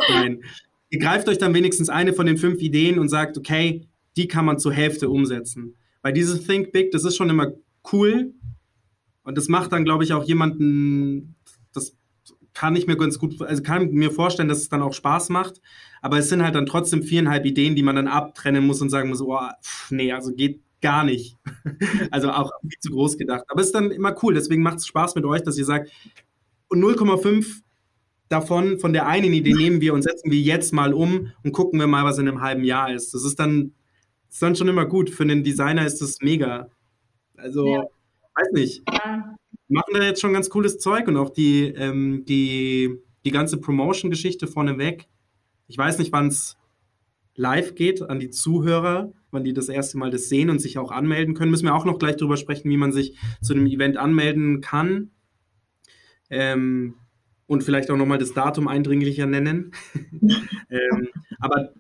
Nein. 0.09 0.43
Ihr 0.89 0.99
greift 0.99 1.29
euch 1.29 1.39
dann 1.39 1.55
wenigstens 1.55 1.91
eine 1.91 2.15
von 2.15 2.27
den 2.27 2.39
fünf 2.39 2.61
Ideen 2.63 2.99
und 2.99 3.09
sagt, 3.09 3.37
okay, 3.37 3.87
die 4.17 4.27
kann 4.27 4.45
man 4.45 4.59
zur 4.59 4.73
Hälfte 4.73 5.11
umsetzen. 5.11 5.77
Weil 6.01 6.13
dieses 6.15 6.47
Think 6.47 6.73
Big, 6.73 6.91
das 6.93 7.05
ist 7.05 7.17
schon 7.17 7.31
immer 7.31 7.53
cool. 7.93 8.33
Und 9.23 9.37
das 9.39 9.49
macht 9.49 9.73
dann, 9.73 9.85
glaube 9.85 10.05
ich, 10.05 10.13
auch 10.15 10.25
jemanden, 10.25 11.37
kann 12.55 12.77
ich 12.77 12.87
mir 12.87 12.97
ganz 12.97 13.19
gut, 13.19 13.41
also 13.43 13.63
kann 13.63 13.91
mir 13.93 14.11
vorstellen, 14.11 14.49
dass 14.49 14.59
es 14.59 14.69
dann 14.69 14.83
auch 14.83 14.93
Spaß 14.93 15.31
macht. 15.31 15.61
Aber 16.01 16.19
es 16.19 16.29
sind 16.29 16.43
halt 16.43 16.55
dann 16.55 16.67
trotzdem 16.67 17.03
viereinhalb 17.03 17.47
Ideen, 17.47 17.77
die 17.77 17.83
man 17.83 17.97
dann 17.97 18.09
abtrennen 18.09 18.67
muss 18.67 18.81
und 18.83 18.91
sagen 18.91 19.09
muss, 19.09 19.23
oh, 19.23 19.39
pff, 19.63 19.91
nee, 19.91 20.13
also 20.13 20.33
geht, 20.33 20.61
gar 20.83 21.05
nicht. 21.05 21.39
Also 22.11 22.31
auch 22.31 22.51
viel 22.61 22.79
zu 22.81 22.91
groß 22.91 23.17
gedacht. 23.17 23.45
Aber 23.49 23.61
es 23.61 23.69
ist 23.69 23.75
dann 23.75 23.91
immer 23.91 24.15
cool. 24.23 24.35
Deswegen 24.35 24.63
macht 24.63 24.79
es 24.79 24.87
Spaß 24.87 25.15
mit 25.15 25.25
euch, 25.25 25.43
dass 25.43 25.57
ihr 25.57 25.65
sagt, 25.65 25.91
0,5 26.71 27.63
davon, 28.29 28.79
von 28.79 28.93
der 28.93 29.07
einen 29.07 29.33
Idee 29.33 29.55
nehmen 29.55 29.81
wir 29.81 29.95
und 29.95 30.03
setzen 30.03 30.31
wir 30.31 30.41
jetzt 30.41 30.73
mal 30.73 30.93
um 30.93 31.33
und 31.45 31.53
gucken 31.53 31.79
wir 31.79 31.87
mal, 31.87 32.05
was 32.05 32.19
in 32.19 32.29
einem 32.29 32.41
halben 32.41 32.65
Jahr 32.65 32.93
ist. 32.93 33.15
Das 33.15 33.25
ist 33.25 33.39
dann, 33.39 33.75
das 34.27 34.35
ist 34.35 34.43
dann 34.43 34.57
schon 34.57 34.69
immer 34.69 34.87
gut. 34.87 35.11
Für 35.11 35.23
einen 35.23 35.45
Designer 35.45 35.87
ist 35.87 36.01
das 36.01 36.19
mega. 36.21 36.69
Also, 37.37 37.67
ja. 37.67 37.85
weiß 38.35 38.53
nicht. 38.53 38.83
Ja. 38.91 39.37
Machen 39.73 39.95
da 39.95 40.03
jetzt 40.03 40.21
schon 40.21 40.33
ganz 40.33 40.51
cooles 40.51 40.79
Zeug 40.79 41.09
und 41.09 41.17
auch 41.17 41.31
die, 41.31 41.65
ähm, 41.65 42.25
die, 42.27 42.99
die 43.25 43.31
ganze 43.31 43.59
Promotion-Geschichte 43.59 44.47
vorneweg. 44.47 45.09
Ich 45.67 45.79
weiß 45.79 45.99
nicht, 45.99 46.13
wann 46.13 46.29
es 46.29 46.57
live 47.35 47.75
geht 47.75 48.03
an 48.03 48.21
die 48.21 48.31
Zuhörer 48.31 49.13
wann 49.33 49.45
die 49.45 49.55
das 49.55 49.69
erste 49.69 49.99
Mal 49.99 50.11
das 50.11 50.29
sehen 50.29 50.51
und 50.51 50.61
sich 50.61 50.79
auch 50.79 50.93
anmelden 50.93 51.35
können. 51.35 51.51
Müssen 51.51 51.65
wir 51.65 51.75
auch 51.75 51.87
noch 51.87 51.99
gleich 51.99 52.17
darüber 52.17 52.37
sprechen, 52.37 52.71
wie 52.71 52.77
man 52.77 52.93
sich 52.93 53.19
zu 53.41 53.55
einem 53.55 53.67
Event 53.67 53.97
anmelden 53.97 54.61
kann. 54.61 55.11
Ähm, 56.31 56.95
und 57.47 57.65
vielleicht 57.65 57.91
auch 57.91 57.97
nochmal 57.97 58.19
das 58.19 58.35
Datum 58.35 58.69
eindringlicher 58.69 59.27
nennen. 59.27 59.73
ähm, 60.71 61.09
aber 61.41 61.73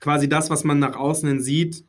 quasi 0.00 0.28
das, 0.28 0.50
was 0.50 0.64
man 0.64 0.78
nach 0.78 0.96
außen 0.96 1.28
hin 1.28 1.40
sieht, 1.40 1.84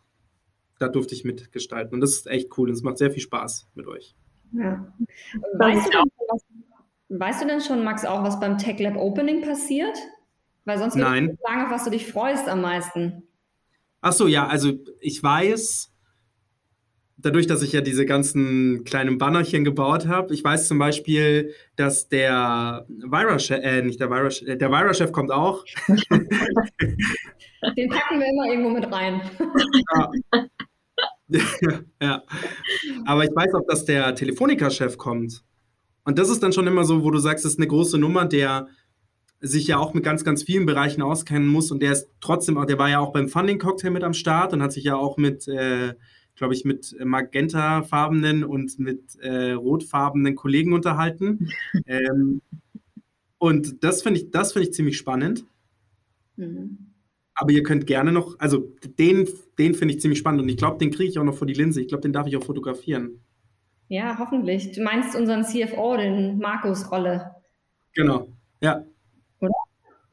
da 0.80 0.90
durfte 0.90 1.16
ich 1.16 1.24
mitgestalten. 1.24 1.94
Und 1.94 2.02
das 2.02 2.12
ist 2.12 2.28
echt 2.28 2.58
cool 2.58 2.70
und 2.70 2.76
es 2.76 2.84
macht 2.84 2.98
sehr 2.98 3.12
viel 3.12 3.22
Spaß 3.22 3.70
mit 3.76 3.88
euch. 3.88 4.16
Ja. 4.52 4.94
Weißt, 5.58 5.88
du 5.88 5.92
denn, 5.92 6.12
was, 6.28 6.46
weißt 7.10 7.42
du 7.42 7.48
denn 7.48 7.62
schon, 7.62 7.84
Max, 7.84 8.06
auch 8.06 8.24
was 8.24 8.40
beim 8.40 8.58
Tech 8.58 8.80
Lab 8.80 8.96
Opening 8.96 9.42
passiert? 9.42 9.98
Weil 10.66 10.78
sonst 10.78 10.96
würde 10.96 11.32
ich 11.32 11.40
sagen, 11.48 11.66
auf 11.66 11.72
was 11.72 11.84
du 11.84 11.90
dich 11.90 12.12
freust 12.12 12.48
am 12.48 12.62
meisten. 12.62 13.24
Ach 14.02 14.14
so, 14.14 14.28
ja, 14.28 14.48
also 14.48 14.74
ich 15.00 15.22
weiß, 15.22 15.92
dadurch, 17.22 17.48
dass 17.48 17.62
ich 17.62 17.74
ja 17.74 17.82
diese 17.82 18.06
ganzen 18.06 18.84
kleinen 18.84 19.18
Bannerchen 19.18 19.64
gebaut 19.64 20.08
habe, 20.08 20.34
ich 20.34 20.44
weiß 20.44 20.68
zum 20.68 20.78
Beispiel, 20.80 21.54
dass 21.76 22.08
der 22.08 22.86
Vira-Chef, 22.88 23.64
äh, 23.64 23.82
nicht 23.82 24.00
der 24.00 24.10
Vira, 24.10 24.28
äh, 24.28 24.58
der 24.58 24.72
Vira-Chef 24.72 25.12
kommt 25.12 25.32
auch. 25.32 25.66
Den 27.76 27.90
packen 27.90 28.20
wir 28.20 28.28
immer 28.28 28.46
irgendwo 28.50 28.70
mit 28.70 28.90
rein. 28.92 29.22
Ja. 29.96 30.12
ja. 32.02 32.24
Aber 33.06 33.24
ich 33.24 33.32
weiß 33.36 33.54
auch, 33.54 33.66
dass 33.68 33.86
der 33.86 34.16
Telefonica-Chef 34.16 34.98
kommt. 34.98 35.44
Und 36.04 36.18
das 36.18 36.30
ist 36.30 36.42
dann 36.42 36.54
schon 36.54 36.68
immer 36.68 36.84
so, 36.86 37.04
wo 37.04 37.12
du 37.12 37.20
sagst, 37.20 37.46
das 37.46 37.54
ist 37.54 37.60
eine 37.60 37.68
große 37.68 37.98
Nummer, 37.98 38.26
der 38.26 38.68
sich 39.42 39.68
ja 39.68 39.78
auch 39.78 39.94
mit 39.94 40.04
ganz, 40.04 40.24
ganz 40.24 40.44
vielen 40.44 40.66
Bereichen 40.66 41.02
auskennen 41.02 41.48
muss 41.48 41.72
und 41.72 41.82
der 41.82 41.94
ist 41.94 42.10
trotzdem 42.20 42.58
auch, 42.58 42.66
der 42.66 42.78
war 42.78 42.90
ja 42.90 43.00
auch 43.00 43.14
beim 43.14 43.30
Funding 43.30 43.58
Cocktail 43.58 43.92
mit 43.92 44.04
am 44.04 44.14
Start 44.14 44.54
und 44.54 44.62
hat 44.62 44.74
sich 44.74 44.84
ja 44.84 44.96
auch 44.96 45.18
mit, 45.18 45.48
äh, 45.48 45.94
glaube 46.36 46.54
ich, 46.54 46.66
mit 46.66 46.96
magentafarbenen 47.02 48.44
und 48.44 48.80
mit 48.80 49.16
äh, 49.22 49.52
rotfarbenen 49.52 50.36
Kollegen 50.36 50.74
unterhalten. 50.74 51.50
ähm, 51.86 52.42
und 53.38 53.84
das 53.84 54.02
finde 54.02 54.20
ich, 54.20 54.32
das 54.32 54.52
finde 54.52 54.68
ich 54.68 54.74
ziemlich 54.74 54.98
spannend. 54.98 55.46
Mhm. 56.36 56.89
Aber 57.41 57.52
ihr 57.52 57.64
könnt 57.64 57.88
gerne 57.88 58.11
noch, 58.11 58.38
also 58.38 58.76
den, 58.84 59.28
den 59.57 59.74
finde 59.74 59.94
ich 59.94 60.02
ziemlich 60.02 60.20
spannend 60.20 60.41
und 60.41 60.49
ich 60.49 60.57
glaube, 60.57 60.78
den 60.78 60.91
kriege 60.91 61.10
ich 61.10 61.18
auch 61.18 61.24
noch 61.24 61.36
vor 61.36 61.48
die 61.48 61.53
Linse. 61.53 61.80
Ich 61.82 61.88
glaube, 61.88 62.02
den 62.02 62.11
darf 62.11 62.28
ich 62.28 62.36
auch 62.36 62.44
fotografieren. 62.44 63.24
Ja, 63.88 64.20
hoffentlich. 64.20 64.74
Du 64.74 64.84
meinst 64.84 65.16
unseren 65.16 65.45
CFO, 65.45 65.95
den 65.95 66.38
Markus 66.38 66.91
Rolle. 66.91 67.34
Genau, 67.94 68.28
ja. 68.61 68.84
Oder? 69.40 69.53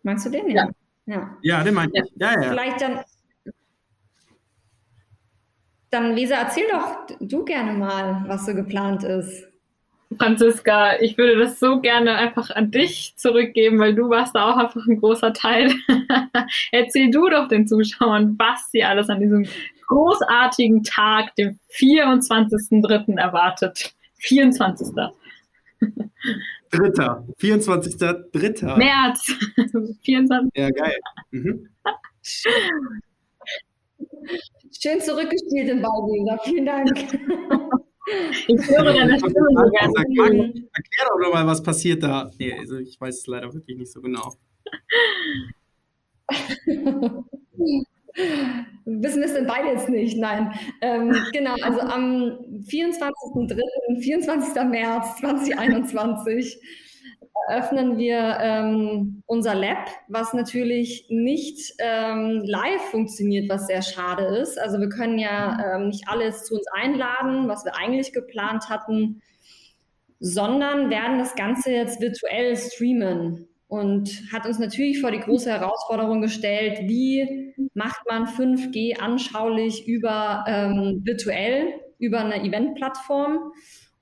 Meinst 0.05 0.25
du 0.25 0.31
den? 0.31 0.49
Ja. 0.51 0.71
Ja, 1.07 1.37
ja 1.43 1.65
den 1.65 1.75
meinte 1.75 2.01
ich. 2.01 2.13
Ja, 2.15 2.41
ja. 2.41 2.51
Vielleicht 2.51 2.81
dann, 2.81 3.01
dann, 5.91 6.15
Lisa, 6.15 6.37
erzähl 6.37 6.69
doch 6.71 7.07
du 7.19 7.45
gerne 7.45 7.73
mal, 7.73 8.25
was 8.29 8.47
so 8.47 8.55
geplant 8.55 9.03
ist. 9.03 9.49
Franziska, 10.19 11.01
ich 11.01 11.19
würde 11.19 11.37
das 11.37 11.59
so 11.59 11.81
gerne 11.81 12.15
einfach 12.15 12.51
an 12.51 12.71
dich 12.71 13.15
zurückgeben, 13.17 13.79
weil 13.79 13.95
du 13.95 14.09
warst 14.09 14.35
da 14.35 14.51
auch 14.51 14.57
einfach 14.57 14.87
ein 14.87 15.01
großer 15.01 15.33
Teil. 15.33 15.73
Erzähl 16.73 17.11
du 17.11 17.29
doch 17.29 17.49
den 17.49 17.67
Zuschauern, 17.67 18.37
was 18.39 18.71
sie 18.71 18.85
alles 18.85 19.09
an 19.09 19.21
diesem 19.21 19.47
großartigen 19.89 20.85
Tag, 20.85 21.35
dem 21.37 21.59
24.03. 21.73 23.19
erwartet. 23.19 23.95
24. 24.19 24.89
Dritter. 26.71 27.27
24. 27.39 27.97
Dritter. 28.33 28.77
März. 28.77 29.35
24. 30.03 30.51
Ja, 30.55 30.71
geil. 30.71 30.99
Mhm. 31.31 31.69
Schön 34.81 35.01
zurückgespielt 35.01 35.69
im 35.69 35.83
Ballweser. 35.83 36.39
Vielen 36.45 36.67
Dank. 36.67 37.81
Ich 38.07 38.69
höre 38.69 38.85
deine 38.85 39.19
Stimme 39.19 39.35
so. 39.35 39.63
Erklär 39.65 41.09
doch 41.09 41.19
nochmal, 41.21 41.47
was 41.47 41.63
passiert 41.63 42.03
da. 42.03 42.31
Nee, 42.39 42.53
also 42.59 42.79
ich 42.79 43.01
weiß 43.01 43.19
es 43.19 43.27
leider 43.27 43.53
wirklich 43.53 43.77
nicht 43.77 43.93
so 43.93 44.01
genau. 44.01 44.35
Wissen 48.87 49.21
wir 49.21 49.27
es 49.27 49.35
denn 49.35 49.47
beide 49.47 49.69
jetzt 49.69 49.89
nicht? 49.89 50.17
Nein. 50.17 50.53
Ähm, 50.81 51.15
genau, 51.33 51.55
also 51.63 51.81
am 51.81 52.39
24.03., 52.69 54.01
24. 54.01 54.55
März 54.65 55.17
2021 55.17 56.59
eröffnen 57.49 57.97
wir 57.99 58.39
ähm, 58.41 59.23
unser 59.27 59.55
Lab, 59.55 59.89
was 60.09 60.33
natürlich 60.33 61.07
nicht 61.09 61.75
ähm, 61.79 62.43
live 62.45 62.83
funktioniert, 62.91 63.49
was 63.49 63.67
sehr 63.67 63.83
schade 63.83 64.25
ist. 64.25 64.59
Also 64.59 64.79
wir 64.79 64.89
können 64.89 65.19
ja 65.19 65.77
ähm, 65.77 65.89
nicht 65.89 66.09
alles 66.09 66.45
zu 66.45 66.55
uns 66.55 66.67
einladen, 66.73 67.49
was 67.49 67.65
wir 67.65 67.77
eigentlich 67.77 68.13
geplant 68.13 68.69
hatten, 68.69 69.23
sondern 70.19 70.91
werden 70.91 71.19
das 71.19 71.35
Ganze 71.35 71.71
jetzt 71.71 72.01
virtuell 72.01 72.57
streamen 72.57 73.49
und 73.69 74.23
hat 74.33 74.47
uns 74.47 74.59
natürlich 74.59 75.01
vor 75.01 75.11
die 75.11 75.21
große 75.21 75.51
Herausforderung 75.51 76.21
gestellt, 76.21 76.81
wie 76.83 77.53
macht 77.75 78.01
man 78.09 78.27
5G 78.27 78.99
anschaulich 78.99 79.87
über 79.87 80.45
ähm, 80.47 81.03
virtuell, 81.05 81.75
über 81.99 82.21
eine 82.21 82.43
Eventplattform 82.43 83.53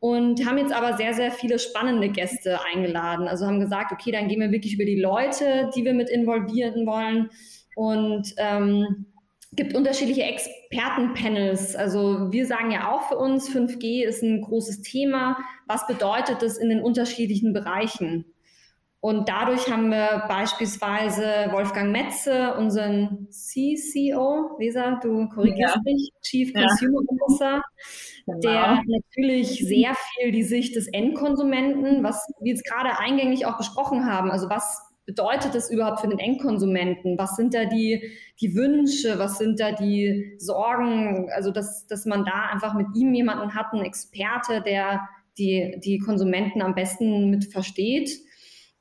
und 0.05 0.45
haben 0.45 0.59
jetzt 0.59 0.75
aber 0.75 0.99
sehr, 0.99 1.15
sehr 1.15 1.33
viele 1.33 1.59
spannende 1.59 2.11
Gäste 2.11 2.59
eingeladen. 2.63 3.27
Also 3.27 3.47
haben 3.47 3.59
gesagt, 3.59 3.91
okay, 3.91 4.13
dann 4.13 4.29
gehen 4.29 4.39
wir 4.39 4.53
wirklich 4.53 4.75
über 4.75 4.85
die 4.85 5.01
Leute, 5.01 5.71
die 5.75 5.83
wir 5.83 5.95
mit 5.95 6.11
involvieren 6.11 6.87
wollen 6.87 7.31
und 7.75 8.35
ähm, 8.37 9.07
gibt 9.53 9.75
unterschiedliche 9.75 10.25
Expertenpanels. 10.25 11.75
Also 11.75 12.31
wir 12.31 12.45
sagen 12.45 12.71
ja 12.71 12.93
auch 12.93 13.09
für 13.09 13.17
uns, 13.17 13.49
5G 13.49 14.05
ist 14.05 14.23
ein 14.23 14.43
großes 14.43 14.83
Thema. 14.83 15.39
Was 15.67 15.87
bedeutet 15.87 16.43
das 16.43 16.59
in 16.59 16.69
den 16.69 16.83
unterschiedlichen 16.83 17.55
Bereichen? 17.55 18.27
Und 19.05 19.29
dadurch 19.29 19.71
haben 19.71 19.91
wir 19.91 20.25
beispielsweise 20.29 21.49
Wolfgang 21.51 21.93
Metze, 21.93 22.55
unseren 22.55 23.29
CCO, 23.29 24.57
Lisa, 24.59 24.99
du 25.03 25.29
korrigierst 25.29 25.77
ja. 25.77 25.83
mich, 25.85 26.11
Chief 26.23 26.55
Consumer 26.55 27.01
ja. 27.03 27.17
Officer, 27.21 27.63
genau. 28.25 28.41
der 28.41 28.83
natürlich 28.87 29.59
sehr 29.59 29.95
viel 29.95 30.33
die 30.33 30.43
Sicht 30.43 30.75
des 30.75 30.89
Endkonsumenten, 30.89 32.03
was 32.03 32.27
wir 32.41 32.53
jetzt 32.53 32.65
gerade 32.65 32.99
eingängig 32.99 33.45
auch 33.45 33.59
besprochen 33.59 34.07
haben, 34.07 34.31
also 34.31 34.49
was 34.49 34.81
bedeutet 35.05 35.55
das 35.55 35.71
überhaupt 35.71 36.01
für 36.01 36.09
den 36.09 36.19
Endkonsumenten? 36.19 37.19
Was 37.19 37.37
sind 37.37 37.53
da 37.53 37.67
die, 37.67 38.11
die 38.41 38.55
Wünsche? 38.55 39.19
Was 39.19 39.37
sind 39.37 39.61
da 39.61 39.73
die 39.73 40.35
Sorgen? 40.39 41.29
Also, 41.31 41.51
dass, 41.51 41.87
dass 41.87 42.07
man 42.07 42.25
da 42.25 42.49
einfach 42.51 42.73
mit 42.73 42.87
ihm 42.95 43.13
jemanden 43.13 43.55
hat, 43.55 43.67
einen 43.75 43.85
Experte, 43.85 44.63
der 44.63 45.07
die, 45.37 45.79
die 45.85 45.99
Konsumenten 45.99 46.63
am 46.63 46.75
besten 46.75 47.29
mit 47.29 47.53
versteht 47.53 48.09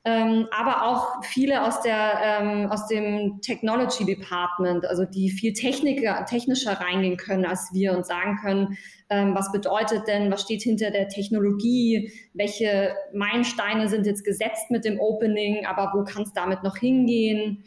ähm, 0.06 0.48
aber 0.50 0.86
auch 0.86 1.24
viele 1.24 1.66
aus, 1.66 1.80
der, 1.80 2.20
ähm, 2.22 2.70
aus 2.70 2.86
dem 2.88 3.40
Technology 3.40 4.04
Department, 4.04 4.84
also 4.84 5.06
die 5.06 5.30
viel 5.30 5.54
techniker, 5.54 6.26
technischer 6.26 6.72
reingehen 6.72 7.16
können 7.16 7.46
als 7.46 7.70
wir 7.72 7.96
und 7.96 8.04
sagen 8.04 8.36
können, 8.42 8.76
ähm, 9.08 9.34
was 9.34 9.50
bedeutet 9.50 10.06
denn, 10.06 10.30
was 10.30 10.42
steht 10.42 10.62
hinter 10.62 10.90
der 10.90 11.08
Technologie, 11.08 12.12
welche 12.34 12.94
Meilensteine 13.14 13.88
sind 13.88 14.04
jetzt 14.04 14.24
gesetzt 14.24 14.70
mit 14.70 14.84
dem 14.84 15.00
Opening, 15.00 15.64
aber 15.64 15.92
wo 15.94 16.04
kann 16.04 16.24
es 16.24 16.34
damit 16.34 16.62
noch 16.62 16.76
hingehen? 16.76 17.64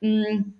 Mm. 0.00 0.54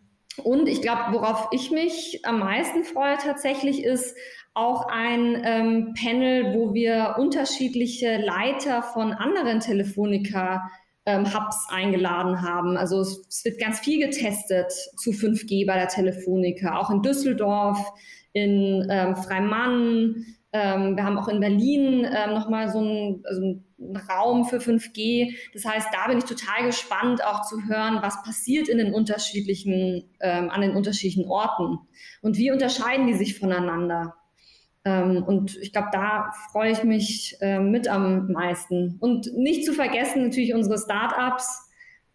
Und 0.44 0.68
ich 0.68 0.82
glaube, 0.82 1.12
worauf 1.12 1.48
ich 1.50 1.70
mich 1.70 2.20
am 2.24 2.40
meisten 2.40 2.84
freue 2.84 3.16
tatsächlich 3.16 3.82
ist, 3.82 4.14
auch 4.52 4.86
ein 4.86 5.42
ähm, 5.44 5.94
Panel, 5.98 6.54
wo 6.54 6.72
wir 6.72 7.16
unterschiedliche 7.18 8.18
Leiter 8.18 8.82
von 8.82 9.12
anderen 9.12 9.60
Telefonica 9.60 10.70
ähm, 11.06 11.32
Hubs 11.32 11.68
eingeladen 11.70 12.42
haben. 12.42 12.76
Also 12.76 13.00
es, 13.00 13.24
es, 13.28 13.44
wird 13.44 13.60
ganz 13.60 13.78
viel 13.80 14.04
getestet 14.04 14.72
zu 14.98 15.12
5G 15.12 15.66
bei 15.66 15.74
der 15.74 15.88
Telefonica, 15.88 16.78
auch 16.78 16.90
in 16.90 17.02
Düsseldorf, 17.02 17.78
in 18.32 18.86
ähm, 18.90 19.16
Freimann. 19.16 20.26
Ähm, 20.52 20.96
wir 20.96 21.04
haben 21.04 21.18
auch 21.18 21.28
in 21.28 21.40
Berlin 21.40 22.04
ähm, 22.04 22.34
nochmal 22.34 22.70
so 22.70 22.78
einen, 22.78 23.22
also 23.24 23.40
einen 23.40 23.96
Raum 24.10 24.46
für 24.46 24.58
5G. 24.58 25.34
Das 25.54 25.64
heißt, 25.64 25.88
da 25.92 26.08
bin 26.08 26.18
ich 26.18 26.24
total 26.24 26.66
gespannt, 26.66 27.24
auch 27.24 27.42
zu 27.42 27.66
hören, 27.68 27.98
was 28.02 28.22
passiert 28.24 28.68
in 28.68 28.78
den 28.78 28.92
unterschiedlichen, 28.92 30.10
ähm, 30.20 30.50
an 30.50 30.60
den 30.60 30.74
unterschiedlichen 30.74 31.28
Orten 31.30 31.78
und 32.20 32.36
wie 32.36 32.50
unterscheiden 32.50 33.06
die 33.06 33.14
sich 33.14 33.38
voneinander. 33.38 34.14
Ähm, 34.86 35.24
und 35.24 35.56
ich 35.56 35.72
glaube, 35.72 35.88
da 35.90 36.30
freue 36.52 36.70
ich 36.70 36.84
mich 36.84 37.36
äh, 37.40 37.58
mit 37.58 37.88
am 37.88 38.30
meisten. 38.30 38.96
Und 39.00 39.26
nicht 39.34 39.64
zu 39.64 39.72
vergessen 39.72 40.22
natürlich 40.22 40.54
unsere 40.54 40.78
Startups, 40.78 41.68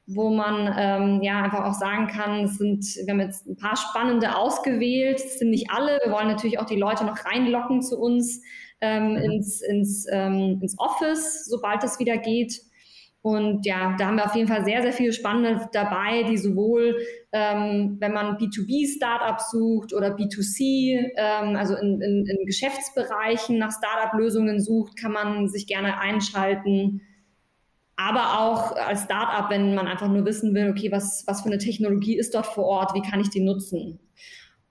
wo 0.07 0.29
man 0.29 0.73
ähm, 0.77 1.21
ja 1.21 1.43
einfach 1.43 1.65
auch 1.65 1.73
sagen 1.73 2.07
kann, 2.07 2.45
es 2.45 2.57
sind, 2.57 2.85
wir 3.05 3.11
haben 3.11 3.19
jetzt 3.19 3.45
ein 3.45 3.57
paar 3.57 3.75
spannende 3.75 4.37
ausgewählt, 4.37 5.17
es 5.17 5.39
sind 5.39 5.49
nicht 5.49 5.69
alle. 5.69 5.99
Wir 6.03 6.13
wollen 6.13 6.29
natürlich 6.29 6.59
auch 6.59 6.65
die 6.65 6.77
Leute 6.77 7.03
noch 7.03 7.17
reinlocken 7.25 7.81
zu 7.81 7.99
uns 7.99 8.41
ähm, 8.79 9.11
mhm. 9.11 9.17
ins, 9.17 9.61
ins, 9.61 10.07
ähm, 10.09 10.59
ins 10.61 10.79
Office, 10.79 11.45
sobald 11.45 11.83
es 11.83 11.99
wieder 11.99 12.17
geht. 12.17 12.61
Und 13.23 13.67
ja, 13.67 13.95
da 13.99 14.07
haben 14.07 14.15
wir 14.15 14.25
auf 14.25 14.35
jeden 14.35 14.47
Fall 14.47 14.65
sehr, 14.65 14.81
sehr 14.81 14.93
viele 14.93 15.13
Spannende 15.13 15.69
dabei, 15.73 16.23
die 16.23 16.37
sowohl, 16.37 16.97
ähm, 17.31 17.97
wenn 17.99 18.13
man 18.13 18.37
B2B-Startups 18.37 19.51
sucht 19.51 19.93
oder 19.93 20.15
B2C, 20.15 21.11
ähm, 21.15 21.55
also 21.55 21.75
in, 21.75 22.01
in, 22.01 22.25
in 22.25 22.45
Geschäftsbereichen 22.47 23.59
nach 23.59 23.71
Startup-Lösungen 23.71 24.59
sucht, 24.59 24.97
kann 24.97 25.11
man 25.11 25.47
sich 25.47 25.67
gerne 25.67 25.99
einschalten. 25.99 27.01
Aber 27.95 28.39
auch 28.39 28.75
als 28.75 29.03
Startup, 29.03 29.51
wenn 29.51 29.75
man 29.75 29.87
einfach 29.87 30.07
nur 30.07 30.25
wissen 30.25 30.55
will, 30.55 30.71
okay, 30.71 30.91
was, 30.91 31.23
was 31.27 31.41
für 31.41 31.49
eine 31.49 31.59
Technologie 31.59 32.17
ist 32.17 32.33
dort 32.33 32.47
vor 32.47 32.65
Ort, 32.65 32.95
wie 32.95 33.07
kann 33.07 33.19
ich 33.19 33.29
die 33.29 33.43
nutzen? 33.43 33.99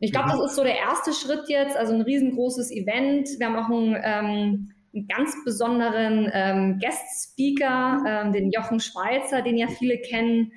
Ich 0.00 0.10
glaube, 0.10 0.26
mhm. 0.26 0.40
das 0.40 0.50
ist 0.50 0.56
so 0.56 0.64
der 0.64 0.76
erste 0.76 1.12
Schritt 1.12 1.48
jetzt, 1.48 1.76
also 1.76 1.94
ein 1.94 2.00
riesengroßes 2.00 2.72
Event. 2.72 3.28
Wir 3.38 3.46
haben 3.46 3.56
auch 3.56 3.68
ein 3.68 3.96
ähm, 4.02 4.72
einen 4.94 5.06
ganz 5.08 5.36
besonderen 5.44 6.30
ähm, 6.32 6.78
Guest-Speaker, 6.78 8.04
ähm, 8.06 8.32
den 8.32 8.50
Jochen 8.50 8.80
Schweizer, 8.80 9.42
den 9.42 9.56
ja 9.56 9.68
viele 9.68 9.98
kennen, 9.98 10.52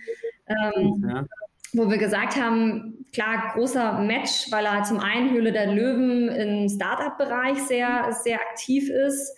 ähm, 0.48 1.06
ja. 1.08 1.26
wo 1.74 1.90
wir 1.90 1.98
gesagt 1.98 2.36
haben, 2.36 3.06
klar, 3.14 3.54
großer 3.54 4.00
Match, 4.00 4.52
weil 4.52 4.66
er 4.66 4.84
zum 4.84 5.00
einen 5.00 5.32
Höhle 5.32 5.52
der 5.52 5.74
Löwen 5.74 6.30
im 6.30 6.70
Startup-Bereich 6.70 7.60
sehr, 7.60 8.12
sehr 8.24 8.40
aktiv 8.40 8.90
ist 8.90 9.36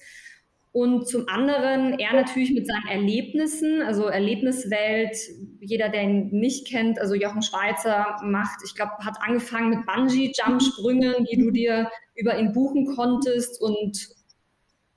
und 0.76 1.08
zum 1.08 1.30
anderen 1.30 1.98
er 2.00 2.14
natürlich 2.14 2.52
mit 2.52 2.68
seinen 2.68 2.88
Erlebnissen, 2.90 3.82
also 3.82 4.08
Erlebniswelt, 4.08 5.16
jeder, 5.62 5.88
der 5.88 6.04
ihn 6.04 6.28
nicht 6.32 6.68
kennt, 6.68 7.00
also 7.00 7.16
Jochen 7.16 7.42
Schweizer 7.42 8.18
macht, 8.26 8.60
ich 8.66 8.76
glaube, 8.76 8.92
hat 9.00 9.16
angefangen 9.22 9.70
mit 9.70 9.86
Bungee-Jump-Sprüngen, 9.86 11.24
die 11.32 11.38
du 11.38 11.52
dir 11.52 11.90
über 12.16 12.38
ihn 12.38 12.52
buchen 12.52 12.94
konntest 12.94 13.62
und 13.62 14.06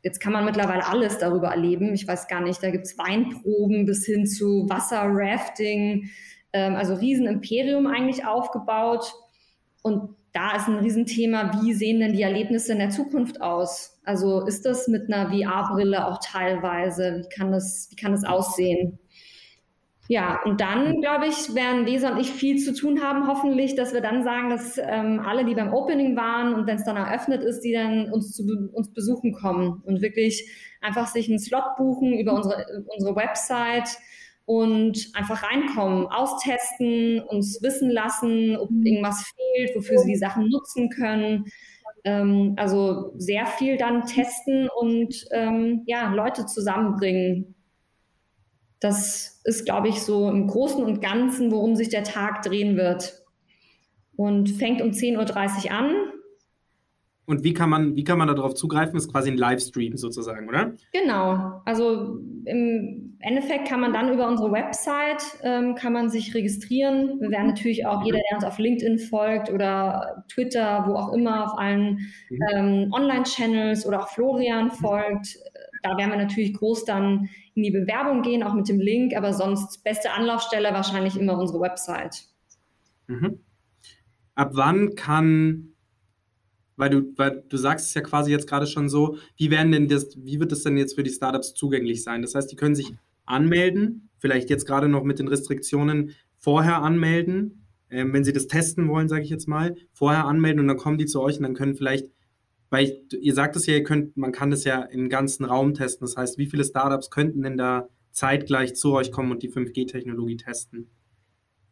Jetzt 0.02 0.20
kann 0.20 0.32
man 0.32 0.44
mittlerweile 0.44 0.86
alles 0.86 1.18
darüber 1.18 1.48
erleben. 1.48 1.92
Ich 1.92 2.06
weiß 2.06 2.28
gar 2.28 2.40
nicht, 2.40 2.62
da 2.62 2.70
gibt 2.70 2.86
es 2.86 2.98
Weinproben 2.98 3.84
bis 3.84 4.06
hin 4.06 4.26
zu 4.26 4.68
Wasserrafting, 4.68 6.08
ähm, 6.52 6.76
also 6.76 6.94
Riesenimperium 6.94 7.86
eigentlich 7.86 8.24
aufgebaut. 8.24 9.12
Und 9.82 10.14
da 10.32 10.56
ist 10.56 10.68
ein 10.68 10.78
Riesenthema, 10.78 11.60
wie 11.60 11.72
sehen 11.72 12.00
denn 12.00 12.12
die 12.12 12.22
Erlebnisse 12.22 12.72
in 12.72 12.78
der 12.78 12.90
Zukunft 12.90 13.40
aus? 13.40 13.98
Also 14.04 14.46
ist 14.46 14.64
das 14.64 14.86
mit 14.86 15.12
einer 15.12 15.30
VR-Brille 15.30 16.06
auch 16.06 16.18
teilweise? 16.22 17.22
Wie 17.24 17.28
kann 17.28 17.50
das, 17.50 17.88
wie 17.90 17.96
kann 17.96 18.12
das 18.12 18.24
aussehen? 18.24 18.98
Ja, 20.10 20.40
und 20.44 20.62
dann, 20.62 21.02
glaube 21.02 21.26
ich, 21.26 21.54
werden 21.54 21.84
Leser 21.84 22.12
und 22.12 22.18
ich 22.18 22.30
viel 22.30 22.56
zu 22.56 22.72
tun 22.72 23.02
haben, 23.02 23.26
hoffentlich, 23.26 23.74
dass 23.74 23.92
wir 23.92 24.00
dann 24.00 24.24
sagen, 24.24 24.48
dass 24.48 24.78
ähm, 24.78 25.20
alle, 25.20 25.44
die 25.44 25.54
beim 25.54 25.74
Opening 25.74 26.16
waren 26.16 26.54
und 26.54 26.66
wenn 26.66 26.76
es 26.76 26.84
dann 26.84 26.96
eröffnet 26.96 27.42
ist, 27.42 27.60
die 27.60 27.74
dann 27.74 28.10
uns 28.10 28.32
zu 28.32 28.42
uns 28.72 28.90
besuchen 28.94 29.34
kommen 29.34 29.82
und 29.84 30.00
wirklich 30.00 30.50
einfach 30.80 31.08
sich 31.08 31.28
einen 31.28 31.38
Slot 31.38 31.76
buchen 31.76 32.14
über 32.18 32.32
unsere, 32.32 32.64
unsere 32.86 33.16
Website 33.16 33.98
und 34.46 35.10
einfach 35.12 35.42
reinkommen, 35.42 36.06
austesten, 36.06 37.20
uns 37.20 37.62
wissen 37.62 37.90
lassen, 37.90 38.56
ob 38.56 38.70
irgendwas 38.82 39.30
fehlt, 39.36 39.76
wofür 39.76 39.98
sie 39.98 40.12
die 40.12 40.16
Sachen 40.16 40.48
nutzen 40.48 40.88
können. 40.88 41.44
Ähm, 42.04 42.54
also 42.56 43.12
sehr 43.18 43.44
viel 43.44 43.76
dann 43.76 44.06
testen 44.06 44.70
und 44.74 45.26
ähm, 45.32 45.82
ja, 45.84 46.14
Leute 46.14 46.46
zusammenbringen. 46.46 47.56
Das 48.80 49.40
ist, 49.44 49.64
glaube 49.64 49.88
ich, 49.88 50.02
so 50.02 50.28
im 50.28 50.46
Großen 50.46 50.84
und 50.84 51.00
Ganzen, 51.00 51.50
worum 51.50 51.74
sich 51.74 51.88
der 51.88 52.04
Tag 52.04 52.42
drehen 52.42 52.76
wird. 52.76 53.22
Und 54.16 54.50
fängt 54.50 54.82
um 54.82 54.90
10.30 54.90 55.66
Uhr 55.66 55.70
an 55.70 55.94
und 57.28 57.44
wie 57.44 57.52
kann 57.52 57.68
man, 57.68 57.94
wie 57.94 58.04
kann 58.04 58.16
man 58.16 58.26
darauf 58.28 58.54
zugreifen? 58.54 58.94
Das 58.94 59.04
ist 59.04 59.12
quasi 59.12 59.30
ein 59.30 59.36
Livestream 59.36 59.98
sozusagen, 59.98 60.48
oder? 60.48 60.72
Genau. 60.94 61.60
Also 61.66 62.20
im 62.46 63.18
Endeffekt 63.20 63.68
kann 63.68 63.80
man 63.80 63.92
dann 63.92 64.10
über 64.10 64.26
unsere 64.26 64.50
Website 64.50 65.22
ähm, 65.42 65.74
kann 65.74 65.92
man 65.92 66.08
sich 66.08 66.34
registrieren. 66.34 67.20
Wir 67.20 67.30
werden 67.30 67.48
natürlich 67.48 67.84
auch 67.84 68.02
jeder, 68.02 68.16
der 68.16 68.36
uns 68.36 68.44
auf 68.44 68.58
LinkedIn 68.58 68.98
folgt 68.98 69.50
oder 69.50 70.24
Twitter, 70.32 70.84
wo 70.86 70.94
auch 70.94 71.12
immer, 71.12 71.44
auf 71.44 71.58
allen 71.58 71.98
mhm. 72.30 72.38
ähm, 72.56 72.92
Online-Channels 72.94 73.84
oder 73.84 74.04
auch 74.04 74.08
Florian 74.08 74.70
folgt. 74.70 75.36
Da 75.82 75.98
werden 75.98 76.10
wir 76.10 76.16
natürlich 76.16 76.54
groß 76.54 76.86
dann 76.86 77.28
in 77.58 77.64
die 77.64 77.78
Bewerbung 77.78 78.22
gehen, 78.22 78.42
auch 78.42 78.54
mit 78.54 78.68
dem 78.68 78.80
Link, 78.80 79.14
aber 79.16 79.32
sonst 79.32 79.84
beste 79.84 80.12
Anlaufstelle 80.12 80.72
wahrscheinlich 80.72 81.16
immer 81.16 81.38
unsere 81.38 81.60
Website. 81.60 82.24
Mhm. 83.06 83.40
Ab 84.34 84.50
wann 84.54 84.94
kann 84.94 85.74
weil 86.78 86.90
du, 86.90 87.12
weil 87.16 87.42
du 87.48 87.56
sagst 87.56 87.88
es 87.88 87.94
ja 87.94 88.00
quasi 88.00 88.30
jetzt 88.30 88.48
gerade 88.48 88.66
schon 88.66 88.88
so, 88.88 89.18
wie 89.36 89.50
werden 89.50 89.72
denn 89.72 89.88
das, 89.88 90.16
wie 90.16 90.38
wird 90.38 90.52
das 90.52 90.62
denn 90.62 90.78
jetzt 90.78 90.94
für 90.94 91.02
die 91.02 91.10
Startups 91.10 91.52
zugänglich 91.52 92.04
sein? 92.04 92.22
Das 92.22 92.34
heißt, 92.34 92.50
die 92.50 92.56
können 92.56 92.76
sich 92.76 92.94
anmelden, 93.26 94.08
vielleicht 94.18 94.48
jetzt 94.48 94.64
gerade 94.64 94.88
noch 94.88 95.02
mit 95.02 95.18
den 95.18 95.28
Restriktionen 95.28 96.14
vorher 96.36 96.80
anmelden, 96.82 97.66
ähm, 97.90 98.12
wenn 98.12 98.24
sie 98.24 98.32
das 98.32 98.46
testen 98.46 98.88
wollen, 98.88 99.08
sage 99.08 99.22
ich 99.22 99.30
jetzt 99.30 99.48
mal, 99.48 99.74
vorher 99.92 100.26
anmelden 100.26 100.60
und 100.60 100.68
dann 100.68 100.76
kommen 100.76 100.98
die 100.98 101.06
zu 101.06 101.20
euch 101.20 101.38
und 101.38 101.42
dann 101.42 101.54
können 101.54 101.74
vielleicht, 101.74 102.10
weil 102.70 102.84
ich, 102.84 103.22
ihr 103.22 103.34
sagt 103.34 103.56
es 103.56 103.66
ja, 103.66 103.74
ihr 103.74 103.84
könnt, 103.84 104.16
man 104.16 104.32
kann 104.32 104.50
das 104.50 104.64
ja 104.64 104.82
im 104.82 105.08
ganzen 105.08 105.44
Raum 105.44 105.74
testen. 105.74 106.06
Das 106.06 106.16
heißt, 106.16 106.38
wie 106.38 106.46
viele 106.46 106.64
Startups 106.64 107.10
könnten 107.10 107.42
denn 107.42 107.56
da 107.56 107.88
zeitgleich 108.10 108.74
zu 108.74 108.94
euch 108.94 109.12
kommen 109.12 109.30
und 109.30 109.42
die 109.42 109.50
5G-Technologie 109.50 110.36
testen? 110.36 110.90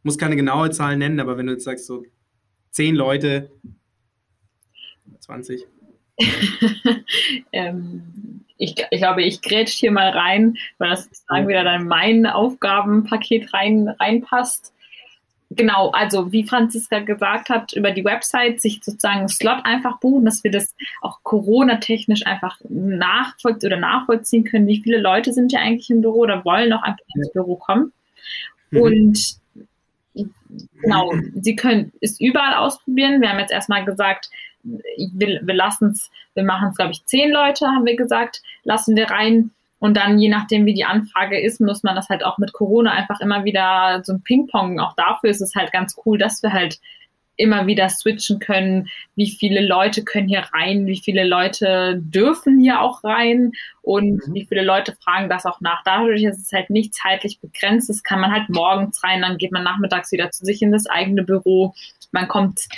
Muss 0.02 0.18
keine 0.18 0.36
genaue 0.36 0.70
Zahl 0.70 0.96
nennen, 0.96 1.20
aber 1.20 1.36
wenn 1.36 1.46
du 1.46 1.52
jetzt 1.52 1.64
sagst, 1.64 1.86
so 1.86 2.04
zehn 2.70 2.94
Leute 2.94 3.50
20? 5.20 5.66
ähm, 7.52 8.44
ich, 8.56 8.74
ich, 8.90 8.98
glaube, 8.98 9.22
ich 9.22 9.42
grätsch 9.42 9.74
hier 9.74 9.90
mal 9.90 10.10
rein, 10.10 10.56
weil 10.78 10.90
das 10.90 11.04
sozusagen 11.04 11.48
wieder 11.48 11.74
in 11.74 11.86
mein 11.86 12.26
Aufgabenpaket 12.26 13.52
rein, 13.52 13.88
reinpasst. 13.88 14.72
Genau, 15.50 15.90
also 15.90 16.32
wie 16.32 16.44
Franziska 16.44 17.00
gesagt 17.00 17.50
hat, 17.50 17.72
über 17.74 17.92
die 17.92 18.04
Website 18.04 18.60
sich 18.60 18.80
sozusagen 18.82 19.20
einen 19.20 19.28
Slot 19.28 19.60
einfach 19.64 20.00
buchen, 20.00 20.24
dass 20.24 20.42
wir 20.42 20.50
das 20.50 20.74
auch 21.02 21.20
Corona-technisch 21.22 22.26
einfach 22.26 22.58
nachvollziehen 22.68 23.68
oder 23.68 23.80
nachvollziehen 23.80 24.42
können, 24.42 24.66
wie 24.66 24.82
viele 24.82 24.98
Leute 24.98 25.32
sind 25.32 25.52
ja 25.52 25.60
eigentlich 25.60 25.88
im 25.88 26.00
Büro 26.00 26.20
oder 26.20 26.44
wollen 26.44 26.70
noch 26.70 26.82
einfach 26.82 27.04
ins 27.14 27.32
Büro 27.32 27.54
kommen. 27.56 27.92
Mhm. 28.70 28.80
Und 28.80 29.36
genau, 30.82 31.12
sie 31.40 31.54
können 31.54 31.92
es 32.00 32.20
überall 32.20 32.54
ausprobieren. 32.54 33.20
Wir 33.20 33.30
haben 33.30 33.38
jetzt 33.38 33.52
erstmal 33.52 33.84
gesagt, 33.84 34.28
wir, 34.64 35.40
wir 35.42 35.54
lassen 35.54 35.90
es, 35.90 36.10
wir 36.34 36.42
machen 36.42 36.68
es, 36.70 36.76
glaube 36.76 36.90
ich, 36.90 37.04
zehn 37.04 37.30
Leute, 37.30 37.66
haben 37.66 37.86
wir 37.86 37.96
gesagt, 37.96 38.42
lassen 38.64 38.96
wir 38.96 39.10
rein. 39.10 39.50
Und 39.78 39.96
dann, 39.96 40.18
je 40.18 40.28
nachdem, 40.28 40.64
wie 40.64 40.74
die 40.74 40.84
Anfrage 40.84 41.38
ist, 41.38 41.60
muss 41.60 41.82
man 41.82 41.94
das 41.94 42.08
halt 42.08 42.24
auch 42.24 42.38
mit 42.38 42.52
Corona 42.52 42.92
einfach 42.92 43.20
immer 43.20 43.44
wieder 43.44 44.00
so 44.04 44.14
ein 44.14 44.22
Ping-Pong. 44.22 44.80
Auch 44.80 44.94
dafür 44.94 45.30
ist 45.30 45.42
es 45.42 45.54
halt 45.54 45.72
ganz 45.72 45.96
cool, 46.04 46.18
dass 46.18 46.42
wir 46.42 46.52
halt 46.52 46.78
immer 47.36 47.66
wieder 47.66 47.88
switchen 47.88 48.38
können, 48.38 48.88
wie 49.14 49.30
viele 49.30 49.60
Leute 49.60 50.04
können 50.04 50.28
hier 50.28 50.44
rein, 50.54 50.86
wie 50.86 50.98
viele 50.98 51.24
Leute 51.24 52.00
dürfen 52.00 52.58
hier 52.60 52.80
auch 52.80 53.04
rein 53.04 53.52
und 53.82 54.26
mhm. 54.26 54.34
wie 54.34 54.46
viele 54.46 54.62
Leute 54.62 54.96
fragen 55.02 55.28
das 55.28 55.46
auch 55.46 55.60
nach. 55.60 55.82
Dadurch 55.84 56.22
ist 56.22 56.40
es 56.40 56.52
halt 56.52 56.70
nicht 56.70 56.94
zeitlich 56.94 57.40
begrenzt. 57.40 57.90
Das 57.90 58.02
kann 58.02 58.20
man 58.20 58.32
halt 58.32 58.48
morgens 58.48 59.02
rein, 59.04 59.22
dann 59.22 59.38
geht 59.38 59.52
man 59.52 59.64
nachmittags 59.64 60.12
wieder 60.12 60.30
zu 60.30 60.44
sich 60.44 60.62
in 60.62 60.72
das 60.72 60.86
eigene 60.86 61.22
Büro. 61.22 61.74
Man 62.10 62.28
kommt 62.28 62.68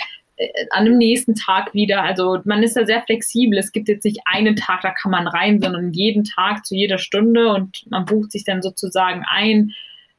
an 0.71 0.85
dem 0.85 0.97
nächsten 0.97 1.35
Tag 1.35 1.73
wieder. 1.73 2.03
Also 2.03 2.39
man 2.45 2.63
ist 2.63 2.75
ja 2.75 2.85
sehr 2.85 3.01
flexibel. 3.01 3.57
Es 3.57 3.71
gibt 3.71 3.87
jetzt 3.87 4.05
nicht 4.05 4.21
einen 4.25 4.55
Tag, 4.55 4.81
da 4.81 4.91
kann 4.91 5.11
man 5.11 5.27
rein, 5.27 5.61
sondern 5.61 5.91
jeden 5.91 6.23
Tag 6.23 6.65
zu 6.65 6.75
jeder 6.75 6.97
Stunde 6.97 7.53
und 7.53 7.85
man 7.89 8.05
bucht 8.05 8.31
sich 8.31 8.45
dann 8.45 8.61
sozusagen 8.61 9.25
ein, 9.29 9.73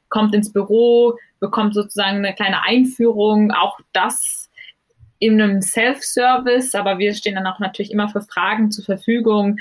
kommt 0.09 0.35
ins 0.35 0.53
Büro, 0.53 1.17
bekommt 1.39 1.75
sozusagen 1.75 2.19
eine 2.19 2.35
kleine 2.35 2.63
Einführung. 2.63 3.51
Auch 3.51 3.79
das 3.93 4.51
in 5.19 5.41
einem 5.41 5.63
Self-Service, 5.63 6.75
aber 6.75 6.99
wir 6.99 7.15
stehen 7.15 7.35
dann 7.35 7.47
auch 7.47 7.59
natürlich 7.59 7.93
immer 7.93 8.09
für 8.09 8.23
Fragen 8.23 8.71
zur 8.71 8.85
Verfügung. 8.85 9.59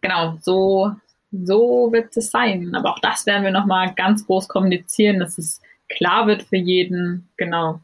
Genau, 0.00 0.36
so, 0.42 0.92
so 1.32 1.90
wird 1.92 2.16
es 2.16 2.30
sein. 2.30 2.74
Aber 2.74 2.90
auch 2.90 2.98
das 2.98 3.24
werden 3.26 3.44
wir 3.44 3.50
nochmal 3.50 3.94
ganz 3.94 4.26
groß 4.26 4.48
kommunizieren, 4.48 5.20
dass 5.20 5.38
es 5.38 5.60
klar 5.88 6.26
wird 6.26 6.42
für 6.42 6.56
jeden. 6.56 7.28
Genau. 7.36 7.80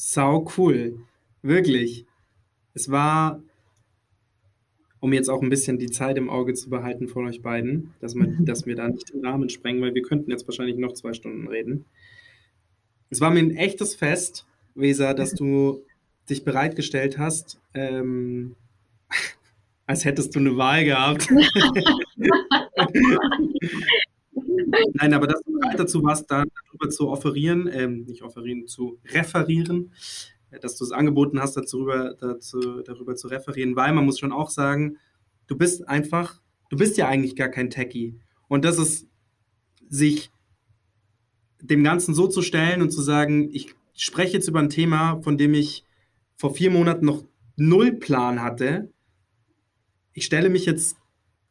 Sau 0.00 0.46
cool. 0.56 1.00
Wirklich. 1.42 2.06
Es 2.72 2.88
war, 2.88 3.42
um 5.00 5.12
jetzt 5.12 5.28
auch 5.28 5.42
ein 5.42 5.50
bisschen 5.50 5.80
die 5.80 5.90
Zeit 5.90 6.16
im 6.16 6.30
Auge 6.30 6.54
zu 6.54 6.70
behalten 6.70 7.08
von 7.08 7.26
euch 7.26 7.42
beiden, 7.42 7.94
dass, 8.00 8.14
man, 8.14 8.36
dass 8.44 8.64
wir 8.64 8.76
da 8.76 8.88
nicht 8.88 9.12
den 9.12 9.26
Rahmen 9.26 9.48
sprengen, 9.48 9.82
weil 9.82 9.94
wir 9.94 10.02
könnten 10.02 10.30
jetzt 10.30 10.46
wahrscheinlich 10.46 10.76
noch 10.76 10.92
zwei 10.92 11.14
Stunden 11.14 11.48
reden. 11.48 11.84
Es 13.10 13.20
war 13.20 13.30
mir 13.30 13.40
ein 13.40 13.56
echtes 13.56 13.96
Fest, 13.96 14.46
Weser, 14.76 15.14
dass 15.14 15.32
du 15.32 15.82
dich 16.30 16.44
bereitgestellt 16.44 17.18
hast, 17.18 17.58
ähm, 17.74 18.54
als 19.86 20.04
hättest 20.04 20.36
du 20.36 20.38
eine 20.38 20.56
Wahl 20.56 20.84
gehabt. 20.84 21.28
Nein, 24.94 25.14
aber 25.14 25.26
dass 25.26 25.42
du 25.42 25.52
bereit 25.52 25.78
dazu 25.78 26.02
warst, 26.02 26.30
da, 26.30 26.44
darüber 26.66 26.90
zu 26.90 27.08
offerieren, 27.08 27.68
ähm, 27.72 28.04
nicht 28.04 28.22
offerieren, 28.22 28.66
zu 28.66 28.98
referieren, 29.12 29.92
äh, 30.50 30.58
dass 30.60 30.76
du 30.76 30.84
es 30.84 30.92
angeboten 30.92 31.40
hast, 31.40 31.56
darüber, 31.56 32.14
dazu, 32.20 32.82
darüber 32.82 33.16
zu 33.16 33.28
referieren, 33.28 33.76
weil 33.76 33.92
man 33.92 34.04
muss 34.04 34.18
schon 34.18 34.32
auch 34.32 34.50
sagen, 34.50 34.98
du 35.46 35.56
bist 35.56 35.88
einfach, 35.88 36.40
du 36.70 36.76
bist 36.76 36.96
ja 36.96 37.08
eigentlich 37.08 37.36
gar 37.36 37.48
kein 37.48 37.70
Techie. 37.70 38.18
Und 38.48 38.64
das 38.64 38.78
ist, 38.78 39.08
sich 39.88 40.30
dem 41.60 41.82
Ganzen 41.82 42.14
so 42.14 42.28
zu 42.28 42.42
stellen 42.42 42.82
und 42.82 42.90
zu 42.90 43.02
sagen, 43.02 43.48
ich 43.52 43.74
spreche 43.94 44.34
jetzt 44.34 44.48
über 44.48 44.60
ein 44.60 44.70
Thema, 44.70 45.20
von 45.22 45.38
dem 45.38 45.54
ich 45.54 45.84
vor 46.36 46.54
vier 46.54 46.70
Monaten 46.70 47.06
noch 47.06 47.24
null 47.56 47.92
Plan 47.92 48.42
hatte. 48.42 48.92
Ich 50.12 50.24
stelle 50.24 50.50
mich 50.50 50.66
jetzt 50.66 50.96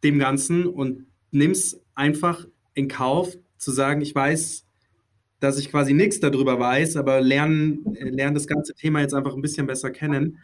dem 0.03 0.19
Ganzen 0.19 0.65
und 0.65 1.07
nimm 1.31 1.52
es 1.52 1.81
einfach 1.95 2.45
in 2.77 2.87
Kauf, 2.87 3.35
zu 3.57 3.71
sagen, 3.71 4.01
ich 4.01 4.13
weiß, 4.13 4.65
dass 5.39 5.57
ich 5.57 5.71
quasi 5.71 5.93
nichts 5.93 6.19
darüber 6.19 6.59
weiß, 6.59 6.95
aber 6.95 7.21
lernen, 7.21 7.95
äh, 7.95 8.09
lernen 8.09 8.35
das 8.35 8.45
ganze 8.45 8.75
Thema 8.75 9.01
jetzt 9.01 9.15
einfach 9.15 9.33
ein 9.33 9.41
bisschen 9.41 9.65
besser 9.65 9.89
kennen. 9.89 10.37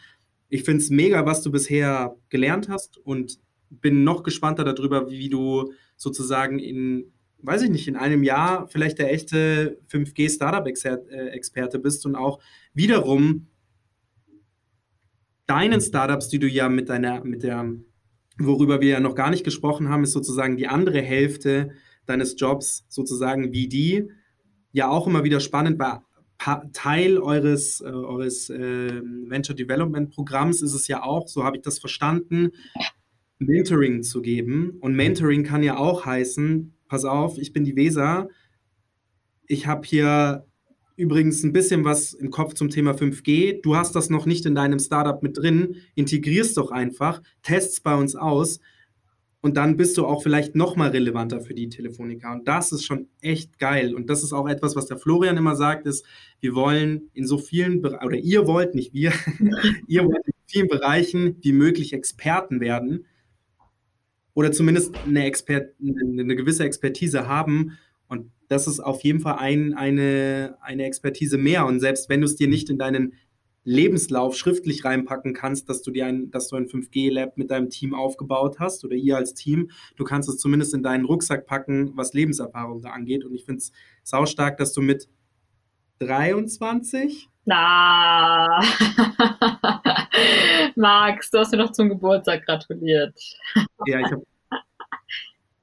Ich 0.49 0.63
finde 0.63 0.81
es 0.83 0.89
mega, 0.89 1.27
was 1.27 1.43
du 1.43 1.51
bisher 1.51 2.15
gelernt 2.29 2.69
hast 2.69 2.97
und 2.97 3.39
bin 3.69 4.03
noch 4.03 4.23
gespannter 4.23 4.63
darüber, 4.63 5.11
wie 5.11 5.29
du 5.29 5.73
sozusagen 5.95 6.57
in, 6.57 7.11
weiß 7.39 7.61
ich 7.63 7.69
nicht, 7.69 7.87
in 7.87 7.95
einem 7.95 8.23
Jahr 8.23 8.67
vielleicht 8.67 8.97
der 8.97 9.13
echte 9.13 9.79
5G-Startup-Experte 9.91 11.77
bist 11.77 12.05
und 12.07 12.15
auch 12.15 12.39
wiederum 12.73 13.47
deinen 15.45 15.81
Startups, 15.81 16.29
die 16.29 16.39
du 16.39 16.47
ja 16.47 16.67
mit 16.67 16.89
deiner, 16.89 17.23
mit 17.23 17.43
der, 17.43 17.71
worüber 18.39 18.81
wir 18.81 18.89
ja 18.89 18.99
noch 18.99 19.13
gar 19.13 19.29
nicht 19.29 19.43
gesprochen 19.43 19.89
haben, 19.89 20.03
ist 20.03 20.13
sozusagen 20.13 20.57
die 20.57 20.67
andere 20.67 21.01
Hälfte 21.01 21.73
deines 22.05 22.35
Jobs 22.37 22.85
sozusagen 22.89 23.51
wie 23.51 23.67
die. 23.67 24.09
Ja, 24.71 24.89
auch 24.89 25.07
immer 25.07 25.23
wieder 25.23 25.39
spannend, 25.39 25.79
weil 25.79 25.99
Teil 26.73 27.19
eures, 27.19 27.81
äh, 27.81 27.85
eures 27.85 28.49
äh, 28.49 29.01
Venture 29.01 29.55
Development 29.55 30.09
Programms 30.09 30.61
ist 30.61 30.73
es 30.73 30.87
ja 30.87 31.03
auch, 31.03 31.27
so 31.27 31.43
habe 31.43 31.57
ich 31.57 31.63
das 31.63 31.79
verstanden, 31.79 32.51
Mentoring 33.39 34.03
zu 34.03 34.21
geben. 34.21 34.77
Und 34.81 34.95
Mentoring 34.95 35.43
kann 35.43 35.63
ja 35.63 35.77
auch 35.77 36.05
heißen, 36.05 36.73
pass 36.87 37.05
auf, 37.05 37.37
ich 37.37 37.53
bin 37.53 37.63
die 37.63 37.75
Weser, 37.75 38.27
ich 39.47 39.67
habe 39.67 39.85
hier 39.85 40.45
übrigens 40.95 41.43
ein 41.43 41.53
bisschen 41.53 41.85
was 41.85 42.13
im 42.13 42.29
Kopf 42.29 42.53
zum 42.53 42.69
Thema 42.69 42.91
5G. 42.91 43.61
Du 43.61 43.75
hast 43.75 43.95
das 43.95 44.09
noch 44.09 44.25
nicht 44.25 44.45
in 44.45 44.55
deinem 44.55 44.79
Startup 44.79 45.21
mit 45.23 45.37
drin. 45.37 45.75
Integrierst 45.95 46.57
doch 46.57 46.71
einfach, 46.71 47.21
test's 47.41 47.81
bei 47.81 47.95
uns 47.95 48.15
aus 48.15 48.59
und 49.43 49.57
dann 49.57 49.75
bist 49.75 49.97
du 49.97 50.05
auch 50.05 50.23
vielleicht 50.23 50.55
noch 50.55 50.77
mal 50.77 50.91
relevanter 50.91 51.41
für 51.41 51.53
die 51.53 51.67
Telefonica. 51.67 52.31
Und 52.31 52.47
das 52.47 52.71
ist 52.71 52.85
schon 52.85 53.09
echt 53.19 53.59
geil. 53.59 53.93
Und 53.93 54.09
das 54.09 54.23
ist 54.23 54.31
auch 54.31 54.47
etwas, 54.47 54.77
was 54.77 54.85
der 54.85 54.95
Florian 54.95 55.35
immer 55.35 55.57
sagt, 55.57 55.85
ist, 55.85 56.05
wir 56.39 56.55
wollen 56.55 57.09
in 57.13 57.27
so 57.27 57.37
vielen, 57.37 57.81
Bereichen, 57.81 58.07
oder 58.07 58.15
ihr 58.15 58.47
wollt, 58.47 58.73
nicht 58.73 58.93
wir, 58.93 59.11
ihr 59.87 60.05
wollt 60.05 60.25
in 60.25 60.33
vielen 60.47 60.69
Bereichen 60.69 61.35
wie 61.41 61.51
möglich 61.51 61.91
Experten 61.91 62.61
werden. 62.61 63.05
oder 64.33 64.53
zumindest 64.53 64.95
eine, 65.05 65.25
Expert, 65.25 65.75
eine 65.81 66.37
gewisse 66.37 66.63
Expertise 66.63 67.27
haben. 67.27 67.77
Und 68.07 68.31
das 68.47 68.65
ist 68.65 68.79
auf 68.79 69.03
jeden 69.03 69.19
Fall 69.19 69.39
ein, 69.39 69.73
eine, 69.73 70.55
eine 70.61 70.85
Expertise 70.85 71.37
mehr. 71.37 71.65
Und 71.65 71.81
selbst 71.81 72.07
wenn 72.07 72.21
du 72.21 72.27
es 72.27 72.37
dir 72.37 72.47
nicht 72.47 72.69
in 72.69 72.77
deinen 72.77 73.11
Lebenslauf 73.63 74.35
schriftlich 74.35 74.83
reinpacken 74.83 75.33
kannst, 75.33 75.69
dass 75.69 75.81
du 75.81 75.91
dir 75.91 76.05
ein, 76.05 76.31
dass 76.31 76.49
du 76.49 76.55
ein 76.55 76.67
5G-Lab 76.67 77.37
mit 77.37 77.51
deinem 77.51 77.69
Team 77.69 77.93
aufgebaut 77.93 78.59
hast 78.59 78.83
oder 78.83 78.95
ihr 78.95 79.15
als 79.15 79.33
Team. 79.33 79.71
Du 79.95 80.03
kannst 80.03 80.29
es 80.29 80.37
zumindest 80.37 80.73
in 80.73 80.83
deinen 80.83 81.05
Rucksack 81.05 81.45
packen, 81.45 81.91
was 81.95 82.13
Lebenserfahrung 82.13 82.81
da 82.81 82.89
angeht. 82.89 83.23
Und 83.23 83.33
ich 83.33 83.45
finde 83.45 83.59
es 83.59 83.71
saustark, 84.03 84.57
dass 84.57 84.73
du 84.73 84.81
mit 84.81 85.07
23? 85.99 87.29
Na, 87.45 88.47
Max, 90.75 91.29
du 91.29 91.39
hast 91.39 91.51
mir 91.51 91.57
noch 91.57 91.71
zum 91.71 91.89
Geburtstag 91.89 92.45
gratuliert. 92.45 93.17
Ja, 93.85 93.99
ich 93.99 94.11
habe. 94.11 94.23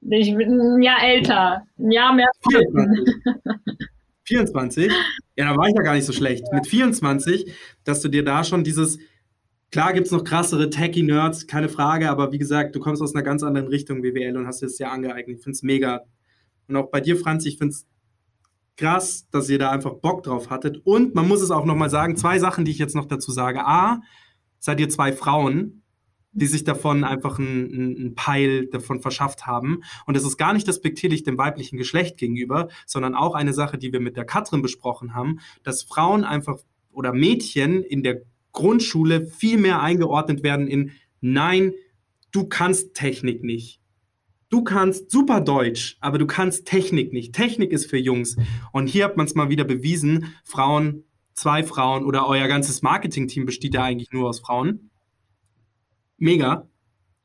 Ich 0.09 0.35
bin 0.35 0.59
ein 0.59 0.81
Jahr 0.81 1.03
älter, 1.03 1.63
ein 1.77 1.91
Jahr 1.91 2.11
mehr. 2.11 2.27
24. 4.31 4.85
24? 4.85 4.91
Ja, 5.35 5.51
da 5.51 5.57
war 5.57 5.67
ich 5.67 5.75
ja 5.75 5.81
gar 5.81 5.95
nicht 5.95 6.05
so 6.05 6.13
schlecht. 6.13 6.43
Mit 6.53 6.67
24, 6.67 7.53
dass 7.83 8.01
du 8.01 8.07
dir 8.07 8.23
da 8.23 8.43
schon 8.43 8.63
dieses, 8.63 8.99
klar 9.71 9.93
gibt 9.93 10.07
es 10.07 10.11
noch 10.11 10.23
krassere 10.23 10.69
Techie-Nerds, 10.69 11.47
keine 11.47 11.69
Frage, 11.69 12.09
aber 12.09 12.31
wie 12.31 12.37
gesagt, 12.37 12.75
du 12.75 12.79
kommst 12.79 13.01
aus 13.01 13.13
einer 13.13 13.23
ganz 13.23 13.43
anderen 13.43 13.67
Richtung 13.67 14.01
BWL 14.01 14.37
und 14.37 14.47
hast 14.47 14.63
es 14.63 14.79
ja 14.79 14.91
angeeignet. 14.91 15.37
Ich 15.37 15.43
finde 15.43 15.55
es 15.55 15.63
mega. 15.63 16.01
Und 16.67 16.75
auch 16.75 16.89
bei 16.89 17.01
dir, 17.01 17.17
Franz, 17.17 17.45
ich 17.45 17.57
finde 17.57 17.73
es 17.73 17.85
krass, 18.77 19.27
dass 19.31 19.49
ihr 19.49 19.59
da 19.59 19.71
einfach 19.71 19.95
Bock 19.95 20.23
drauf 20.23 20.49
hattet. 20.49 20.81
Und 20.85 21.13
man 21.15 21.27
muss 21.27 21.41
es 21.41 21.51
auch 21.51 21.65
nochmal 21.65 21.89
sagen, 21.89 22.15
zwei 22.15 22.39
Sachen, 22.39 22.65
die 22.65 22.71
ich 22.71 22.79
jetzt 22.79 22.95
noch 22.95 23.05
dazu 23.05 23.31
sage. 23.31 23.65
A, 23.65 24.01
seid 24.59 24.79
ihr 24.79 24.89
zwei 24.89 25.11
Frauen, 25.11 25.80
die 26.33 26.47
sich 26.47 26.63
davon 26.63 27.03
einfach 27.03 27.39
einen, 27.39 27.97
einen 27.97 28.15
Peil 28.15 28.67
davon 28.67 29.01
verschafft 29.01 29.45
haben. 29.45 29.81
Und 30.05 30.15
es 30.15 30.23
ist 30.23 30.37
gar 30.37 30.53
nicht 30.53 30.67
despektierlich 30.67 31.23
dem 31.23 31.37
weiblichen 31.37 31.77
Geschlecht 31.77 32.17
gegenüber, 32.17 32.69
sondern 32.85 33.15
auch 33.15 33.35
eine 33.35 33.53
Sache, 33.53 33.77
die 33.77 33.91
wir 33.91 33.99
mit 33.99 34.17
der 34.17 34.25
Katrin 34.25 34.61
besprochen 34.61 35.13
haben, 35.13 35.39
dass 35.63 35.83
Frauen 35.83 36.23
einfach 36.23 36.57
oder 36.91 37.13
Mädchen 37.13 37.83
in 37.83 38.03
der 38.03 38.21
Grundschule 38.53 39.25
viel 39.25 39.57
mehr 39.57 39.81
eingeordnet 39.81 40.43
werden 40.43 40.67
in 40.67 40.91
Nein, 41.21 41.73
du 42.31 42.47
kannst 42.47 42.95
Technik 42.95 43.43
nicht. 43.43 43.79
Du 44.49 44.63
kannst 44.63 45.11
super 45.11 45.39
Deutsch, 45.39 45.97
aber 46.01 46.17
du 46.17 46.25
kannst 46.25 46.65
Technik 46.65 47.13
nicht. 47.13 47.33
Technik 47.33 47.71
ist 47.71 47.89
für 47.89 47.97
Jungs. 47.97 48.35
Und 48.73 48.87
hier 48.87 49.05
hat 49.05 49.15
man 49.15 49.25
es 49.25 49.35
mal 49.35 49.49
wieder 49.49 49.63
bewiesen, 49.63 50.33
Frauen, 50.43 51.05
zwei 51.33 51.63
Frauen 51.63 52.03
oder 52.03 52.27
euer 52.27 52.47
ganzes 52.47 52.81
Marketing-Team 52.81 53.45
besteht 53.45 53.75
ja 53.75 53.83
eigentlich 53.83 54.11
nur 54.11 54.27
aus 54.27 54.41
Frauen 54.41 54.90
mega. 56.21 56.67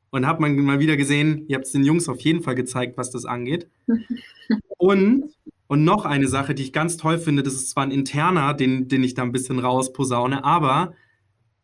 Und 0.09 0.25
hat 0.25 0.39
man 0.39 0.55
mal 0.55 0.79
wieder 0.79 0.97
gesehen, 0.97 1.45
ihr 1.47 1.55
habt 1.55 1.65
es 1.65 1.73
den 1.73 1.83
Jungs 1.83 2.07
auf 2.07 2.21
jeden 2.21 2.41
Fall 2.41 2.55
gezeigt, 2.55 2.97
was 2.97 3.11
das 3.11 3.25
angeht. 3.25 3.69
und, 4.77 5.33
und 5.67 5.83
noch 5.83 6.05
eine 6.05 6.27
Sache, 6.27 6.55
die 6.55 6.63
ich 6.63 6.73
ganz 6.73 6.97
toll 6.97 7.17
finde, 7.17 7.43
das 7.43 7.53
ist 7.53 7.69
zwar 7.69 7.83
ein 7.83 7.91
interner, 7.91 8.53
den, 8.53 8.87
den 8.87 9.03
ich 9.03 9.13
da 9.13 9.23
ein 9.23 9.31
bisschen 9.31 9.59
rausposaune, 9.59 10.43
aber 10.43 10.93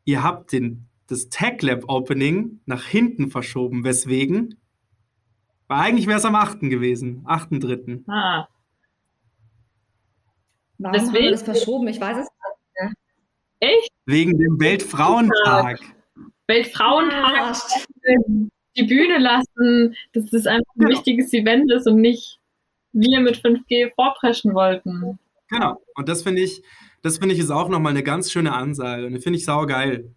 ihr 0.04 0.24
habt 0.24 0.52
den, 0.52 0.88
das 1.08 1.30
Tech 1.30 1.62
Lab 1.62 1.86
Opening 1.88 2.60
nach 2.66 2.86
hinten 2.86 3.32
verschoben. 3.32 3.84
Weswegen? 3.84 4.60
Weil 5.68 5.80
eigentlich 5.80 6.08
wäre 6.08 6.20
es 6.20 6.26
am 6.26 6.36
8. 6.36 6.60
gewesen, 6.62 7.24
8.3. 7.26 8.04
Ah. 8.08 8.48
Warum 10.78 11.02
haben 11.02 11.14
wir 11.14 11.32
das 11.32 11.44
verschoben? 11.44 11.88
Ich 11.88 12.02
weiß 12.02 12.18
es 12.18 12.28
nicht. 12.82 12.96
Echt? 13.60 13.92
Wegen 14.06 14.38
dem 14.38 14.60
Weltfrauentag. 14.60 15.80
Weltfrauentag 16.48 17.56
die 18.76 18.84
Bühne 18.84 19.20
lassen, 19.20 19.96
dass 20.14 20.26
das 20.32 20.48
einfach 20.48 20.74
ein 20.76 20.80
Genau. 20.80 20.90
wichtiges 20.92 21.32
Event 21.34 21.72
ist 21.72 21.88
und 21.88 22.02
nicht 22.02 22.40
wir 22.92 23.20
mit 23.22 23.38
5G 23.38 23.92
vorpreschen 23.96 24.54
wollten. 24.54 25.20
Genau. 25.50 25.82
Und 25.96 26.10
das 26.10 26.24
finde 26.24 26.42
ich, 26.42 26.64
das 27.02 27.18
finde 27.18 27.36
ich 27.36 27.40
ist 27.40 27.52
auch 27.52 27.70
nochmal 27.70 27.92
eine 27.92 28.04
ganz 28.04 28.32
schöne 28.32 28.54
Ansage. 28.54 29.06
Und 29.06 29.14
die 29.14 29.20
finde 29.20 29.38
ich 29.38 29.46
saugeil. 29.46 30.14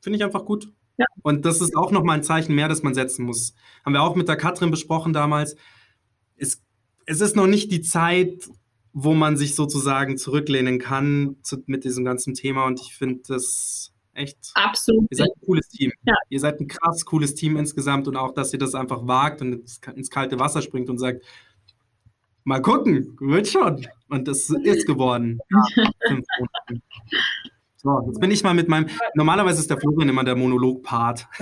Finde 0.00 0.16
ich 0.18 0.24
einfach 0.24 0.44
gut. 0.44 0.68
Ja. 0.96 1.06
Und 1.22 1.44
das 1.44 1.60
ist 1.60 1.76
auch 1.76 1.90
nochmal 1.90 2.18
ein 2.18 2.22
Zeichen 2.22 2.54
mehr, 2.54 2.68
das 2.68 2.82
man 2.82 2.94
setzen 2.94 3.24
muss. 3.24 3.54
Haben 3.84 3.94
wir 3.94 4.02
auch 4.02 4.16
mit 4.16 4.28
der 4.28 4.36
Katrin 4.36 4.70
besprochen 4.70 5.12
damals. 5.12 5.56
Es, 6.36 6.62
es 7.06 7.20
ist 7.20 7.36
noch 7.36 7.46
nicht 7.46 7.70
die 7.72 7.82
Zeit, 7.82 8.48
wo 8.92 9.14
man 9.14 9.36
sich 9.36 9.54
sozusagen 9.54 10.16
zurücklehnen 10.18 10.78
kann 10.78 11.36
zu, 11.42 11.62
mit 11.66 11.84
diesem 11.84 12.04
ganzen 12.04 12.34
Thema. 12.34 12.66
Und 12.66 12.80
ich 12.80 12.94
finde 12.94 13.22
das 13.26 13.93
echt. 14.14 14.38
Absolut. 14.54 15.06
Ihr 15.10 15.16
seid 15.18 15.28
ein 15.28 15.46
cooles 15.46 15.68
Team. 15.68 15.92
Ja. 16.04 16.14
Ihr 16.28 16.40
seid 16.40 16.60
ein 16.60 16.66
krass 16.68 17.04
cooles 17.04 17.34
Team 17.34 17.56
insgesamt 17.56 18.08
und 18.08 18.16
auch, 18.16 18.32
dass 18.34 18.52
ihr 18.52 18.58
das 18.58 18.74
einfach 18.74 19.06
wagt 19.06 19.40
und 19.42 19.52
ins, 19.94 20.10
kalte 20.10 20.38
Wasser 20.38 20.62
springt 20.62 20.88
und 20.90 20.98
sagt, 20.98 21.22
mal 22.44 22.60
gucken, 22.62 23.16
wird 23.20 23.48
schon. 23.48 23.86
Und 24.08 24.28
das 24.28 24.50
ist 24.50 24.86
geworden. 24.86 25.38
Ja. 25.50 26.18
So, 27.76 28.02
jetzt 28.06 28.18
bin 28.18 28.30
ich 28.30 28.42
mal 28.42 28.54
mit 28.54 28.66
meinem. 28.66 28.88
Normalerweise 29.14 29.60
ist 29.60 29.68
der 29.68 29.78
Florian 29.78 30.08
immer 30.08 30.24
der 30.24 30.36
Monolog-Part. 30.36 31.26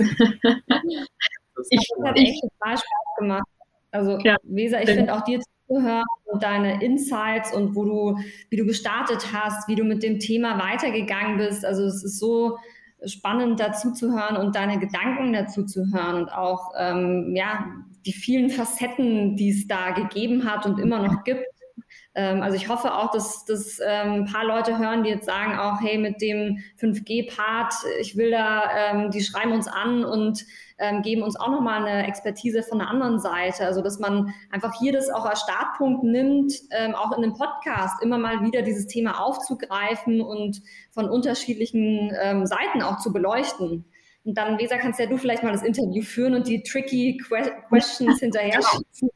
Ich- 1.69 1.87
Das 1.95 2.05
hat 2.09 2.17
echt 2.17 2.41
total 2.41 2.77
Spaß 2.77 2.83
gemacht. 3.19 3.47
Also, 3.93 4.17
Ja. 4.23 4.37
Weser, 4.43 4.81
ich 4.81 4.89
finde 4.89 5.13
auch 5.13 5.23
dir 5.23 5.39
zuzuhören 5.39 6.03
und 6.25 6.43
deine 6.43 6.83
Insights 6.83 7.53
und 7.53 7.75
wo 7.75 7.85
du, 7.85 8.17
wie 8.49 8.57
du 8.57 8.65
gestartet 8.65 9.27
hast, 9.31 9.67
wie 9.67 9.75
du 9.75 9.83
mit 9.83 10.03
dem 10.03 10.19
Thema 10.19 10.59
weitergegangen 10.59 11.37
bist. 11.37 11.63
Also, 11.65 11.83
es 11.83 12.03
ist 12.03 12.19
so 12.19 12.57
spannend 13.05 13.59
dazu 13.59 13.91
zu 13.91 14.11
hören 14.11 14.37
und 14.37 14.55
deine 14.55 14.79
Gedanken 14.79 15.33
dazu 15.33 15.65
zu 15.65 15.91
hören 15.93 16.23
und 16.23 16.29
auch, 16.29 16.71
ähm, 16.77 17.33
ja, 17.35 17.65
die 18.05 18.13
vielen 18.13 18.49
Facetten, 18.49 19.35
die 19.35 19.49
es 19.49 19.67
da 19.67 19.91
gegeben 19.91 20.49
hat 20.49 20.65
und 20.65 20.79
immer 20.79 21.01
noch 21.01 21.23
gibt. 21.23 21.45
Ähm, 22.15 22.41
also 22.41 22.55
ich 22.55 22.69
hoffe 22.69 22.93
auch, 22.93 23.11
dass, 23.11 23.45
dass 23.45 23.79
ähm, 23.79 24.13
ein 24.13 24.25
paar 24.25 24.45
Leute 24.45 24.77
hören, 24.77 25.03
die 25.03 25.09
jetzt 25.09 25.25
sagen 25.25 25.57
auch, 25.57 25.81
hey, 25.81 25.97
mit 25.97 26.21
dem 26.21 26.59
5G-Part, 26.79 27.73
ich 27.99 28.15
will 28.15 28.31
da, 28.31 28.69
ähm, 28.75 29.11
die 29.11 29.21
schreiben 29.21 29.51
uns 29.51 29.67
an 29.67 30.05
und 30.05 30.45
ähm, 30.77 31.01
geben 31.01 31.23
uns 31.23 31.35
auch 31.35 31.49
nochmal 31.49 31.85
eine 31.85 32.07
Expertise 32.07 32.61
von 32.61 32.79
der 32.79 32.89
anderen 32.89 33.19
Seite. 33.19 33.65
Also 33.65 33.81
dass 33.81 33.99
man 33.99 34.33
einfach 34.51 34.73
hier 34.79 34.93
das 34.93 35.09
auch 35.09 35.25
als 35.25 35.41
Startpunkt 35.41 36.03
nimmt, 36.03 36.53
ähm, 36.71 36.93
auch 36.93 37.17
in 37.17 37.23
einem 37.23 37.33
Podcast 37.33 38.01
immer 38.03 38.17
mal 38.17 38.41
wieder 38.41 38.61
dieses 38.61 38.87
Thema 38.87 39.19
aufzugreifen 39.19 40.21
und 40.21 40.61
von 40.91 41.09
unterschiedlichen 41.09 42.11
ähm, 42.21 42.45
Seiten 42.45 42.81
auch 42.81 42.99
zu 42.99 43.11
beleuchten. 43.11 43.85
Und 44.25 44.37
dann, 44.37 44.57
Weser, 44.57 44.77
kannst 44.77 44.99
ja 44.99 45.05
du 45.05 45.17
vielleicht 45.17 45.43
mal 45.43 45.51
das 45.51 45.63
Interview 45.63 46.01
führen 46.01 46.33
und 46.33 46.47
die 46.47 46.63
tricky 46.63 47.17
que 47.17 47.51
Questions 47.67 48.19
hinterher 48.21 48.61
schießen. 48.61 49.09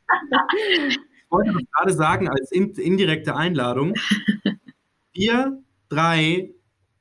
Ich 1.27 1.31
wollte 1.31 1.51
das 1.51 1.63
gerade 1.75 1.93
sagen 1.93 2.29
als 2.29 2.51
in, 2.51 2.71
indirekte 2.75 3.35
Einladung. 3.35 3.93
Wir 5.13 5.61
drei, 5.89 6.51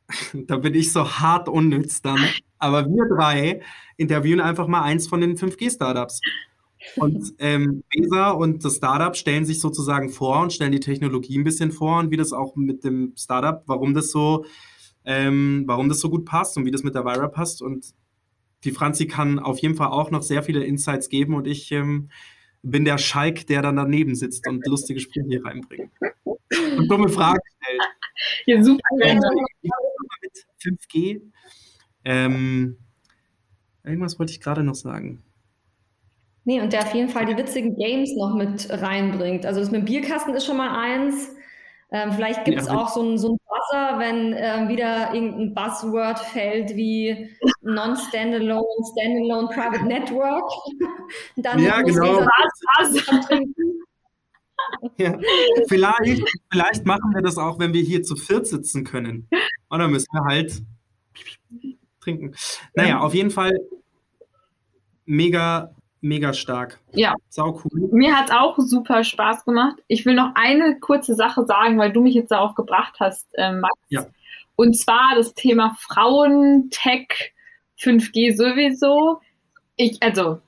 da 0.32 0.56
bin 0.56 0.74
ich 0.74 0.92
so 0.92 1.08
hart 1.08 1.48
unnütz 1.48 2.02
dann, 2.02 2.18
aber 2.58 2.86
wir 2.86 3.04
drei 3.14 3.60
interviewen 3.96 4.40
einfach 4.40 4.66
mal 4.66 4.82
eins 4.82 5.06
von 5.06 5.20
den 5.20 5.36
5G-Startups. 5.36 6.20
Und 6.96 7.34
ähm, 7.38 7.82
Weser 7.92 8.36
und 8.36 8.64
das 8.64 8.76
Startup 8.76 9.16
stellen 9.16 9.44
sich 9.44 9.60
sozusagen 9.60 10.08
vor 10.08 10.40
und 10.40 10.52
stellen 10.52 10.72
die 10.72 10.80
Technologie 10.80 11.38
ein 11.38 11.44
bisschen 11.44 11.72
vor 11.72 11.98
und 11.98 12.10
wie 12.10 12.16
das 12.16 12.32
auch 12.32 12.56
mit 12.56 12.84
dem 12.84 13.12
Startup, 13.16 13.62
warum 13.66 13.92
das 13.92 14.10
so, 14.10 14.44
ähm, 15.04 15.64
warum 15.66 15.88
das 15.88 16.00
so 16.00 16.08
gut 16.08 16.24
passt 16.24 16.56
und 16.56 16.64
wie 16.64 16.70
das 16.70 16.84
mit 16.84 16.94
der 16.94 17.04
Vira 17.04 17.28
passt. 17.28 17.60
Und 17.60 17.92
die 18.64 18.72
Franzi 18.72 19.06
kann 19.06 19.38
auf 19.38 19.58
jeden 19.58 19.74
Fall 19.74 19.88
auch 19.88 20.10
noch 20.10 20.22
sehr 20.22 20.42
viele 20.42 20.64
Insights 20.64 21.08
geben 21.08 21.34
und 21.34 21.46
ich 21.46 21.70
ähm, 21.72 22.08
bin 22.70 22.84
der 22.84 22.98
Schalk, 22.98 23.46
der 23.46 23.62
dann 23.62 23.76
daneben 23.76 24.14
sitzt 24.14 24.46
und 24.48 24.66
lustige 24.66 25.00
Sprüche 25.00 25.26
hier 25.28 25.44
reinbringt. 25.44 25.90
Und 26.24 26.88
dumme 26.88 27.08
Fragen 27.08 27.40
stellt. 27.62 27.82
Ja, 28.46 28.62
super. 28.62 28.82
Ähm, 29.02 29.20
mit 30.22 30.46
5G. 30.60 31.20
Ähm, 32.04 32.78
irgendwas 33.84 34.18
wollte 34.18 34.32
ich 34.32 34.40
gerade 34.40 34.62
noch 34.62 34.74
sagen. 34.74 35.22
Nee, 36.44 36.60
und 36.60 36.72
der 36.72 36.82
auf 36.82 36.94
jeden 36.94 37.08
Fall 37.08 37.26
die 37.26 37.36
witzigen 37.36 37.76
Games 37.76 38.14
noch 38.16 38.34
mit 38.36 38.68
reinbringt. 38.70 39.44
Also 39.44 39.60
das 39.60 39.70
mit 39.70 39.80
dem 39.82 39.84
Bierkasten 39.84 40.34
ist 40.34 40.46
schon 40.46 40.56
mal 40.56 40.78
eins. 40.78 41.34
Ähm, 41.90 42.12
vielleicht 42.12 42.44
gibt 42.44 42.60
es 42.60 42.66
Ja. 42.66 42.76
auch 42.76 42.88
so 42.88 43.02
ein, 43.02 43.18
so 43.18 43.32
ein 43.34 43.38
Buzzer, 43.56 43.98
wenn 43.98 44.34
ähm, 44.36 44.68
wieder 44.68 45.12
irgendein 45.14 45.54
Buzzword 45.54 46.18
fällt 46.18 46.74
wie 46.76 47.30
Non-Standalone, 47.62 48.64
Standalone 48.92 49.48
Private 49.48 49.84
Network. 49.84 50.50
Dann 51.36 51.62
Ja, 51.62 51.82
genau. 51.82 52.26
Ja. 54.96 55.16
Vielleicht, 55.68 56.22
vielleicht 56.50 56.86
machen 56.86 57.14
wir 57.14 57.22
das 57.22 57.38
auch, 57.38 57.58
wenn 57.60 57.72
wir 57.72 57.82
hier 57.82 58.02
zu 58.02 58.16
viert 58.16 58.48
sitzen 58.48 58.82
können. 58.82 59.28
Und 59.68 59.78
dann 59.78 59.92
müssen 59.92 60.08
wir 60.12 60.24
halt 60.24 60.60
trinken. 62.00 62.34
Naja, 62.74 62.98
auf 62.98 63.14
jeden 63.14 63.30
Fall 63.30 63.52
mega, 65.04 65.70
mega 66.00 66.32
stark. 66.32 66.78
Ja. 66.92 67.14
Sau 67.28 67.60
cool. 67.64 67.88
Mir 67.92 68.16
hat 68.16 68.30
auch 68.30 68.56
super 68.58 69.04
Spaß 69.04 69.44
gemacht. 69.44 69.76
Ich 69.88 70.04
will 70.06 70.14
noch 70.14 70.32
eine 70.34 70.78
kurze 70.80 71.14
Sache 71.14 71.44
sagen, 71.46 71.78
weil 71.78 71.92
du 71.92 72.00
mich 72.00 72.14
jetzt 72.14 72.30
darauf 72.30 72.54
gebracht 72.54 72.96
hast, 73.00 73.26
ähm, 73.36 73.60
Max. 73.60 73.74
Ja. 73.88 74.06
Und 74.56 74.76
zwar 74.76 75.14
das 75.16 75.34
Thema 75.34 75.76
Frauen, 75.78 76.70
Tech, 76.70 77.34
5G 77.78 78.34
sowieso. 78.34 79.20
Ich, 79.76 80.02
also, 80.02 80.40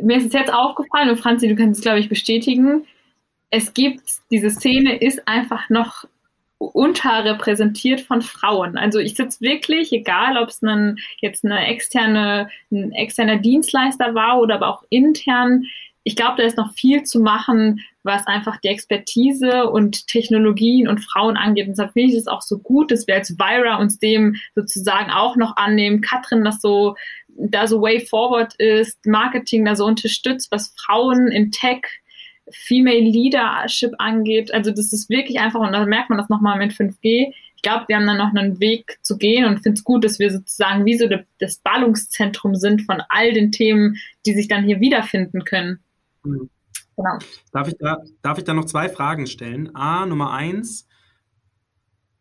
mir 0.00 0.18
ist 0.18 0.26
es 0.26 0.32
jetzt 0.32 0.52
aufgefallen, 0.52 1.10
und 1.10 1.18
Franzi, 1.18 1.48
du 1.48 1.56
kannst 1.56 1.78
es, 1.78 1.82
glaube 1.82 1.98
ich, 1.98 2.08
bestätigen, 2.08 2.86
es 3.50 3.74
gibt, 3.74 4.02
diese 4.30 4.50
Szene 4.50 4.96
ist 4.96 5.26
einfach 5.28 5.68
noch 5.70 6.04
unterrepräsentiert 6.58 8.00
von 8.00 8.22
Frauen. 8.22 8.78
Also 8.78 8.98
ich 8.98 9.14
sitze 9.14 9.40
wirklich, 9.40 9.92
egal 9.92 10.38
ob 10.38 10.48
es 10.48 10.60
jetzt 11.20 11.44
eine 11.44 11.66
externe, 11.66 12.48
ein 12.70 12.92
externer 12.92 13.36
Dienstleister 13.36 14.14
war 14.14 14.40
oder 14.40 14.54
aber 14.56 14.68
auch 14.68 14.82
intern, 14.88 15.64
ich 16.06 16.14
glaube, 16.14 16.36
da 16.36 16.44
ist 16.44 16.56
noch 16.56 16.72
viel 16.74 17.02
zu 17.02 17.18
machen, 17.18 17.80
was 18.04 18.28
einfach 18.28 18.58
die 18.58 18.68
Expertise 18.68 19.68
und 19.68 20.06
Technologien 20.06 20.86
und 20.86 21.00
Frauen 21.00 21.36
angeht. 21.36 21.66
Und 21.66 21.72
deshalb 21.72 21.94
finde 21.94 22.12
ich 22.12 22.16
es 22.16 22.28
auch 22.28 22.42
so 22.42 22.58
gut, 22.58 22.92
dass 22.92 23.08
wir 23.08 23.16
als 23.16 23.36
Vira 23.36 23.80
uns 23.80 23.98
dem 23.98 24.36
sozusagen 24.54 25.10
auch 25.10 25.34
noch 25.34 25.56
annehmen. 25.56 26.02
Katrin 26.02 26.44
das 26.44 26.60
so, 26.60 26.94
da 27.26 27.66
so 27.66 27.82
way 27.82 27.98
forward 27.98 28.54
ist, 28.54 29.04
Marketing 29.04 29.64
da 29.64 29.74
so 29.74 29.84
unterstützt, 29.84 30.52
was 30.52 30.72
Frauen 30.76 31.26
in 31.26 31.50
Tech 31.50 31.82
Female 32.52 33.00
Leadership 33.00 33.92
angeht. 33.98 34.52
Also 34.52 34.70
das 34.70 34.92
ist 34.92 35.10
wirklich 35.10 35.38
einfach, 35.38 35.60
und 35.60 35.72
da 35.72 35.84
merkt 35.84 36.10
man 36.10 36.18
das 36.18 36.28
nochmal 36.28 36.58
mit 36.58 36.72
5G. 36.72 37.32
Ich 37.56 37.62
glaube, 37.62 37.84
wir 37.88 37.96
haben 37.96 38.06
dann 38.06 38.18
noch 38.18 38.34
einen 38.34 38.60
Weg 38.60 38.98
zu 39.02 39.16
gehen 39.18 39.44
und 39.44 39.60
finde 39.60 39.78
es 39.78 39.84
gut, 39.84 40.04
dass 40.04 40.18
wir 40.18 40.30
sozusagen 40.30 40.84
wie 40.84 40.96
so 40.96 41.08
das 41.38 41.58
Ballungszentrum 41.58 42.54
sind 42.54 42.82
von 42.82 43.02
all 43.08 43.32
den 43.32 43.50
Themen, 43.50 43.96
die 44.24 44.34
sich 44.34 44.48
dann 44.48 44.64
hier 44.64 44.80
wiederfinden 44.80 45.44
können. 45.44 45.80
Mhm. 46.22 46.50
Genau. 46.96 47.18
Darf, 47.52 47.68
ich 47.68 47.74
da, 47.78 48.02
darf 48.22 48.38
ich 48.38 48.44
da 48.44 48.54
noch 48.54 48.64
zwei 48.64 48.88
Fragen 48.88 49.26
stellen? 49.26 49.74
A, 49.74 50.06
Nummer 50.06 50.32
eins. 50.32 50.88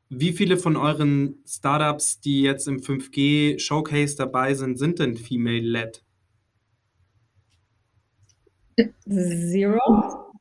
Wie 0.09 0.33
viele 0.33 0.57
von 0.57 0.75
euren 0.75 1.37
Startups, 1.47 2.19
die 2.19 2.41
jetzt 2.41 2.67
im 2.67 2.79
5G 2.79 3.57
Showcase 3.57 4.17
dabei 4.17 4.53
sind, 4.53 4.77
sind 4.77 4.99
denn 4.99 5.15
female-led? 5.15 6.03
Zero. 9.07 10.33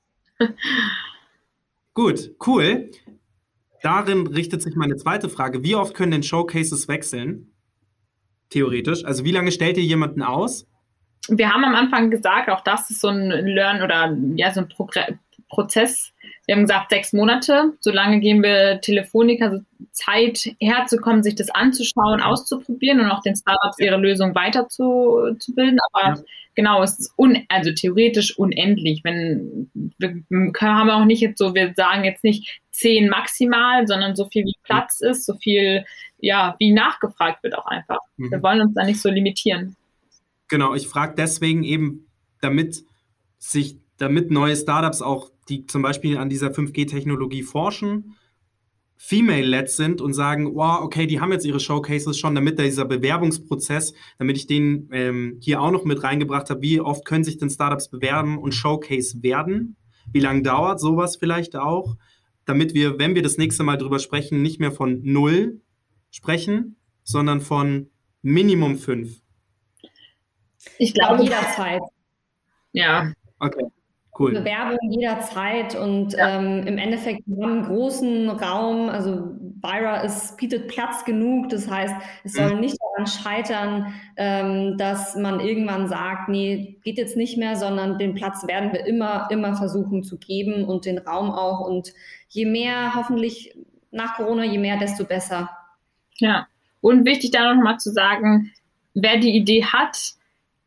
Gut, 1.95 2.31
cool. 2.47 2.91
Darin 3.83 4.27
richtet 4.27 4.63
sich 4.63 4.75
meine 4.75 4.97
zweite 4.97 5.29
Frage. 5.29 5.63
Wie 5.63 5.75
oft 5.75 5.95
können 5.95 6.13
denn 6.13 6.23
Showcases 6.23 6.89
wechseln? 6.89 7.53
Theoretisch. 8.51 9.05
Also 9.05 9.25
wie 9.25 9.31
lange 9.31 9.53
stellt 9.53 9.77
ihr 9.77 9.85
jemanden 9.85 10.23
aus? 10.23 10.67
Wir 11.29 11.51
haben 11.51 11.65
am 11.65 11.75
Anfang 11.75 12.11
gesagt, 12.11 12.51
auch 12.51 12.61
das 12.63 12.91
ist 12.91 13.01
so 13.01 13.09
ein 13.09 13.31
Learn 13.31 13.83
oder 13.83 14.17
ja, 14.37 14.53
so 14.53 14.61
ein 14.61 14.69
Progr 14.69 15.19
Prozess. 15.55 16.13
Wir 16.47 16.57
haben 16.57 16.63
gesagt, 16.63 16.91
sechs 16.91 17.13
Monate. 17.13 17.73
Solange 17.81 18.21
geben 18.21 18.43
wir 18.43 18.81
Telefonica 18.81 19.61
Zeit 19.93 20.55
herzukommen, 20.61 21.23
sich 21.23 21.35
das 21.35 21.51
anzuschauen, 21.51 22.21
auszuprobieren 22.21 23.01
und 23.01 23.11
auch 23.11 23.23
den 23.23 23.37
Startups 23.37 23.79
ihre 23.79 23.97
Lösung 23.97 24.35
weiterzubilden. 24.35 25.79
Aber 25.93 26.17
ja. 26.17 26.23
genau, 26.55 26.83
es 26.83 26.99
ist 26.99 27.15
un 27.17 27.39
also 27.49 27.73
theoretisch 27.73 28.37
unendlich. 28.39 29.03
Wenn 29.05 29.71
wir 29.99 30.53
haben 30.61 30.91
auch 30.91 31.05
nicht 31.05 31.21
jetzt 31.21 31.39
so, 31.39 31.55
wir 31.55 31.73
sagen 31.75 32.05
jetzt 32.05 32.25
nicht 32.25 32.61
zehn 32.71 33.09
maximal, 33.09 33.87
sondern 33.87 34.17
so 34.17 34.29
viel 34.29 34.45
wie 34.45 34.55
Platz 34.65 35.01
ist, 35.01 35.25
so 35.25 35.35
viel 35.35 35.85
ja 36.19 36.57
wie 36.59 36.73
nachgefragt 36.73 37.43
wird 37.43 37.57
auch 37.57 37.67
einfach. 37.67 38.01
Mhm. 38.17 38.31
Wir 38.33 38.43
wollen 38.43 38.61
uns 38.61 38.75
da 38.75 38.85
nicht 38.85 39.01
so 39.01 39.09
limitieren. 39.09 39.77
Genau, 40.49 40.75
ich 40.75 40.89
frage 40.89 41.15
deswegen 41.17 41.63
eben, 41.63 42.07
damit 42.41 42.85
sich, 43.39 43.79
damit 43.97 44.31
neue 44.31 44.57
Startups 44.57 45.03
auch, 45.03 45.31
die 45.49 45.67
zum 45.67 45.83
Beispiel 45.83 46.19
an 46.19 46.29
dieser 46.29 46.49
5G-Technologie 46.49 47.43
forschen, 47.43 48.17
female-led 48.97 49.69
sind 49.69 50.01
und 50.01 50.15
sagen, 50.15 50.55
wow, 50.55 50.81
okay, 50.81 51.07
die 51.07 51.21
haben 51.21 51.33
jetzt 51.33 51.45
ihre 51.45 51.61
Showcases 51.61 52.19
schon, 52.19 52.35
damit 52.35 52.59
dieser 52.59 52.85
Bewerbungsprozess, 52.85 53.93
damit 54.19 54.37
ich 54.37 54.47
den 54.47 54.89
ähm, 54.93 55.39
hier 55.43 55.61
auch 55.61 55.71
noch 55.71 55.85
mit 55.85 56.03
reingebracht 56.03 56.49
habe, 56.49 56.63
wie 56.63 56.81
oft 56.81 57.05
können 57.05 57.25
sich 57.25 57.37
denn 57.37 57.51
Startups 57.51 57.89
bewerben 57.89 58.39
und 58.39 58.53
Showcase 58.53 59.23
werden? 59.23 59.77
Wie 60.11 60.21
lange 60.21 60.43
dauert 60.43 60.81
sowas 60.81 61.17
vielleicht 61.17 61.57
auch? 61.57 61.97
Damit 62.47 62.75
wir, 62.75 62.99
wenn 62.99 63.15
wir 63.15 63.23
das 63.23 63.37
nächste 63.37 63.63
Mal 63.63 63.77
drüber 63.77 63.99
sprechen, 63.99 64.43
nicht 64.43 64.61
mehr 64.61 64.73
von 64.73 65.01
null 65.03 65.61
sprechen, 66.11 66.77
sondern 67.03 67.41
von 67.41 67.91
Minimum 68.23 68.79
fünf. 68.79 69.21
Ich 70.79 70.95
glaube 70.95 71.23
jederzeit. 71.23 71.83
Ja. 72.73 73.13
Okay. 73.39 73.65
Cool. 74.17 74.33
Bewerbung 74.33 74.79
jederzeit 74.91 75.75
und 75.75 76.13
ja. 76.13 76.39
ähm, 76.39 76.65
im 76.67 76.79
Endeffekt 76.79 77.23
wir 77.27 77.45
haben 77.45 77.53
einen 77.53 77.65
großen 77.65 78.31
Raum, 78.31 78.89
also 78.89 79.33
Byra 79.61 80.03
ist, 80.03 80.37
bietet 80.37 80.69
Platz 80.69 81.05
genug, 81.05 81.49
das 81.49 81.69
heißt, 81.69 81.95
es 82.23 82.35
soll 82.35 82.55
mhm. 82.55 82.61
nicht 82.61 82.77
daran 82.81 83.07
scheitern, 83.09 83.95
ähm, 84.17 84.77
dass 84.79 85.17
man 85.17 85.41
irgendwann 85.41 85.89
sagt, 85.89 86.29
nee, 86.29 86.79
geht 86.85 86.97
jetzt 86.97 87.17
nicht 87.17 87.39
mehr, 87.39 87.57
sondern 87.57 87.99
den 87.99 88.15
Platz 88.15 88.47
werden 88.47 88.73
wir 88.73 88.87
immer, 88.87 89.27
immer 89.31 89.57
versuchen 89.57 90.05
zu 90.05 90.17
geben 90.19 90.65
und 90.65 90.85
den 90.85 90.99
Raum 90.99 91.31
auch 91.31 91.67
und 91.67 91.93
je 92.29 92.47
mehr 92.47 92.95
hoffentlich 92.95 93.57
nach 93.91 94.15
Corona, 94.15 94.45
je 94.45 94.59
mehr, 94.59 94.77
desto 94.77 95.05
besser. 95.05 95.51
Ja, 96.19 96.47
und 96.81 97.05
wichtig 97.05 97.31
da 97.31 97.53
noch 97.53 97.63
mal 97.63 97.79
zu 97.79 97.91
sagen, 97.91 98.53
wer 98.93 99.17
die 99.17 99.35
Idee 99.35 99.65
hat, 99.65 100.15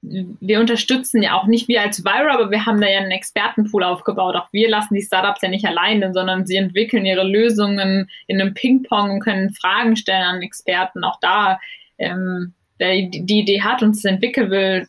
wir 0.01 0.59
unterstützen 0.59 1.23
ja 1.23 1.33
auch 1.33 1.47
nicht 1.47 1.67
wir 1.67 1.81
als 1.81 2.03
Vira, 2.03 2.33
aber 2.33 2.51
wir 2.51 2.65
haben 2.65 2.79
da 2.79 2.87
ja 2.87 2.99
einen 2.99 3.11
Expertenpool 3.11 3.83
aufgebaut. 3.83 4.35
Auch 4.35 4.47
wir 4.51 4.69
lassen 4.69 4.93
die 4.93 5.01
Startups 5.01 5.41
ja 5.41 5.49
nicht 5.49 5.65
alleine, 5.65 6.13
sondern 6.13 6.45
sie 6.45 6.57
entwickeln 6.57 7.05
ihre 7.05 7.23
Lösungen 7.23 8.09
in 8.27 8.39
einem 8.39 8.53
Ping-Pong 8.53 9.11
und 9.11 9.19
können 9.21 9.53
Fragen 9.53 9.95
stellen 9.95 10.23
an 10.23 10.41
Experten. 10.41 11.03
Auch 11.03 11.19
da, 11.19 11.59
ähm, 11.97 12.53
wer 12.77 12.93
die 12.93 13.39
Idee 13.39 13.61
hat 13.61 13.81
und 13.81 13.95
es 13.95 14.05
entwickeln 14.05 14.51
will, 14.51 14.87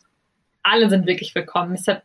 alle 0.61 0.89
sind 0.89 1.07
wirklich 1.07 1.33
willkommen. 1.33 1.75
Deshalb 1.75 2.03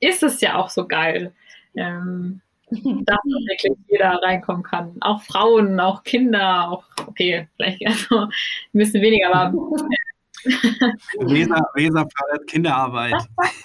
ist 0.00 0.22
es 0.22 0.40
ja 0.40 0.56
auch 0.56 0.68
so 0.68 0.86
geil, 0.86 1.32
ähm, 1.74 2.42
dass 2.70 3.18
wirklich 3.24 3.72
jeder 3.88 4.20
reinkommen 4.22 4.62
kann. 4.62 4.96
Auch 5.00 5.22
Frauen, 5.22 5.80
auch 5.80 6.04
Kinder, 6.04 6.70
auch, 6.70 6.84
okay, 7.06 7.48
vielleicht 7.56 7.86
also 7.86 8.26
ein 8.26 8.28
bisschen 8.72 9.02
weniger, 9.02 9.34
aber 9.34 9.52
Weser, 10.44 11.66
Weser 11.74 12.06
fördert 12.16 12.46
Kinderarbeit. 12.48 13.14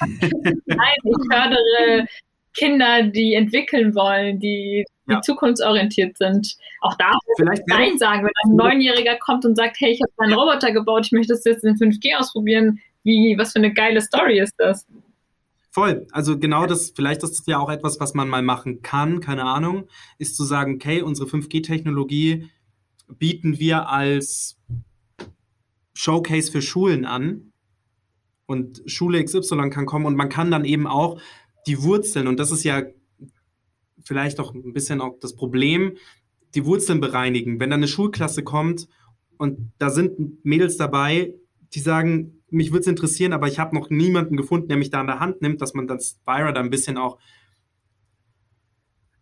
Nein, 0.66 0.96
ich 1.04 1.18
fördere 1.32 2.08
Kinder, 2.58 3.04
die 3.04 3.36
entwickeln 3.36 3.94
wollen, 3.96 4.40
die, 4.40 4.84
die 5.08 5.14
ja. 5.14 5.22
zukunftsorientiert 5.22 6.18
sind. 6.18 6.58
Auch 6.82 6.96
da 6.96 7.12
Vielleicht 7.38 7.68
Nein 7.68 7.98
sagen, 7.98 8.24
wenn 8.24 8.52
ein 8.52 8.56
Neunjähriger 8.56 9.18
kommt 9.18 9.46
und 9.46 9.56
sagt, 9.56 9.78
hey, 9.80 9.92
ich 9.92 10.02
habe 10.02 10.12
einen 10.18 10.34
Roboter 10.34 10.72
gebaut, 10.72 11.06
ich 11.06 11.12
möchte 11.12 11.34
das 11.34 11.44
jetzt 11.44 11.64
in 11.64 11.76
5G 11.76 12.18
ausprobieren. 12.18 12.80
Wie, 13.04 13.38
was 13.38 13.54
für 13.54 13.60
eine 13.60 13.74
geile 13.74 14.02
Story 14.02 14.40
ist 14.40 14.56
das? 14.58 14.86
Voll. 15.70 16.08
Also 16.12 16.40
genau 16.40 16.66
das, 16.66 16.92
vielleicht 16.96 17.22
ist 17.22 17.40
das 17.40 17.46
ja 17.46 17.60
auch 17.60 17.70
etwas, 17.70 18.00
was 18.00 18.16
man 18.16 18.28
mal 18.28 18.42
machen 18.42 18.82
kann, 18.82 19.20
keine 19.20 19.44
Ahnung, 19.44 19.88
ist 20.18 20.36
zu 20.36 20.44
sagen, 20.44 20.76
okay, 20.76 21.04
unsere 21.04 21.30
5G-Technologie 21.30 22.50
bieten 23.08 23.60
wir 23.60 23.88
als 23.88 24.58
Showcase 25.98 26.52
für 26.52 26.62
Schulen 26.62 27.06
an 27.06 27.54
und 28.46 28.84
Schule 28.86 29.24
XY 29.24 29.72
kann 29.72 29.88
kommen 29.88 30.06
und 30.06 30.16
man 30.16 30.30
kann 30.30 30.52
dann 30.52 30.64
eben 30.64 30.86
auch 30.86 31.20
die 31.66 31.82
Wurzeln, 31.82 32.28
und 32.28 32.40
das 32.40 32.52
ist 32.52 32.64
ja 32.64 32.84
vielleicht 34.06 34.40
auch 34.40 34.54
ein 34.54 34.74
bisschen 34.74 35.02
auch 35.02 35.20
das 35.20 35.36
Problem, 35.36 35.98
die 36.54 36.66
Wurzeln 36.66 37.02
bereinigen. 37.02 37.60
Wenn 37.60 37.72
dann 37.72 37.80
eine 37.80 37.88
Schulklasse 37.88 38.44
kommt 38.44 38.88
und 39.38 39.74
da 39.80 39.90
sind 39.90 40.46
Mädels 40.46 40.78
dabei, 40.78 41.34
die 41.74 41.80
sagen, 41.80 42.44
mich 42.52 42.72
würde 42.72 42.82
es 42.82 42.88
interessieren, 42.88 43.34
aber 43.34 43.48
ich 43.48 43.58
habe 43.58 43.76
noch 43.76 43.90
niemanden 43.90 44.38
gefunden, 44.38 44.68
der 44.68 44.78
mich 44.78 44.92
da 44.92 45.02
an 45.02 45.08
der 45.08 45.20
Hand 45.20 45.42
nimmt, 45.42 45.62
dass 45.62 45.74
man 45.74 45.88
das 45.88 46.22
Vira 46.26 46.52
da 46.52 46.62
ein 46.62 46.70
bisschen 46.70 46.98
auch 46.98 47.18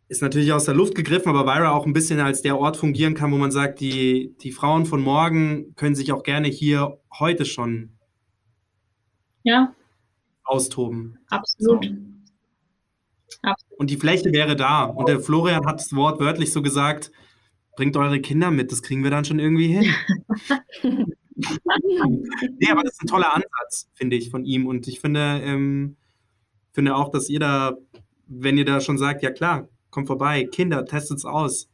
ist 0.07 0.21
natürlich 0.21 0.53
aus 0.53 0.65
der 0.65 0.75
Luft 0.75 0.95
gegriffen, 0.95 1.29
aber 1.29 1.45
Vira 1.45 1.71
auch 1.71 1.85
ein 1.85 1.93
bisschen 1.93 2.19
als 2.19 2.41
der 2.41 2.57
Ort 2.59 2.77
fungieren 2.77 3.15
kann, 3.15 3.31
wo 3.31 3.37
man 3.37 3.51
sagt, 3.51 3.79
die, 3.79 4.35
die 4.41 4.51
Frauen 4.51 4.85
von 4.85 5.01
morgen 5.01 5.73
können 5.75 5.95
sich 5.95 6.11
auch 6.11 6.23
gerne 6.23 6.47
hier 6.47 6.99
heute 7.17 7.45
schon 7.45 7.97
ja. 9.43 9.73
austoben. 10.43 11.17
Absolut. 11.29 11.85
So. 11.85 11.91
Absolut. 13.41 13.79
Und 13.79 13.89
die 13.89 13.97
Fläche 13.97 14.31
wäre 14.31 14.55
da. 14.55 14.83
Und 14.83 15.09
der 15.09 15.19
Florian 15.19 15.65
hat 15.65 15.79
das 15.79 15.93
Wort 15.93 16.19
wörtlich 16.19 16.51
so 16.53 16.61
gesagt, 16.61 17.11
bringt 17.75 17.97
eure 17.97 18.19
Kinder 18.19 18.51
mit, 18.51 18.71
das 18.71 18.81
kriegen 18.81 19.03
wir 19.03 19.11
dann 19.11 19.25
schon 19.25 19.39
irgendwie 19.39 19.67
hin. 19.67 19.93
nee, 21.35 22.69
aber 22.71 22.83
das 22.83 22.93
ist 22.93 23.03
ein 23.03 23.07
toller 23.07 23.35
Ansatz, 23.35 23.89
finde 23.93 24.15
ich, 24.15 24.29
von 24.29 24.45
ihm. 24.45 24.67
Und 24.67 24.87
ich 24.87 24.99
finde, 24.99 25.41
ähm, 25.43 25.97
finde 26.71 26.95
auch, 26.95 27.09
dass 27.09 27.29
ihr 27.29 27.39
da, 27.39 27.75
wenn 28.27 28.57
ihr 28.57 28.65
da 28.65 28.79
schon 28.81 28.97
sagt, 28.97 29.21
ja 29.21 29.31
klar, 29.31 29.67
kommt 29.95 30.07
vorbei, 30.07 30.43
Kinder, 30.43 30.85
testet 30.85 31.17
es 31.17 31.25
aus. 31.25 31.69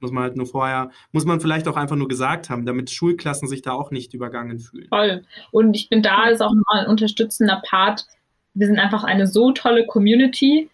Muss 0.00 0.10
man 0.10 0.24
halt 0.24 0.36
nur 0.36 0.46
vorher, 0.46 0.90
muss 1.12 1.24
man 1.24 1.40
vielleicht 1.40 1.68
auch 1.68 1.76
einfach 1.76 1.96
nur 1.96 2.08
gesagt 2.08 2.50
haben, 2.50 2.66
damit 2.66 2.90
Schulklassen 2.90 3.48
sich 3.48 3.62
da 3.62 3.72
auch 3.72 3.90
nicht 3.90 4.12
übergangen 4.14 4.58
fühlen. 4.58 4.88
Toll. 4.90 5.22
Und 5.52 5.74
ich 5.74 5.88
bin 5.88 6.02
da 6.02 6.28
ist 6.28 6.42
auch 6.42 6.52
mal 6.52 6.80
ein 6.80 6.86
unterstützender 6.88 7.62
Part. 7.64 8.06
Wir 8.54 8.66
sind 8.66 8.78
einfach 8.78 9.04
eine 9.04 9.26
so 9.26 9.52
tolle 9.52 9.86
Community, 9.86 10.68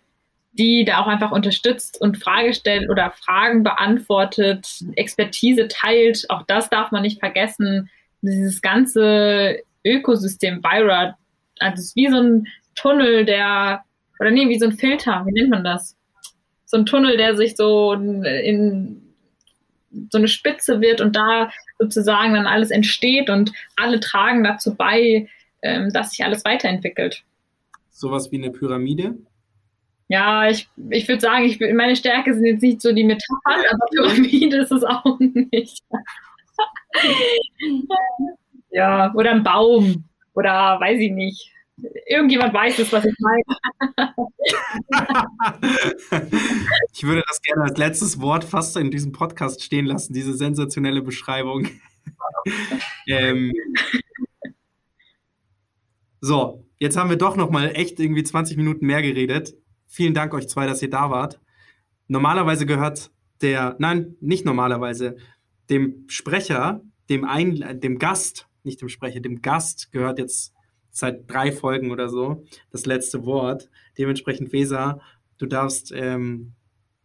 die 0.52 0.84
da 0.84 0.98
auch 0.98 1.06
einfach 1.06 1.30
unterstützt 1.30 2.00
und 2.00 2.18
Frage 2.18 2.54
stellt 2.54 2.88
oder 2.88 3.10
Fragen 3.10 3.62
beantwortet, 3.62 4.84
Expertise 4.96 5.68
teilt. 5.68 6.24
Auch 6.30 6.42
das 6.46 6.70
darf 6.70 6.90
man 6.90 7.02
nicht 7.02 7.20
vergessen. 7.20 7.90
Dieses 8.22 8.62
ganze 8.62 9.60
Ökosystem 9.84 10.62
Vira 10.62 11.16
also 11.62 11.80
es 11.80 11.88
ist 11.88 11.96
wie 11.96 12.08
so 12.08 12.18
ein 12.18 12.46
Tunnel, 12.74 13.24
der, 13.24 13.84
oder 14.18 14.30
nee, 14.30 14.48
wie 14.48 14.58
so 14.58 14.66
ein 14.66 14.72
Filter, 14.72 15.24
wie 15.26 15.32
nennt 15.32 15.50
man 15.50 15.64
das? 15.64 15.96
So 16.72 16.78
ein 16.78 16.86
Tunnel, 16.86 17.18
der 17.18 17.36
sich 17.36 17.54
so 17.54 17.92
in 17.92 19.02
so 20.10 20.16
eine 20.16 20.28
Spitze 20.28 20.80
wird 20.80 21.02
und 21.02 21.14
da 21.14 21.50
sozusagen 21.78 22.32
dann 22.32 22.46
alles 22.46 22.70
entsteht 22.70 23.28
und 23.28 23.52
alle 23.76 24.00
tragen 24.00 24.42
dazu 24.42 24.74
bei, 24.74 25.28
ähm, 25.60 25.90
dass 25.92 26.12
sich 26.12 26.24
alles 26.24 26.46
weiterentwickelt. 26.46 27.24
Sowas 27.90 28.32
wie 28.32 28.38
eine 28.38 28.50
Pyramide? 28.50 29.18
Ja, 30.08 30.48
ich, 30.48 30.66
ich 30.88 31.06
würde 31.08 31.20
sagen, 31.20 31.44
ich, 31.44 31.60
meine 31.60 31.94
Stärke 31.94 32.32
sind 32.32 32.46
jetzt 32.46 32.62
nicht 32.62 32.80
so 32.80 32.90
die 32.92 33.04
Metaphern, 33.04 33.64
aber 33.70 33.84
Pyramide 33.90 34.56
ist 34.56 34.72
es 34.72 34.82
auch 34.82 35.18
nicht. 35.18 35.84
ja, 38.70 39.12
oder 39.14 39.32
ein 39.32 39.42
Baum 39.42 40.04
oder 40.32 40.80
weiß 40.80 40.98
ich 41.00 41.12
nicht. 41.12 41.51
Irgendjemand 42.06 42.52
weiß 42.52 42.78
es, 42.80 42.92
was 42.92 43.04
ich 43.04 43.14
meine. 43.18 43.42
ich 46.92 47.04
würde 47.04 47.22
das 47.26 47.40
gerne 47.40 47.64
als 47.64 47.78
letztes 47.78 48.20
Wort 48.20 48.44
fast 48.44 48.76
in 48.76 48.90
diesem 48.90 49.12
Podcast 49.12 49.62
stehen 49.62 49.86
lassen, 49.86 50.12
diese 50.12 50.34
sensationelle 50.34 51.02
Beschreibung. 51.02 51.68
ähm, 53.08 53.52
so, 56.20 56.66
jetzt 56.78 56.96
haben 56.96 57.10
wir 57.10 57.16
doch 57.16 57.36
noch 57.36 57.50
mal 57.50 57.72
echt 57.74 57.98
irgendwie 57.98 58.22
20 58.22 58.56
Minuten 58.56 58.86
mehr 58.86 59.02
geredet. 59.02 59.54
Vielen 59.86 60.14
Dank 60.14 60.34
euch 60.34 60.48
zwei, 60.48 60.66
dass 60.66 60.82
ihr 60.82 60.90
da 60.90 61.10
wart. 61.10 61.40
Normalerweise 62.06 62.66
gehört 62.66 63.10
der, 63.40 63.76
nein, 63.78 64.16
nicht 64.20 64.44
normalerweise, 64.44 65.16
dem 65.68 66.04
Sprecher, 66.08 66.82
dem, 67.08 67.24
Ein, 67.24 67.80
dem 67.80 67.98
Gast, 67.98 68.48
nicht 68.62 68.80
dem 68.80 68.88
Sprecher, 68.88 69.20
dem 69.20 69.42
Gast 69.42 69.90
gehört 69.90 70.18
jetzt 70.18 70.54
seit 70.92 71.28
drei 71.30 71.50
Folgen 71.50 71.90
oder 71.90 72.08
so 72.08 72.44
das 72.70 72.86
letzte 72.86 73.26
Wort. 73.26 73.68
Dementsprechend, 73.98 74.52
Weser, 74.52 75.00
du 75.38 75.46
darfst, 75.46 75.92
ähm, 75.92 76.52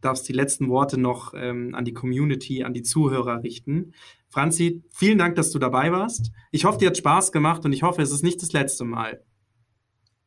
darfst 0.01 0.27
die 0.29 0.33
letzten 0.33 0.69
Worte 0.69 0.99
noch 0.99 1.33
ähm, 1.35 1.73
an 1.73 1.85
die 1.85 1.93
Community, 1.93 2.63
an 2.63 2.73
die 2.73 2.83
Zuhörer 2.83 3.41
richten. 3.41 3.93
Franzi, 4.29 4.83
vielen 4.91 5.17
Dank, 5.17 5.35
dass 5.35 5.51
du 5.51 5.57
dabei 5.57 5.91
warst. 5.91 6.31
Ich 6.51 6.65
hoffe, 6.65 6.77
dir 6.77 6.89
hat 6.89 6.97
Spaß 6.97 7.31
gemacht 7.31 7.65
und 7.65 7.73
ich 7.73 7.81
hoffe, 7.81 8.01
es 8.01 8.11
ist 8.11 8.23
nicht 8.23 8.41
das 8.41 8.51
letzte 8.53 8.83
Mal. 8.83 9.21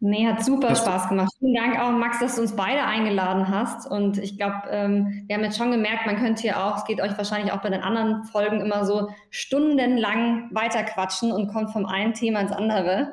Nee, 0.03 0.27
hat 0.27 0.43
super 0.43 0.75
Spaß 0.75 1.11
gemacht. 1.11 1.31
Vielen 1.39 1.55
Dank 1.55 1.79
auch, 1.79 1.91
Max, 1.91 2.21
dass 2.21 2.37
du 2.37 2.41
uns 2.41 2.57
beide 2.57 2.85
eingeladen 2.85 3.49
hast. 3.49 3.87
Und 3.87 4.17
ich 4.17 4.39
glaube, 4.39 4.63
ähm, 4.71 5.25
wir 5.27 5.37
haben 5.37 5.45
jetzt 5.45 5.59
schon 5.59 5.71
gemerkt, 5.71 6.07
man 6.07 6.17
könnte 6.17 6.41
hier 6.41 6.65
auch, 6.65 6.79
es 6.79 6.85
geht 6.87 7.03
euch 7.03 7.19
wahrscheinlich 7.19 7.53
auch 7.53 7.61
bei 7.61 7.69
den 7.69 7.83
anderen 7.83 8.25
Folgen 8.25 8.63
immer 8.63 8.87
so 8.87 9.11
stundenlang 9.29 10.49
weiterquatschen 10.53 11.33
und 11.33 11.53
kommt 11.53 11.71
vom 11.71 11.85
einen 11.85 12.15
Thema 12.15 12.41
ins 12.41 12.51
andere. 12.51 13.13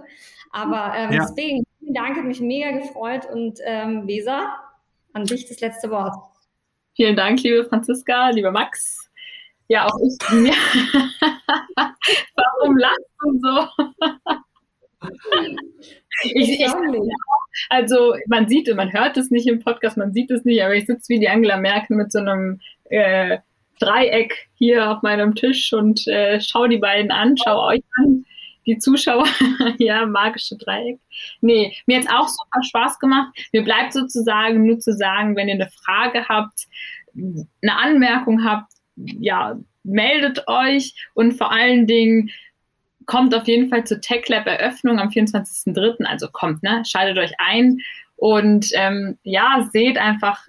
Aber 0.52 0.94
ähm, 0.96 1.12
ja. 1.12 1.22
deswegen, 1.22 1.64
vielen 1.80 1.94
Dank, 1.94 2.18
hat 2.18 2.26
mich 2.26 2.42
mega 2.42 2.72
gefreut. 2.72 3.26
Und 3.32 3.60
ähm, 3.64 4.08
Weser, 4.08 4.56
an 5.14 5.26
dich 5.26 5.48
das 5.48 5.60
letzte 5.60 5.90
Wort. 5.90 6.16
Vielen 6.96 7.16
Dank, 7.16 7.42
liebe 7.44 7.64
Franziska, 7.66 8.30
lieber 8.30 8.52
Max. 8.52 9.10
Ja, 9.68 9.86
auch 9.86 10.00
ich. 10.00 10.18
Warum 12.36 12.78
lachst 12.78 13.12
du 13.22 13.40
so? 13.42 13.68
Ich, 16.24 16.60
ich, 16.60 16.68
also 17.70 18.16
man 18.28 18.48
sieht, 18.48 18.74
man 18.76 18.92
hört 18.92 19.18
es 19.18 19.30
nicht 19.30 19.48
im 19.48 19.60
Podcast, 19.60 19.98
man 19.98 20.14
sieht 20.14 20.32
es 20.32 20.44
nicht, 20.46 20.64
aber 20.64 20.74
ich 20.74 20.88
sitze 20.88 21.10
wie 21.10 21.20
die 21.20 21.30
Angela 21.30 21.58
Merkel 21.58 21.96
mit 21.96 22.12
so 22.12 22.18
einem 22.18 22.60
äh, 22.86 23.38
Dreieck 23.80 24.50
hier 24.56 24.90
auf 24.90 25.04
meinem 25.04 25.36
Tisch 25.36 25.74
und 25.74 26.08
äh, 26.08 26.42
schaue 26.42 26.70
die 26.70 26.80
beiden 26.80 27.12
an, 27.12 27.38
schaue 27.38 27.76
euch 27.76 27.84
an, 28.00 28.26
die 28.68 28.78
Zuschauer. 28.78 29.26
ja, 29.80 30.06
magische 30.06 30.58
Dreieck. 30.58 31.00
Nee, 31.42 31.76
mir 31.86 31.98
hat 31.98 32.06
es 32.06 32.12
auch 32.12 32.28
super 32.28 32.64
Spaß 32.64 33.00
gemacht. 33.00 33.34
Mir 33.52 33.64
bleibt 33.64 33.94
sozusagen 33.94 34.66
nur 34.66 34.80
zu 34.80 34.94
sagen, 34.94 35.36
wenn 35.36 35.48
ihr 35.48 35.56
eine 35.56 35.70
Frage 35.70 36.28
habt, 36.28 36.68
eine 37.16 37.76
Anmerkung 37.76 38.44
habt, 38.44 38.72
ja, 38.96 39.58
meldet 39.84 40.48
euch 40.48 40.94
und 41.14 41.34
vor 41.34 41.52
allen 41.52 41.88
Dingen 41.88 42.30
kommt 43.06 43.34
auf 43.34 43.48
jeden 43.48 43.70
Fall 43.70 43.86
zur 43.86 44.02
Tech 44.02 44.28
Lab 44.28 44.46
Eröffnung 44.46 45.00
am 45.00 45.10
24.03. 45.10 46.04
Also 46.04 46.28
kommt, 46.30 46.62
ne? 46.62 46.84
Schaltet 46.86 47.18
euch 47.18 47.34
ein 47.40 47.80
und 48.18 48.70
ähm, 48.74 49.18
ja, 49.24 49.68
seht 49.72 49.98
einfach 49.98 50.42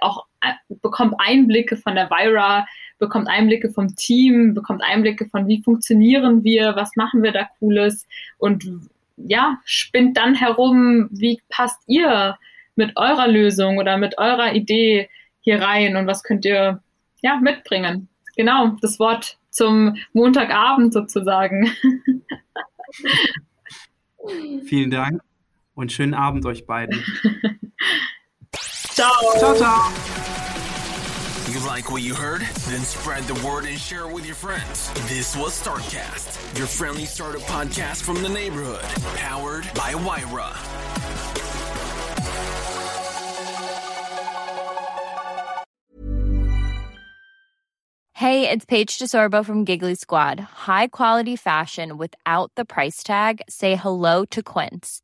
auch, 0.00 0.26
äh, 0.40 0.52
bekommt 0.68 1.14
Einblicke 1.18 1.76
von 1.76 1.94
der 1.94 2.10
Vira, 2.10 2.66
bekommt 2.98 3.28
Einblicke 3.28 3.70
vom 3.70 3.94
Team, 3.96 4.54
bekommt 4.54 4.82
Einblicke 4.82 5.26
von 5.26 5.48
wie 5.48 5.62
funktionieren 5.62 6.44
wir, 6.44 6.76
was 6.76 6.96
machen 6.96 7.22
wir 7.22 7.32
da 7.32 7.48
Cooles 7.58 8.06
und 8.38 8.64
ja, 9.16 9.58
spinnt 9.64 10.16
dann 10.16 10.34
herum, 10.34 11.08
wie 11.10 11.40
passt 11.48 11.80
ihr 11.86 12.36
mit 12.76 12.96
eurer 12.96 13.28
Lösung 13.28 13.78
oder 13.78 13.96
mit 13.96 14.18
eurer 14.18 14.54
Idee 14.54 15.08
hier 15.40 15.60
rein 15.60 15.96
und 15.96 16.06
was 16.06 16.22
könnt 16.22 16.44
ihr 16.44 16.82
ja 17.22 17.36
mitbringen. 17.36 18.08
Genau, 18.36 18.76
das 18.80 18.98
Wort 18.98 19.38
zum 19.50 19.96
Montagabend 20.12 20.92
sozusagen. 20.92 21.70
Vielen 24.64 24.90
Dank 24.90 25.22
und 25.74 25.92
schönen 25.92 26.14
Abend 26.14 26.44
euch 26.46 26.66
beiden. 26.66 26.98
ciao. 28.52 29.12
Ciao, 29.38 29.54
ciao. 29.54 30.53
Like 31.64 31.90
what 31.90 32.02
you 32.02 32.14
heard? 32.14 32.42
Then 32.42 32.82
spread 32.82 33.24
the 33.24 33.46
word 33.46 33.64
and 33.64 33.78
share 33.78 34.06
it 34.06 34.12
with 34.12 34.26
your 34.26 34.34
friends. 34.34 34.92
This 35.08 35.34
was 35.34 35.58
Startcast, 35.62 36.58
your 36.58 36.66
friendly 36.66 37.06
startup 37.06 37.40
podcast 37.42 38.02
from 38.02 38.22
the 38.22 38.28
neighborhood, 38.28 38.82
powered 39.16 39.64
by 39.74 39.94
Wyra. 39.94 40.52
Hey, 48.12 48.48
it's 48.48 48.64
Paige 48.64 48.98
DeSorbo 48.98 49.44
from 49.44 49.64
Giggly 49.64 49.94
Squad. 49.94 50.40
High 50.40 50.88
quality 50.88 51.36
fashion 51.36 51.96
without 51.96 52.52
the 52.56 52.64
price 52.64 53.02
tag. 53.02 53.40
Say 53.48 53.74
hello 53.74 54.24
to 54.26 54.42
Quince. 54.42 55.03